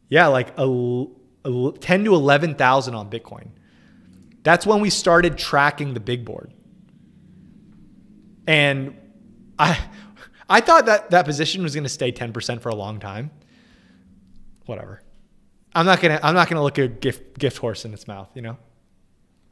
yeah, 0.08 0.28
like 0.28 0.56
a, 0.58 1.06
a 1.44 1.72
10 1.80 2.04
to 2.04 2.14
11,000 2.14 2.94
on 2.94 3.10
Bitcoin. 3.10 3.48
That's 4.42 4.64
when 4.64 4.80
we 4.80 4.90
started 4.90 5.36
tracking 5.36 5.94
the 5.94 6.00
big 6.00 6.24
board. 6.24 6.52
And 8.46 8.96
I 9.58 9.78
I 10.48 10.60
thought 10.60 10.86
that 10.86 11.10
that 11.10 11.24
position 11.24 11.64
was 11.64 11.74
going 11.74 11.82
to 11.82 11.90
stay 11.90 12.12
10% 12.12 12.60
for 12.60 12.68
a 12.68 12.74
long 12.74 13.00
time. 13.00 13.32
Whatever. 14.66 15.02
I'm 15.74 15.84
not 15.84 16.00
going 16.00 16.16
to 16.16 16.24
I'm 16.24 16.34
not 16.34 16.48
going 16.48 16.56
to 16.56 16.62
look 16.62 16.78
a 16.78 16.86
gift 16.86 17.38
gift 17.38 17.58
horse 17.58 17.84
in 17.84 17.92
its 17.92 18.06
mouth, 18.06 18.30
you 18.34 18.42
know. 18.42 18.56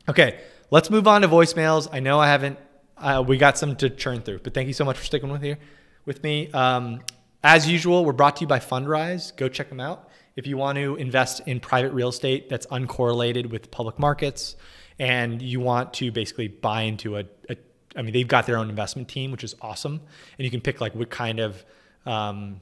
Okay, 0.09 0.39
let's 0.71 0.91
move 0.91 1.09
on 1.09 1.23
to 1.23 1.29
voicemails. 1.29 1.89
I 1.91 1.99
know 1.99 2.21
I 2.21 2.29
haven't 2.29 2.59
uh, 2.97 3.25
we 3.27 3.37
got 3.37 3.59
some 3.59 3.75
to 3.77 3.91
churn 3.91 4.21
through, 4.21 4.39
but 4.39 4.55
thank 4.55 4.69
you 4.69 4.73
so 4.73 4.85
much 4.85 4.97
for 4.97 5.05
sticking 5.05 5.31
with 5.31 5.43
here 5.43 5.59
with 6.05 6.23
me. 6.23 6.51
Um, 6.53 7.01
as 7.43 7.69
usual, 7.69 8.05
we're 8.05 8.13
brought 8.13 8.37
to 8.37 8.41
you 8.43 8.47
by 8.47 8.59
Fundrise. 8.59 9.35
Go 9.37 9.49
check 9.49 9.69
them 9.69 9.81
out. 9.81 10.09
If 10.37 10.47
you 10.47 10.57
want 10.57 10.77
to 10.77 10.97
invest 10.97 11.41
in 11.47 11.61
private 11.61 11.93
real 11.93 12.09
estate 12.09 12.49
that's 12.49 12.67
uncorrelated 12.67 13.51
with 13.51 13.71
public 13.71 13.99
markets 13.99 14.57
and 14.99 15.41
you 15.41 15.61
want 15.61 15.93
to 15.95 16.11
basically 16.11 16.49
buy 16.49 16.83
into 16.83 17.19
a, 17.19 17.25
a 17.49 17.57
I 17.97 18.03
mean, 18.03 18.13
they've 18.13 18.27
got 18.27 18.47
their 18.47 18.57
own 18.57 18.69
investment 18.69 19.09
team, 19.09 19.31
which 19.31 19.45
is 19.45 19.55
awesome. 19.61 20.01
And 20.39 20.45
you 20.45 20.51
can 20.51 20.61
pick 20.61 20.81
like 20.81 20.95
what 20.95 21.11
kind 21.11 21.39
of, 21.39 21.65
um, 22.07 22.61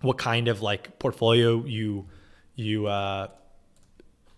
what 0.00 0.18
kind 0.18 0.48
of 0.48 0.62
like 0.62 0.98
portfolio 0.98 1.64
you, 1.64 2.06
you, 2.56 2.86
uh, 2.86 3.28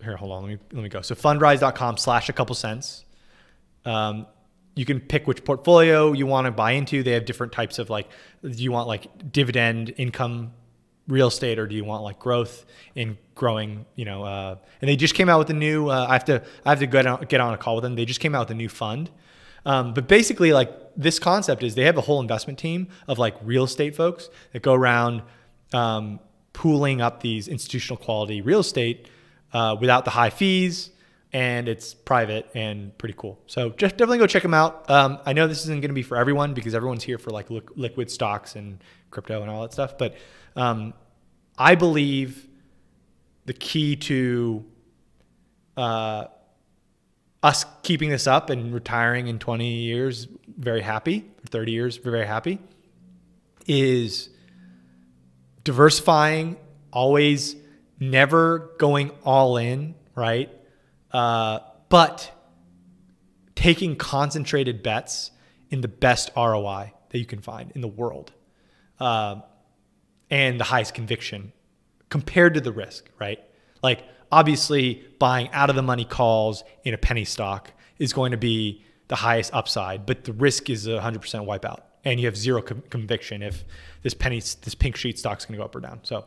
here, 0.02 0.16
hold 0.16 0.32
on, 0.32 0.42
let 0.42 0.48
me, 0.50 0.58
let 0.72 0.82
me 0.82 0.88
go. 0.88 1.00
So 1.00 1.14
fundrise.com 1.14 1.96
slash 1.96 2.28
a 2.28 2.32
couple 2.32 2.54
cents. 2.54 3.04
Um, 3.84 4.26
you 4.74 4.84
can 4.84 5.00
pick 5.00 5.26
which 5.26 5.44
portfolio 5.44 6.12
you 6.12 6.26
want 6.26 6.46
to 6.46 6.50
buy 6.50 6.72
into. 6.72 7.02
They 7.02 7.12
have 7.12 7.24
different 7.24 7.52
types 7.52 7.78
of 7.78 7.90
like, 7.90 8.08
do 8.42 8.50
you 8.50 8.72
want 8.72 8.88
like 8.88 9.32
dividend 9.32 9.92
income 9.96 10.52
real 11.08 11.28
estate 11.28 11.58
or 11.58 11.66
do 11.66 11.74
you 11.74 11.84
want 11.84 12.02
like 12.02 12.18
growth 12.18 12.64
in 12.94 13.18
growing 13.34 13.84
you 13.96 14.04
know 14.04 14.24
uh, 14.24 14.56
and 14.80 14.88
they 14.88 14.96
just 14.96 15.14
came 15.14 15.28
out 15.28 15.38
with 15.38 15.50
a 15.50 15.54
new 15.54 15.88
uh, 15.88 16.06
i 16.08 16.12
have 16.12 16.24
to 16.24 16.42
i 16.64 16.70
have 16.70 16.78
to 16.78 16.86
get 16.86 17.06
on, 17.06 17.24
get 17.24 17.40
on 17.40 17.52
a 17.52 17.58
call 17.58 17.74
with 17.74 17.82
them 17.82 17.96
they 17.96 18.04
just 18.04 18.20
came 18.20 18.34
out 18.34 18.40
with 18.40 18.50
a 18.50 18.54
new 18.54 18.68
fund 18.68 19.10
um, 19.66 19.94
but 19.94 20.08
basically 20.08 20.52
like 20.52 20.70
this 20.96 21.18
concept 21.18 21.62
is 21.62 21.74
they 21.74 21.84
have 21.84 21.98
a 21.98 22.02
whole 22.02 22.20
investment 22.20 22.58
team 22.58 22.88
of 23.08 23.18
like 23.18 23.34
real 23.42 23.64
estate 23.64 23.96
folks 23.96 24.30
that 24.52 24.62
go 24.62 24.74
around 24.74 25.22
um, 25.72 26.20
pooling 26.52 27.00
up 27.00 27.20
these 27.20 27.48
institutional 27.48 27.96
quality 27.96 28.40
real 28.40 28.60
estate 28.60 29.08
uh, 29.52 29.76
without 29.80 30.04
the 30.04 30.12
high 30.12 30.30
fees 30.30 30.91
and 31.32 31.66
it's 31.68 31.94
private 31.94 32.50
and 32.54 32.96
pretty 32.98 33.14
cool. 33.16 33.40
So 33.46 33.70
just 33.70 33.96
definitely 33.96 34.18
go 34.18 34.26
check 34.26 34.42
them 34.42 34.54
out. 34.54 34.88
Um, 34.90 35.18
I 35.24 35.32
know 35.32 35.46
this 35.46 35.62
isn't 35.62 35.80
going 35.80 35.88
to 35.88 35.94
be 35.94 36.02
for 36.02 36.16
everyone 36.16 36.52
because 36.52 36.74
everyone's 36.74 37.02
here 37.02 37.18
for 37.18 37.30
like 37.30 37.50
li- 37.50 37.62
liquid 37.74 38.10
stocks 38.10 38.54
and 38.54 38.82
crypto 39.10 39.40
and 39.40 39.50
all 39.50 39.62
that 39.62 39.72
stuff. 39.72 39.96
But 39.96 40.16
um, 40.56 40.92
I 41.56 41.74
believe 41.74 42.46
the 43.46 43.54
key 43.54 43.96
to 43.96 44.64
uh, 45.76 46.26
us 47.42 47.64
keeping 47.82 48.10
this 48.10 48.26
up 48.26 48.50
and 48.50 48.74
retiring 48.74 49.26
in 49.26 49.38
20 49.38 49.66
years 49.68 50.28
very 50.58 50.82
happy, 50.82 51.24
30 51.48 51.72
years 51.72 51.96
very 51.96 52.26
happy, 52.26 52.58
is 53.66 54.28
diversifying, 55.64 56.56
always 56.92 57.56
never 57.98 58.70
going 58.78 59.10
all 59.24 59.56
in, 59.56 59.94
right? 60.14 60.50
Uh, 61.12 61.60
but 61.88 62.30
taking 63.54 63.96
concentrated 63.96 64.82
bets 64.82 65.30
in 65.70 65.80
the 65.80 65.88
best 65.88 66.30
ROI 66.36 66.92
that 67.10 67.18
you 67.18 67.26
can 67.26 67.40
find 67.40 67.70
in 67.72 67.80
the 67.80 67.88
world 67.88 68.32
uh, 68.98 69.40
and 70.30 70.58
the 70.58 70.64
highest 70.64 70.94
conviction 70.94 71.52
compared 72.08 72.54
to 72.54 72.60
the 72.60 72.72
risk, 72.72 73.08
right? 73.20 73.40
Like, 73.82 74.04
obviously, 74.30 75.04
buying 75.18 75.50
out 75.52 75.70
of 75.70 75.76
the 75.76 75.82
money 75.82 76.04
calls 76.04 76.64
in 76.84 76.94
a 76.94 76.98
penny 76.98 77.24
stock 77.24 77.72
is 77.98 78.12
going 78.12 78.32
to 78.32 78.36
be 78.36 78.84
the 79.08 79.16
highest 79.16 79.52
upside, 79.52 80.06
but 80.06 80.24
the 80.24 80.32
risk 80.32 80.70
is 80.70 80.86
a 80.86 80.98
100% 80.98 81.20
wipeout. 81.46 81.80
And 82.04 82.18
you 82.18 82.26
have 82.26 82.36
zero 82.36 82.62
com- 82.62 82.82
conviction 82.90 83.42
if 83.42 83.64
this 84.02 84.14
penny, 84.14 84.40
this 84.40 84.74
pink 84.74 84.96
sheet 84.96 85.18
stock 85.18 85.38
is 85.38 85.44
going 85.44 85.52
to 85.52 85.58
go 85.58 85.64
up 85.64 85.76
or 85.76 85.80
down. 85.80 86.00
So 86.02 86.26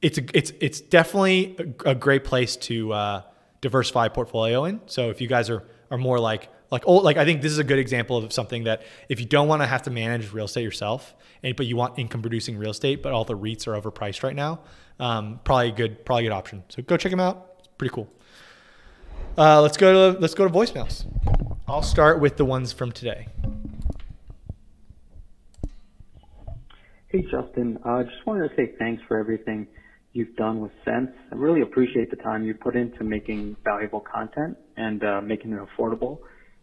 it's 0.00 0.18
a, 0.18 0.22
it's 0.36 0.52
it's 0.60 0.80
definitely 0.80 1.56
a, 1.58 1.90
a 1.90 1.94
great 1.94 2.24
place 2.24 2.56
to 2.56 2.92
uh, 2.92 3.22
diversify 3.62 4.08
portfolio 4.08 4.66
in. 4.66 4.80
So 4.86 5.08
if 5.08 5.22
you 5.22 5.28
guys 5.28 5.48
are 5.48 5.62
are 5.90 5.98
more 5.98 6.18
like 6.18 6.50
like 6.70 6.82
old, 6.86 7.04
like 7.04 7.16
I 7.16 7.24
think 7.24 7.42
this 7.42 7.52
is 7.52 7.58
a 7.58 7.64
good 7.64 7.78
example 7.78 8.16
of 8.16 8.32
something 8.32 8.64
that 8.64 8.82
if 9.08 9.20
you 9.20 9.26
don't 9.26 9.46
want 9.46 9.62
to 9.62 9.66
have 9.66 9.82
to 9.82 9.90
manage 9.90 10.32
real 10.32 10.46
estate 10.46 10.62
yourself, 10.62 11.14
and 11.42 11.54
but 11.56 11.66
you 11.66 11.76
want 11.76 11.98
income 11.98 12.20
producing 12.20 12.58
real 12.58 12.70
estate, 12.70 13.02
but 13.02 13.12
all 13.12 13.24
the 13.24 13.36
REITs 13.36 13.66
are 13.66 13.80
overpriced 13.80 14.22
right 14.22 14.34
now, 14.34 14.60
um, 14.98 15.40
probably 15.44 15.68
a 15.68 15.72
good 15.72 16.04
probably 16.04 16.26
a 16.26 16.28
good 16.28 16.34
option. 16.34 16.64
So 16.68 16.82
go 16.82 16.96
check 16.96 17.10
them 17.10 17.20
out. 17.20 17.56
It's 17.58 17.68
pretty 17.78 17.94
cool. 17.94 18.10
Uh, 19.38 19.62
let's 19.62 19.76
go 19.76 20.12
to 20.12 20.18
let's 20.18 20.34
go 20.34 20.46
to 20.46 20.52
voicemails. 20.52 21.04
I'll 21.68 21.82
start 21.82 22.20
with 22.20 22.36
the 22.36 22.44
ones 22.44 22.72
from 22.72 22.90
today. 22.90 23.28
Hey 27.08 27.22
Justin, 27.30 27.78
I 27.84 28.00
uh, 28.00 28.02
just 28.04 28.26
wanted 28.26 28.48
to 28.48 28.56
say 28.56 28.72
thanks 28.78 29.02
for 29.06 29.18
everything 29.18 29.68
you've 30.12 30.34
done 30.36 30.60
with 30.60 30.72
Sense. 30.84 31.10
I 31.30 31.34
really 31.36 31.62
appreciate 31.62 32.10
the 32.10 32.16
time 32.16 32.44
you 32.44 32.54
put 32.54 32.76
into 32.76 33.04
making 33.04 33.56
valuable 33.64 34.00
content 34.00 34.56
and 34.76 35.02
uh, 35.02 35.20
making 35.22 35.52
it 35.52 35.60
affordable. 35.60 36.18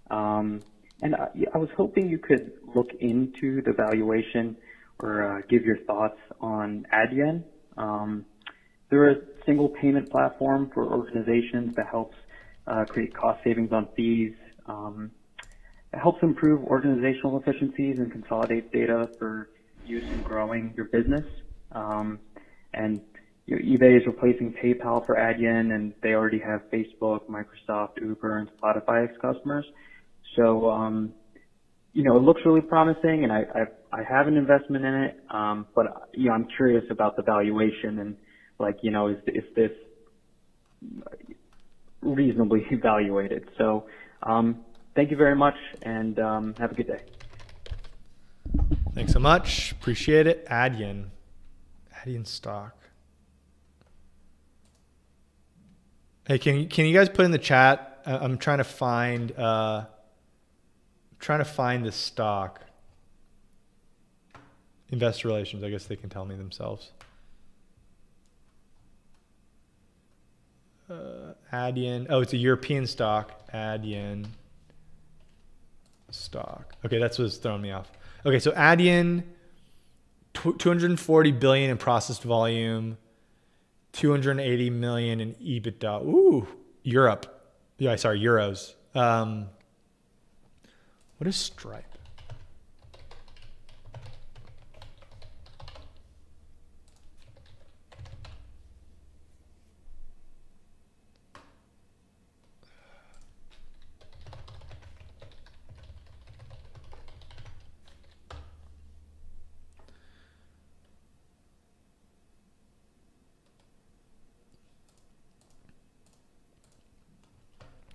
Um, 0.10 0.62
and 1.02 1.16
I, 1.16 1.28
I, 1.54 1.58
was 1.58 1.70
hoping 1.78 2.10
you 2.10 2.18
could 2.18 2.52
look 2.76 2.90
into 3.00 3.62
the 3.62 3.74
valuation 3.76 4.56
or 5.00 5.38
uh, 5.38 5.42
give 5.50 5.64
your 5.64 5.78
thoughts 5.86 6.18
on 6.42 6.86
Adyen. 6.94 7.44
Um, 7.78 8.26
they're 8.90 9.12
a 9.12 9.16
single 9.46 9.70
payment 9.70 10.12
platform 10.12 10.72
for 10.74 10.92
organizations 10.92 11.76
that 11.76 11.86
helps 11.90 12.16
uh, 12.68 12.86
create 12.86 13.16
cost 13.16 13.40
savings 13.44 13.72
on 13.72 13.88
fees. 13.96 14.34
Um, 14.66 15.12
it 15.94 16.00
helps 16.00 16.22
improve 16.22 16.64
organizational 16.64 17.40
efficiencies 17.40 17.98
and 17.98 18.12
consolidates 18.12 18.68
data 18.74 19.10
for 19.18 19.50
use 19.86 20.04
in 20.12 20.22
growing 20.22 20.74
your 20.76 20.86
business. 20.88 21.26
Um, 21.72 22.20
and 22.74 23.02
you 23.50 23.56
know, 23.56 23.62
eBay 23.64 23.98
is 23.98 24.06
replacing 24.06 24.54
PayPal 24.54 25.04
for 25.06 25.16
Adyen, 25.16 25.74
and 25.74 25.94
they 26.04 26.10
already 26.10 26.40
have 26.40 26.62
Facebook, 26.72 27.22
Microsoft, 27.28 28.00
Uber, 28.00 28.38
and 28.38 28.50
Spotify 28.62 29.10
as 29.10 29.18
customers. 29.20 29.66
So, 30.36 30.70
um, 30.70 31.14
you 31.94 32.04
know, 32.04 32.16
it 32.16 32.22
looks 32.22 32.42
really 32.46 32.62
promising, 32.62 33.24
and 33.24 33.32
I 33.32 33.46
I, 33.56 34.00
I 34.02 34.04
have 34.08 34.28
an 34.28 34.38
investment 34.38 34.86
in 34.86 34.94
it, 34.94 35.20
um, 35.32 35.66
but 35.74 35.88
you 36.14 36.30
know, 36.30 36.36
I'm 36.36 36.48
curious 36.56 36.84
about 36.92 37.16
the 37.16 37.24
valuation 37.24 37.98
and 37.98 38.18
like, 38.60 38.78
you 38.84 38.92
know, 38.92 39.08
is 39.08 39.18
is 39.26 39.44
this 39.56 39.72
reasonably 42.02 42.68
evaluated? 42.72 43.50
So, 43.58 43.88
um, 44.22 44.60
thank 44.96 45.10
you 45.10 45.18
very 45.18 45.36
much, 45.36 45.56
and 45.82 46.20
um, 46.20 46.56
have 46.60 46.72
a 46.72 46.76
good 46.76 46.88
day. 46.88 47.02
Thanks 48.94 49.12
so 49.12 49.20
much. 49.20 49.72
Appreciate 49.72 50.28
it. 50.28 50.46
Adyen. 50.46 51.06
Adyen 52.06 52.28
stock. 52.28 52.79
Hey, 56.30 56.38
can 56.38 56.60
you, 56.60 56.68
can 56.68 56.86
you 56.86 56.94
guys 56.94 57.10
put 57.10 57.26
in 57.26 57.32
the 57.32 57.40
chat? 57.40 58.04
I'm 58.06 58.38
trying 58.38 58.60
to 58.60 58.64
find 58.64 59.32
uh, 59.32 59.86
trying 61.18 61.40
to 61.40 61.46
find 61.46 61.84
the 61.84 61.92
stock. 61.92 62.62
Investor 64.90 65.28
relations. 65.28 65.64
I 65.64 65.72
guess 65.72 65.86
they 65.86 65.96
can 65.96 66.08
tell 66.08 66.26
me 66.26 66.36
themselves. 66.36 66.92
Uh, 70.88 71.34
Adyen. 71.52 72.06
Oh, 72.12 72.22
it's 72.22 72.34
a 72.34 72.38
European 72.38 72.86
stock. 72.86 73.52
Adyen 73.52 74.28
stock. 76.12 76.76
Okay, 76.86 77.00
that's 77.00 77.18
what's 77.18 77.38
throwing 77.38 77.64
me 77.64 77.72
off. 77.72 77.92
Okay, 78.24 78.38
so 78.38 78.52
Adyen, 78.52 79.24
240 80.36 81.32
billion 81.32 81.72
in 81.72 81.78
processed 81.80 82.22
volume. 82.22 83.00
280 83.94 84.70
million 84.70 85.20
in 85.20 85.34
EBITDA. 85.36 86.04
Ooh, 86.06 86.48
Europe. 86.84 87.26
Yeah, 87.78 87.96
sorry, 87.96 88.20
euros. 88.20 88.74
Um, 88.96 89.48
what 91.18 91.28
is 91.28 91.36
Stripe? 91.36 91.86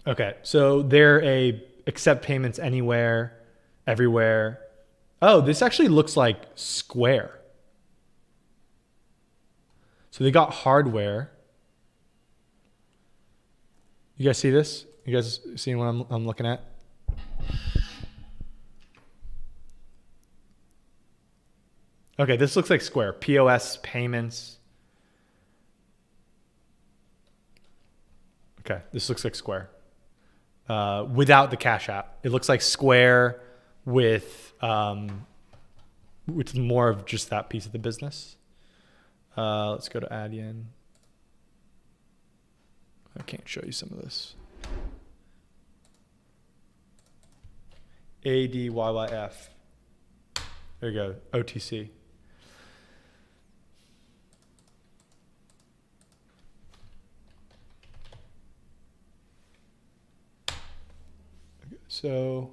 Okay, 0.06 0.34
so 0.42 0.82
they're 0.82 1.22
a 1.24 1.62
accept 1.86 2.24
payments 2.24 2.58
anywhere, 2.58 3.40
everywhere. 3.86 4.60
Oh, 5.22 5.40
this 5.40 5.62
actually 5.62 5.88
looks 5.88 6.16
like 6.16 6.36
Square. 6.54 7.40
So 10.10 10.24
they 10.24 10.30
got 10.30 10.52
hardware. 10.52 11.30
You 14.16 14.26
guys 14.26 14.38
see 14.38 14.50
this? 14.50 14.84
You 15.06 15.14
guys 15.14 15.40
seeing 15.56 15.78
what 15.78 15.86
I'm, 15.86 16.06
I'm 16.10 16.26
looking 16.26 16.46
at? 16.46 16.62
Okay, 22.18 22.36
this 22.36 22.54
looks 22.54 22.70
like 22.70 22.80
Square. 22.82 23.14
POS 23.14 23.78
payments. 23.82 24.58
Okay, 28.60 28.82
this 28.92 29.08
looks 29.08 29.24
like 29.24 29.34
Square 29.34 29.70
uh, 30.68 31.06
without 31.12 31.50
the 31.50 31.56
Cash 31.56 31.88
App. 31.88 32.18
It 32.22 32.30
looks 32.30 32.48
like 32.48 32.62
Square 32.62 33.40
with 33.84 34.52
um, 34.60 35.26
with 36.26 36.56
more 36.56 36.88
of 36.88 37.04
just 37.04 37.30
that 37.30 37.50
piece 37.50 37.66
of 37.66 37.72
the 37.72 37.78
business. 37.78 38.36
Uh, 39.36 39.72
let's 39.72 39.88
go 39.88 40.00
to 40.00 40.06
Adyen. 40.06 40.64
I 43.18 43.22
can't 43.22 43.48
show 43.48 43.62
you 43.64 43.72
some 43.72 43.90
of 43.92 44.02
this. 44.02 44.34
A 48.24 48.46
D 48.46 48.70
Y 48.70 48.90
Y 48.90 49.06
F. 49.06 49.50
There 50.80 50.90
you 50.90 50.96
go. 50.96 51.14
OTC. 51.32 51.90
So 62.04 62.50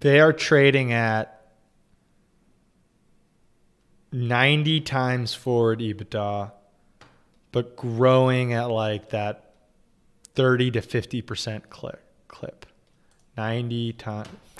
they 0.00 0.18
are 0.18 0.32
trading 0.32 0.92
at 0.92 1.52
90 4.10 4.80
times 4.80 5.34
forward 5.34 5.78
EBITDA, 5.78 6.50
but 7.52 7.76
growing 7.76 8.52
at 8.52 8.68
like 8.68 9.10
that 9.10 9.54
30 10.34 10.72
to 10.72 10.80
50% 10.80 11.68
clip. 11.68 12.02
clip. 12.26 12.66
90 13.36 13.92
times. 13.92 14.51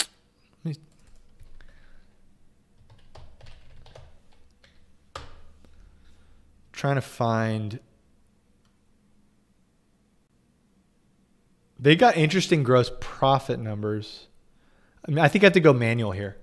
Trying 6.82 6.96
to 6.96 7.00
find. 7.00 7.78
They 11.78 11.94
got 11.94 12.16
interesting 12.16 12.64
gross 12.64 12.90
profit 12.98 13.60
numbers. 13.60 14.26
I 15.06 15.12
mean, 15.12 15.20
I 15.20 15.28
think 15.28 15.44
I 15.44 15.46
have 15.46 15.52
to 15.52 15.60
go 15.60 15.72
manual 15.72 16.10
here. 16.10 16.38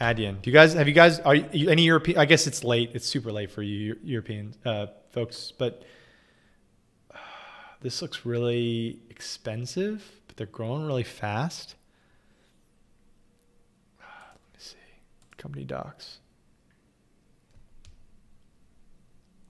Adyen. 0.00 0.40
Do 0.40 0.48
you 0.48 0.54
guys 0.54 0.72
have 0.72 0.88
you 0.88 0.94
guys 0.94 1.20
are 1.20 1.34
you, 1.34 1.68
any 1.68 1.82
European? 1.82 2.16
I 2.16 2.24
guess 2.24 2.46
it's 2.46 2.64
late. 2.64 2.92
It's 2.94 3.06
super 3.06 3.30
late 3.30 3.50
for 3.50 3.60
you 3.60 3.98
European 4.02 4.54
uh, 4.64 4.86
folks, 5.10 5.52
but 5.58 5.82
uh, 7.12 7.18
this 7.82 8.00
looks 8.00 8.24
really 8.24 9.00
expensive. 9.10 10.02
But 10.28 10.38
they're 10.38 10.46
growing 10.46 10.86
really 10.86 11.04
fast. 11.04 11.74
Uh, 14.00 14.04
let 14.32 14.58
me 14.58 14.60
see. 14.60 14.76
Company 15.36 15.64
docs. 15.64 16.20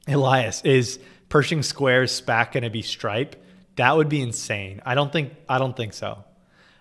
Elias 0.06 0.62
is 0.64 0.98
Pershing 1.28 1.62
Square's 1.62 2.20
SPAC 2.20 2.52
going 2.52 2.64
to 2.64 2.70
be 2.70 2.82
Stripe? 2.82 3.36
That 3.76 3.97
would 3.97 4.09
be 4.09 4.20
insane. 4.20 4.81
I 4.86 4.94
don't 4.94 5.12
think. 5.12 5.35
I 5.48 5.59
don't 5.59 5.76
think 5.76 5.94
so. 5.94 6.24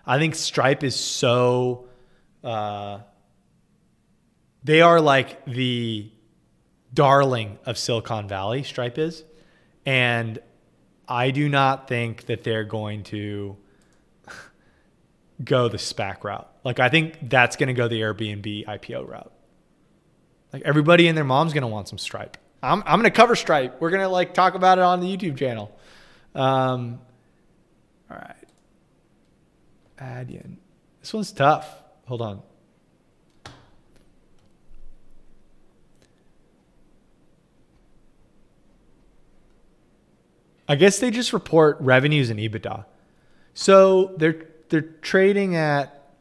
I 0.06 0.18
think 0.18 0.34
Stripe 0.34 0.84
is 0.84 0.94
so. 0.94 1.86
Uh, 2.42 3.00
they 4.62 4.80
are 4.80 5.00
like 5.00 5.44
the 5.44 6.10
darling 6.94 7.58
of 7.66 7.76
Silicon 7.76 8.28
Valley, 8.28 8.62
Stripe 8.62 8.98
is. 8.98 9.24
And 9.84 10.38
I 11.06 11.30
do 11.30 11.48
not 11.48 11.88
think 11.88 12.26
that 12.26 12.44
they're 12.44 12.64
going 12.64 13.02
to 13.04 13.56
go 15.44 15.68
the 15.68 15.76
SPAC 15.76 16.24
route. 16.24 16.48
Like, 16.64 16.80
I 16.80 16.88
think 16.88 17.28
that's 17.28 17.56
going 17.56 17.66
to 17.66 17.74
go 17.74 17.88
the 17.88 18.00
Airbnb 18.00 18.64
IPO 18.66 19.06
route. 19.06 19.32
Like, 20.52 20.62
everybody 20.62 21.08
and 21.08 21.16
their 21.16 21.24
mom's 21.24 21.52
going 21.52 21.62
to 21.62 21.68
want 21.68 21.88
some 21.88 21.98
Stripe. 21.98 22.38
I'm, 22.64 22.82
I'm 22.86 22.98
going 22.98 23.10
to 23.10 23.16
cover 23.16 23.36
Stripe. 23.36 23.80
We're 23.80 23.90
going 23.90 24.02
to 24.02 24.08
like 24.08 24.34
talk 24.34 24.54
about 24.54 24.78
it 24.78 24.84
on 24.84 25.00
the 25.00 25.16
YouTube 25.16 25.36
channel. 25.36 25.76
Um, 26.34 27.00
all 28.10 28.16
right. 28.16 28.36
Adyen. 29.98 30.56
This 31.00 31.12
one's 31.12 31.32
tough. 31.32 31.68
Hold 32.06 32.22
on. 32.22 32.42
I 40.66 40.76
guess 40.76 40.98
they 40.98 41.10
just 41.10 41.32
report 41.32 41.76
revenues 41.80 42.30
and 42.30 42.40
EBITDA. 42.40 42.86
So 43.52 44.14
they're 44.16 44.46
they're 44.70 44.80
trading 44.80 45.56
at 45.56 46.12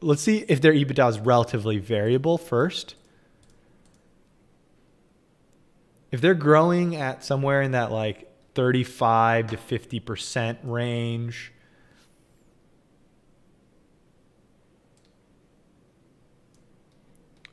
let's 0.00 0.22
see 0.22 0.44
if 0.48 0.60
their 0.60 0.72
EBITDA 0.72 1.08
is 1.08 1.18
relatively 1.18 1.78
variable 1.78 2.36
first. 2.36 2.94
If 6.10 6.20
they're 6.20 6.34
growing 6.34 6.96
at 6.96 7.24
somewhere 7.24 7.62
in 7.62 7.72
that 7.72 7.90
like 7.90 8.30
35 8.54 9.48
to 9.48 9.56
50% 9.56 10.58
range, 10.62 11.52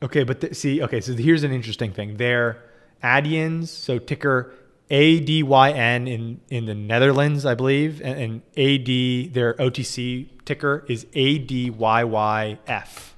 Okay, 0.02 0.22
but 0.22 0.54
see, 0.54 0.82
okay, 0.82 1.00
so 1.00 1.14
here's 1.14 1.44
an 1.44 1.50
interesting 1.50 1.90
thing. 1.90 2.18
Their 2.18 2.62
Adyens, 3.02 3.68
so 3.68 3.98
ticker 3.98 4.52
ADYN 4.90 6.06
in, 6.06 6.40
in 6.50 6.66
the 6.66 6.74
Netherlands, 6.74 7.46
I 7.46 7.54
believe, 7.54 8.02
and, 8.02 8.20
and 8.20 8.42
AD, 8.56 9.32
their 9.32 9.54
OTC 9.54 10.28
ticker 10.44 10.84
is 10.88 11.06
ADYYF. 11.06 13.13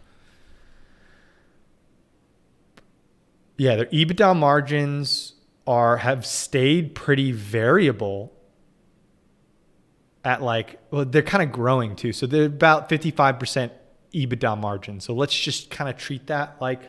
Yeah, 3.57 3.77
their 3.77 3.87
EBITDA 3.87 4.37
margins 4.37 5.35
are 5.67 5.97
have 5.99 6.25
stayed 6.25 6.95
pretty 6.95 7.33
variable 7.33 8.33
at 10.25 10.43
like 10.43 10.79
well 10.91 11.05
they're 11.05 11.23
kind 11.23 11.43
of 11.43 11.53
growing 11.53 11.97
too. 11.97 12.13
So 12.13 12.27
they're 12.27 12.47
about 12.47 12.89
55% 12.89 13.71
EBITDA 14.15 14.59
margin. 14.61 15.01
So 15.01 15.15
let's 15.15 15.39
just 15.39 15.71
kind 15.71 15.89
of 15.91 15.97
treat 15.97 16.27
that 16.29 16.57
like 16.61 16.83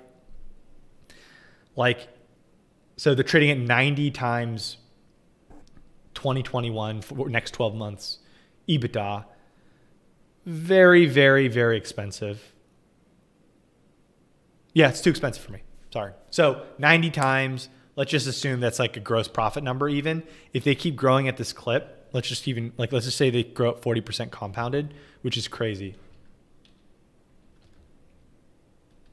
like 1.76 2.08
so 2.98 3.14
they're 3.14 3.24
trading 3.24 3.52
at 3.52 3.60
90 3.60 4.12
times 4.12 4.78
2021 6.16 7.02
for 7.02 7.30
next 7.30 7.52
12 7.52 7.76
months 7.76 8.20
EBITDA. 8.68 9.26
Very, 10.46 11.06
very, 11.06 11.48
very 11.48 11.78
expensive. 11.78 12.54
Yeah, 14.74 14.90
it's 14.90 15.02
too 15.02 15.10
expensive 15.10 15.44
for 15.44 15.52
me. 15.52 15.62
Sorry. 15.98 16.14
So 16.30 16.62
90 16.78 17.10
times, 17.10 17.70
let's 17.96 18.12
just 18.12 18.28
assume 18.28 18.60
that's 18.60 18.78
like 18.78 18.96
a 18.98 19.00
gross 19.00 19.28
profit 19.28 19.64
number 19.64 19.90
even. 19.90 20.22
If 20.54 20.64
they 20.64 20.76
keep 20.76 20.96
growing 20.96 21.28
at 21.28 21.38
this 21.38 21.52
clip, 21.52 22.08
let's 22.14 22.30
just 22.30 22.48
even 22.48 22.72
like 22.78 22.92
let's 22.92 23.06
just 23.06 23.18
say 23.18 23.32
they 23.32 23.42
grow 23.42 23.72
at 23.72 23.82
40% 23.82 24.30
compounded, 24.30 24.94
which 25.24 25.38
is 25.38 25.48
crazy. 25.48 25.96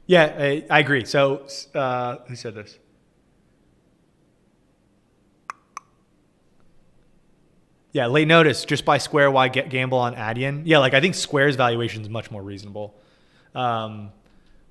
Yeah, 0.05 0.25
I, 0.39 0.67
I 0.69 0.81
agree. 0.81 1.07
So 1.07 1.47
uh, 1.75 2.17
who 2.29 2.37
said 2.37 2.55
this? 2.55 2.79
Yeah, 7.93 8.09
late 8.09 8.29
notice. 8.29 8.67
Just 8.67 8.85
buy 8.85 8.99
Square. 8.99 9.31
Why 9.31 9.49
get 9.49 9.71
gamble 9.71 9.97
on 9.97 10.17
Adyen? 10.17 10.65
Yeah, 10.67 10.81
like 10.81 10.93
I 10.93 11.01
think 11.01 11.15
Square's 11.15 11.57
valuation 11.57 12.03
is 12.03 12.11
much 12.11 12.31
more 12.31 12.43
reasonable. 12.43 12.95
Um, 13.55 14.13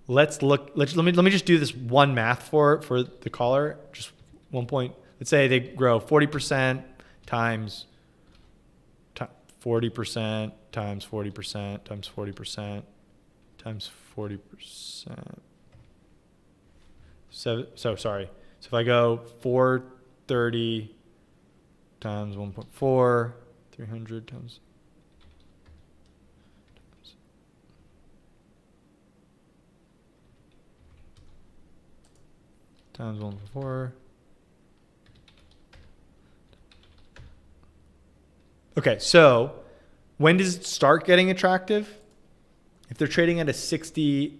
let's 0.07 0.41
look. 0.41 0.71
Let's 0.75 0.95
let 0.95 1.03
me 1.03 1.11
let 1.11 1.23
me 1.23 1.31
just 1.31 1.45
do 1.45 1.57
this 1.57 1.75
one 1.75 2.13
math 2.13 2.49
for 2.49 2.81
for 2.81 3.03
the 3.03 3.30
caller. 3.30 3.77
Just 3.91 4.11
one 4.51 4.65
point. 4.65 4.93
Let's 5.19 5.30
say 5.30 5.47
they 5.47 5.59
grow 5.59 5.99
forty 5.99 6.27
percent 6.27 6.84
times 7.25 7.85
forty 9.59 9.89
percent 9.89 10.53
times 10.71 11.03
forty 11.03 11.31
percent 11.31 11.85
times 11.85 12.07
forty 12.07 12.31
percent 12.31 12.85
times 13.57 13.89
forty 14.13 14.38
percent. 14.38 15.41
So 17.30 17.67
so 17.75 17.95
sorry. 17.95 18.30
So 18.59 18.67
if 18.67 18.73
I 18.73 18.84
go 18.84 19.21
four 19.41 19.84
thirty 20.27 20.95
times 22.03 22.35
1.4, 22.35 23.31
300 23.71 24.27
times. 24.27 24.59
Times 32.93 33.19
1.4. 33.19 33.91
Okay, 38.77 38.97
so 38.99 39.53
when 40.17 40.37
does 40.37 40.55
it 40.55 40.65
start 40.65 41.05
getting 41.05 41.29
attractive? 41.29 41.99
If 42.89 42.97
they're 42.97 43.07
trading 43.07 43.39
at 43.39 43.49
a 43.49 43.51
$68 43.51 44.37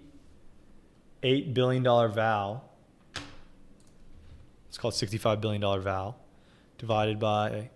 billion 1.54 1.84
val, 1.84 2.70
it's 4.68 4.78
called 4.78 4.94
$65 4.94 5.42
billion 5.42 5.62
val 5.82 6.18
divided 6.80 7.18
by 7.18 7.70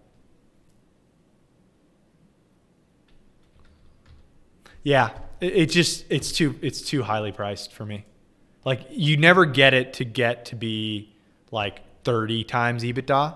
yeah 4.83 5.11
it, 5.39 5.53
it, 5.55 5.65
just 5.67 6.03
it's 6.09 6.31
too 6.31 6.55
it's 6.61 6.81
too 6.81 7.03
highly 7.03 7.31
priced 7.31 7.71
for 7.71 7.85
me 7.85 8.03
like 8.67 8.85
you 8.91 9.15
never 9.15 9.45
get 9.45 9.73
it 9.73 9.93
to 9.93 10.03
get 10.03 10.43
to 10.43 10.55
be 10.55 11.09
like 11.51 11.79
30 12.03 12.43
times 12.43 12.83
ebitda 12.83 13.33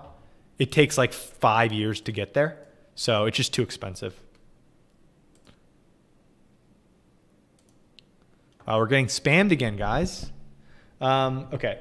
it 0.58 0.70
takes 0.70 0.98
like 0.98 1.14
five 1.14 1.72
years 1.72 2.02
to 2.02 2.12
get 2.12 2.34
there 2.34 2.58
so 2.94 3.24
it's 3.24 3.38
just 3.38 3.54
too 3.54 3.62
expensive 3.62 4.14
uh, 8.68 8.76
we're 8.76 8.86
getting 8.86 9.06
spammed 9.06 9.52
again 9.52 9.76
guys 9.76 10.30
um, 11.00 11.48
okay 11.52 11.78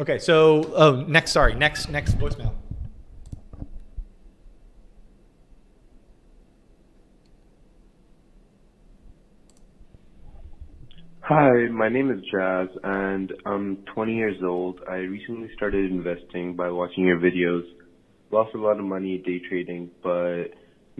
Okay, 0.00 0.18
so 0.18 0.72
oh, 0.74 1.04
next. 1.06 1.30
Sorry, 1.30 1.54
next 1.54 1.88
next 1.88 2.18
voicemail. 2.18 2.54
Hi, 11.34 11.66
my 11.70 11.88
name 11.88 12.10
is 12.10 12.20
Jazz, 12.30 12.68
and 12.84 13.32
I'm 13.46 13.78
20 13.94 14.14
years 14.14 14.36
old. 14.44 14.80
I 14.86 14.96
recently 14.96 15.48
started 15.56 15.90
investing 15.90 16.54
by 16.56 16.68
watching 16.68 17.06
your 17.06 17.18
videos. 17.18 17.62
lost 18.30 18.54
a 18.54 18.58
lot 18.58 18.78
of 18.78 18.84
money 18.84 19.16
day 19.16 19.40
trading, 19.48 19.90
but 20.02 20.48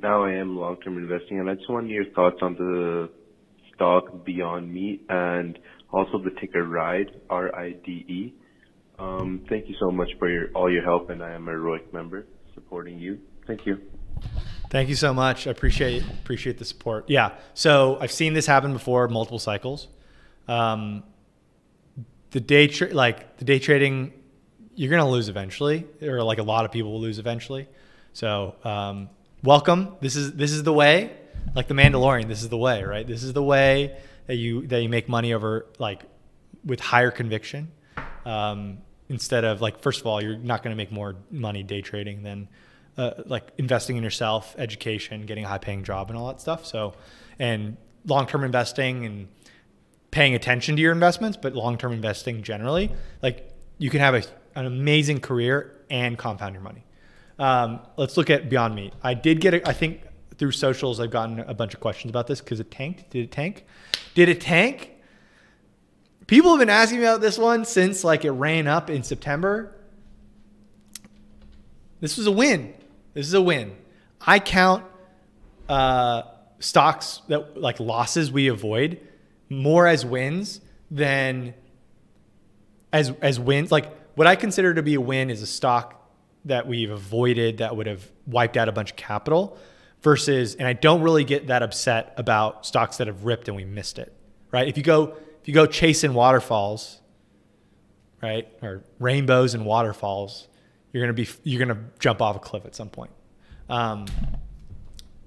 now 0.01 0.25
I 0.25 0.33
am 0.33 0.57
long-term 0.57 0.97
investing, 0.97 1.39
and 1.39 1.51
I 1.51 1.55
just 1.57 1.69
wanted 1.69 1.91
your 1.91 2.07
thoughts 2.15 2.39
on 2.41 2.55
the 2.55 3.11
stock 3.75 4.25
Beyond 4.25 4.73
Meat 4.73 5.05
and 5.11 5.59
also 5.93 6.17
the 6.17 6.31
ticker 6.41 6.65
RIDE, 6.65 7.11
R-I-D-E. 7.29 8.33
Um, 8.99 9.45
thank 9.51 9.69
you 9.69 9.75
so 9.79 9.91
much 9.91 10.09
for 10.19 10.31
your, 10.31 10.49
all 10.55 10.73
your 10.73 10.83
help, 10.83 11.11
and 11.11 11.23
I 11.23 11.33
am 11.33 11.47
a 11.47 11.53
ROIC 11.53 11.93
member 11.93 12.25
supporting 12.55 12.99
you. 12.99 13.19
Thank 13.47 13.67
you. 13.67 13.83
Thank 14.71 14.89
you 14.89 14.95
so 14.95 15.13
much. 15.13 15.47
I 15.47 15.51
appreciate 15.51 16.03
appreciate 16.23 16.57
the 16.57 16.65
support. 16.65 17.05
Yeah. 17.11 17.35
So 17.53 17.99
I've 18.01 18.11
seen 18.11 18.33
this 18.33 18.47
happen 18.47 18.73
before, 18.73 19.07
multiple 19.09 19.39
cycles. 19.39 19.89
Um, 20.49 21.05
the 22.31 22.41
day 22.41 22.67
tra- 22.67 22.93
like 22.93 23.37
the 23.37 23.45
day 23.45 23.59
trading, 23.59 24.13
you're 24.75 24.91
gonna 24.91 25.09
lose 25.09 25.29
eventually, 25.29 25.87
or 26.03 26.23
like 26.23 26.39
a 26.39 26.43
lot 26.43 26.65
of 26.65 26.73
people 26.73 26.93
will 26.93 27.01
lose 27.01 27.19
eventually. 27.19 27.69
So 28.13 28.57
um, 28.65 29.11
welcome. 29.43 29.97
This 30.01 30.17
is 30.17 30.33
this 30.33 30.53
is 30.53 30.63
the 30.63 30.73
way. 30.73 31.17
Like 31.55 31.69
the 31.69 31.75
Mandalorian, 31.75 32.29
this 32.29 32.43
is 32.43 32.49
the 32.49 32.59
way, 32.59 32.83
right? 32.85 33.07
This 33.07 33.23
is 33.23 33.33
the 33.33 33.43
way 33.43 33.97
that 34.27 34.37
you 34.37 34.67
that 34.69 34.81
you 34.81 34.89
make 34.89 35.09
money 35.09 35.35
over 35.35 35.67
like 35.79 36.03
with 36.65 36.81
higher 36.81 37.11
conviction. 37.11 37.71
Um, 38.25 38.79
instead 39.09 39.45
of 39.45 39.61
like, 39.61 39.81
first 39.81 40.01
of 40.01 40.07
all, 40.07 40.23
you're 40.23 40.37
not 40.37 40.63
going 40.63 40.73
to 40.73 40.77
make 40.77 40.93
more 40.93 41.17
money 41.31 41.63
day 41.63 41.83
trading 41.83 42.23
than 42.23 42.49
uh, 42.97 43.11
like 43.27 43.49
investing 43.59 43.97
in 43.97 44.03
yourself, 44.03 44.55
education, 44.59 45.27
getting 45.27 45.45
a 45.45 45.49
high 45.49 45.59
paying 45.59 45.85
job, 45.85 46.09
and 46.09 46.19
all 46.19 46.29
that 46.29 46.41
stuff. 46.41 46.67
So, 46.67 46.95
and 47.39 47.77
long 48.07 48.27
term 48.27 48.45
investing 48.45 49.07
and 49.07 49.29
paying 50.13 50.35
attention 50.35 50.77
to 50.77 50.83
your 50.83 50.93
investments, 50.93 51.37
but 51.37 51.55
long 51.55 51.77
term 51.77 51.93
investing 51.93 52.43
generally, 52.43 52.93
like 53.23 53.51
you 53.79 53.91
can 53.91 53.99
have 53.99 54.15
a, 54.15 54.23
an 54.55 54.67
amazing 54.67 55.19
career 55.19 55.81
and 55.91 56.17
compound 56.17 56.55
your 56.55 56.63
money. 56.63 56.85
Um, 57.39 57.81
let's 57.97 58.17
look 58.17 58.31
at 58.31 58.49
Beyond 58.49 58.77
Meat. 58.77 58.93
I 59.03 59.15
did 59.15 59.41
get, 59.41 59.55
a, 59.55 59.69
I 59.69 59.73
think 59.73 60.03
through 60.37 60.53
socials, 60.53 61.01
I've 61.01 61.11
gotten 61.11 61.41
a 61.41 61.55
bunch 61.55 61.75
of 61.75 61.81
questions 61.81 62.11
about 62.11 62.29
this 62.29 62.41
because 62.41 62.61
it 62.61 62.71
tanked. 62.71 63.11
Did 63.11 63.25
it 63.25 63.33
tank? 63.33 63.65
Did 64.15 64.29
it 64.29 64.41
tank? 64.41 64.91
People 66.27 66.51
have 66.51 66.61
been 66.61 66.71
asking 66.71 66.99
me 66.99 67.05
about 67.05 67.21
this 67.21 67.39
one 67.39 67.65
since 67.65 68.05
like 68.05 68.25
it 68.25 68.31
ran 68.31 68.69
up 68.69 68.91
in 68.91 69.03
September. 69.03 69.75
This 72.01 72.17
was 72.17 72.27
a 72.27 72.33
win. 72.33 72.75
This 73.15 73.27
is 73.27 73.35
a 73.35 73.43
win. 73.43 73.77
I 74.21 74.39
count 74.39 74.85
uh, 75.69 76.23
stocks 76.59 77.23
that 77.29 77.61
like 77.61 77.81
losses 77.81 78.31
we 78.31 78.49
avoid 78.49 79.01
more 79.53 79.87
as 79.87 80.05
wins 80.05 80.61
than 80.91 81.55
as 82.93 83.13
as 83.23 83.39
wins. 83.39 83.71
Like 83.71 83.93
what 84.17 84.27
I 84.27 84.37
consider 84.37 84.75
to 84.75 84.83
be 84.83 84.95
a 84.95 85.01
win 85.01 85.31
is 85.31 85.43
a 85.43 85.47
stock 85.47 85.99
that 86.45 86.67
we've 86.67 86.91
avoided 86.91 87.59
that 87.59 87.77
would 87.77 87.87
have 87.87 88.11
wiped 88.27 88.57
out 88.57 88.69
a 88.69 88.73
bunch 88.73 88.91
of 88.91 88.97
capital 88.97 89.57
versus 90.03 90.55
and 90.55 90.67
I 90.67 90.73
don't 90.73 91.03
really 91.03 91.25
get 91.25 91.47
that 91.47 91.63
upset 91.63 92.15
about 92.17 92.67
stocks 92.67 92.97
that 92.97 93.07
have 93.07 93.25
ripped 93.25 93.49
and 93.49 93.57
we 93.57 93.65
missed 93.65 93.99
it. 93.99 94.13
Right? 94.51 94.69
If 94.69 94.77
you 94.77 94.83
go 94.83 95.17
if 95.41 95.49
you 95.49 95.55
go 95.55 95.67
chasing 95.67 96.15
waterfalls, 96.15 97.01
right? 98.23 98.49
Or 98.63 98.85
rainbows 98.99 99.55
and 99.55 99.67
waterfalls, 99.67 100.49
you're 100.93 101.07
to 101.07 101.13
be 101.13 101.29
you're 101.43 101.65
to 101.67 101.79
jump 101.99 102.23
off 102.23 102.37
a 102.37 102.39
cliff 102.39 102.65
at 102.65 102.75
some 102.75 102.89
point. 102.89 103.11
Um, 103.69 104.07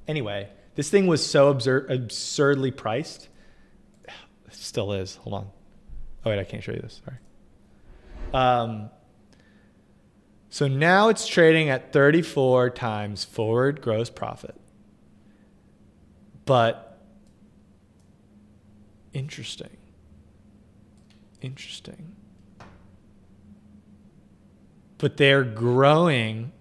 anyway, 0.08 0.50
this 0.76 0.90
thing 0.90 1.08
was 1.08 1.26
so 1.26 1.50
absurd, 1.50 1.92
absurdly 1.92 2.72
priced. 2.72 3.30
Still 4.66 4.94
is. 4.94 5.18
Hold 5.18 5.36
on. 5.36 5.48
Oh 6.26 6.32
wait, 6.32 6.40
I 6.40 6.44
can't 6.44 6.64
show 6.64 6.72
you 6.72 6.80
this. 6.80 7.00
Sorry. 7.06 7.18
Um, 8.34 8.90
so 10.50 10.68
now 10.68 11.10
it's 11.10 11.28
trading 11.28 11.70
at 11.70 11.94
34 11.94 12.72
times 12.72 13.24
forward 13.24 13.80
gross 13.80 14.10
profit. 14.10 14.56
But 16.46 17.00
interesting. 19.14 19.78
Interesting. 21.42 22.16
But 24.98 25.18
they're 25.18 25.44
growing 25.44 26.52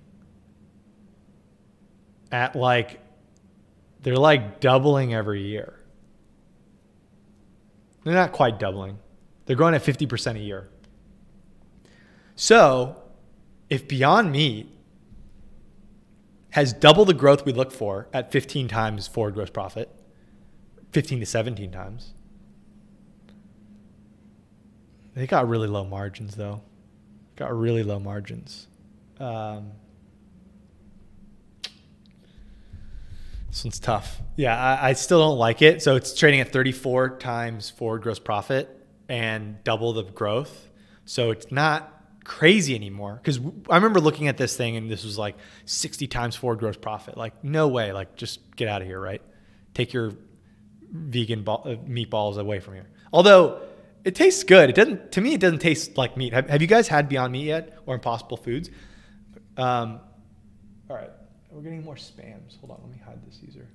at 2.30 2.54
like, 2.54 3.00
they're 4.02 4.16
like 4.16 4.60
doubling 4.60 5.14
every 5.14 5.40
year. 5.40 5.80
They're 8.04 8.14
not 8.14 8.32
quite 8.32 8.58
doubling, 8.58 8.98
they're 9.46 9.56
growing 9.56 9.74
at 9.74 9.82
50% 9.82 10.36
a 10.36 10.38
year. 10.38 10.68
So, 12.36 13.02
if 13.70 13.86
Beyond 13.88 14.32
Meat 14.32 14.70
has 16.50 16.72
double 16.72 17.04
the 17.04 17.14
growth 17.14 17.44
we 17.44 17.52
look 17.52 17.72
for 17.72 18.08
at 18.12 18.30
15 18.30 18.68
times 18.68 19.06
forward 19.06 19.34
gross 19.34 19.50
profit, 19.50 19.88
15 20.92 21.20
to 21.20 21.26
17 21.26 21.70
times, 21.70 22.12
they 25.14 25.26
got 25.26 25.48
really 25.48 25.68
low 25.68 25.84
margins 25.84 26.34
though. 26.34 26.60
Got 27.36 27.56
really 27.56 27.82
low 27.82 27.98
margins. 27.98 28.68
Um, 29.18 29.72
this 33.54 33.62
one's 33.62 33.78
tough. 33.78 34.20
Yeah, 34.34 34.60
I, 34.60 34.88
I, 34.88 34.92
still 34.94 35.20
don't 35.20 35.38
like 35.38 35.62
it. 35.62 35.80
So 35.80 35.94
it's 35.94 36.12
trading 36.12 36.40
at 36.40 36.50
34 36.50 37.18
times 37.18 37.70
forward 37.70 38.02
gross 38.02 38.18
profit 38.18 38.68
and 39.08 39.62
double 39.62 39.92
the 39.92 40.02
growth. 40.02 40.70
So 41.04 41.30
it's 41.30 41.52
not 41.52 42.02
crazy 42.24 42.74
anymore. 42.74 43.20
Because 43.22 43.38
I 43.70 43.76
remember 43.76 44.00
looking 44.00 44.26
at 44.26 44.38
this 44.38 44.56
thing 44.56 44.74
and 44.74 44.90
this 44.90 45.04
was 45.04 45.16
like 45.16 45.36
60 45.66 46.08
times 46.08 46.34
forward 46.34 46.58
gross 46.58 46.76
profit. 46.76 47.16
Like, 47.16 47.44
no 47.44 47.68
way. 47.68 47.92
Like, 47.92 48.16
just 48.16 48.56
get 48.56 48.66
out 48.66 48.82
of 48.82 48.88
here, 48.88 48.98
right? 48.98 49.22
Take 49.72 49.92
your 49.92 50.14
vegan 50.90 51.44
uh, 51.46 51.76
meatballs 51.86 52.38
away 52.38 52.58
from 52.58 52.74
here. 52.74 52.90
Although, 53.12 53.62
it 54.02 54.16
tastes 54.16 54.42
good. 54.42 54.68
It 54.68 54.74
doesn't 54.74 55.12
to 55.12 55.20
me. 55.20 55.34
It 55.34 55.40
doesn't 55.40 55.60
taste 55.60 55.96
like 55.96 56.16
meat. 56.16 56.32
Have, 56.32 56.50
have 56.50 56.60
you 56.60 56.66
guys 56.66 56.88
had 56.88 57.08
Beyond 57.08 57.32
Meat 57.32 57.44
yet 57.44 57.78
or 57.86 57.94
Impossible 57.94 58.36
Foods? 58.36 58.68
Um, 59.56 60.00
all 60.90 60.96
right, 60.96 61.10
we're 61.54 61.62
getting 61.62 61.84
more 61.84 61.94
spams. 61.94 62.58
Hold 62.60 62.72
on, 62.72 62.78
let 62.82 62.90
me 62.90 63.00
hide 63.04 63.24
this 63.26 63.40
user. 63.42 63.68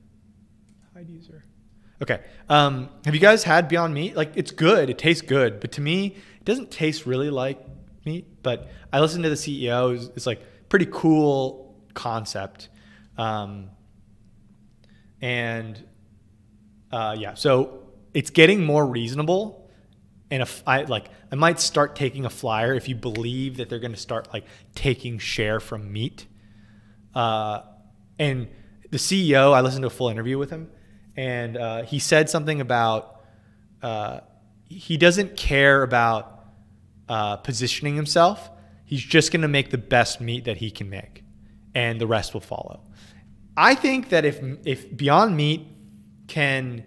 Hide 0.94 1.10
user. 1.10 1.44
Okay. 2.02 2.22
Um, 2.48 2.90
have 3.06 3.14
you 3.14 3.20
guys 3.20 3.44
had 3.44 3.68
Beyond 3.68 3.94
Meat? 3.94 4.16
Like 4.16 4.32
it's 4.36 4.52
good. 4.52 4.90
It 4.90 4.98
tastes 4.98 5.22
good, 5.22 5.60
but 5.60 5.72
to 5.74 5.82
me, 5.82 6.16
it 6.38 6.46
doesn't 6.46 6.72
taste 6.72 7.06
really 7.06 7.30
like 7.30 7.66
meat. 8.06 8.42
But 8.44 8.70
I 8.92 9.00
listened 9.00 9.24
to 9.24 9.30
the 9.30 9.36
CEO. 9.36 9.96
It's, 9.96 10.06
it's 10.16 10.26
like 10.26 10.42
pretty 10.70 10.88
cool 10.92 11.76
concept. 11.94 12.70
Um, 13.18 13.70
and 15.22 15.82
uh, 16.92 17.16
yeah, 17.18 17.34
so 17.34 17.84
it's 18.14 18.30
getting 18.30 18.64
more 18.64 18.86
reasonable 18.86 19.60
and 20.32 20.42
if 20.42 20.64
I 20.68 20.84
like 20.84 21.10
I 21.32 21.36
might 21.36 21.60
start 21.60 21.96
taking 21.96 22.26
a 22.26 22.30
flyer 22.30 22.74
if 22.74 22.88
you 22.88 22.96
believe 22.96 23.58
that 23.58 23.70
they're 23.70 23.80
going 23.80 23.94
to 23.94 24.00
start 24.00 24.32
like 24.34 24.46
taking 24.76 25.18
share 25.20 25.60
from 25.60 25.92
meat. 25.92 26.28
Uh, 27.14 27.62
and 28.20 28.48
the 28.92 28.98
CEO, 28.98 29.54
I 29.54 29.62
listened 29.62 29.84
to 29.84 29.88
a 29.88 29.92
full 29.92 30.10
interview 30.10 30.38
with 30.38 30.50
him, 30.50 30.70
and 31.16 31.58
uh, 31.58 31.84
he 31.84 32.00
said 32.00 32.30
something 32.30 32.62
about 32.62 33.22
uh, 33.82 34.20
he 34.66 34.98
doesn't 34.98 35.38
care 35.38 35.82
about 35.84 36.46
uh, 37.08 37.38
positioning 37.38 37.96
himself. 37.96 38.50
He's 38.86 39.04
just 39.04 39.32
going 39.32 39.42
to 39.42 39.48
make 39.48 39.72
the 39.72 39.78
best 39.78 40.20
meat 40.22 40.46
that 40.46 40.58
he 40.58 40.70
can 40.70 40.90
make, 40.90 41.24
and 41.74 42.00
the 42.00 42.08
rest 42.08 42.34
will 42.34 42.42
follow. 42.42 42.82
I 43.56 43.76
think 43.76 44.10
that 44.10 44.26
if 44.26 44.40
if 44.66 44.96
Beyond 44.96 45.36
Meat 45.36 45.68
can 46.28 46.84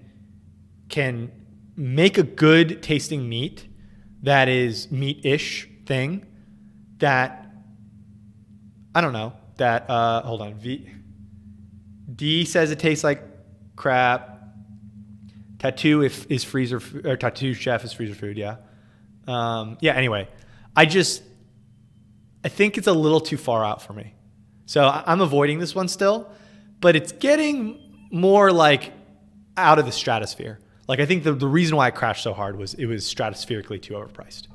can 0.89 1.33
make 1.77 2.19
a 2.19 2.23
good 2.23 2.83
tasting 2.83 3.29
meat 3.29 3.67
that 4.23 4.49
is 4.49 4.91
meat-ish 4.91 5.69
thing 5.87 6.27
that 6.99 7.51
I 8.95 9.01
don't 9.01 9.13
know 9.13 9.33
that 9.57 9.89
uh, 9.89 10.23
hold 10.23 10.43
on 10.43 10.55
v, 10.55 10.89
D 12.15 12.45
says 12.45 12.71
it 12.71 12.79
tastes 12.79 13.05
like 13.05 13.23
crap. 13.77 14.29
Tattoo 15.59 16.03
if 16.03 16.29
is 16.31 16.43
freezer 16.43 16.81
or 17.05 17.17
Tattooed 17.17 17.57
Chef 17.57 17.85
is 17.85 17.93
freezer 17.93 18.15
food. 18.15 18.37
Yeah, 18.37 18.57
um, 19.29 19.79
yeah. 19.81 19.95
Anyway, 19.95 20.29
I 20.75 20.87
just 20.87 21.23
I 22.45 22.49
think 22.49 22.79
it's 22.79 22.89
a 22.89 22.93
little 22.93 23.21
too 23.21 23.37
far 23.37 23.65
out 23.65 23.81
for 23.81 23.93
me, 23.93 24.15
so 24.67 24.89
I'm 24.89 25.21
avoiding 25.21 25.61
this 25.61 25.75
one 25.75 25.87
still. 25.87 26.31
But 26.81 26.97
it's 26.97 27.13
getting 27.13 28.09
more 28.11 28.51
like 28.51 28.93
out 29.57 29.79
of 29.79 29.87
the 29.87 29.93
stratosphere. 29.93 30.59
Like 30.89 30.99
I 30.99 31.07
think 31.07 31.23
the, 31.23 31.33
the 31.33 31.47
reason 31.47 31.77
why 31.77 31.89
it 31.89 31.95
crashed 31.95 32.25
so 32.25 32.33
hard 32.33 32.59
was 32.59 32.75
it 32.75 32.87
was 32.87 33.05
stratospherically 33.05 33.81
too 33.81 33.95
overpriced. 33.95 34.49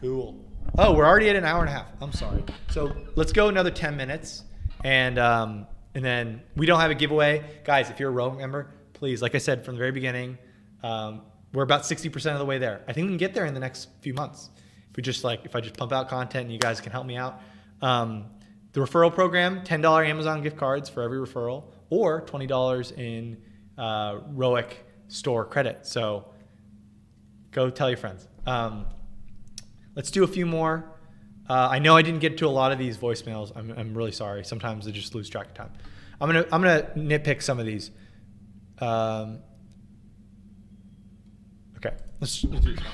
Cool. 0.00 0.44
Oh, 0.78 0.94
we're 0.94 1.06
already 1.06 1.30
at 1.30 1.36
an 1.36 1.44
hour 1.44 1.60
and 1.60 1.68
a 1.68 1.72
half. 1.72 1.86
I'm 2.02 2.12
sorry. 2.12 2.44
So 2.68 2.94
let's 3.14 3.32
go 3.32 3.48
another 3.48 3.70
10 3.70 3.96
minutes, 3.96 4.44
and 4.84 5.18
um, 5.18 5.66
and 5.96 6.04
then 6.04 6.42
we 6.56 6.66
don't 6.66 6.78
have 6.78 6.90
a 6.90 6.94
giveaway, 6.94 7.42
guys. 7.64 7.88
If 7.88 7.98
you're 7.98 8.10
a 8.10 8.14
ROIC 8.14 8.36
member, 8.36 8.68
please, 8.92 9.22
like 9.22 9.34
I 9.34 9.38
said 9.38 9.64
from 9.64 9.76
the 9.76 9.78
very 9.78 9.92
beginning, 9.92 10.36
um, 10.82 11.22
we're 11.54 11.62
about 11.62 11.84
60% 11.84 12.32
of 12.34 12.38
the 12.38 12.44
way 12.44 12.58
there. 12.58 12.82
I 12.86 12.92
think 12.92 13.06
we 13.06 13.12
can 13.12 13.16
get 13.16 13.32
there 13.32 13.46
in 13.46 13.54
the 13.54 13.60
next 13.60 13.88
few 14.02 14.12
months. 14.12 14.50
If 14.90 14.96
we 14.98 15.02
just 15.02 15.24
like 15.24 15.46
if 15.46 15.56
I 15.56 15.62
just 15.62 15.74
pump 15.74 15.94
out 15.94 16.10
content 16.10 16.44
and 16.44 16.52
you 16.52 16.58
guys 16.58 16.82
can 16.82 16.92
help 16.92 17.06
me 17.06 17.16
out. 17.16 17.40
Um, 17.80 18.26
the 18.72 18.80
referral 18.80 19.10
program, 19.10 19.62
$10 19.62 20.06
Amazon 20.06 20.42
gift 20.42 20.58
cards 20.58 20.90
for 20.90 21.02
every 21.02 21.16
referral, 21.16 21.64
or 21.88 22.20
$20 22.26 22.98
in 22.98 23.38
uh, 23.78 24.16
ROIC 24.34 24.72
store 25.08 25.46
credit. 25.46 25.86
So 25.86 26.26
go 27.52 27.70
tell 27.70 27.88
your 27.88 27.96
friends. 27.96 28.28
Um, 28.44 28.84
let's 29.94 30.10
do 30.10 30.24
a 30.24 30.28
few 30.28 30.44
more. 30.44 30.95
Uh, 31.48 31.68
I 31.70 31.78
know 31.78 31.96
I 31.96 32.02
didn't 32.02 32.20
get 32.20 32.38
to 32.38 32.46
a 32.46 32.48
lot 32.48 32.72
of 32.72 32.78
these 32.78 32.98
voicemails. 32.98 33.52
I'm, 33.56 33.70
I'm 33.72 33.96
really 33.96 34.12
sorry. 34.12 34.44
Sometimes 34.44 34.86
I 34.88 34.90
just 34.90 35.14
lose 35.14 35.28
track 35.28 35.48
of 35.48 35.54
time. 35.54 35.72
I'm 36.20 36.28
gonna 36.28 36.46
I'm 36.50 36.62
gonna 36.62 36.88
nitpick 36.96 37.42
some 37.42 37.58
of 37.58 37.66
these. 37.66 37.90
Um, 38.78 39.40
okay, 41.76 41.94
let's, 42.20 42.42
let's 42.44 42.64
do 42.64 42.74
this. 42.74 42.84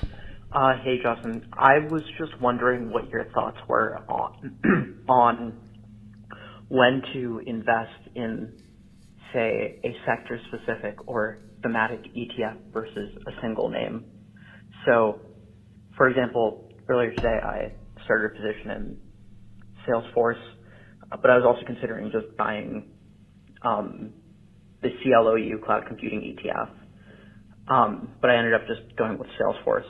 Uh, 0.52 0.72
hey 0.82 0.98
Justin, 1.02 1.46
I 1.52 1.78
was 1.90 2.02
just 2.18 2.38
wondering 2.40 2.92
what 2.92 3.08
your 3.08 3.24
thoughts 3.32 3.56
were 3.68 3.98
on 4.08 5.04
on 5.08 5.58
when 6.68 7.02
to 7.12 7.40
invest 7.46 7.90
in, 8.14 8.52
say, 9.32 9.78
a 9.84 9.94
sector-specific 10.06 11.06
or 11.06 11.38
thematic 11.62 12.00
ETF 12.14 12.56
versus 12.72 13.16
a 13.26 13.30
single 13.42 13.68
name. 13.68 14.04
So, 14.86 15.20
for 15.96 16.08
example, 16.08 16.70
earlier 16.88 17.10
today 17.10 17.38
I 17.42 17.72
started 18.04 18.32
a 18.32 18.34
position 18.34 18.70
in 18.70 18.98
Salesforce, 19.86 20.42
but 21.10 21.30
I 21.30 21.36
was 21.36 21.44
also 21.46 21.64
considering 21.66 22.10
just 22.10 22.36
buying 22.36 22.90
um, 23.62 24.12
the 24.82 24.90
CLOU 25.02 25.60
Cloud 25.64 25.86
Computing 25.86 26.20
ETF. 26.36 26.70
Um, 27.68 28.08
but 28.20 28.30
I 28.30 28.36
ended 28.36 28.54
up 28.54 28.62
just 28.66 28.96
going 28.96 29.18
with 29.18 29.28
Salesforce. 29.40 29.86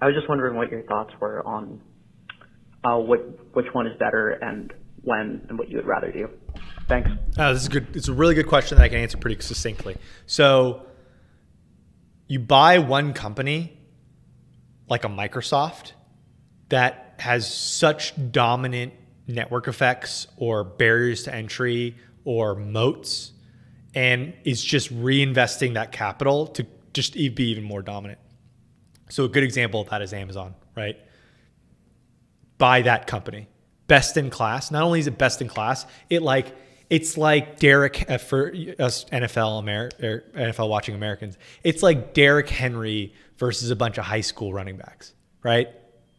I 0.00 0.06
was 0.06 0.14
just 0.14 0.28
wondering 0.28 0.56
what 0.56 0.70
your 0.70 0.82
thoughts 0.82 1.12
were 1.20 1.44
on 1.46 1.80
uh, 2.84 2.98
what 2.98 3.54
which 3.54 3.66
one 3.72 3.86
is 3.86 3.98
better 3.98 4.30
and 4.30 4.72
when 5.02 5.44
and 5.48 5.58
what 5.58 5.68
you 5.68 5.76
would 5.76 5.86
rather 5.86 6.12
do. 6.12 6.28
Thanks. 6.88 7.10
Uh, 7.36 7.52
this 7.52 7.62
is 7.62 7.68
good. 7.68 7.96
It's 7.96 8.08
a 8.08 8.12
really 8.12 8.34
good 8.34 8.46
question 8.46 8.78
that 8.78 8.84
I 8.84 8.88
can 8.88 8.98
answer 8.98 9.18
pretty 9.18 9.40
succinctly. 9.42 9.96
So, 10.26 10.86
you 12.28 12.38
buy 12.38 12.78
one 12.78 13.12
company, 13.12 13.78
like 14.88 15.04
a 15.04 15.08
Microsoft, 15.08 15.92
that 16.68 17.05
has 17.20 17.52
such 17.52 18.14
dominant 18.30 18.92
network 19.26 19.68
effects 19.68 20.26
or 20.36 20.64
barriers 20.64 21.24
to 21.24 21.34
entry 21.34 21.96
or 22.24 22.54
moats, 22.54 23.32
and 23.94 24.34
is 24.44 24.62
just 24.62 24.92
reinvesting 24.94 25.74
that 25.74 25.92
capital 25.92 26.46
to 26.48 26.66
just 26.92 27.14
be 27.14 27.50
even 27.50 27.64
more 27.64 27.82
dominant. 27.82 28.18
So 29.08 29.24
a 29.24 29.28
good 29.28 29.44
example 29.44 29.80
of 29.80 29.90
that 29.90 30.02
is 30.02 30.12
Amazon, 30.12 30.54
right? 30.76 30.96
Buy 32.58 32.82
that 32.82 33.06
company. 33.06 33.48
Best 33.86 34.16
in 34.16 34.30
class. 34.30 34.70
Not 34.70 34.82
only 34.82 34.98
is 34.98 35.06
it 35.06 35.16
best 35.16 35.40
in 35.40 35.48
class, 35.48 35.86
it 36.10 36.22
like 36.22 36.54
it's 36.90 37.16
like 37.16 37.58
Derek 37.58 37.96
for 38.20 38.52
us 38.78 39.04
NFL 39.06 39.62
Amer- 39.62 39.90
er, 40.02 40.24
NFL 40.34 40.68
watching 40.68 40.94
Americans. 40.94 41.36
It's 41.62 41.82
like 41.82 42.14
Derek 42.14 42.48
Henry 42.48 43.14
versus 43.38 43.70
a 43.70 43.76
bunch 43.76 43.98
of 43.98 44.04
high 44.04 44.20
school 44.20 44.52
running 44.52 44.76
backs, 44.76 45.12
right? 45.42 45.68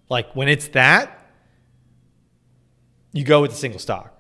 Like 0.10 0.36
when 0.36 0.48
it's 0.48 0.70
that, 0.70 1.14
you 3.14 3.24
go 3.24 3.42
with 3.42 3.52
a 3.52 3.56
single 3.56 3.80
stock. 3.80 4.14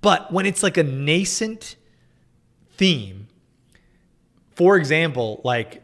But 0.00 0.32
when 0.32 0.46
it's 0.46 0.62
like 0.62 0.76
a 0.76 0.82
nascent 0.82 1.76
theme, 2.76 3.28
for 4.54 4.76
example, 4.76 5.40
like 5.44 5.82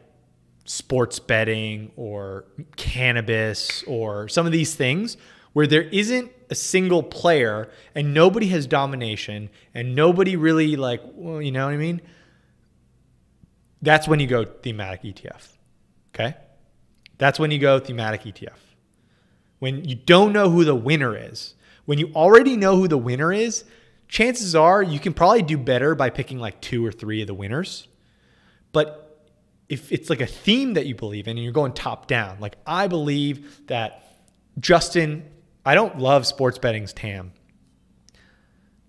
sports 0.65 1.19
betting 1.19 1.91
or 1.97 2.45
cannabis 2.77 3.83
or 3.85 4.29
some 4.29 4.45
of 4.45 4.53
these 4.53 4.75
things 4.75 5.17
where 5.53 5.67
there 5.67 5.83
isn't 5.83 6.31
a 6.51 6.55
single 6.55 7.03
player 7.03 7.71
and 7.95 8.13
nobody 8.13 8.49
has 8.49 8.67
domination 8.67 9.49
and 9.73 9.95
nobody 9.95 10.37
really 10.37 10.77
like 10.77 11.01
well, 11.15 11.41
you 11.41 11.53
know 11.53 11.67
what 11.67 11.75
I 11.75 11.79
mean? 11.79 12.01
That's 13.81 14.09
when 14.09 14.21
you 14.21 14.27
go 14.27 14.45
thematic 14.45 15.03
ETF. 15.03 15.57
Okay? 16.15 16.37
That's 17.17 17.39
when 17.39 17.51
you 17.51 17.59
go 17.59 17.79
thematic 17.79 18.23
ETF. 18.23 18.68
When 19.59 19.85
you 19.85 19.95
don't 19.97 20.33
know 20.33 20.51
who 20.51 20.65
the 20.65 20.75
winner 20.75 21.17
is, 21.17 21.55
when 21.85 21.99
you 21.99 22.13
already 22.15 22.57
know 22.57 22.77
who 22.77 22.89
the 22.89 22.99
winner 22.99 23.33
is, 23.33 23.65
chances 24.09 24.55
are 24.55 24.83
you 24.83 24.99
can 24.99 25.15
probably 25.15 25.43
do 25.43 25.57
better 25.59 25.95
by 25.95 26.11
picking 26.11 26.39
like 26.39 26.61
two 26.61 26.85
or 26.85 26.93
three 26.93 27.21
of 27.21 27.27
the 27.27 27.35
winners. 27.35 27.89
But 28.73 29.27
if 29.69 29.93
it's 29.93 30.11
like 30.11 30.21
a 30.21 30.27
theme 30.27 30.75
that 30.75 30.87
you 30.87 30.95
believe 30.95 31.29
in 31.29 31.37
and 31.37 31.45
you're 31.45 31.53
going 31.53 31.73
top 31.73 32.07
down, 32.07 32.39
like 32.41 32.57
I 32.67 32.89
believe 32.89 33.67
that 33.67 34.05
Justin, 34.59 35.25
I 35.65 35.75
don't 35.75 35.99
love 35.99 36.27
sports 36.27 36.59
betting's 36.59 36.93
TAM. 36.93 37.33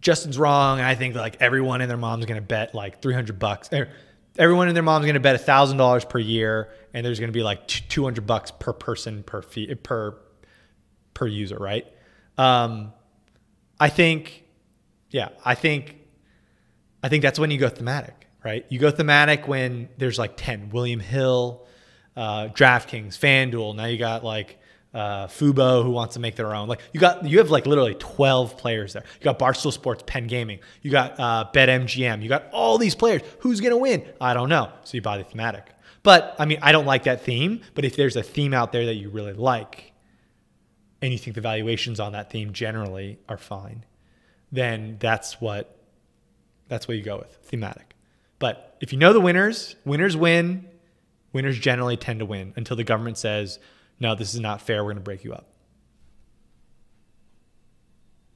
Justin's 0.02 0.38
wrong. 0.38 0.80
I 0.80 0.96
think 0.96 1.16
like 1.16 1.38
everyone 1.42 1.82
and 1.82 1.90
their 1.90 1.98
mom's 1.98 2.26
going 2.26 2.40
to 2.40 2.46
bet 2.46 2.74
like 2.74 3.02
300 3.02 3.38
bucks. 3.38 3.70
Er, 3.74 3.90
everyone 4.38 4.68
and 4.68 4.76
their 4.76 4.84
mom's 4.84 5.06
going 5.06 5.16
to 5.16 5.20
bet 5.20 5.46
$1,000 5.46 6.10
per 6.10 6.20
year. 6.20 6.70
And 6.94 7.06
there's 7.06 7.20
going 7.20 7.30
to 7.30 7.38
be 7.38 7.44
like 7.44 7.68
200 7.68 8.26
bucks 8.26 8.52
per 8.52 8.72
person 8.72 9.24
per 9.24 9.42
fee, 9.42 9.74
per, 9.76 10.18
per 11.14 11.28
user. 11.28 11.58
Right. 11.58 11.86
Um, 12.38 12.94
I 13.80 13.90
think, 13.90 14.44
yeah, 15.10 15.30
I 15.44 15.56
think, 15.56 15.98
I 17.02 17.10
think 17.10 17.24
that's 17.24 17.40
when 17.40 17.52
you 17.52 17.58
go 17.58 17.70
thematic 17.70 18.20
right? 18.44 18.66
You 18.70 18.80
go 18.80 18.92
thematic 18.92 19.48
when 19.48 19.90
there's 19.98 20.18
like 20.18 20.34
10 20.38 20.70
William 20.70 21.00
Hill, 21.00 21.66
uh, 22.16 22.48
DraftKings, 22.48 23.18
FanDuel. 23.18 23.76
Now 23.76 23.86
you 23.86 23.98
got 23.98 24.24
like 24.24 24.60
uh, 24.94 25.28
Fubo 25.28 25.84
who 25.84 25.92
wants 25.92 26.16
to 26.16 26.20
make 26.20 26.36
their 26.36 26.56
own. 26.56 26.68
Like 26.68 26.82
you 26.94 27.00
got, 27.00 27.26
you 27.26 27.40
have 27.40 27.50
like 27.50 27.66
literally 27.66 27.96
12 27.96 28.58
players 28.58 28.94
there. 28.94 29.04
You 29.20 29.24
got 29.24 29.40
Barstool 29.40 29.72
Sports, 29.72 30.04
Penn 30.06 30.28
Gaming. 30.28 30.60
You 30.82 30.92
got 30.92 31.20
uh, 31.20 31.46
BetMGM. 31.54 32.22
You 32.22 32.30
got 32.30 32.50
all 32.52 32.78
these 32.78 32.96
players. 32.96 33.22
Who's 33.40 33.60
to 33.60 33.78
win? 33.78 34.06
I 34.20 34.34
don't 34.34 34.50
know. 34.50 34.72
So 34.84 34.96
you 34.96 35.02
buy 35.02 35.18
the 35.18 35.24
thematic. 35.24 35.68
But 36.02 36.36
I 36.40 36.46
mean, 36.46 36.60
I 36.62 36.72
don't 36.72 36.86
like 36.86 37.04
that 37.04 37.24
theme. 37.24 37.62
But 37.76 37.86
if 37.86 37.96
there's 37.96 38.16
a 38.16 38.24
theme 38.24 38.54
out 38.54 38.72
there 38.72 38.86
that 38.86 38.96
you 38.96 39.10
really 39.10 39.34
like 39.34 39.89
and 41.02 41.12
you 41.12 41.18
think 41.18 41.36
the 41.36 41.42
valuations 41.42 42.00
on 42.00 42.12
that 42.14 42.30
theme 42.30 42.52
generally 42.54 43.20
are 43.30 43.38
fine, 43.38 43.86
then 44.52 44.98
that's 45.00 45.40
what 45.40 45.76
that's 46.68 46.88
what 46.88 46.98
you 46.98 47.04
go 47.04 47.18
with 47.18 47.38
thematic. 47.44 47.96
But 48.38 48.78
if 48.82 48.94
you 48.94 49.00
know 49.00 49.12
the 49.14 49.20
winners, 49.20 49.76
winners 49.86 50.16
win. 50.16 50.66
Winners 51.32 51.60
generally 51.60 51.96
tend 51.98 52.20
to 52.20 52.26
win 52.26 52.54
until 52.56 52.76
the 52.76 52.84
government 52.84 53.18
says, 53.18 53.60
no, 54.00 54.16
this 54.16 54.34
is 54.34 54.40
not 54.40 54.62
fair. 54.62 54.84
We're 54.84 54.94
going 54.94 54.98
to 54.98 55.02
break 55.04 55.24
you 55.24 55.34
up. 55.34 55.48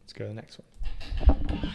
Let's 0.03 0.14
go 0.14 0.26
to 0.26 0.30
the 0.30 0.35
next 0.35 0.60
one. 0.60 1.72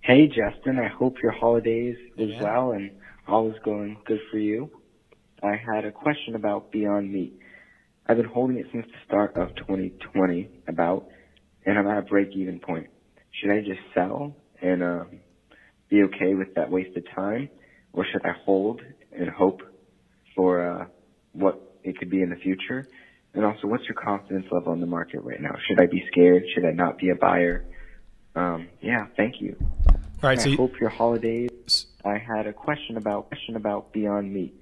Hey, 0.00 0.26
Justin. 0.28 0.78
I 0.78 0.88
hope 0.88 1.16
your 1.22 1.32
holidays 1.32 1.96
is 2.16 2.30
Yeah. 2.30 2.42
well 2.42 2.72
and 2.72 2.90
all 3.26 3.50
is 3.50 3.58
going 3.64 3.96
good 4.04 4.20
for 4.30 4.38
you. 4.38 4.70
I 5.42 5.56
had 5.56 5.84
a 5.84 5.92
question 5.92 6.34
about 6.34 6.70
Beyond 6.70 7.12
Meat. 7.12 7.38
I've 8.06 8.16
been 8.16 8.26
holding 8.26 8.58
it 8.58 8.66
since 8.72 8.86
the 8.86 8.98
start 9.06 9.36
of 9.36 9.54
2020 9.54 10.48
about, 10.66 11.08
and 11.64 11.78
I'm 11.78 11.86
at 11.86 11.98
a 11.98 12.02
break-even 12.02 12.58
point. 12.60 12.88
Should 13.30 13.50
I 13.50 13.60
just 13.60 13.80
sell 13.94 14.36
and 14.60 14.82
um, 14.82 15.20
be 15.88 16.02
okay 16.04 16.34
with 16.34 16.54
that 16.56 16.70
wasted 16.70 17.06
time, 17.14 17.48
or 17.92 18.04
should 18.04 18.24
I 18.24 18.32
hold 18.44 18.82
and 19.12 19.30
hope 19.30 19.62
for 20.34 20.68
uh, 20.68 20.86
what 21.32 21.78
it 21.84 21.98
could 21.98 22.10
be 22.10 22.22
in 22.22 22.30
the 22.30 22.36
future? 22.36 22.88
And 23.34 23.44
also, 23.44 23.66
what's 23.66 23.84
your 23.84 23.94
confidence 23.94 24.46
level 24.50 24.72
in 24.72 24.80
the 24.80 24.86
market 24.86 25.20
right 25.22 25.40
now? 25.40 25.54
Should 25.66 25.80
I 25.80 25.86
be 25.86 26.04
scared? 26.10 26.42
Should 26.54 26.64
I 26.66 26.72
not 26.72 26.98
be 26.98 27.10
a 27.10 27.14
buyer? 27.14 27.64
Um, 28.34 28.68
yeah, 28.80 29.06
thank 29.16 29.40
you. 29.40 29.56
All 29.88 30.00
right. 30.22 30.38
I 30.38 30.42
So 30.42 30.48
you, 30.50 30.56
hope 30.56 30.80
your 30.80 30.90
holidays. 30.90 31.86
I 32.04 32.18
had 32.18 32.46
a 32.46 32.52
question 32.52 32.96
about 32.96 33.28
question 33.28 33.56
about 33.56 33.92
Beyond 33.92 34.32
Meat. 34.32 34.54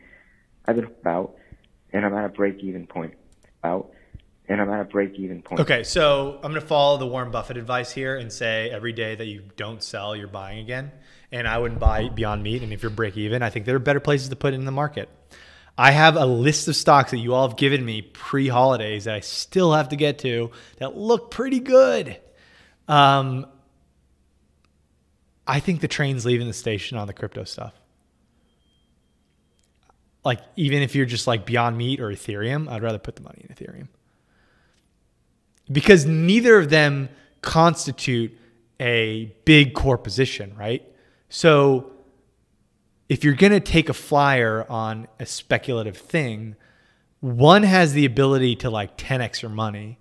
I've 0.67 0.77
been 0.77 0.85
about, 0.85 1.35
and 1.93 2.05
I'm 2.05 2.15
at 2.15 2.27
a 2.27 2.29
break-even 2.29 2.87
point. 2.87 3.15
About, 3.62 3.93
and 4.49 4.61
I'm 4.61 4.70
at 4.70 4.81
a 4.81 4.85
break-even 4.85 5.43
point. 5.43 5.61
Okay, 5.61 5.85
so 5.85 6.35
I'm 6.37 6.51
going 6.51 6.55
to 6.55 6.66
follow 6.66 6.99
the 6.99 7.07
Warren 7.07 7.31
Buffett 7.31 7.57
advice 7.57 7.93
here 7.93 8.16
and 8.16 8.32
say 8.32 8.70
every 8.70 8.93
day 8.93 9.15
that 9.15 9.27
you 9.27 9.45
don't 9.57 9.82
sell, 9.82 10.16
you're 10.16 10.28
buying 10.28 10.59
again. 10.59 10.91
And 11.31 11.47
I 11.47 11.59
wouldn't 11.59 11.78
buy 11.78 12.09
Beyond 12.09 12.43
Meat. 12.43 12.62
And 12.62 12.73
if 12.73 12.82
you're 12.82 12.91
break 12.91 13.16
even, 13.16 13.43
I 13.43 13.51
think 13.51 13.66
there 13.66 13.77
are 13.77 13.81
better 13.81 14.01
places 14.01 14.31
to 14.31 14.37
put 14.37 14.55
it 14.55 14.57
in 14.57 14.65
the 14.65 14.73
market. 14.73 15.09
I 15.78 15.93
have 15.93 16.16
a 16.16 16.27
list 16.27 16.69
of 16.69 16.77
stocks 16.77 17.12
that 17.12 17.19
you 17.19 17.32
all 17.32 17.49
have 17.49 17.57
given 17.57 17.85
me 17.85 18.03
pre 18.03 18.49
holidays 18.49 19.05
that 19.05 19.15
I 19.15 19.20
still 19.20 19.73
have 19.73 19.91
to 19.91 19.97
get 19.97 20.19
to 20.20 20.51
that 20.78 20.97
look 20.97 21.31
pretty 21.31 21.61
good. 21.61 22.19
Um, 22.89 23.47
I 25.47 25.61
think 25.61 25.81
the 25.81 25.89
train's 25.89 26.27
leaving 26.27 26.47
the 26.47 26.53
station 26.53 26.99
on 26.99 27.07
the 27.07 27.12
crypto 27.15 27.45
stuff. 27.45 27.80
Like, 30.24 30.40
even 30.56 30.82
if 30.82 30.94
you're 30.94 31.06
just 31.06 31.26
like 31.26 31.47
Beyond 31.47 31.78
Meat 31.78 32.01
or 32.01 32.09
Ethereum, 32.09 32.68
I'd 32.68 32.82
rather 32.82 32.98
put 32.98 33.16
the 33.16 33.22
money 33.22 33.44
in 33.48 33.55
Ethereum 33.55 33.88
because 35.70 36.05
neither 36.06 36.59
of 36.59 36.70
them 36.70 37.09
constitute 37.42 38.36
a 38.78 39.34
big 39.44 39.74
core 39.74 39.98
position, 39.98 40.55
right? 40.56 40.82
So 41.28 41.92
if 43.09 43.24
you're 43.24 43.34
going 43.34 43.52
to 43.52 43.60
take 43.60 43.88
a 43.88 43.94
flyer 43.94 44.66
on 44.68 45.06
a 45.18 45.26
speculative 45.26 45.97
thing, 45.97 46.56
one 47.20 47.62
has 47.62 47.92
the 47.92 48.05
ability 48.05 48.56
to 48.56 48.70
like 48.70 48.97
10x 48.97 49.42
your 49.42 49.51
money. 49.51 49.98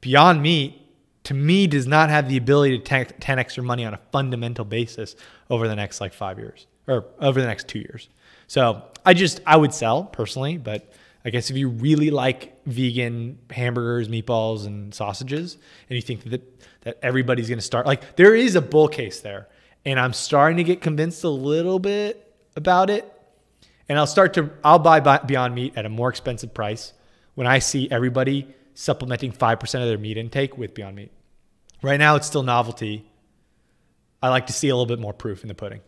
Beyond 0.00 0.42
Meat 0.42 0.80
to 1.24 1.34
me 1.34 1.66
does 1.66 1.86
not 1.86 2.10
have 2.10 2.28
the 2.28 2.36
ability 2.36 2.78
to 2.78 3.04
10x 3.04 3.56
your 3.56 3.64
money 3.64 3.84
on 3.84 3.94
a 3.94 4.00
fundamental 4.12 4.64
basis 4.64 5.14
over 5.50 5.68
the 5.68 5.76
next 5.76 6.00
like 6.00 6.12
five 6.12 6.38
years 6.38 6.66
or 6.86 7.06
over 7.20 7.40
the 7.40 7.46
next 7.46 7.68
two 7.68 7.78
years. 7.78 8.08
So 8.48 8.82
I 9.04 9.14
just 9.14 9.40
I 9.46 9.56
would 9.56 9.72
sell 9.72 10.04
personally, 10.04 10.58
but 10.58 10.90
I 11.24 11.30
guess 11.30 11.50
if 11.50 11.56
you 11.56 11.68
really 11.68 12.10
like 12.10 12.64
vegan 12.64 13.38
hamburgers, 13.50 14.08
meatballs, 14.08 14.66
and 14.66 14.92
sausages, 14.92 15.58
and 15.88 15.96
you 15.96 16.02
think 16.02 16.24
that 16.24 16.42
that 16.82 16.98
everybody's 17.02 17.48
going 17.48 17.58
to 17.58 17.64
start 17.64 17.86
like 17.86 18.16
there 18.16 18.34
is 18.34 18.56
a 18.56 18.62
bull 18.62 18.88
case 18.88 19.20
there, 19.20 19.48
and 19.84 20.00
I'm 20.00 20.12
starting 20.12 20.56
to 20.56 20.64
get 20.64 20.80
convinced 20.80 21.22
a 21.24 21.28
little 21.28 21.78
bit 21.78 22.34
about 22.56 22.90
it, 22.90 23.10
and 23.88 23.98
I'll 23.98 24.06
start 24.06 24.34
to 24.34 24.50
I'll 24.64 24.78
buy 24.78 25.00
Beyond 25.00 25.54
Meat 25.54 25.74
at 25.76 25.84
a 25.84 25.88
more 25.90 26.08
expensive 26.08 26.54
price 26.54 26.94
when 27.34 27.46
I 27.46 27.58
see 27.58 27.90
everybody 27.90 28.48
supplementing 28.74 29.32
five 29.32 29.60
percent 29.60 29.82
of 29.82 29.88
their 29.88 29.98
meat 29.98 30.16
intake 30.16 30.56
with 30.56 30.72
Beyond 30.72 30.96
Meat. 30.96 31.12
Right 31.82 31.98
now, 31.98 32.16
it's 32.16 32.26
still 32.26 32.42
novelty. 32.42 33.04
I 34.22 34.30
like 34.30 34.46
to 34.46 34.52
see 34.52 34.68
a 34.68 34.74
little 34.74 34.86
bit 34.86 34.98
more 34.98 35.12
proof 35.12 35.42
in 35.42 35.48
the 35.48 35.54
pudding. 35.54 35.80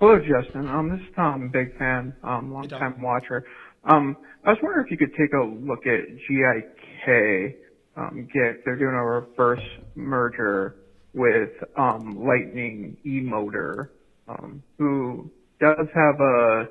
Hello, 0.00 0.18
Justin. 0.18 0.68
Um, 0.68 0.90
this 0.90 1.00
is 1.00 1.06
Tom, 1.16 1.50
big 1.54 1.68
fan, 1.78 2.14
um, 2.24 2.52
long 2.52 2.70
time 2.78 2.94
watcher. 3.00 3.44
Um, 3.88 4.16
I 4.44 4.50
was 4.50 4.58
wondering 4.62 4.84
if 4.86 4.92
you 4.92 4.98
could 4.98 5.14
take 5.18 5.32
a 5.32 5.44
look 5.44 5.80
at 5.86 6.02
GIK, 6.28 7.54
um, 7.96 8.28
GIK. 8.34 8.56
They're 8.66 8.76
doing 8.76 8.94
a 8.94 9.04
reverse 9.06 9.62
merger 9.96 10.76
with, 11.14 11.50
um, 11.78 12.18
Lightning 12.26 12.98
E-Motor, 13.06 13.90
um, 14.28 14.62
who 14.78 15.30
does 15.62 15.88
have 15.94 16.20
a, 16.20 16.68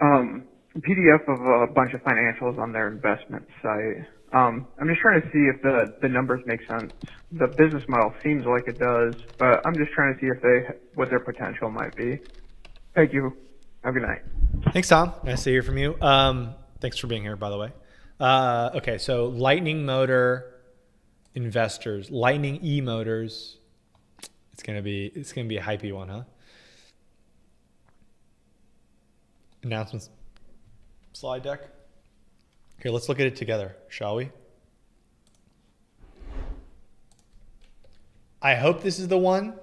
um, 0.00 0.44
PDF 0.78 1.20
of 1.28 1.40
a 1.68 1.72
bunch 1.72 1.94
of 1.94 2.02
financials 2.02 2.58
on 2.58 2.72
their 2.72 2.88
investment 2.88 3.46
site. 3.62 4.17
Um, 4.32 4.66
I'm 4.78 4.88
just 4.88 5.00
trying 5.00 5.22
to 5.22 5.26
see 5.28 5.48
if 5.54 5.62
the, 5.62 5.94
the 6.02 6.08
numbers 6.08 6.42
make 6.44 6.60
sense. 6.66 6.92
The 7.32 7.46
business 7.46 7.82
model 7.88 8.12
seems 8.22 8.44
like 8.44 8.68
it 8.68 8.78
does, 8.78 9.14
but 9.38 9.66
I'm 9.66 9.74
just 9.74 9.92
trying 9.92 10.14
to 10.14 10.20
see 10.20 10.26
if 10.26 10.42
they 10.42 10.74
what 10.94 11.08
their 11.08 11.20
potential 11.20 11.70
might 11.70 11.94
be. 11.96 12.18
Thank 12.94 13.12
you. 13.12 13.36
Have 13.84 13.96
a 13.96 14.00
good 14.00 14.06
night. 14.06 14.22
Thanks, 14.72 14.88
Tom. 14.88 15.12
Nice 15.24 15.44
to 15.44 15.50
hear 15.50 15.62
from 15.62 15.78
you. 15.78 15.96
Um, 16.00 16.54
thanks 16.80 16.98
for 16.98 17.06
being 17.06 17.22
here, 17.22 17.36
by 17.36 17.48
the 17.50 17.58
way. 17.58 17.72
Uh, 18.20 18.70
okay, 18.74 18.98
so 18.98 19.26
Lightning 19.26 19.86
Motor 19.86 20.54
investors, 21.34 22.10
Lightning 22.10 22.58
E 22.64 22.80
Motors. 22.80 23.58
It's 24.52 24.62
gonna 24.62 24.82
be 24.82 25.06
it's 25.14 25.32
gonna 25.32 25.48
be 25.48 25.56
a 25.56 25.62
hypey 25.62 25.92
one, 25.92 26.08
huh? 26.08 26.22
Announcements 29.62 30.10
slide 31.12 31.42
deck. 31.42 31.60
Here, 32.82 32.92
let's 32.92 33.08
look 33.08 33.18
at 33.18 33.26
it 33.26 33.36
together, 33.36 33.76
shall 33.88 34.16
we? 34.16 34.30
I 38.40 38.54
hope 38.54 38.82
this 38.82 38.98
is 38.98 39.08
the 39.08 39.18
one. 39.18 39.54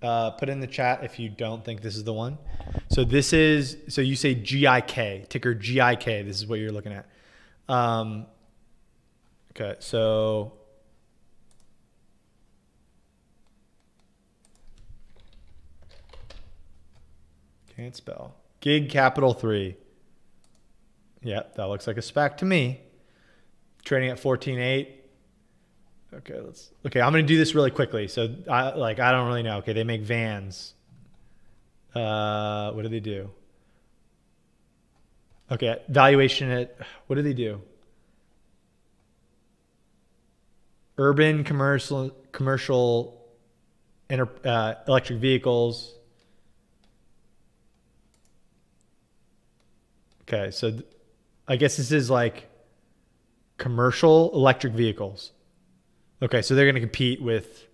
Uh, 0.00 0.30
put 0.32 0.48
in 0.48 0.60
the 0.60 0.66
chat 0.66 1.04
if 1.04 1.18
you 1.18 1.28
don't 1.28 1.64
think 1.64 1.80
this 1.82 1.96
is 1.96 2.04
the 2.04 2.12
one. 2.12 2.38
So 2.88 3.04
this 3.04 3.32
is, 3.32 3.76
so 3.88 4.00
you 4.00 4.16
say 4.16 4.34
GIK, 4.34 5.28
ticker 5.28 5.54
GIK. 5.54 6.24
This 6.24 6.36
is 6.36 6.46
what 6.46 6.58
you're 6.58 6.72
looking 6.72 6.92
at. 6.92 7.06
Um, 7.68 8.26
okay, 9.50 9.76
so 9.80 10.52
Can't 17.76 17.96
spell. 17.96 18.36
Gig 18.60 18.90
Capital 18.90 19.32
3. 19.32 19.76
Yeah, 21.22 21.42
that 21.56 21.64
looks 21.64 21.86
like 21.86 21.96
a 21.96 22.00
SPAC 22.00 22.38
to 22.38 22.44
me. 22.44 22.80
Trading 23.84 24.10
at 24.10 24.18
14.8. 24.20 24.88
Okay, 26.14 26.40
let's. 26.40 26.70
Okay, 26.86 27.00
I'm 27.00 27.12
gonna 27.12 27.22
do 27.22 27.38
this 27.38 27.54
really 27.54 27.70
quickly. 27.70 28.06
So 28.06 28.34
I 28.50 28.74
like 28.74 29.00
I 29.00 29.12
don't 29.12 29.26
really 29.26 29.42
know. 29.42 29.58
Okay, 29.58 29.72
they 29.72 29.84
make 29.84 30.02
vans. 30.02 30.74
Uh, 31.94 32.72
what 32.72 32.82
do 32.82 32.88
they 32.88 33.00
do? 33.00 33.30
Okay, 35.50 35.80
valuation 35.88 36.50
at 36.50 36.76
what 37.06 37.16
do 37.16 37.22
they 37.22 37.32
do? 37.32 37.62
Urban 40.98 41.44
commercial 41.44 42.10
commercial, 42.32 43.26
inter, 44.10 44.28
uh, 44.44 44.74
electric 44.86 45.18
vehicles. 45.18 45.94
Okay, 50.22 50.50
so 50.50 50.72
I 51.46 51.56
guess 51.56 51.76
this 51.76 51.92
is 51.92 52.10
like 52.10 52.48
commercial 53.58 54.30
electric 54.34 54.72
vehicles. 54.72 55.32
Okay, 56.20 56.42
so 56.42 56.54
they're 56.54 56.64
going 56.64 56.74
to 56.74 56.80
compete 56.80 57.20
with. 57.20 57.66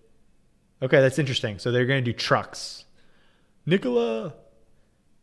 Okay, 0.81 1.01
that's 1.01 1.19
interesting. 1.19 1.59
So 1.59 1.71
they're 1.71 1.85
going 1.85 2.03
to 2.03 2.11
do 2.11 2.17
trucks. 2.17 2.85
Nikola. 3.65 4.33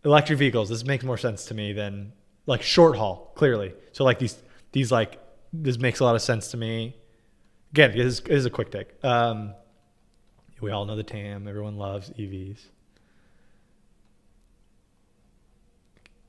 Electric 0.05 0.39
vehicles. 0.39 0.69
This 0.69 0.85
makes 0.85 1.05
more 1.05 1.19
sense 1.19 1.47
to 1.47 1.55
me 1.55 1.73
than 1.73 2.13
like 2.47 2.63
short 2.63 2.97
haul, 2.97 3.33
clearly. 3.35 3.75
So 3.93 4.05
like 4.05 4.19
these, 4.19 4.41
these 4.73 4.93
like, 4.93 5.21
this 5.53 5.79
makes 5.79 6.01
a 6.01 6.05
lot 6.05 6.15
of 6.15 6.23
sense 6.23 6.49
to 6.53 6.57
me. 6.57 6.97
Again, 7.73 7.93
this 7.93 8.07
is, 8.07 8.21
this 8.21 8.37
is 8.37 8.47
a 8.47 8.51
quick 8.51 8.71
take. 8.71 9.05
Um, 9.05 9.55
we 10.61 10.71
all 10.71 10.85
know 10.85 10.97
the 10.97 11.03
TAM. 11.03 11.49
Everyone 11.49 11.77
loves 11.77 12.11
EVs. 12.11 12.61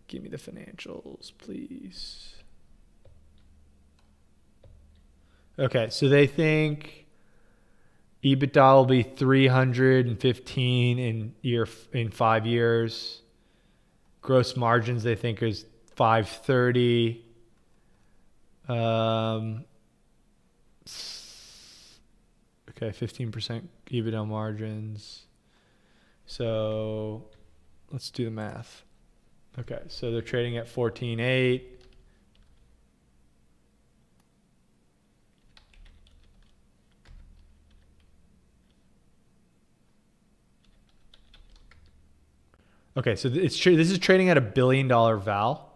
Give 0.08 0.24
me 0.24 0.30
the 0.30 0.38
financials, 0.38 1.32
please. 1.38 2.36
Okay, 5.60 5.90
so 5.90 6.08
they 6.08 6.28
think 6.28 7.08
EBITDA 8.24 8.76
will 8.76 8.86
be 8.86 9.04
315 9.04 11.00
in 11.00 11.34
year 11.42 11.68
in 11.94 12.12
5 12.12 12.46
years. 12.46 13.22
Gross 14.22 14.56
margins 14.56 15.04
they 15.04 15.16
think 15.16 15.42
is 15.42 15.66
530. 15.96 17.24
Um 18.68 19.66
Okay, 22.70 22.90
15% 22.90 23.64
EBITDA 23.90 24.28
margins. 24.28 25.26
So 26.28 27.26
let's 27.92 28.12
do 28.12 28.26
the 28.26 28.32
math. 28.32 28.84
Okay, 29.60 29.82
so 29.88 30.12
they're 30.12 30.22
trading 30.22 30.58
at 30.58 30.68
14.8. 30.68 31.64
Okay, 42.98 43.16
so 43.16 43.30
it's 43.30 43.64
this 43.64 43.92
is 43.92 44.00
trading 44.00 44.30
at 44.30 44.38
a 44.38 44.42
billion 44.42 44.88
dollar 44.88 45.18
val. 45.18 45.72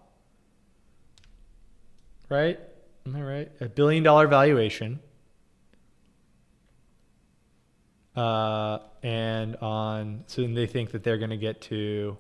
Right? 2.30 2.60
Am 3.06 3.16
I 3.16 3.22
right? 3.22 3.52
A 3.62 3.70
billion 3.70 4.04
dollar 4.04 4.28
valuation. 4.28 5.00
Uh, 8.16 8.80
and 9.04 9.56
on 9.58 10.24
so 10.28 10.46
they 10.46 10.66
think 10.66 10.92
that 10.92 11.04
they're 11.04 11.18
going 11.18 11.30
to 11.30 11.38
get 11.38 11.62
to 11.62 12.18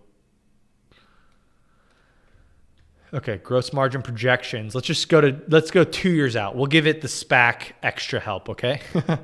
Okay, 3.13 3.37
gross 3.37 3.73
margin 3.73 4.01
projections. 4.01 4.73
Let's 4.73 4.87
just 4.87 5.09
go 5.09 5.19
to 5.19 5.41
let's 5.49 5.69
go 5.69 5.83
two 5.83 6.11
years 6.11 6.37
out. 6.37 6.55
We'll 6.55 6.67
give 6.67 6.87
it 6.87 7.01
the 7.01 7.09
SPAC 7.09 7.73
extra 7.83 8.21
help. 8.21 8.49
Okay. 8.49 8.81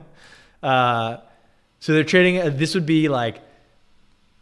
uh, 0.63 1.17
so 1.79 1.93
they're 1.93 2.03
trading. 2.03 2.41
Uh, 2.41 2.49
this 2.49 2.75
would 2.75 2.85
be 2.85 3.07
like 3.07 3.41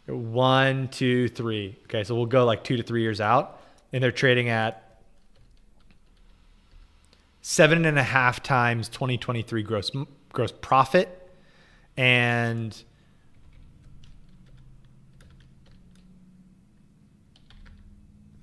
one, 0.06 0.88
two, 0.88 1.28
three. 1.28 1.78
Okay, 1.84 2.02
so 2.02 2.16
we'll 2.16 2.26
go 2.26 2.44
like 2.44 2.64
two 2.64 2.76
to 2.76 2.82
three 2.82 3.02
years 3.02 3.20
out, 3.20 3.60
and 3.92 4.02
they're 4.02 4.10
trading 4.10 4.48
at 4.48 5.00
seven 7.40 7.84
and 7.84 7.98
a 8.00 8.02
half 8.02 8.42
times 8.42 8.88
2023 8.88 9.62
gross 9.62 9.92
gross 10.32 10.52
profit, 10.52 11.30
and 11.96 12.82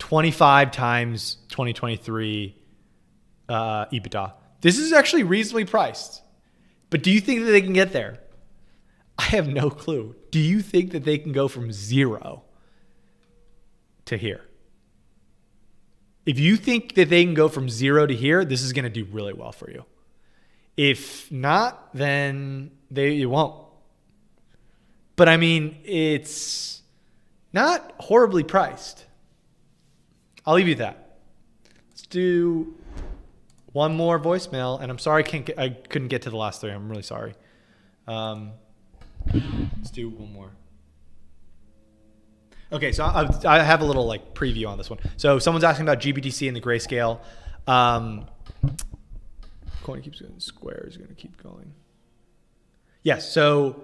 25 0.04 0.72
times 0.72 1.38
2023 1.48 2.58
uh, 3.48 3.86
EBITDA. 3.86 4.34
This 4.60 4.78
is 4.78 4.92
actually 4.92 5.24
reasonably 5.24 5.64
priced. 5.64 6.22
But 6.90 7.04
do 7.04 7.10
you 7.10 7.22
think 7.22 7.46
that 7.46 7.52
they 7.52 7.62
can 7.62 7.72
get 7.72 7.94
there? 7.94 8.20
I 9.18 9.24
have 9.24 9.48
no 9.48 9.70
clue. 9.70 10.14
Do 10.30 10.40
you 10.40 10.62
think 10.62 10.92
that 10.92 11.06
they 11.06 11.18
can 11.18 11.32
go 11.32 11.48
from 11.48 11.72
zero 11.72 12.44
to 14.04 14.18
here? 14.18 14.42
If 16.26 16.38
you 16.38 16.58
think 16.58 16.96
that 16.96 17.08
they 17.08 17.24
can 17.24 17.34
go 17.34 17.48
from 17.48 17.70
zero 17.70 18.06
to 18.06 18.14
here, 18.14 18.44
this 18.44 18.62
is 18.62 18.74
going 18.74 18.84
to 18.84 18.90
do 18.90 19.06
really 19.06 19.34
well 19.34 19.54
for 19.54 19.72
you. 19.72 19.86
If 20.76 21.32
not, 21.32 21.94
then 21.94 22.72
they 22.92 23.14
you 23.14 23.30
won't. 23.30 23.56
But 25.16 25.30
I 25.30 25.38
mean, 25.38 25.78
it's 25.86 26.82
not 27.54 27.94
horribly 28.00 28.44
priced. 28.44 29.06
I'll 30.46 30.56
leave 30.56 30.68
you 30.68 30.76
that. 30.76 31.18
Let's 31.90 32.04
do 32.04 32.76
one 33.72 33.96
more 33.96 34.20
voicemail, 34.20 34.82
and 34.82 34.92
I'm 34.92 35.00
sorry 35.00 35.24
I 35.24 35.28
can't 35.28 35.46
get, 35.46 35.58
I 35.58 35.70
couldn't 35.70 36.10
get 36.10 36.24
to 36.24 36.30
the 36.30 36.38
last 36.38 36.62
three. 36.62 36.72
I'm 36.72 36.90
really 36.90 37.04
sorry. 37.04 37.34
Um, 38.08 38.52
let's 39.34 39.92
do 39.92 40.10
one 40.10 40.34
more. 40.34 40.52
Okay, 42.72 42.92
so 42.92 43.04
I, 43.04 43.30
I 43.46 43.64
have 43.64 43.82
a 43.82 43.86
little 43.86 44.06
like 44.06 44.34
preview 44.34 44.68
on 44.68 44.78
this 44.78 44.90
one. 44.90 45.00
So 45.18 45.38
someone's 45.40 45.64
asking 45.64 45.86
about 45.86 46.00
GBTC 46.00 46.48
and 46.48 46.56
the 46.58 46.62
grayscale. 46.62 47.20
Um, 47.68 48.26
coin 49.84 50.02
keeps 50.02 50.20
going. 50.20 50.40
Square 50.40 50.86
is 50.88 50.98
going 50.98 51.10
to 51.10 51.16
keep 51.16 51.42
going. 51.42 51.74
Yes. 53.04 53.32
So 53.32 53.84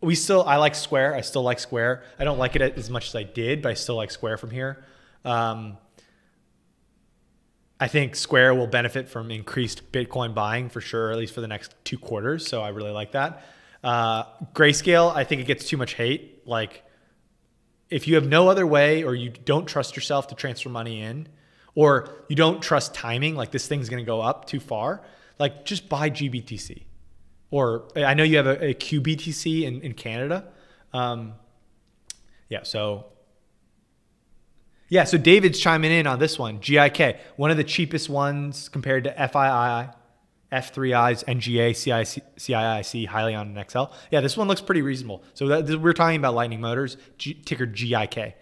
we 0.00 0.14
still, 0.14 0.42
I 0.44 0.56
like 0.56 0.74
Square. 0.74 1.14
I 1.14 1.20
still 1.20 1.42
like 1.42 1.60
Square. 1.60 2.04
I 2.18 2.24
don't 2.24 2.38
like 2.38 2.56
it 2.56 2.62
as 2.78 2.88
much 2.88 3.08
as 3.08 3.14
I 3.14 3.24
did, 3.24 3.60
but 3.60 3.70
I 3.70 3.74
still 3.74 3.96
like 3.96 4.10
Square 4.10 4.38
from 4.38 4.50
here. 4.50 4.84
Um, 5.24 5.76
I 7.80 7.88
think 7.88 8.14
Square 8.14 8.56
will 8.56 8.66
benefit 8.66 9.08
from 9.08 9.30
increased 9.30 9.90
Bitcoin 9.90 10.34
buying 10.34 10.68
for 10.68 10.82
sure, 10.82 11.10
at 11.10 11.16
least 11.16 11.34
for 11.34 11.40
the 11.40 11.48
next 11.48 11.74
two 11.82 11.96
quarters. 11.96 12.46
So 12.46 12.60
I 12.60 12.68
really 12.68 12.90
like 12.90 13.12
that. 13.12 13.42
Uh, 13.82 14.24
Grayscale, 14.52 15.14
I 15.16 15.24
think 15.24 15.40
it 15.40 15.46
gets 15.46 15.66
too 15.66 15.78
much 15.78 15.94
hate. 15.94 16.46
Like, 16.46 16.84
if 17.88 18.06
you 18.06 18.16
have 18.16 18.26
no 18.26 18.48
other 18.48 18.66
way, 18.66 19.02
or 19.02 19.14
you 19.14 19.30
don't 19.30 19.66
trust 19.66 19.96
yourself 19.96 20.28
to 20.28 20.34
transfer 20.34 20.68
money 20.68 21.00
in, 21.00 21.26
or 21.74 22.24
you 22.28 22.36
don't 22.36 22.62
trust 22.62 22.92
timing, 22.92 23.34
like 23.34 23.50
this 23.50 23.66
thing's 23.66 23.88
going 23.88 24.04
to 24.04 24.06
go 24.06 24.20
up 24.20 24.44
too 24.44 24.60
far, 24.60 25.02
like 25.38 25.64
just 25.64 25.88
buy 25.88 26.10
GBTC. 26.10 26.82
Or 27.50 27.88
I 27.96 28.12
know 28.12 28.22
you 28.22 28.36
have 28.36 28.46
a, 28.46 28.66
a 28.66 28.74
QBTC 28.74 29.62
in, 29.62 29.80
in 29.80 29.94
Canada. 29.94 30.48
Um, 30.92 31.32
yeah, 32.50 32.62
so 32.62 33.06
yeah, 34.90 35.04
so 35.04 35.16
David's 35.16 35.58
chiming 35.60 35.92
in 35.92 36.06
on 36.08 36.18
this 36.18 36.38
one. 36.38 36.58
GIK, 36.58 37.16
one 37.36 37.52
of 37.52 37.56
the 37.56 37.64
cheapest 37.64 38.08
ones 38.08 38.68
compared 38.68 39.04
to 39.04 39.10
FII, 39.12 39.94
F3Is, 40.52 41.24
NGA, 41.24 41.76
CIC, 41.76 42.24
CIIC, 42.36 43.08
Hyliion, 43.08 43.56
and 43.56 43.70
XL. 43.70 43.84
Yeah, 44.10 44.20
this 44.20 44.36
one 44.36 44.48
looks 44.48 44.60
pretty 44.60 44.82
reasonable. 44.82 45.22
So 45.34 45.46
that, 45.46 45.66
this, 45.68 45.76
we're 45.76 45.92
talking 45.92 46.16
about 46.16 46.34
Lightning 46.34 46.60
Motors, 46.60 46.96
G, 47.18 47.34
ticker 47.34 47.66
GIK. 47.66 48.34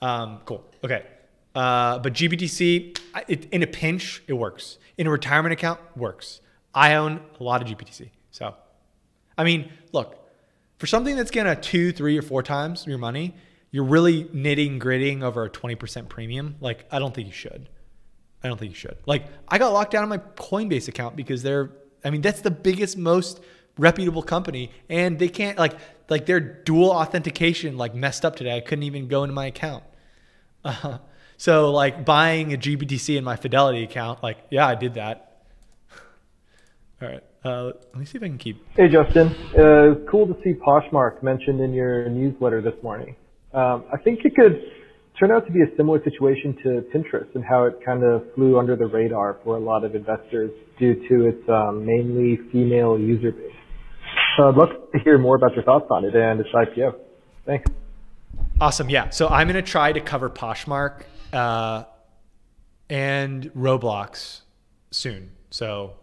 Um, 0.00 0.38
cool. 0.44 0.64
Okay. 0.84 1.04
Uh, 1.52 1.98
but 1.98 2.12
GBTC, 2.12 2.96
it, 3.26 3.46
in 3.46 3.64
a 3.64 3.66
pinch, 3.66 4.22
it 4.28 4.34
works. 4.34 4.78
In 4.98 5.08
a 5.08 5.10
retirement 5.10 5.52
account, 5.52 5.80
works. 5.96 6.40
I 6.72 6.94
own 6.94 7.20
a 7.40 7.42
lot 7.42 7.60
of 7.60 7.66
GBTC. 7.66 8.10
So, 8.30 8.54
I 9.36 9.42
mean, 9.42 9.72
look, 9.90 10.16
for 10.78 10.86
something 10.86 11.16
that's 11.16 11.32
going 11.32 11.48
to 11.48 11.60
two, 11.60 11.90
three, 11.90 12.16
or 12.16 12.22
four 12.22 12.44
times 12.44 12.86
your 12.86 12.98
money, 12.98 13.34
you're 13.70 13.84
really 13.84 14.28
knitting, 14.32 14.78
gritting 14.78 15.22
over 15.22 15.44
a 15.44 15.50
20% 15.50 16.08
premium. 16.08 16.56
Like, 16.60 16.86
I 16.90 16.98
don't 16.98 17.14
think 17.14 17.26
you 17.26 17.32
should. 17.32 17.68
I 18.42 18.48
don't 18.48 18.58
think 18.58 18.70
you 18.70 18.76
should. 18.76 18.96
Like, 19.06 19.26
I 19.48 19.58
got 19.58 19.72
locked 19.72 19.90
down 19.90 20.02
on 20.04 20.08
my 20.08 20.18
Coinbase 20.18 20.88
account 20.88 21.16
because 21.16 21.42
they're, 21.42 21.70
I 22.04 22.10
mean, 22.10 22.22
that's 22.22 22.40
the 22.40 22.50
biggest, 22.50 22.96
most 22.96 23.40
reputable 23.76 24.22
company, 24.22 24.70
and 24.88 25.18
they 25.18 25.28
can't 25.28 25.58
like, 25.58 25.74
like 26.08 26.26
their 26.26 26.40
dual 26.40 26.90
authentication 26.90 27.76
like 27.76 27.94
messed 27.94 28.24
up 28.24 28.36
today. 28.36 28.56
I 28.56 28.60
couldn't 28.60 28.84
even 28.84 29.08
go 29.08 29.24
into 29.24 29.34
my 29.34 29.46
account. 29.46 29.84
Uh, 30.64 30.98
so 31.36 31.70
like 31.70 32.04
buying 32.04 32.52
a 32.52 32.56
GBTC 32.56 33.16
in 33.16 33.24
my 33.24 33.36
Fidelity 33.36 33.84
account, 33.84 34.22
like, 34.22 34.38
yeah, 34.50 34.66
I 34.66 34.74
did 34.74 34.94
that. 34.94 35.42
All 37.02 37.08
right. 37.08 37.22
Uh, 37.44 37.64
let 37.66 37.96
me 37.96 38.04
see 38.04 38.18
if 38.18 38.24
I 38.24 38.26
can 38.26 38.38
keep. 38.38 38.64
Hey, 38.76 38.88
Justin. 38.88 39.28
Uh, 39.56 39.94
cool 40.10 40.26
to 40.26 40.36
see 40.42 40.54
Poshmark 40.54 41.22
mentioned 41.22 41.60
in 41.60 41.72
your 41.72 42.08
newsletter 42.08 42.60
this 42.60 42.74
morning. 42.82 43.14
Um, 43.58 43.84
I 43.92 43.96
think 43.96 44.20
it 44.24 44.36
could 44.36 44.62
turn 45.18 45.32
out 45.32 45.44
to 45.46 45.52
be 45.52 45.62
a 45.62 45.76
similar 45.76 46.02
situation 46.04 46.56
to 46.62 46.84
Pinterest 46.94 47.34
and 47.34 47.44
how 47.44 47.64
it 47.64 47.74
kind 47.84 48.04
of 48.04 48.22
flew 48.34 48.56
under 48.56 48.76
the 48.76 48.86
radar 48.86 49.38
for 49.42 49.56
a 49.56 49.58
lot 49.58 49.84
of 49.84 49.96
investors 49.96 50.52
due 50.78 50.94
to 51.08 51.26
its 51.26 51.48
um, 51.48 51.84
mainly 51.84 52.38
female 52.52 52.96
user 52.96 53.32
base. 53.32 53.52
So 54.36 54.48
I'd 54.48 54.54
love 54.54 54.68
to 54.92 54.98
hear 55.00 55.18
more 55.18 55.34
about 55.34 55.54
your 55.54 55.64
thoughts 55.64 55.86
on 55.90 56.04
it 56.04 56.14
and 56.14 56.38
its 56.38 56.50
IPO. 56.50 56.94
Thanks. 57.44 57.68
Awesome. 58.60 58.88
Yeah. 58.88 59.10
So 59.10 59.26
I'm 59.26 59.48
going 59.48 59.62
to 59.62 59.68
try 59.68 59.92
to 59.92 60.00
cover 60.00 60.30
Poshmark 60.30 61.02
uh, 61.32 61.82
and 62.88 63.52
Roblox 63.54 64.42
soon. 64.92 65.32
So 65.50 65.94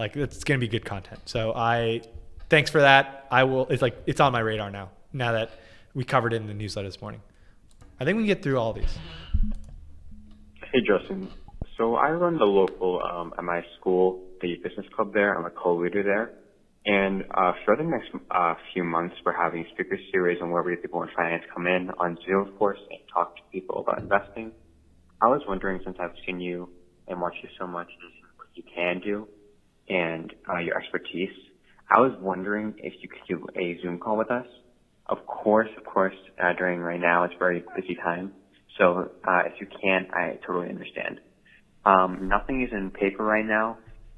like 0.00 0.16
it's 0.16 0.42
going 0.42 0.58
to 0.58 0.66
be 0.66 0.68
good 0.68 0.84
content. 0.84 1.20
So 1.26 1.52
I 1.54 2.02
thanks 2.48 2.70
for 2.70 2.80
that. 2.80 3.28
I 3.30 3.44
will. 3.44 3.68
It's 3.68 3.82
like 3.82 3.96
it's 4.06 4.20
on 4.20 4.32
my 4.32 4.40
radar 4.40 4.70
now. 4.70 4.90
Now 5.12 5.32
that 5.32 5.50
we 5.94 6.04
covered 6.04 6.32
it 6.32 6.36
in 6.36 6.46
the 6.46 6.54
newsletter 6.54 6.88
this 6.88 7.00
morning. 7.00 7.22
I 8.00 8.04
think 8.04 8.16
we 8.16 8.22
can 8.22 8.26
get 8.26 8.42
through 8.42 8.58
all 8.58 8.72
these. 8.72 8.98
Hey 10.72 10.80
Justin. 10.86 11.28
So 11.76 11.94
I 11.96 12.10
run 12.10 12.38
the 12.38 12.44
local 12.44 13.00
um, 13.02 13.32
at 13.36 13.44
my 13.44 13.62
school, 13.78 14.22
the 14.40 14.56
business 14.62 14.86
club 14.94 15.12
there. 15.12 15.36
I'm 15.36 15.44
a 15.44 15.50
co-leader 15.50 16.02
there. 16.02 16.32
And 16.84 17.24
uh, 17.32 17.52
for 17.64 17.76
the 17.76 17.84
next 17.84 18.08
uh, 18.30 18.54
few 18.72 18.82
months, 18.82 19.14
we're 19.24 19.32
having 19.32 19.64
speaker 19.72 19.98
series 20.10 20.42
on 20.42 20.50
where 20.50 20.62
we 20.62 20.74
people 20.76 21.02
in 21.02 21.08
finance 21.14 21.44
come 21.54 21.66
in 21.66 21.90
on 21.98 22.18
Zoom, 22.26 22.48
of 22.48 22.58
course, 22.58 22.78
and 22.90 22.98
talk 23.12 23.36
to 23.36 23.42
people 23.52 23.78
about 23.78 24.00
investing. 24.00 24.52
I 25.22 25.28
was 25.28 25.42
wondering, 25.46 25.80
since 25.84 25.96
I've 26.00 26.14
seen 26.26 26.40
you 26.40 26.68
and 27.06 27.20
watched 27.20 27.38
you 27.42 27.48
so 27.58 27.66
much, 27.66 27.86
what 28.36 28.48
you 28.54 28.64
can 28.74 29.00
do 29.00 29.28
and 29.88 30.32
uh, 30.52 30.58
your 30.58 30.76
expertise. 30.76 31.30
I 31.88 32.00
was 32.00 32.12
wondering 32.20 32.74
if 32.78 32.94
you 33.00 33.08
could 33.08 33.22
do 33.28 33.46
a 33.56 33.78
Zoom 33.82 33.98
call 33.98 34.16
with 34.16 34.30
us. 34.30 34.46
Of 35.12 35.26
course, 35.26 35.68
of 35.76 35.84
course, 35.84 36.14
uh, 36.42 36.54
during 36.54 36.80
right 36.80 36.98
now, 36.98 37.24
it's 37.24 37.34
very 37.38 37.62
busy 37.76 37.94
time. 37.96 38.32
So 38.78 39.10
uh, 39.28 39.42
if 39.44 39.60
you 39.60 39.66
can, 39.66 40.08
I 40.10 40.38
totally 40.46 40.70
understand. 40.70 41.20
Um, 41.84 42.28
nothing 42.28 42.62
is 42.62 42.72
in 42.72 42.90
paper 42.90 43.22
right 43.22 43.44
now. 43.44 43.76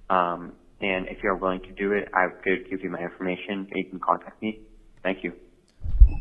Um, 0.09 0.53
and 0.81 1.09
if 1.09 1.19
you're 1.21 1.35
willing 1.35 1.63
to 1.63 1.73
do 1.73 1.91
it, 1.91 2.09
I 2.15 2.29
could 2.45 2.71
give 2.71 2.85
you 2.85 2.91
my 2.91 3.01
information. 3.01 3.67
You 3.75 3.85
can 3.87 3.99
contact 3.99 4.41
me. 4.41 4.61
Thank 5.03 5.25
you. 5.25 5.33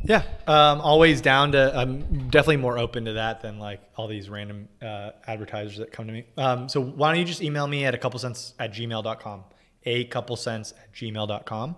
Yeah, 0.06 0.24
um, 0.48 0.82
always 0.82 1.22
down 1.22 1.52
to. 1.52 1.72
I'm 1.78 2.30
definitely 2.30 2.58
more 2.58 2.80
open 2.80 3.06
to 3.06 3.14
that 3.14 3.42
than 3.42 3.60
like 3.60 3.80
all 3.96 4.08
these 4.08 4.28
random 4.28 4.70
uh, 4.82 5.12
advertisers 5.28 5.78
that 5.78 5.92
come 5.92 6.08
to 6.08 6.14
me. 6.14 6.26
Um, 6.36 6.68
so 6.68 6.82
why 6.82 7.12
don't 7.12 7.20
you 7.20 7.26
just 7.26 7.44
email 7.44 7.68
me 7.68 7.86
at 7.86 7.94
a 7.94 8.00
couple 8.00 8.20
cents 8.20 8.56
at 8.58 8.74
gmail.com, 8.74 9.44
a 9.86 10.06
couple 10.06 10.36
cents 10.36 10.74
at 10.82 10.92
gmail.com. 10.96 11.76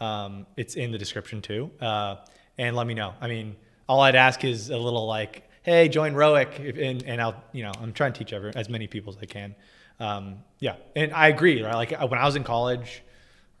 Um, 0.00 0.46
it's 0.56 0.74
in 0.74 0.92
the 0.92 0.98
description 0.98 1.40
too, 1.40 1.70
uh, 1.80 2.16
and 2.58 2.76
let 2.76 2.86
me 2.86 2.94
know. 2.94 3.14
I 3.20 3.28
mean, 3.28 3.56
all 3.88 4.00
I'd 4.00 4.16
ask 4.16 4.44
is 4.44 4.70
a 4.70 4.76
little 4.76 5.06
like, 5.06 5.48
hey, 5.62 5.88
join 5.88 6.14
Roic, 6.14 6.58
and, 6.78 7.02
and 7.02 7.20
I'll, 7.20 7.42
you 7.52 7.62
know, 7.62 7.72
I'm 7.80 7.92
trying 7.92 8.12
to 8.12 8.18
teach 8.18 8.32
everyone, 8.32 8.56
as 8.56 8.68
many 8.68 8.86
people 8.86 9.12
as 9.12 9.18
I 9.20 9.26
can. 9.26 9.54
Um, 9.98 10.38
yeah, 10.58 10.76
and 10.94 11.12
I 11.12 11.28
agree. 11.28 11.62
Right, 11.62 11.74
like 11.74 11.90
when 11.92 12.18
I 12.18 12.24
was 12.24 12.36
in 12.36 12.44
college 12.44 13.02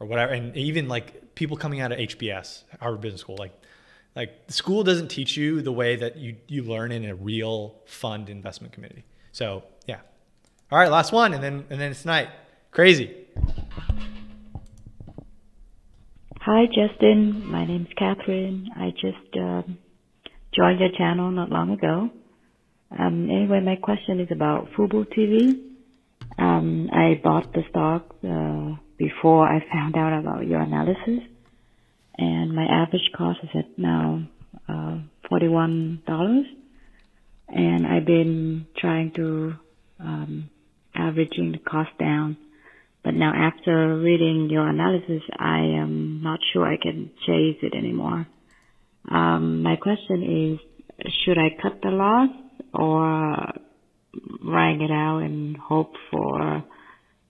or 0.00 0.06
whatever, 0.06 0.32
and 0.32 0.56
even 0.56 0.88
like 0.88 1.34
people 1.34 1.56
coming 1.56 1.80
out 1.80 1.92
of 1.92 1.98
HBS, 1.98 2.64
Harvard 2.80 3.00
Business 3.00 3.22
School, 3.22 3.36
like 3.38 3.52
like 4.14 4.34
school 4.48 4.82
doesn't 4.82 5.08
teach 5.08 5.36
you 5.36 5.62
the 5.62 5.72
way 5.72 5.96
that 5.96 6.16
you 6.16 6.36
you 6.48 6.62
learn 6.62 6.92
in 6.92 7.04
a 7.04 7.14
real 7.14 7.76
fund 7.86 8.28
investment 8.28 8.72
community. 8.72 9.04
So 9.32 9.62
yeah. 9.86 10.00
All 10.70 10.78
right, 10.78 10.90
last 10.90 11.12
one, 11.12 11.32
and 11.32 11.42
then 11.42 11.64
and 11.70 11.80
then 11.80 11.90
it's 11.90 12.04
night. 12.04 12.28
Crazy. 12.70 13.14
Hi, 16.46 16.66
Justin. 16.66 17.50
My 17.50 17.66
name's 17.66 17.88
Catherine. 17.98 18.68
I 18.76 18.90
just 18.92 19.36
um, 19.36 19.78
joined 20.54 20.80
your 20.80 20.90
channel 20.96 21.32
not 21.32 21.50
long 21.50 21.72
ago. 21.72 22.10
Um, 22.98 23.28
anyway, 23.30 23.60
my 23.60 23.76
question 23.76 24.20
is 24.20 24.28
about 24.32 24.68
Fubo 24.78 25.06
TV. 25.06 25.60
Um, 26.38 26.88
I 26.92 27.20
bought 27.24 27.52
the 27.52 27.62
stock 27.70 28.16
uh, 28.24 28.76
before 28.98 29.48
I 29.48 29.60
found 29.72 29.96
out 29.96 30.20
about 30.20 30.46
your 30.46 30.60
analysis 30.60 31.20
and 32.18 32.54
my 32.54 32.64
average 32.64 33.10
cost 33.16 33.40
is 33.42 33.50
at 33.54 33.78
now 33.78 34.22
uh, 34.68 34.98
forty-one 35.28 36.02
dollars, 36.06 36.46
and 37.48 37.86
I've 37.86 38.06
been 38.06 38.66
trying 38.78 39.12
to 39.16 39.54
um, 40.00 40.50
averaging 40.94 41.52
the 41.52 41.58
cost 41.58 41.90
down. 41.98 42.38
But 43.06 43.14
now 43.14 43.32
after 43.32 43.98
reading 44.00 44.48
your 44.50 44.68
analysis, 44.68 45.22
I 45.38 45.60
am 45.60 46.22
not 46.24 46.40
sure 46.52 46.66
I 46.66 46.76
can 46.76 47.12
chase 47.24 47.58
it 47.62 47.72
anymore. 47.72 48.26
Um, 49.08 49.62
my 49.62 49.76
question 49.76 50.58
is, 50.58 51.06
should 51.24 51.38
I 51.38 51.50
cut 51.62 51.78
the 51.82 51.90
loss 51.90 52.30
or 52.74 53.52
write 54.44 54.80
it 54.80 54.90
out 54.90 55.20
and 55.20 55.56
hope 55.56 55.92
for 56.10 56.64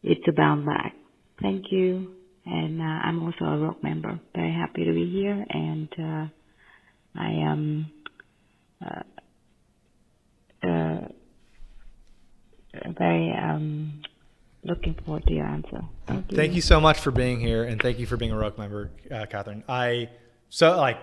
it 0.02 0.24
to 0.24 0.32
bounce 0.32 0.64
back? 0.64 0.94
Thank 1.42 1.66
you 1.70 2.16
and 2.46 2.80
uh, 2.80 2.84
I'm 2.84 3.22
also 3.22 3.44
a 3.44 3.58
Roic 3.58 3.82
member. 3.82 4.20
Very 4.34 4.52
happy 4.52 4.84
to 4.84 4.92
be 4.92 5.10
here, 5.10 5.44
and 5.50 5.88
uh, 5.98 6.26
I 7.20 7.30
am 7.30 7.86
uh, 8.84 9.02
uh, 10.66 11.08
very 12.96 13.32
um, 13.36 14.00
looking 14.66 14.94
forward 14.94 15.26
to 15.26 15.32
your 15.32 15.46
answer. 15.46 15.84
Thank 16.06 16.30
you. 16.30 16.36
Thank 16.36 16.54
you 16.54 16.60
so 16.60 16.80
much 16.80 16.98
for 17.00 17.10
being 17.10 17.40
here, 17.40 17.64
and 17.64 17.80
thank 17.80 17.98
you 17.98 18.06
for 18.06 18.16
being 18.16 18.32
a 18.32 18.34
Roic 18.34 18.58
member, 18.58 18.90
uh, 19.10 19.26
Catherine. 19.26 19.64
I 19.68 20.10
so 20.48 20.76
like, 20.76 20.98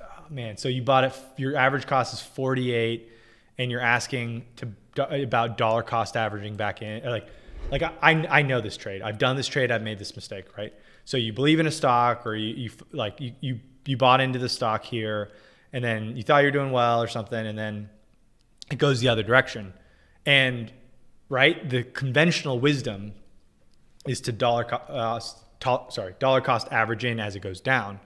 oh, 0.00 0.24
man. 0.30 0.56
So 0.56 0.68
you 0.68 0.82
bought 0.82 1.04
it. 1.04 1.12
Your 1.36 1.56
average 1.56 1.86
cost 1.86 2.14
is 2.14 2.20
48, 2.20 3.10
and 3.58 3.70
you're 3.70 3.80
asking 3.80 4.44
to 4.56 4.68
about 4.96 5.56
dollar 5.56 5.82
cost 5.82 6.16
averaging 6.16 6.56
back 6.56 6.82
in, 6.82 7.04
like 7.04 7.28
like 7.70 7.82
I, 7.82 7.92
I 8.02 8.26
I 8.38 8.42
know 8.42 8.60
this 8.60 8.76
trade. 8.76 9.02
I've 9.02 9.18
done 9.18 9.36
this 9.36 9.46
trade. 9.46 9.70
I've 9.70 9.82
made 9.82 9.98
this 9.98 10.14
mistake, 10.16 10.56
right? 10.56 10.72
So 11.04 11.16
you 11.16 11.32
believe 11.32 11.60
in 11.60 11.66
a 11.66 11.70
stock 11.70 12.26
or 12.26 12.34
you, 12.34 12.54
you 12.54 12.70
like 12.92 13.20
you, 13.20 13.32
you 13.40 13.60
you 13.86 13.96
bought 13.96 14.20
into 14.20 14.38
the 14.38 14.48
stock 14.48 14.84
here 14.84 15.30
and 15.72 15.82
then 15.82 16.16
you 16.16 16.22
thought 16.22 16.42
you're 16.42 16.50
doing 16.50 16.72
well 16.72 17.02
or 17.02 17.08
something 17.08 17.46
and 17.46 17.58
then 17.58 17.88
it 18.70 18.78
goes 18.78 19.00
the 19.00 19.08
other 19.08 19.22
direction. 19.22 19.72
And 20.26 20.70
right, 21.30 21.70
the 21.70 21.84
conventional 21.84 22.60
wisdom 22.60 23.12
is 24.06 24.20
to 24.22 24.32
dollar 24.32 24.64
cost, 24.64 25.38
uh, 25.64 25.88
sorry, 25.88 26.14
dollar 26.18 26.42
cost 26.42 26.68
average 26.70 27.06
in 27.06 27.18
as 27.18 27.36
it 27.36 27.40
goes 27.40 27.62
down. 27.62 28.00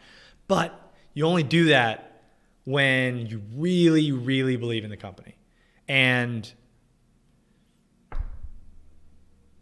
But 0.47 0.79
you 1.15 1.27
only 1.27 1.43
do 1.43 1.67
that 1.67 2.23
when 2.65 3.27
you 3.27 3.43
really 3.57 4.13
really 4.13 4.57
believe 4.57 4.85
in 4.85 4.91
the 4.91 4.97
company. 4.97 5.37
And 5.89 6.51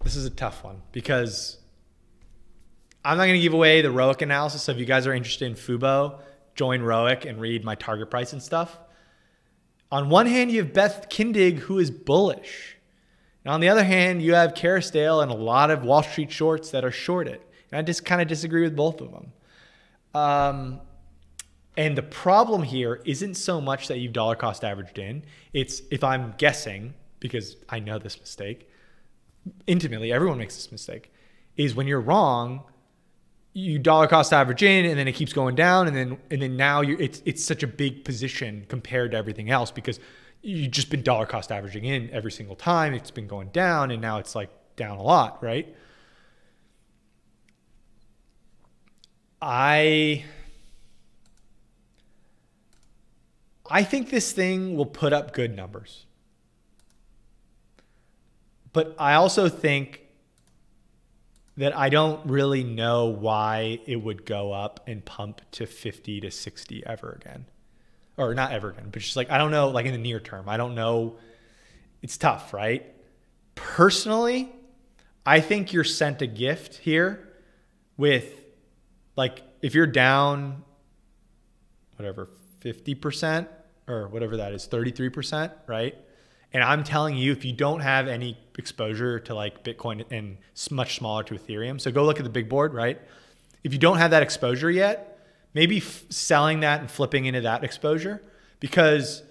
this 0.05 0.17
is 0.17 0.27
a 0.27 0.31
tough 0.31 0.63
one 0.65 0.83
because 0.93 1.59
I'm 3.05 3.17
not 3.17 3.25
going 3.25 3.37
to 3.37 3.43
give 3.43 3.55
away 3.55 3.83
the 3.83 3.89
ROIC 3.89 4.23
analysis. 4.23 4.63
So 4.63 4.73
if 4.73 4.79
you 4.79 4.85
guys 4.85 5.07
are 5.07 5.15
interested 5.15 5.47
in 5.47 5.55
Fubo, 5.55 6.21
join 6.55 6.81
ROIC 6.81 7.29
and 7.29 7.41
read 7.41 7.65
my 7.65 7.75
target 7.75 8.11
price 8.11 8.33
and 8.33 8.43
stuff. 8.43 8.79
On 9.91 10.09
one 10.09 10.27
hand, 10.27 10.51
you 10.51 10.63
have 10.63 10.73
Beth 10.73 11.09
Kindig, 11.11 11.59
who 11.59 11.79
is 11.79 11.91
bullish. 11.91 12.79
And 13.45 13.53
on 13.53 13.61
the 13.61 13.69
other 13.69 13.85
hand, 13.85 14.23
you 14.23 14.35
have 14.35 14.55
Kerrisdale 14.55 15.23
and 15.23 15.31
a 15.31 15.35
lot 15.35 15.71
of 15.71 15.85
Wall 15.85 16.03
Street 16.03 16.31
shorts 16.31 16.71
that 16.71 16.85
are 16.85 16.91
shorted. 16.91 17.41
And 17.71 17.79
I 17.79 17.83
just 17.83 18.05
kind 18.05 18.23
of 18.23 18.29
disagree 18.29 18.63
with 18.63 18.77
both 18.77 19.01
of 19.01 19.11
them. 19.11 19.33
Um, 20.15 20.81
and 21.77 21.97
the 21.97 22.03
problem 22.03 22.63
here 22.63 23.01
isn't 23.05 23.35
so 23.35 23.61
much 23.61 23.89
that 23.89 23.99
you've 23.99 24.13
dollar 24.13 24.37
cost 24.37 24.63
averaged 24.63 24.99
in. 24.99 25.25
It's 25.53 25.83
if 25.91 26.05
I'm 26.05 26.35
guessing, 26.37 26.95
because 27.19 27.57
I 27.69 27.81
know 27.81 27.99
this 27.99 28.21
mistake, 28.21 28.69
intimately, 29.67 30.13
everyone 30.13 30.39
makes 30.39 30.55
this 30.55 30.71
mistake, 30.71 31.11
is 31.57 31.75
when 31.75 31.87
you're 31.87 32.01
wrong, 32.01 32.63
you 33.55 33.79
dollar 33.79 34.07
cost 34.07 34.33
average 34.33 34.63
in 34.63 34.87
and 34.87 34.99
then 34.99 35.07
it 35.07 35.13
keeps 35.13 35.33
going 35.33 35.55
down 35.55 35.87
and 35.87 35.95
then 35.95 36.19
and 36.31 36.41
then 36.41 36.57
now 36.57 36.81
you 36.81 36.97
it's 36.99 37.23
it's 37.27 37.45
such 37.45 37.63
a 37.63 37.67
big 37.67 38.03
position 38.03 38.65
compared 38.69 39.11
to 39.11 39.17
everything 39.17 39.51
else 39.51 39.71
because 39.71 40.01
you've 40.43 40.73
just 40.73 40.91
been 40.91 41.03
dollar 41.03 41.25
cost 41.27 41.51
averaging 41.53 41.85
in 41.85 42.11
every 42.11 42.33
single 42.33 42.57
time. 42.57 42.95
It's 42.95 43.11
been 43.11 43.29
going 43.29 43.49
down 43.49 43.91
and 43.91 44.03
now 44.03 44.19
it's 44.19 44.35
like 44.35 44.51
down 44.77 44.99
a 44.99 45.03
lot 45.03 45.43
right? 45.43 45.75
I 49.41 50.25
i 53.69 53.83
think 53.83 54.11
this 54.11 54.33
thing 54.33 54.77
will 54.77 54.87
put 54.87 55.13
up 55.13 55.33
good 55.33 55.55
numbers. 55.57 56.07
But 58.73 58.95
i 58.99 59.15
also 59.15 59.49
think 59.49 60.03
that 61.57 61.77
I 61.77 61.91
don't 61.91 62.25
really 62.27 62.65
know 62.65 63.07
why 63.07 63.81
it 63.87 63.97
would 63.97 64.25
go 64.25 64.53
up 64.53 64.81
and 64.87 65.05
pump 65.05 65.43
to 65.53 65.67
50 65.67 66.21
to 66.23 66.31
60 66.31 66.87
ever 66.87 67.13
again. 67.21 67.45
Or 68.17 68.35
not 68.35 68.53
ever 68.53 68.71
again, 68.71 68.89
but 68.93 69.01
just 69.01 69.17
like, 69.17 69.31
I 69.31 69.39
don't 69.39 69.51
know, 69.51 69.69
like 69.69 69.87
in 69.87 69.93
the 69.93 69.99
near 69.99 70.21
term, 70.21 70.49
I 70.49 70.57
don't 70.57 70.75
know. 70.75 71.17
It's 72.03 72.19
tough, 72.19 72.53
right? 72.53 72.85
Personally, 73.55 74.53
I 75.25 75.41
think 75.41 75.73
you're 75.73 75.85
sent 75.85 76.21
a 76.21 76.27
gift 76.27 76.77
here 76.77 77.29
with 77.97 78.35
like, 79.17 79.43
if 79.63 79.75
you're 79.75 79.87
down, 79.87 80.63
whatever, 81.97 82.29
50% 82.61 83.47
or 83.89 84.09
whatever 84.09 84.39
that 84.39 84.53
is, 84.53 84.69
33%, 84.69 85.53
right? 85.67 85.97
And 86.53 86.63
I'm 86.63 86.85
telling 86.85 87.17
you, 87.17 87.33
if 87.33 87.45
you 87.45 87.53
don't 87.53 87.81
have 87.81 88.09
any 88.09 88.37
exposure 88.59 89.19
to 89.21 89.35
like 89.35 89.65
Bitcoin 89.65 90.05
and 90.11 90.37
much 90.71 90.97
smaller 90.97 91.23
to 91.25 91.35
Ethereum, 91.35 91.81
so 91.81 91.91
go 91.91 92.05
look 92.05 92.19
at 92.19 92.25
the 92.25 92.31
big 92.31 92.49
board, 92.49 92.75
right? 92.75 93.01
If 93.65 93.73
you 93.73 93.79
don't 93.79 93.97
have 93.99 94.11
that 94.11 94.23
exposure 94.23 94.71
yet, 94.71 95.12
maybe 95.55 95.79
f- 95.79 96.05
selling 96.11 96.61
that 96.61 96.81
and 96.81 96.91
flipping 96.91 97.27
into 97.27 97.43
that 97.43 97.65
exposure 97.65 98.23
because 98.61 99.23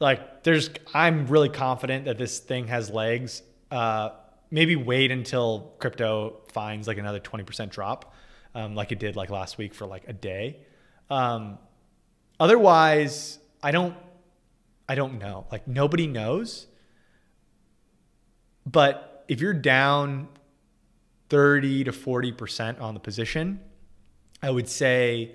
like 0.00 0.42
there's, 0.44 0.70
I'm 0.92 1.26
really 1.26 1.48
confident 1.48 2.06
that 2.06 2.18
this 2.18 2.38
thing 2.38 2.68
has 2.68 2.90
legs. 2.90 3.42
Uh, 3.70 4.10
maybe 4.50 4.76
wait 4.76 5.10
until 5.10 5.74
crypto 5.78 6.40
finds 6.52 6.86
like 6.86 6.98
another 6.98 7.20
20% 7.20 7.70
drop, 7.70 8.14
um, 8.54 8.74
like 8.74 8.92
it 8.92 8.98
did 8.98 9.16
like 9.16 9.30
last 9.30 9.58
week 9.58 9.74
for 9.74 9.86
like 9.86 10.08
a 10.08 10.12
day. 10.12 10.58
Um, 11.10 11.58
otherwise, 12.38 13.38
I 13.62 13.70
don't 13.70 13.96
I 14.88 14.94
don't 14.94 15.18
know. 15.18 15.46
Like 15.50 15.66
nobody 15.66 16.06
knows. 16.06 16.66
But 18.66 19.24
if 19.28 19.40
you're 19.40 19.54
down 19.54 20.28
30 21.30 21.84
to 21.84 21.92
40% 21.92 22.80
on 22.80 22.94
the 22.94 23.00
position, 23.00 23.60
I 24.42 24.50
would 24.50 24.68
say 24.68 25.34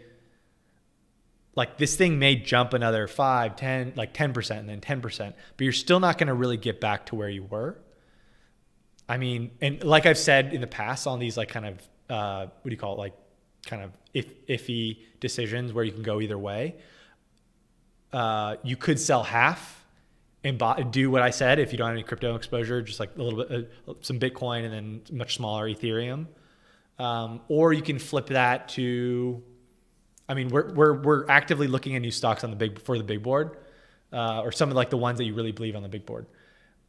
like 1.59 1.77
this 1.77 1.95
thing 1.95 2.17
may 2.17 2.35
jump 2.35 2.73
another 2.73 3.07
5, 3.07 3.55
10, 3.55 3.93
like 3.95 4.13
10% 4.13 4.57
and 4.57 4.67
then 4.67 4.81
10%, 4.81 5.33
but 5.57 5.63
you're 5.63 5.71
still 5.71 5.99
not 5.99 6.17
going 6.17 6.27
to 6.27 6.33
really 6.33 6.57
get 6.57 6.81
back 6.81 7.05
to 7.07 7.15
where 7.15 7.29
you 7.29 7.43
were. 7.43 7.79
I 9.07 9.17
mean, 9.17 9.51
and 9.61 9.83
like 9.83 10.05
I've 10.05 10.17
said 10.17 10.53
in 10.53 10.61
the 10.61 10.67
past 10.67 11.05
on 11.05 11.19
these 11.19 11.37
like 11.37 11.49
kind 11.49 11.65
of 11.65 11.89
uh, 12.09 12.45
what 12.45 12.63
do 12.63 12.71
you 12.71 12.77
call 12.77 12.95
it 12.95 12.99
like 12.99 13.13
kind 13.65 13.83
of 13.83 13.91
if, 14.13 14.47
iffy 14.47 14.99
decisions 15.19 15.71
where 15.73 15.83
you 15.83 15.91
can 15.91 16.01
go 16.01 16.21
either 16.21 16.37
way 16.37 16.75
uh, 18.13 18.55
you 18.63 18.75
could 18.75 18.99
sell 18.99 19.23
half 19.23 19.85
and 20.43 20.57
buy, 20.57 20.81
do 20.81 21.11
what 21.11 21.21
I 21.21 21.29
said 21.29 21.59
if 21.59 21.71
you 21.71 21.77
don't 21.77 21.87
have 21.87 21.95
any 21.95 22.03
crypto 22.03 22.35
exposure, 22.35 22.81
just 22.81 22.99
like 22.99 23.15
a 23.17 23.21
little 23.21 23.43
bit, 23.43 23.71
uh, 23.87 23.93
some 24.01 24.19
Bitcoin 24.19 24.65
and 24.65 24.73
then 24.73 25.01
much 25.17 25.35
smaller 25.35 25.69
Ethereum. 25.69 26.27
Um, 26.97 27.41
or 27.47 27.71
you 27.73 27.81
can 27.81 27.99
flip 27.99 28.27
that 28.27 28.69
to, 28.69 29.43
I 30.29 30.35
mean, 30.35 30.49
we're, 30.49 30.71
we're, 30.73 30.93
we're 31.01 31.27
actively 31.27 31.67
looking 31.67 31.95
at 31.95 32.01
new 32.01 32.11
stocks 32.11 32.43
on 32.43 32.51
the 32.51 32.55
big, 32.55 32.79
for 32.79 32.97
the 32.97 33.03
big 33.03 33.23
board 33.23 33.57
uh, 34.13 34.41
or 34.41 34.51
some 34.51 34.69
of 34.69 34.75
like 34.75 34.89
the 34.89 34.97
ones 34.97 35.17
that 35.17 35.25
you 35.25 35.33
really 35.33 35.51
believe 35.51 35.75
on 35.75 35.83
the 35.83 35.89
big 35.89 36.05
board. 36.05 36.27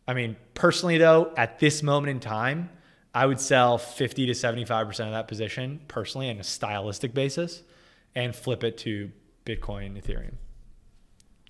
I 0.07 0.15
mean, 0.15 0.37
personally 0.55 0.99
though, 0.99 1.33
at 1.37 1.59
this 1.59 1.83
moment 1.83 2.11
in 2.11 2.21
time, 2.21 2.71
I 3.13 3.27
would 3.27 3.41
sell 3.41 3.79
50 3.79 4.27
to 4.27 4.33
75% 4.33 4.89
of 5.07 5.13
that 5.13 5.27
position 5.27 5.81
personally 5.89 6.31
on 6.31 6.39
a 6.39 6.45
stylistic 6.45 7.15
basis 7.15 7.63
and 8.15 8.37
flip 8.37 8.63
it 8.63 8.79
to 8.79 9.11
Bitcoin, 9.45 10.01
Ethereum 10.01 10.35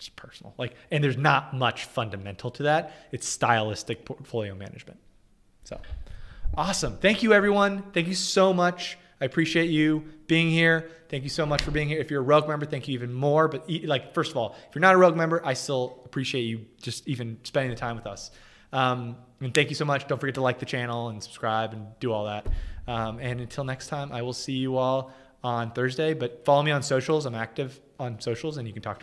just 0.00 0.16
personal. 0.16 0.54
Like, 0.58 0.74
and 0.90 1.04
there's 1.04 1.16
not 1.16 1.54
much 1.54 1.84
fundamental 1.84 2.50
to 2.52 2.64
that. 2.64 2.92
It's 3.12 3.28
stylistic 3.28 4.04
portfolio 4.04 4.54
management. 4.54 4.98
So 5.64 5.80
awesome. 6.56 6.96
Thank 6.96 7.22
you, 7.22 7.32
everyone. 7.32 7.82
Thank 7.92 8.08
you 8.08 8.14
so 8.14 8.52
much. 8.52 8.98
I 9.20 9.24
appreciate 9.24 9.70
you 9.70 10.04
being 10.26 10.50
here. 10.50 10.90
Thank 11.08 11.24
you 11.24 11.28
so 11.28 11.44
much 11.44 11.62
for 11.62 11.70
being 11.70 11.88
here. 11.88 11.98
If 11.98 12.10
you're 12.10 12.22
a 12.22 12.24
Roic 12.24 12.48
member, 12.48 12.64
thank 12.66 12.88
you 12.88 12.94
even 12.94 13.12
more. 13.12 13.48
But 13.48 13.68
like, 13.84 14.14
first 14.14 14.30
of 14.30 14.36
all, 14.36 14.56
if 14.68 14.74
you're 14.74 14.80
not 14.80 14.94
a 14.94 14.98
Roic 14.98 15.16
member, 15.16 15.44
I 15.44 15.54
still 15.54 16.00
appreciate 16.04 16.42
you 16.42 16.66
just 16.80 17.06
even 17.08 17.38
spending 17.42 17.70
the 17.70 17.76
time 17.76 17.96
with 17.96 18.06
us. 18.06 18.30
Um, 18.72 19.16
and 19.40 19.52
thank 19.52 19.68
you 19.68 19.74
so 19.74 19.84
much. 19.84 20.06
Don't 20.06 20.18
forget 20.18 20.36
to 20.36 20.40
like 20.40 20.58
the 20.58 20.66
channel 20.66 21.08
and 21.08 21.22
subscribe 21.22 21.72
and 21.72 21.86
do 21.98 22.12
all 22.12 22.26
that. 22.26 22.46
Um, 22.86 23.18
and 23.18 23.40
until 23.40 23.64
next 23.64 23.88
time, 23.88 24.12
I 24.12 24.22
will 24.22 24.32
see 24.32 24.54
you 24.54 24.76
all 24.76 25.12
on 25.42 25.72
Thursday. 25.72 26.14
But 26.14 26.44
follow 26.44 26.62
me 26.62 26.70
on 26.70 26.82
socials. 26.82 27.26
I'm 27.26 27.34
active 27.34 27.80
on 27.98 28.20
socials, 28.20 28.56
and 28.56 28.66
you 28.66 28.72
can 28.72 28.82
talk 28.82 28.96
to 28.96 28.96
me. 28.96 28.98